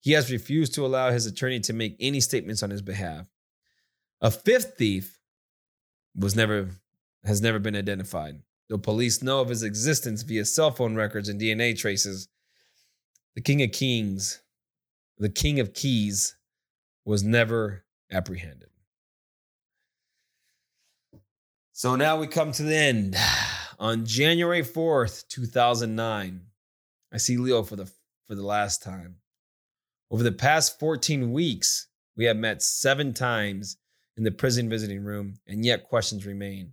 He 0.00 0.12
has 0.12 0.30
refused 0.30 0.74
to 0.74 0.86
allow 0.86 1.10
his 1.10 1.26
attorney 1.26 1.60
to 1.60 1.72
make 1.72 1.96
any 1.98 2.20
statements 2.20 2.62
on 2.62 2.70
his 2.70 2.82
behalf. 2.82 3.26
A 4.20 4.30
fifth 4.30 4.74
thief 4.78 5.18
was 6.14 6.36
never 6.36 6.70
has 7.24 7.42
never 7.42 7.58
been 7.58 7.76
identified. 7.76 8.40
Though 8.68 8.78
police 8.78 9.22
know 9.22 9.40
of 9.40 9.48
his 9.48 9.62
existence 9.62 10.22
via 10.22 10.44
cell 10.44 10.70
phone 10.70 10.94
records 10.94 11.28
and 11.28 11.40
DNA 11.40 11.76
traces, 11.76 12.28
the 13.34 13.40
King 13.40 13.62
of 13.62 13.72
Kings, 13.72 14.40
the 15.18 15.28
King 15.28 15.58
of 15.58 15.74
Keys, 15.74 16.36
was 17.04 17.24
never 17.24 17.84
apprehended. 18.10 18.70
So 21.78 21.94
now 21.94 22.18
we 22.18 22.26
come 22.26 22.50
to 22.50 22.64
the 22.64 22.74
end. 22.74 23.14
On 23.78 24.04
January 24.04 24.62
4th, 24.62 25.28
2009, 25.28 26.40
I 27.12 27.16
see 27.18 27.36
Leo 27.36 27.62
for 27.62 27.76
the 27.76 27.86
for 28.26 28.34
the 28.34 28.44
last 28.44 28.82
time. 28.82 29.18
Over 30.10 30.24
the 30.24 30.32
past 30.32 30.80
14 30.80 31.30
weeks, 31.30 31.86
we 32.16 32.24
have 32.24 32.36
met 32.36 32.62
7 32.62 33.14
times 33.14 33.76
in 34.16 34.24
the 34.24 34.32
prison 34.32 34.68
visiting 34.68 35.04
room, 35.04 35.34
and 35.46 35.64
yet 35.64 35.84
questions 35.84 36.26
remain. 36.26 36.72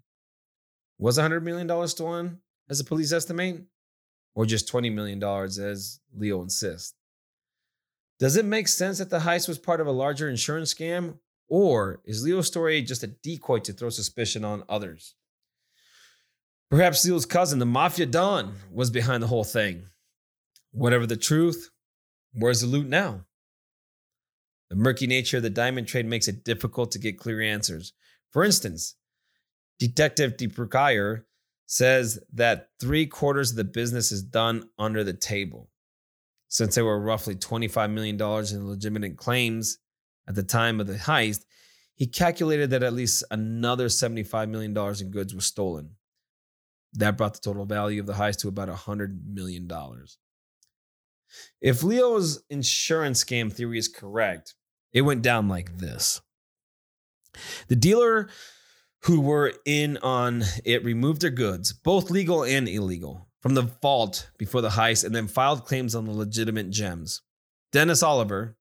Was 0.97 1.19
$100 1.19 1.43
million 1.43 1.87
stolen, 1.87 2.39
as 2.67 2.79
the 2.79 2.83
police 2.83 3.11
estimate, 3.11 3.61
or 4.33 4.47
just 4.47 4.67
$20 4.67 4.91
million, 4.91 5.23
as 5.23 5.99
Leo 6.15 6.41
insists? 6.41 6.95
Does 8.17 8.37
it 8.37 8.45
make 8.45 8.67
sense 8.67 8.97
that 8.97 9.11
the 9.11 9.19
heist 9.19 9.47
was 9.47 9.59
part 9.59 9.81
of 9.81 9.85
a 9.85 9.91
larger 9.91 10.27
insurance 10.27 10.73
scam, 10.73 11.19
or 11.47 12.01
is 12.05 12.23
Leo's 12.23 12.47
story 12.47 12.81
just 12.81 13.03
a 13.03 13.07
decoy 13.07 13.59
to 13.59 13.73
throw 13.73 13.89
suspicion 13.89 14.43
on 14.43 14.63
others? 14.67 15.15
Perhaps 16.69 17.05
Leo's 17.05 17.25
cousin, 17.25 17.59
the 17.59 17.65
Mafia 17.65 18.05
Don, 18.05 18.55
was 18.71 18.89
behind 18.89 19.21
the 19.21 19.27
whole 19.27 19.43
thing. 19.43 19.85
Whatever 20.71 21.05
the 21.05 21.15
truth, 21.15 21.69
where's 22.33 22.61
the 22.61 22.67
loot 22.67 22.87
now? 22.87 23.25
The 24.69 24.75
murky 24.75 25.05
nature 25.05 25.37
of 25.37 25.43
the 25.43 25.49
diamond 25.49 25.87
trade 25.87 26.07
makes 26.07 26.27
it 26.27 26.43
difficult 26.43 26.91
to 26.91 26.99
get 26.99 27.19
clear 27.19 27.41
answers. 27.41 27.93
For 28.31 28.43
instance, 28.43 28.95
Detective 29.79 30.37
De 30.37 30.47
Bruycker 30.47 31.23
says 31.67 32.19
that 32.33 32.69
three 32.79 33.05
quarters 33.05 33.51
of 33.51 33.57
the 33.57 33.63
business 33.63 34.11
is 34.11 34.23
done 34.23 34.69
under 34.77 35.03
the 35.03 35.13
table. 35.13 35.69
Since 36.47 36.75
there 36.75 36.85
were 36.85 36.99
roughly 36.99 37.35
$25 37.35 37.91
million 37.91 38.19
in 38.19 38.69
legitimate 38.69 39.17
claims 39.17 39.77
at 40.27 40.35
the 40.35 40.43
time 40.43 40.79
of 40.79 40.87
the 40.87 40.95
heist, 40.95 41.45
he 41.95 42.07
calculated 42.07 42.71
that 42.71 42.83
at 42.83 42.93
least 42.93 43.23
another 43.31 43.87
$75 43.87 44.49
million 44.49 44.77
in 44.77 45.11
goods 45.11 45.33
was 45.33 45.45
stolen. 45.45 45.91
That 46.93 47.17
brought 47.17 47.33
the 47.33 47.39
total 47.39 47.65
value 47.65 47.99
of 47.99 48.07
the 48.07 48.13
heist 48.13 48.39
to 48.39 48.47
about 48.47 48.69
$100 48.69 49.25
million. 49.25 49.69
If 51.61 51.83
Leo's 51.83 52.43
insurance 52.49 53.23
scam 53.23 53.51
theory 53.51 53.77
is 53.77 53.87
correct, 53.87 54.55
it 54.93 55.01
went 55.01 55.21
down 55.21 55.47
like 55.47 55.77
this. 55.77 56.21
The 57.67 57.75
dealer 57.75 58.29
who 59.03 59.21
were 59.21 59.53
in 59.65 59.97
on 59.97 60.43
it 60.63 60.83
removed 60.83 61.21
their 61.21 61.29
goods, 61.29 61.73
both 61.73 62.09
legal 62.09 62.43
and 62.43 62.67
illegal, 62.67 63.27
from 63.41 63.53
the 63.53 63.69
vault 63.81 64.29
before 64.37 64.61
the 64.61 64.69
heist 64.69 65.03
and 65.03 65.13
then 65.13 65.27
filed 65.27 65.65
claims 65.65 65.95
on 65.95 66.05
the 66.05 66.11
legitimate 66.11 66.69
gems. 66.69 67.21
Dennis 67.71 68.01
Oliver, 68.01 68.57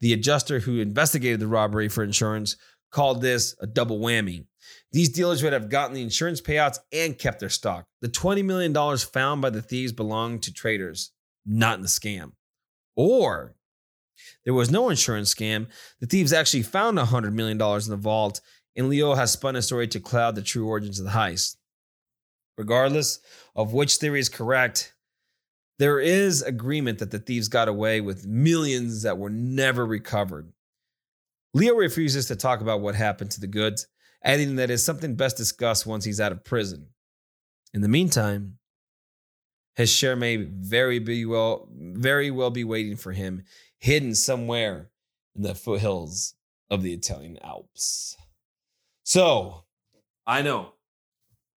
the 0.00 0.12
adjuster 0.12 0.60
who 0.60 0.80
investigated 0.80 1.40
the 1.40 1.46
robbery 1.46 1.88
for 1.88 2.02
insurance, 2.04 2.56
called 2.90 3.20
this 3.20 3.54
a 3.60 3.66
double 3.66 3.98
whammy. 3.98 4.46
These 4.92 5.10
dealers 5.10 5.42
would 5.42 5.52
have 5.52 5.68
gotten 5.68 5.94
the 5.94 6.02
insurance 6.02 6.40
payouts 6.40 6.78
and 6.92 7.18
kept 7.18 7.40
their 7.40 7.48
stock. 7.48 7.86
The 8.00 8.08
$20 8.08 8.44
million 8.44 8.74
found 8.98 9.42
by 9.42 9.50
the 9.50 9.62
thieves 9.62 9.92
belonged 9.92 10.42
to 10.44 10.52
traders 10.52 11.12
not 11.44 11.76
in 11.76 11.82
the 11.82 11.88
scam. 11.88 12.32
Or 12.96 13.54
there 14.44 14.54
was 14.54 14.70
no 14.70 14.88
insurance 14.88 15.34
scam. 15.34 15.68
The 16.00 16.06
thieves 16.06 16.32
actually 16.32 16.62
found 16.62 16.98
$100 16.98 17.32
million 17.32 17.60
in 17.60 17.90
the 17.90 17.96
vault, 17.96 18.40
and 18.76 18.88
Leo 18.88 19.14
has 19.14 19.32
spun 19.32 19.56
a 19.56 19.62
story 19.62 19.88
to 19.88 20.00
cloud 20.00 20.34
the 20.34 20.42
true 20.42 20.66
origins 20.66 20.98
of 20.98 21.06
the 21.06 21.12
heist. 21.12 21.56
Regardless 22.56 23.20
of 23.54 23.72
which 23.72 23.96
theory 23.96 24.20
is 24.20 24.28
correct, 24.28 24.94
there 25.78 26.00
is 26.00 26.42
agreement 26.42 26.98
that 26.98 27.10
the 27.10 27.18
thieves 27.18 27.48
got 27.48 27.68
away 27.68 28.00
with 28.00 28.26
millions 28.26 29.02
that 29.02 29.18
were 29.18 29.30
never 29.30 29.86
recovered. 29.86 30.52
Leo 31.54 31.74
refuses 31.74 32.26
to 32.26 32.36
talk 32.36 32.60
about 32.60 32.80
what 32.80 32.94
happened 32.94 33.30
to 33.32 33.40
the 33.40 33.46
goods, 33.46 33.86
adding 34.22 34.56
that 34.56 34.70
it's 34.70 34.82
something 34.82 35.14
best 35.14 35.36
discussed 35.36 35.86
once 35.86 36.04
he's 36.04 36.20
out 36.20 36.32
of 36.32 36.44
prison. 36.44 36.88
In 37.72 37.80
the 37.80 37.88
meantime, 37.88 38.58
his 39.76 39.90
share 39.90 40.16
may 40.16 40.36
very 40.36 40.98
be 40.98 41.24
well, 41.24 41.68
very 41.72 42.30
well 42.30 42.50
be 42.50 42.64
waiting 42.64 42.96
for 42.96 43.12
him, 43.12 43.44
hidden 43.78 44.14
somewhere 44.14 44.90
in 45.36 45.42
the 45.42 45.54
foothills 45.54 46.34
of 46.68 46.82
the 46.82 46.92
Italian 46.92 47.38
Alps. 47.42 48.16
So, 49.04 49.64
I 50.26 50.42
know. 50.42 50.72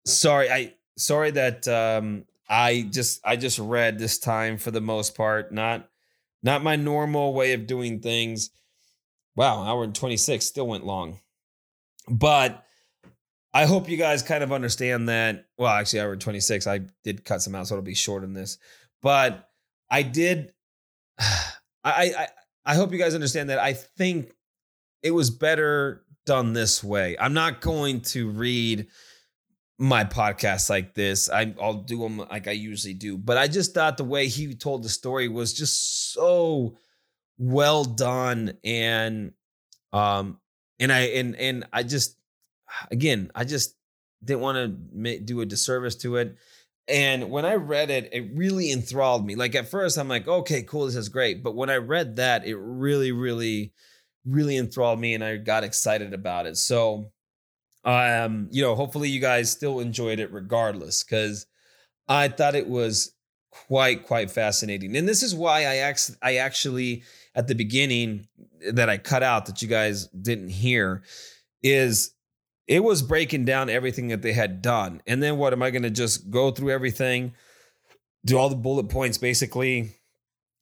Sorry, 0.06 0.52
I 0.52 0.74
sorry 0.98 1.32
that 1.32 1.68
um, 1.68 2.26
I 2.50 2.88
just 2.90 3.22
I 3.24 3.36
just 3.36 3.60
read 3.60 4.00
this 4.00 4.18
time 4.18 4.58
for 4.58 4.72
the 4.72 4.82
most 4.82 5.16
part, 5.16 5.54
not 5.54 5.88
not 6.42 6.64
my 6.64 6.76
normal 6.76 7.34
way 7.34 7.54
of 7.54 7.68
doing 7.68 8.00
things. 8.00 8.50
Wow, 9.36 9.64
hour 9.64 9.84
and 9.84 9.94
26 9.94 10.46
still 10.46 10.68
went 10.68 10.86
long. 10.86 11.20
But 12.10 12.64
I 13.54 13.66
hope 13.66 13.90
you 13.90 13.98
guys 13.98 14.24
kind 14.24 14.44
of 14.44 14.52
understand 14.52 15.10
that. 15.10 15.46
Well, 15.58 15.72
actually, 15.72 16.02
hour 16.02 16.14
and 16.14 16.22
26, 16.22 16.68
I 16.68 16.82
did 17.04 17.24
cut 17.24 17.42
some 17.42 17.56
out, 17.56 17.68
so 17.68 17.76
it'll 17.76 17.84
be 17.84 17.94
short 17.94 18.24
in 18.24 18.34
this. 18.34 18.58
But 19.02 19.48
I 19.90 20.02
did 20.02 20.54
I 21.20 21.44
I 21.84 22.28
I 22.66 22.76
hope 22.76 22.92
you 22.92 22.98
guys 23.00 23.16
understand 23.16 23.50
that 23.50 23.60
I 23.60 23.74
think 23.74 24.34
it 25.04 25.12
was 25.12 25.30
better 25.30 26.04
done 26.26 26.54
this 26.54 26.84
way. 26.84 27.16
I'm 27.20 27.34
not 27.34 27.62
going 27.62 28.02
to 28.02 28.30
read 28.30 28.88
my 29.80 30.04
podcast 30.04 30.70
like 30.70 30.94
this. 30.94 31.30
I, 31.30 31.54
will 31.58 31.82
do 31.82 32.00
them 32.00 32.18
like 32.18 32.48
I 32.48 32.52
usually 32.52 32.94
do. 32.94 33.18
But 33.18 33.38
I 33.38 33.48
just 33.48 33.74
thought 33.74 33.98
the 33.98 34.04
way 34.04 34.28
he 34.28 34.54
told 34.54 34.84
the 34.84 34.90
story 34.90 35.30
was 35.30 35.54
just 35.54 36.12
so 36.14 36.78
well 37.38 37.86
done, 37.86 38.58
and 38.64 39.32
um, 39.94 40.40
and 40.80 40.92
I 40.92 41.00
and 41.00 41.36
and 41.38 41.66
I 41.72 41.84
just 41.84 42.18
again 42.92 43.32
I 43.34 43.46
just 43.46 43.76
didn't 44.24 44.42
want 44.42 44.58
to 44.58 45.20
do 45.20 45.42
a 45.42 45.46
disservice 45.46 45.96
to 45.96 46.18
it. 46.18 46.36
And 46.90 47.30
when 47.30 47.46
I 47.46 47.54
read 47.54 47.92
it, 47.92 48.10
it 48.12 48.32
really 48.34 48.72
enthralled 48.72 49.26
me. 49.26 49.36
Like 49.36 49.56
at 49.56 49.70
first, 49.70 49.98
I'm 49.98 50.10
like, 50.10 50.28
okay, 50.28 50.64
cool, 50.64 50.88
this 50.88 50.96
is 50.96 51.08
great. 51.08 51.44
But 51.44 51.56
when 51.56 51.70
I 51.70 51.76
read 51.76 52.16
that, 52.16 52.46
it 52.46 52.56
really, 52.56 53.12
really, 53.12 53.74
really 54.26 54.58
enthralled 54.58 55.00
me, 55.00 55.14
and 55.14 55.24
I 55.24 55.38
got 55.38 55.64
excited 55.64 56.14
about 56.14 56.48
it. 56.48 56.58
So 56.58 57.12
um, 57.86 58.48
you 58.52 58.62
know, 58.62 58.76
hopefully 58.76 59.10
you 59.10 59.20
guys 59.20 59.52
still 59.52 59.80
enjoyed 59.80 60.20
it 60.20 60.32
regardless, 60.32 61.04
because 61.04 61.46
I 62.08 62.28
thought 62.28 62.56
it 62.56 62.68
was 62.68 63.14
quite 63.52 64.06
quite 64.06 64.30
fascinating. 64.30 64.96
And 64.96 65.08
this 65.08 65.24
is 65.24 65.34
why 65.34 65.62
I 65.62 65.78
act- 65.78 66.12
I 66.22 66.36
actually 66.36 67.04
at 67.34 67.48
the 67.48 67.56
beginning 67.56 68.28
that 68.72 68.90
I 68.90 68.98
cut 68.98 69.24
out 69.24 69.46
that 69.48 69.62
you 69.62 69.68
guys 69.68 70.08
didn't 70.08 70.50
hear 70.50 71.04
is 71.64 72.12
it 72.68 72.84
was 72.84 73.02
breaking 73.02 73.46
down 73.46 73.70
everything 73.70 74.10
that 74.10 74.22
they 74.22 74.34
had 74.34 74.62
done. 74.62 75.02
And 75.08 75.24
then 75.24 75.38
what 75.38 75.54
am 75.54 75.64
I 75.64 75.72
going 75.72 75.84
to 75.84 75.90
just 75.90 76.30
go 76.30 76.52
through 76.52 76.72
everything, 76.72 77.34
do 78.26 78.38
all 78.38 78.50
the 78.50 78.56
bullet 78.56 78.90
points 78.90 79.18
basically, 79.18 79.96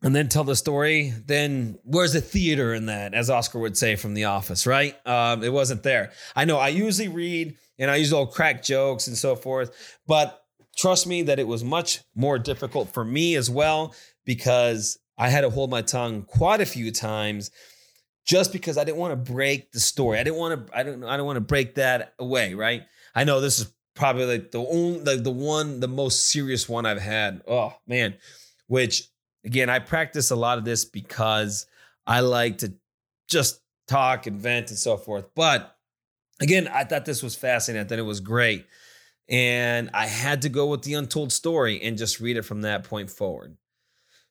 and 0.03 0.15
then 0.15 0.29
tell 0.29 0.43
the 0.43 0.55
story, 0.55 1.13
then 1.25 1.79
where's 1.83 2.13
the 2.13 2.21
theater 2.21 2.73
in 2.73 2.85
that, 2.85 3.13
as 3.13 3.29
Oscar 3.29 3.59
would 3.59 3.77
say 3.77 3.95
from 3.95 4.13
The 4.13 4.25
Office, 4.25 4.67
right? 4.67 4.95
Um, 5.07 5.43
it 5.43 5.51
wasn't 5.51 5.83
there. 5.83 6.11
I 6.35 6.45
know 6.45 6.57
I 6.57 6.69
usually 6.69 7.07
read 7.07 7.57
and 7.79 7.89
I 7.89 7.95
usually 7.95 8.27
crack 8.27 8.63
jokes 8.63 9.07
and 9.07 9.17
so 9.17 9.35
forth, 9.35 9.97
but 10.05 10.43
trust 10.77 11.07
me 11.07 11.23
that 11.23 11.39
it 11.39 11.47
was 11.47 11.63
much 11.63 12.01
more 12.15 12.37
difficult 12.37 12.93
for 12.93 13.03
me 13.03 13.35
as 13.35 13.49
well 13.49 13.95
because 14.23 14.99
I 15.17 15.29
had 15.29 15.41
to 15.41 15.49
hold 15.49 15.71
my 15.71 15.81
tongue 15.81 16.23
quite 16.23 16.61
a 16.61 16.65
few 16.65 16.91
times 16.91 17.49
just 18.23 18.51
because 18.53 18.77
I 18.77 18.83
didn't 18.83 18.97
want 18.97 19.13
to 19.13 19.31
break 19.31 19.71
the 19.71 19.79
story. 19.79 20.19
I 20.19 20.23
didn't 20.23 20.37
want 20.37 20.67
to. 20.67 20.77
I 20.77 20.83
don't. 20.83 21.03
I 21.05 21.17
don't 21.17 21.25
want 21.25 21.37
to 21.37 21.41
break 21.41 21.75
that 21.75 22.13
away. 22.19 22.53
Right. 22.53 22.83
I 23.15 23.23
know 23.23 23.39
this 23.39 23.59
is 23.59 23.73
probably 23.95 24.25
like 24.25 24.51
the 24.51 24.63
only, 24.63 24.99
the, 24.99 25.15
the 25.15 25.31
one, 25.31 25.79
the 25.79 25.87
most 25.87 26.27
serious 26.27 26.69
one 26.69 26.85
I've 26.85 27.01
had. 27.01 27.41
Oh 27.47 27.73
man, 27.87 28.15
which 28.67 29.09
Again, 29.47 29.69
I 29.69 29.79
practice 29.79 30.29
a 30.29 30.35
lot 30.35 30.57
of 30.57 30.65
this 30.65 30.83
because 30.83 31.67
I 32.05 32.19
like 32.19 32.57
to 32.57 32.73
just 33.29 33.61
talk 33.87 34.27
and 34.27 34.41
vent 34.41 34.71
and 34.71 34.77
so 34.77 34.97
forth. 34.97 35.25
But 35.35 35.73
again, 36.41 36.67
I 36.67 36.83
thought 36.83 37.05
this 37.05 37.23
was 37.23 37.37
fascinating. 37.37 37.85
I 37.85 37.87
thought 37.87 37.97
it 37.97 38.01
was 38.01 38.19
great. 38.19 38.65
And 39.29 39.89
I 39.93 40.05
had 40.05 40.41
to 40.41 40.49
go 40.49 40.67
with 40.67 40.81
the 40.81 40.95
untold 40.95 41.31
story 41.31 41.81
and 41.81 41.97
just 41.97 42.19
read 42.19 42.35
it 42.35 42.41
from 42.41 42.63
that 42.63 42.83
point 42.83 43.09
forward. 43.09 43.55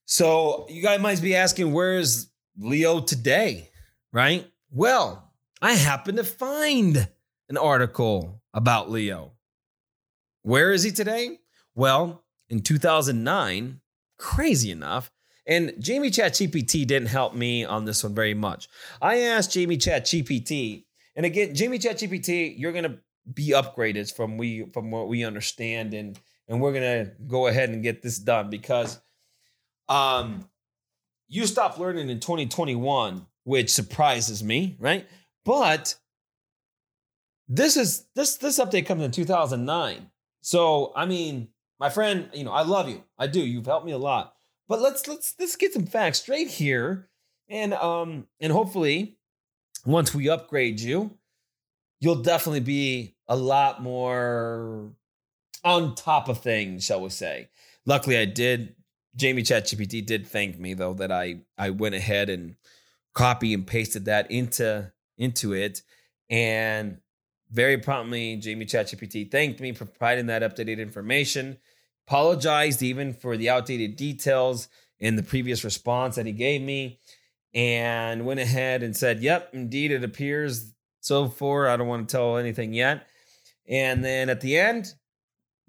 So 0.05 0.67
you 0.69 0.83
guys 0.83 1.01
might 1.01 1.23
be 1.23 1.35
asking, 1.35 1.73
where's 1.73 2.29
Leo 2.59 3.01
today? 3.01 3.71
Right? 4.13 4.47
Well, 4.71 5.33
I 5.63 5.73
happened 5.73 6.19
to 6.19 6.25
find 6.25 7.09
an 7.49 7.57
article 7.57 8.43
about 8.53 8.91
Leo. 8.91 9.33
Where 10.43 10.73
is 10.73 10.83
he 10.83 10.91
today? 10.91 11.41
Well, 11.75 12.23
in 12.51 12.61
2009, 12.61 13.81
crazy 14.19 14.71
enough. 14.71 15.11
And 15.47 15.75
Jamie 15.79 16.11
Chat 16.11 16.33
GPT 16.33 16.87
didn't 16.87 17.09
help 17.09 17.35
me 17.35 17.65
on 17.65 17.85
this 17.85 18.03
one 18.03 18.15
very 18.15 18.35
much. 18.35 18.69
I 19.01 19.21
asked 19.21 19.53
Jamie 19.53 19.77
Chat 19.77 20.05
GPT, 20.05 20.85
and 21.15 21.25
again, 21.25 21.55
Jamie 21.55 21.79
Chat 21.79 21.99
GPT, 21.99 22.59
you're 22.59 22.73
gonna 22.73 22.99
be 23.33 23.51
upgraded 23.51 24.13
from 24.15 24.39
we 24.39 24.65
from 24.73 24.91
what 24.91 25.09
we 25.09 25.25
understand, 25.25 25.95
and 25.95 26.19
and 26.49 26.61
we're 26.61 26.73
gonna 26.73 27.13
go 27.29 27.47
ahead 27.47 27.71
and 27.71 27.83
get 27.83 28.03
this 28.03 28.19
done 28.19 28.51
because 28.51 29.01
um 29.89 30.49
you 31.29 31.47
stopped 31.47 31.79
learning 31.79 32.09
in 32.09 32.21
2021, 32.21 33.27
which 33.45 33.71
surprises 33.71 34.43
me, 34.43 34.77
right? 34.81 35.07
But 35.45 35.97
this 37.49 37.77
is 37.77 38.07
this 38.15 38.37
this 38.37 38.59
update 38.59 38.87
comes 38.87 39.03
in 39.03 39.11
2009. 39.11 40.11
So 40.41 40.93
I 40.97 41.07
mean, 41.07 41.49
my 41.79 41.91
friend, 41.91 42.29
you 42.33 42.45
know, 42.45 42.53
I 42.53 42.63
love 42.63 42.89
you. 42.89 43.03
I 43.19 43.27
do. 43.27 43.41
You've 43.41 43.67
helped 43.67 43.87
me 43.87 43.93
a 43.93 43.99
lot. 43.99 44.35
But 44.69 44.81
let's 44.81 45.07
let's 45.07 45.35
let's 45.39 45.57
get 45.57 45.73
some 45.73 45.87
facts 45.87 46.21
straight 46.21 46.49
here. 46.49 47.09
And 47.49 47.75
um 47.75 48.27
and 48.41 48.53
hopefully 48.53 49.19
once 49.85 50.15
we 50.15 50.29
upgrade 50.29 50.81
you, 50.81 51.17
you'll 52.01 52.23
definitely 52.23 52.61
be 52.61 53.15
a 53.29 53.37
lot 53.37 53.83
more 53.83 54.91
on 55.65 55.95
top 55.95 56.29
of 56.29 56.39
things, 56.39 56.85
shall 56.85 57.01
we 57.01 57.11
say. 57.11 57.49
Luckily 57.85 58.19
I 58.19 58.25
did 58.25 58.75
Jamie 59.15 59.43
ChatGPT 59.43 60.05
did 60.05 60.27
thank 60.27 60.59
me 60.59 60.75
though 60.75 60.95
that 60.95 61.13
I 61.13 61.41
I 61.57 61.71
went 61.71 61.95
ahead 61.95 62.29
and 62.29 62.57
copy 63.15 63.55
and 63.55 63.67
pasted 63.67 64.07
that 64.07 64.31
into 64.31 64.93
into 65.17 65.53
it 65.53 65.83
and 66.29 66.99
very 67.51 67.79
promptly, 67.79 68.37
Jamie 68.37 68.67
ChatGPT 68.67 69.31
thanked 69.31 69.61
me 69.61 69.73
for 69.73 69.85
providing 69.85 70.27
that 70.27 70.43
updated 70.43 70.79
information, 70.79 71.59
apologized 72.07 72.83
even 72.83 73.13
for 73.13 73.37
the 73.37 73.51
outdated 73.51 73.97
details 73.97 74.69
in 74.99 75.17
the 75.17 75.23
previous 75.23 75.65
response 75.65 76.17
that 76.17 76.27
he 76.27 76.33
gave 76.33 76.63
me, 76.63 76.99
and 77.55 78.27
went 78.27 78.41
ahead 78.41 78.83
and 78.83 78.97
said, 78.97 79.23
Yep, 79.23 79.51
indeed, 79.53 79.93
it 79.93 80.05
appears 80.05 80.75
so 81.01 81.29
far. 81.29 81.69
I 81.69 81.77
don't 81.77 81.89
want 81.89 82.09
to 82.09 82.17
tell 82.17 82.37
anything 82.37 82.73
yet. 82.73 83.07
And 83.69 84.05
then 84.05 84.29
at 84.29 84.41
the 84.41 84.59
end, 84.59 84.93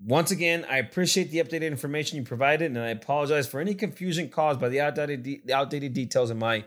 once 0.03 0.31
again, 0.31 0.65
I 0.69 0.77
appreciate 0.77 1.31
the 1.31 1.39
updated 1.39 1.67
information 1.67 2.17
you 2.17 2.23
provided, 2.23 2.71
and 2.71 2.79
I 2.79 2.89
apologize 2.89 3.47
for 3.47 3.59
any 3.59 3.73
confusion 3.73 4.29
caused 4.29 4.59
by 4.59 4.69
the 4.69 4.81
outdated, 4.81 5.23
de- 5.23 5.41
outdated 5.51 5.93
details 5.93 6.29
in 6.29 6.37
my 6.37 6.65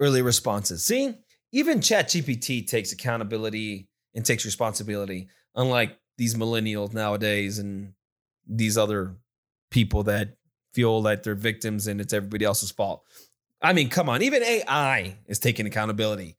early 0.00 0.22
responses. 0.22 0.84
See, 0.84 1.14
even 1.52 1.80
ChatGPT 1.80 2.66
takes 2.66 2.92
accountability 2.92 3.88
and 4.16 4.24
takes 4.24 4.44
responsibility, 4.44 5.28
unlike 5.54 5.96
these 6.18 6.34
millennials 6.34 6.92
nowadays 6.92 7.58
and 7.58 7.92
these 8.48 8.76
other 8.78 9.14
people 9.70 10.02
that 10.04 10.36
feel 10.72 11.00
like 11.00 11.22
they're 11.22 11.34
victims 11.34 11.86
and 11.86 12.00
it's 12.00 12.12
everybody 12.12 12.44
else's 12.44 12.70
fault. 12.70 13.04
I 13.62 13.72
mean, 13.72 13.88
come 13.88 14.08
on, 14.08 14.22
even 14.22 14.42
AI 14.42 15.18
is 15.26 15.38
taking 15.38 15.66
accountability. 15.66 16.36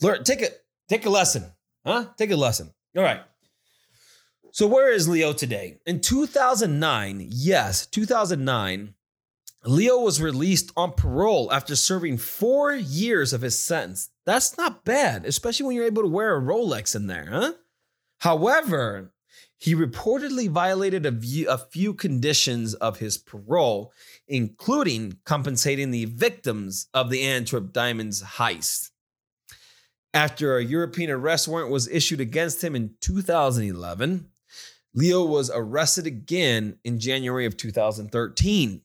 Learn, 0.00 0.24
take 0.24 0.42
a 0.42 0.48
take 0.88 1.04
a 1.06 1.10
lesson, 1.10 1.44
huh? 1.84 2.06
Take 2.16 2.30
a 2.30 2.36
lesson. 2.36 2.72
All 2.96 3.02
right. 3.02 3.20
So 4.52 4.66
where 4.66 4.90
is 4.90 5.08
Leo 5.08 5.32
today? 5.32 5.78
In 5.86 6.00
2009, 6.00 7.26
yes, 7.30 7.86
2009, 7.86 8.94
Leo 9.64 9.98
was 9.98 10.22
released 10.22 10.72
on 10.76 10.92
parole 10.92 11.52
after 11.52 11.76
serving 11.76 12.16
four 12.16 12.72
years 12.74 13.32
of 13.32 13.42
his 13.42 13.62
sentence. 13.62 14.08
That's 14.24 14.56
not 14.56 14.84
bad, 14.84 15.26
especially 15.26 15.66
when 15.66 15.76
you're 15.76 15.84
able 15.84 16.02
to 16.02 16.08
wear 16.08 16.36
a 16.36 16.40
Rolex 16.40 16.96
in 16.96 17.08
there, 17.08 17.28
huh? 17.30 17.52
However, 18.20 19.12
he 19.58 19.74
reportedly 19.74 20.48
violated 20.48 21.04
a, 21.04 21.52
a 21.52 21.58
few 21.58 21.92
conditions 21.92 22.72
of 22.74 22.98
his 22.98 23.18
parole, 23.18 23.92
including 24.26 25.18
compensating 25.24 25.90
the 25.90 26.06
victims 26.06 26.88
of 26.94 27.10
the 27.10 27.22
Antwerp 27.22 27.72
Diamonds 27.72 28.22
heist. 28.22 28.90
After 30.14 30.56
a 30.56 30.64
European 30.64 31.10
arrest 31.10 31.46
warrant 31.46 31.70
was 31.70 31.88
issued 31.88 32.20
against 32.20 32.64
him 32.64 32.74
in 32.74 32.94
2011, 33.00 34.30
Leo 34.94 35.24
was 35.24 35.50
arrested 35.54 36.06
again 36.06 36.78
in 36.82 36.98
January 36.98 37.44
of 37.44 37.56
2013 37.56 38.80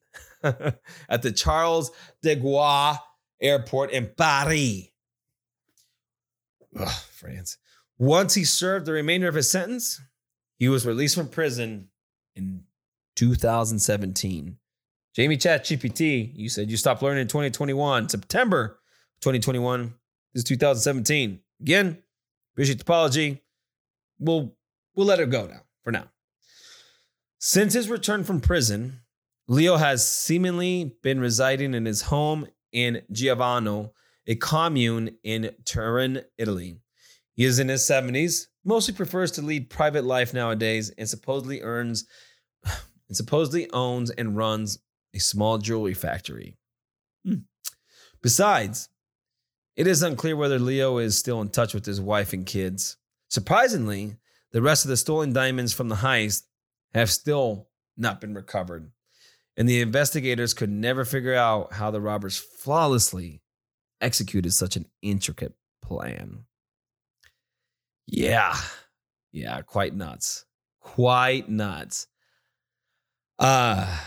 at 1.09 1.21
the 1.21 1.31
Charles 1.31 1.91
de 2.21 2.35
Gaulle 2.35 2.99
Airport 3.41 3.91
in 3.91 4.09
Paris. 4.17 4.89
Ugh, 6.79 6.89
France. 7.11 7.57
Once 7.97 8.33
he 8.33 8.43
served 8.43 8.85
the 8.85 8.91
remainder 8.91 9.27
of 9.27 9.35
his 9.35 9.49
sentence, 9.49 10.01
he 10.57 10.67
was 10.69 10.85
released 10.85 11.15
from 11.15 11.27
prison 11.27 11.89
in 12.35 12.63
2017. 13.15 14.57
Jamie 15.15 15.37
Chat 15.37 15.63
GPT, 15.63 16.31
you 16.35 16.49
said 16.49 16.69
you 16.69 16.75
stopped 16.75 17.01
learning 17.01 17.21
in 17.21 17.27
2021, 17.27 18.09
September 18.09 18.79
2021. 19.21 19.93
This 20.33 20.41
is 20.41 20.43
2017. 20.43 21.39
Again, 21.61 22.03
appreciate 22.53 22.79
the 22.79 22.81
apology. 22.81 23.41
We'll 24.19 24.53
we'll 24.93 25.05
let 25.05 25.21
it 25.21 25.29
go 25.29 25.47
now 25.47 25.61
for 25.83 25.91
now. 25.91 26.09
Since 27.39 27.73
his 27.73 27.89
return 27.89 28.25
from 28.25 28.41
prison, 28.41 28.99
Leo 29.47 29.77
has 29.77 30.07
seemingly 30.07 30.95
been 31.03 31.19
residing 31.19 31.73
in 31.73 31.85
his 31.85 32.01
home 32.01 32.47
in 32.71 33.01
Giovano, 33.11 33.93
a 34.27 34.35
commune 34.35 35.17
in 35.23 35.51
Turin, 35.65 36.23
Italy. 36.37 36.77
He 37.33 37.45
is 37.45 37.59
in 37.59 37.69
his 37.69 37.81
70s, 37.81 38.47
mostly 38.63 38.93
prefers 38.93 39.31
to 39.31 39.41
lead 39.41 39.69
private 39.69 40.03
life 40.03 40.33
nowadays, 40.33 40.89
and 40.97 41.07
supposedly 41.07 41.61
earns 41.61 42.05
and 42.63 43.15
supposedly 43.15 43.69
owns 43.71 44.09
and 44.09 44.35
runs 44.35 44.79
a 45.13 45.19
small 45.19 45.57
jewelry 45.59 45.93
factory. 45.93 46.57
Hmm. 47.23 47.45
Besides, 48.21 48.89
it 49.75 49.85
is 49.85 50.01
unclear 50.01 50.35
whether 50.35 50.57
Leo 50.57 50.97
is 50.97 51.17
still 51.17 51.41
in 51.41 51.49
touch 51.49 51.73
with 51.73 51.85
his 51.85 52.01
wife 52.01 52.33
and 52.33 52.45
kids. 52.45 52.97
Surprisingly, 53.29 54.15
the 54.51 54.61
rest 54.61 54.85
of 54.85 54.89
the 54.89 54.97
stolen 54.97 55.33
diamonds 55.33 55.73
from 55.73 55.89
the 55.89 55.95
heist 55.95 56.43
have 56.93 57.11
still 57.11 57.67
not 57.97 58.21
been 58.21 58.33
recovered, 58.33 58.91
and 59.57 59.67
the 59.69 59.81
investigators 59.81 60.53
could 60.53 60.69
never 60.69 61.05
figure 61.05 61.35
out 61.35 61.73
how 61.73 61.91
the 61.91 62.01
robbers 62.01 62.37
flawlessly 62.37 63.41
executed 64.01 64.53
such 64.53 64.75
an 64.75 64.85
intricate 65.01 65.53
plan. 65.81 66.45
Yeah, 68.07 68.55
yeah, 69.31 69.61
quite 69.61 69.95
nuts. 69.95 70.45
Quite 70.79 71.49
nuts. 71.49 72.07
Uh, 73.39 73.99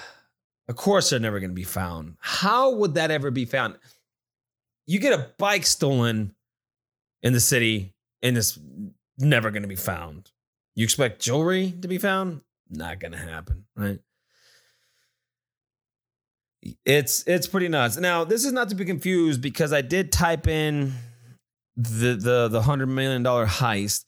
of 0.69 0.77
course, 0.77 1.11
they're 1.11 1.19
never 1.19 1.41
going 1.41 1.51
to 1.51 1.55
be 1.55 1.65
found. 1.65 2.17
How 2.21 2.75
would 2.77 2.95
that 2.95 3.11
ever 3.11 3.31
be 3.31 3.45
found? 3.45 3.79
You 4.87 5.01
get 5.01 5.19
a 5.19 5.31
bike 5.39 5.67
stolen 5.67 6.35
in 7.23 7.33
the 7.33 7.41
city 7.41 7.95
and 8.23 8.37
it's 8.37 8.59
never 9.19 9.51
going 9.51 9.63
to 9.63 9.69
be 9.69 9.77
found. 9.77 10.31
You 10.75 10.85
expect 10.85 11.21
jewelry 11.21 11.73
to 11.83 11.89
be 11.89 11.99
found? 11.99 12.43
Not 12.71 13.01
going 13.01 13.13
to 13.13 13.19
happen, 13.19 13.65
right? 13.77 13.99
It's 16.85 17.23
it's 17.27 17.47
pretty 17.47 17.69
nuts. 17.69 17.97
Now, 17.97 18.25
this 18.25 18.45
is 18.45 18.53
not 18.53 18.69
to 18.71 18.75
be 18.75 18.85
confused 18.85 19.41
because 19.41 19.73
I 19.73 19.81
did 19.81 20.11
type 20.13 20.47
in 20.47 20.93
the 21.77 22.15
the 22.15 22.49
the 22.49 22.59
100 22.59 22.87
million 22.87 23.23
dollar 23.23 23.47
heist 23.47 24.05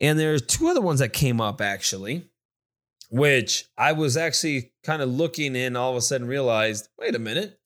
and 0.00 0.18
there's 0.18 0.42
two 0.42 0.68
other 0.68 0.82
ones 0.82 1.00
that 1.00 1.14
came 1.14 1.40
up 1.40 1.62
actually 1.62 2.28
which 3.10 3.64
I 3.76 3.92
was 3.92 4.16
actually 4.16 4.72
kind 4.84 5.02
of 5.02 5.08
looking 5.08 5.56
in, 5.56 5.76
all 5.76 5.90
of 5.90 5.96
a 5.96 6.00
sudden 6.00 6.26
realized, 6.26 6.88
wait 6.98 7.14
a 7.14 7.18
minute, 7.18 7.58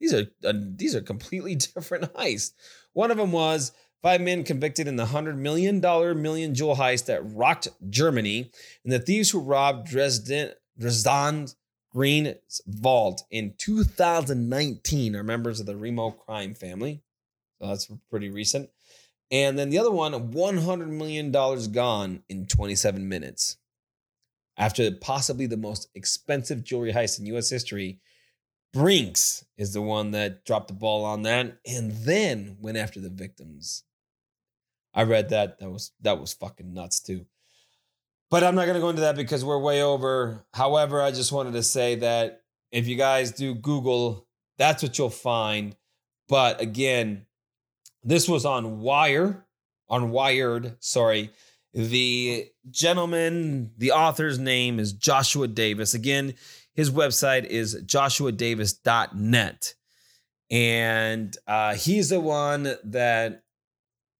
these 0.00 0.12
are 0.12 0.26
uh, 0.44 0.52
these 0.56 0.94
are 0.94 1.00
completely 1.00 1.54
different 1.74 2.12
heists. 2.14 2.52
One 2.92 3.10
of 3.10 3.16
them 3.16 3.32
was 3.32 3.72
five 4.02 4.20
men 4.20 4.44
convicted 4.44 4.88
in 4.88 4.96
the 4.96 5.06
hundred 5.06 5.38
million 5.38 5.80
dollar 5.80 6.14
million 6.14 6.54
jewel 6.54 6.76
heist 6.76 7.06
that 7.06 7.22
rocked 7.22 7.68
Germany, 7.88 8.50
and 8.84 8.92
the 8.92 8.98
thieves 8.98 9.30
who 9.30 9.40
robbed 9.40 9.86
Dresden 9.88 10.52
Dresden 10.78 11.48
Green's 11.92 12.60
vault 12.66 13.24
in 13.30 13.54
2019 13.58 15.16
are 15.16 15.22
members 15.24 15.60
of 15.60 15.66
the 15.66 15.74
Remmo 15.74 16.16
crime 16.16 16.54
family. 16.54 17.02
So 17.60 17.68
that's 17.68 17.90
pretty 18.10 18.30
recent. 18.30 18.70
And 19.30 19.58
then 19.58 19.70
the 19.70 19.78
other 19.78 19.90
one, 19.90 20.12
$100 20.12 20.88
million 20.88 21.30
gone 21.30 22.22
in 22.28 22.46
27 22.46 23.08
minutes 23.08 23.56
after 24.56 24.90
possibly 24.92 25.46
the 25.46 25.56
most 25.56 25.88
expensive 25.94 26.64
jewelry 26.64 26.92
heist 26.92 27.18
in 27.18 27.26
US 27.34 27.50
history. 27.50 28.00
Brinks 28.72 29.44
is 29.56 29.72
the 29.72 29.82
one 29.82 30.12
that 30.12 30.44
dropped 30.44 30.68
the 30.68 30.74
ball 30.74 31.04
on 31.04 31.22
that 31.22 31.58
and 31.66 31.92
then 32.04 32.56
went 32.60 32.76
after 32.76 33.00
the 33.00 33.08
victims. 33.08 33.84
I 34.94 35.02
read 35.02 35.28
that. 35.30 35.58
That 35.58 35.70
was 35.70 35.92
that 36.00 36.20
was 36.20 36.32
fucking 36.32 36.72
nuts 36.72 37.00
too. 37.00 37.26
But 38.30 38.44
I'm 38.44 38.54
not 38.54 38.66
going 38.66 38.76
to 38.76 38.80
go 38.80 38.90
into 38.90 39.02
that 39.02 39.16
because 39.16 39.44
we're 39.44 39.58
way 39.58 39.82
over. 39.82 40.44
However, 40.54 41.02
I 41.02 41.10
just 41.10 41.32
wanted 41.32 41.54
to 41.54 41.62
say 41.62 41.96
that 41.96 42.42
if 42.70 42.86
you 42.86 42.96
guys 42.96 43.32
do 43.32 43.54
Google, 43.54 44.26
that's 44.56 44.82
what 44.82 44.96
you'll 44.96 45.10
find. 45.10 45.74
But 46.28 46.60
again, 46.60 47.26
this 48.04 48.28
was 48.28 48.44
on 48.44 48.80
Wire, 48.80 49.44
on 49.88 50.10
Wired, 50.10 50.76
sorry. 50.78 51.30
The 51.74 52.48
gentleman, 52.70 53.72
the 53.76 53.92
author's 53.92 54.38
name 54.38 54.78
is 54.78 54.92
Joshua 54.92 55.48
Davis. 55.48 55.94
Again, 55.94 56.34
his 56.74 56.90
website 56.90 57.44
is 57.46 57.82
joshuadavis.net. 57.82 59.74
And 60.50 61.36
uh, 61.46 61.74
he's 61.74 62.08
the 62.08 62.20
one 62.20 62.74
that 62.84 63.42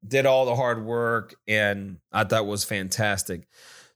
did 0.06 0.26
all 0.26 0.46
the 0.46 0.56
hard 0.56 0.84
work 0.84 1.34
and 1.46 1.98
I 2.12 2.24
thought 2.24 2.46
was 2.46 2.64
fantastic. 2.64 3.46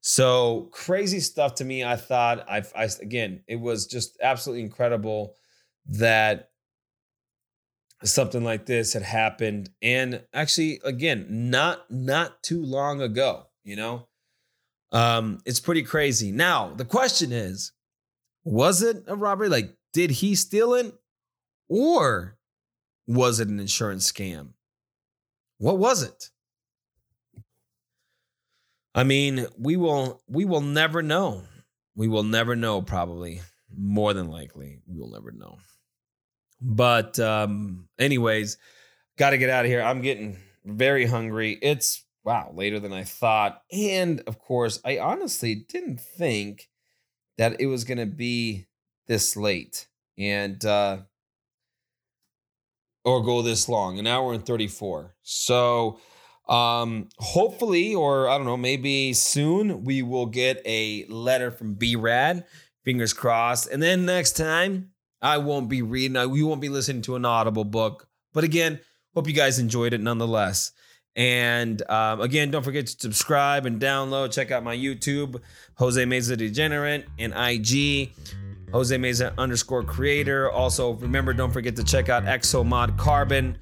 So 0.06 0.68
crazy 0.70 1.18
stuff 1.18 1.54
to 1.54 1.64
me. 1.64 1.82
I 1.82 1.96
thought 1.96 2.46
I, 2.46 2.62
I 2.76 2.90
again, 3.00 3.42
it 3.48 3.56
was 3.56 3.86
just 3.86 4.18
absolutely 4.22 4.62
incredible 4.62 5.34
that 5.86 6.50
something 8.02 8.44
like 8.44 8.66
this 8.66 8.92
had 8.92 9.02
happened 9.02 9.70
and 9.80 10.22
actually 10.34 10.78
again 10.84 11.26
not 11.30 11.90
not 11.90 12.42
too 12.42 12.62
long 12.62 13.00
ago 13.00 13.46
you 13.62 13.76
know? 13.76 14.06
Um 14.92 15.40
it's 15.46 15.60
pretty 15.60 15.82
crazy. 15.82 16.30
Now 16.30 16.74
the 16.74 16.84
question 16.84 17.32
is 17.32 17.72
was 18.44 18.82
it 18.82 19.04
a 19.06 19.16
robbery? 19.16 19.48
Like 19.48 19.74
did 19.94 20.10
he 20.10 20.34
steal 20.34 20.74
it 20.74 20.92
or 21.70 22.36
was 23.06 23.40
it 23.40 23.48
an 23.48 23.58
insurance 23.58 24.12
scam? 24.12 24.50
What 25.56 25.78
was 25.78 26.02
it 26.02 26.28
i 28.94 29.04
mean 29.04 29.46
we 29.58 29.76
will 29.76 30.22
we 30.28 30.44
will 30.44 30.60
never 30.60 31.02
know 31.02 31.42
we 31.96 32.08
will 32.08 32.22
never 32.22 32.56
know 32.56 32.82
probably 32.82 33.40
more 33.76 34.12
than 34.12 34.28
likely 34.28 34.78
we 34.86 34.98
will 34.98 35.10
never 35.10 35.32
know 35.32 35.58
but 36.64 37.18
um, 37.20 37.88
anyways, 37.98 38.56
got 39.18 39.30
to 39.30 39.38
get 39.38 39.50
out 39.50 39.66
of 39.66 39.70
here. 39.70 39.82
I'm 39.82 40.00
getting 40.00 40.38
very 40.64 41.04
hungry. 41.04 41.58
It's 41.60 42.02
wow, 42.24 42.52
later 42.54 42.80
than 42.80 42.92
I 42.92 43.04
thought. 43.04 43.62
And 43.70 44.22
of 44.26 44.38
course, 44.38 44.80
I 44.84 44.98
honestly 44.98 45.54
didn't 45.54 46.00
think 46.00 46.70
that 47.36 47.60
it 47.60 47.66
was 47.66 47.84
going 47.84 47.98
to 47.98 48.06
be 48.06 48.66
this 49.06 49.36
late 49.36 49.86
and 50.16 50.64
uh 50.64 50.96
or 53.04 53.22
go 53.22 53.42
this 53.42 53.68
long, 53.68 53.98
an 53.98 54.06
hour 54.06 54.32
and 54.32 54.46
34. 54.46 55.14
So 55.20 55.98
um 56.48 57.08
hopefully 57.18 57.94
or 57.94 58.28
I 58.28 58.36
don't 58.36 58.46
know, 58.46 58.56
maybe 58.56 59.12
soon 59.14 59.84
we 59.84 60.02
will 60.02 60.26
get 60.26 60.60
a 60.66 61.06
letter 61.06 61.50
from 61.50 61.74
B-Rad. 61.74 62.44
Fingers 62.84 63.14
crossed. 63.14 63.68
And 63.68 63.82
then 63.82 64.04
next 64.04 64.32
time 64.32 64.90
I 65.22 65.38
won't 65.38 65.70
be 65.70 65.80
reading, 65.80 66.16
you 66.34 66.46
won't 66.46 66.60
be 66.60 66.68
listening 66.68 67.02
to 67.02 67.16
an 67.16 67.24
Audible 67.24 67.64
book. 67.64 68.08
But 68.34 68.44
again, 68.44 68.80
hope 69.14 69.26
you 69.26 69.32
guys 69.32 69.58
enjoyed 69.58 69.94
it 69.94 70.00
nonetheless. 70.02 70.72
And 71.16 71.80
um, 71.88 72.20
again, 72.20 72.50
don't 72.50 72.62
forget 72.62 72.86
to 72.86 72.92
subscribe 72.98 73.66
and 73.66 73.80
download. 73.80 74.32
Check 74.32 74.50
out 74.50 74.64
my 74.64 74.76
YouTube, 74.76 75.40
Jose 75.76 76.02
Meza 76.04 76.36
Degenerate, 76.36 77.06
and 77.18 77.32
IG, 77.32 78.12
Jose 78.72 78.96
Meza 78.96 79.32
underscore 79.38 79.84
creator. 79.84 80.50
Also, 80.50 80.94
remember, 80.94 81.32
don't 81.32 81.52
forget 81.52 81.76
to 81.76 81.84
check 81.84 82.08
out 82.08 82.24
Exomod 82.24 82.98
Carbon. 82.98 83.56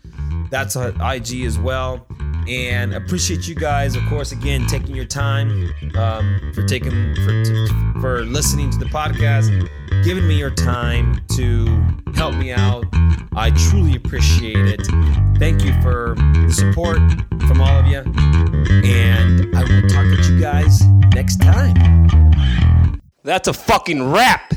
That's 0.50 0.76
IG 0.76 1.44
as 1.44 1.58
well. 1.58 2.06
And 2.48 2.94
appreciate 2.94 3.46
you 3.46 3.54
guys, 3.54 3.94
of 3.96 4.04
course, 4.06 4.32
again, 4.32 4.66
taking 4.66 4.94
your 4.94 5.04
time 5.04 5.72
um, 5.94 6.52
for 6.54 6.62
taking 6.64 7.14
for, 7.16 7.44
to, 7.44 7.94
for 8.00 8.24
listening 8.24 8.70
to 8.70 8.78
the 8.78 8.86
podcast 8.86 9.68
giving 10.04 10.26
me 10.26 10.36
your 10.36 10.50
time 10.50 11.24
to 11.36 11.66
help 12.14 12.34
me 12.34 12.50
out. 12.50 12.84
I 13.34 13.50
truly 13.50 13.94
appreciate 13.94 14.56
it. 14.56 14.84
Thank 15.38 15.64
you 15.64 15.72
for 15.80 16.14
the 16.16 16.52
support 16.52 16.98
from 17.46 17.60
all 17.60 17.78
of 17.78 17.86
you. 17.86 17.98
And 17.98 19.54
I 19.56 19.62
will 19.62 19.88
talk 19.88 20.04
to 20.04 20.32
you 20.32 20.40
guys 20.40 20.84
next 21.14 21.40
time. 21.40 23.00
That's 23.22 23.46
a 23.46 23.52
fucking 23.52 24.10
wrap. 24.10 24.54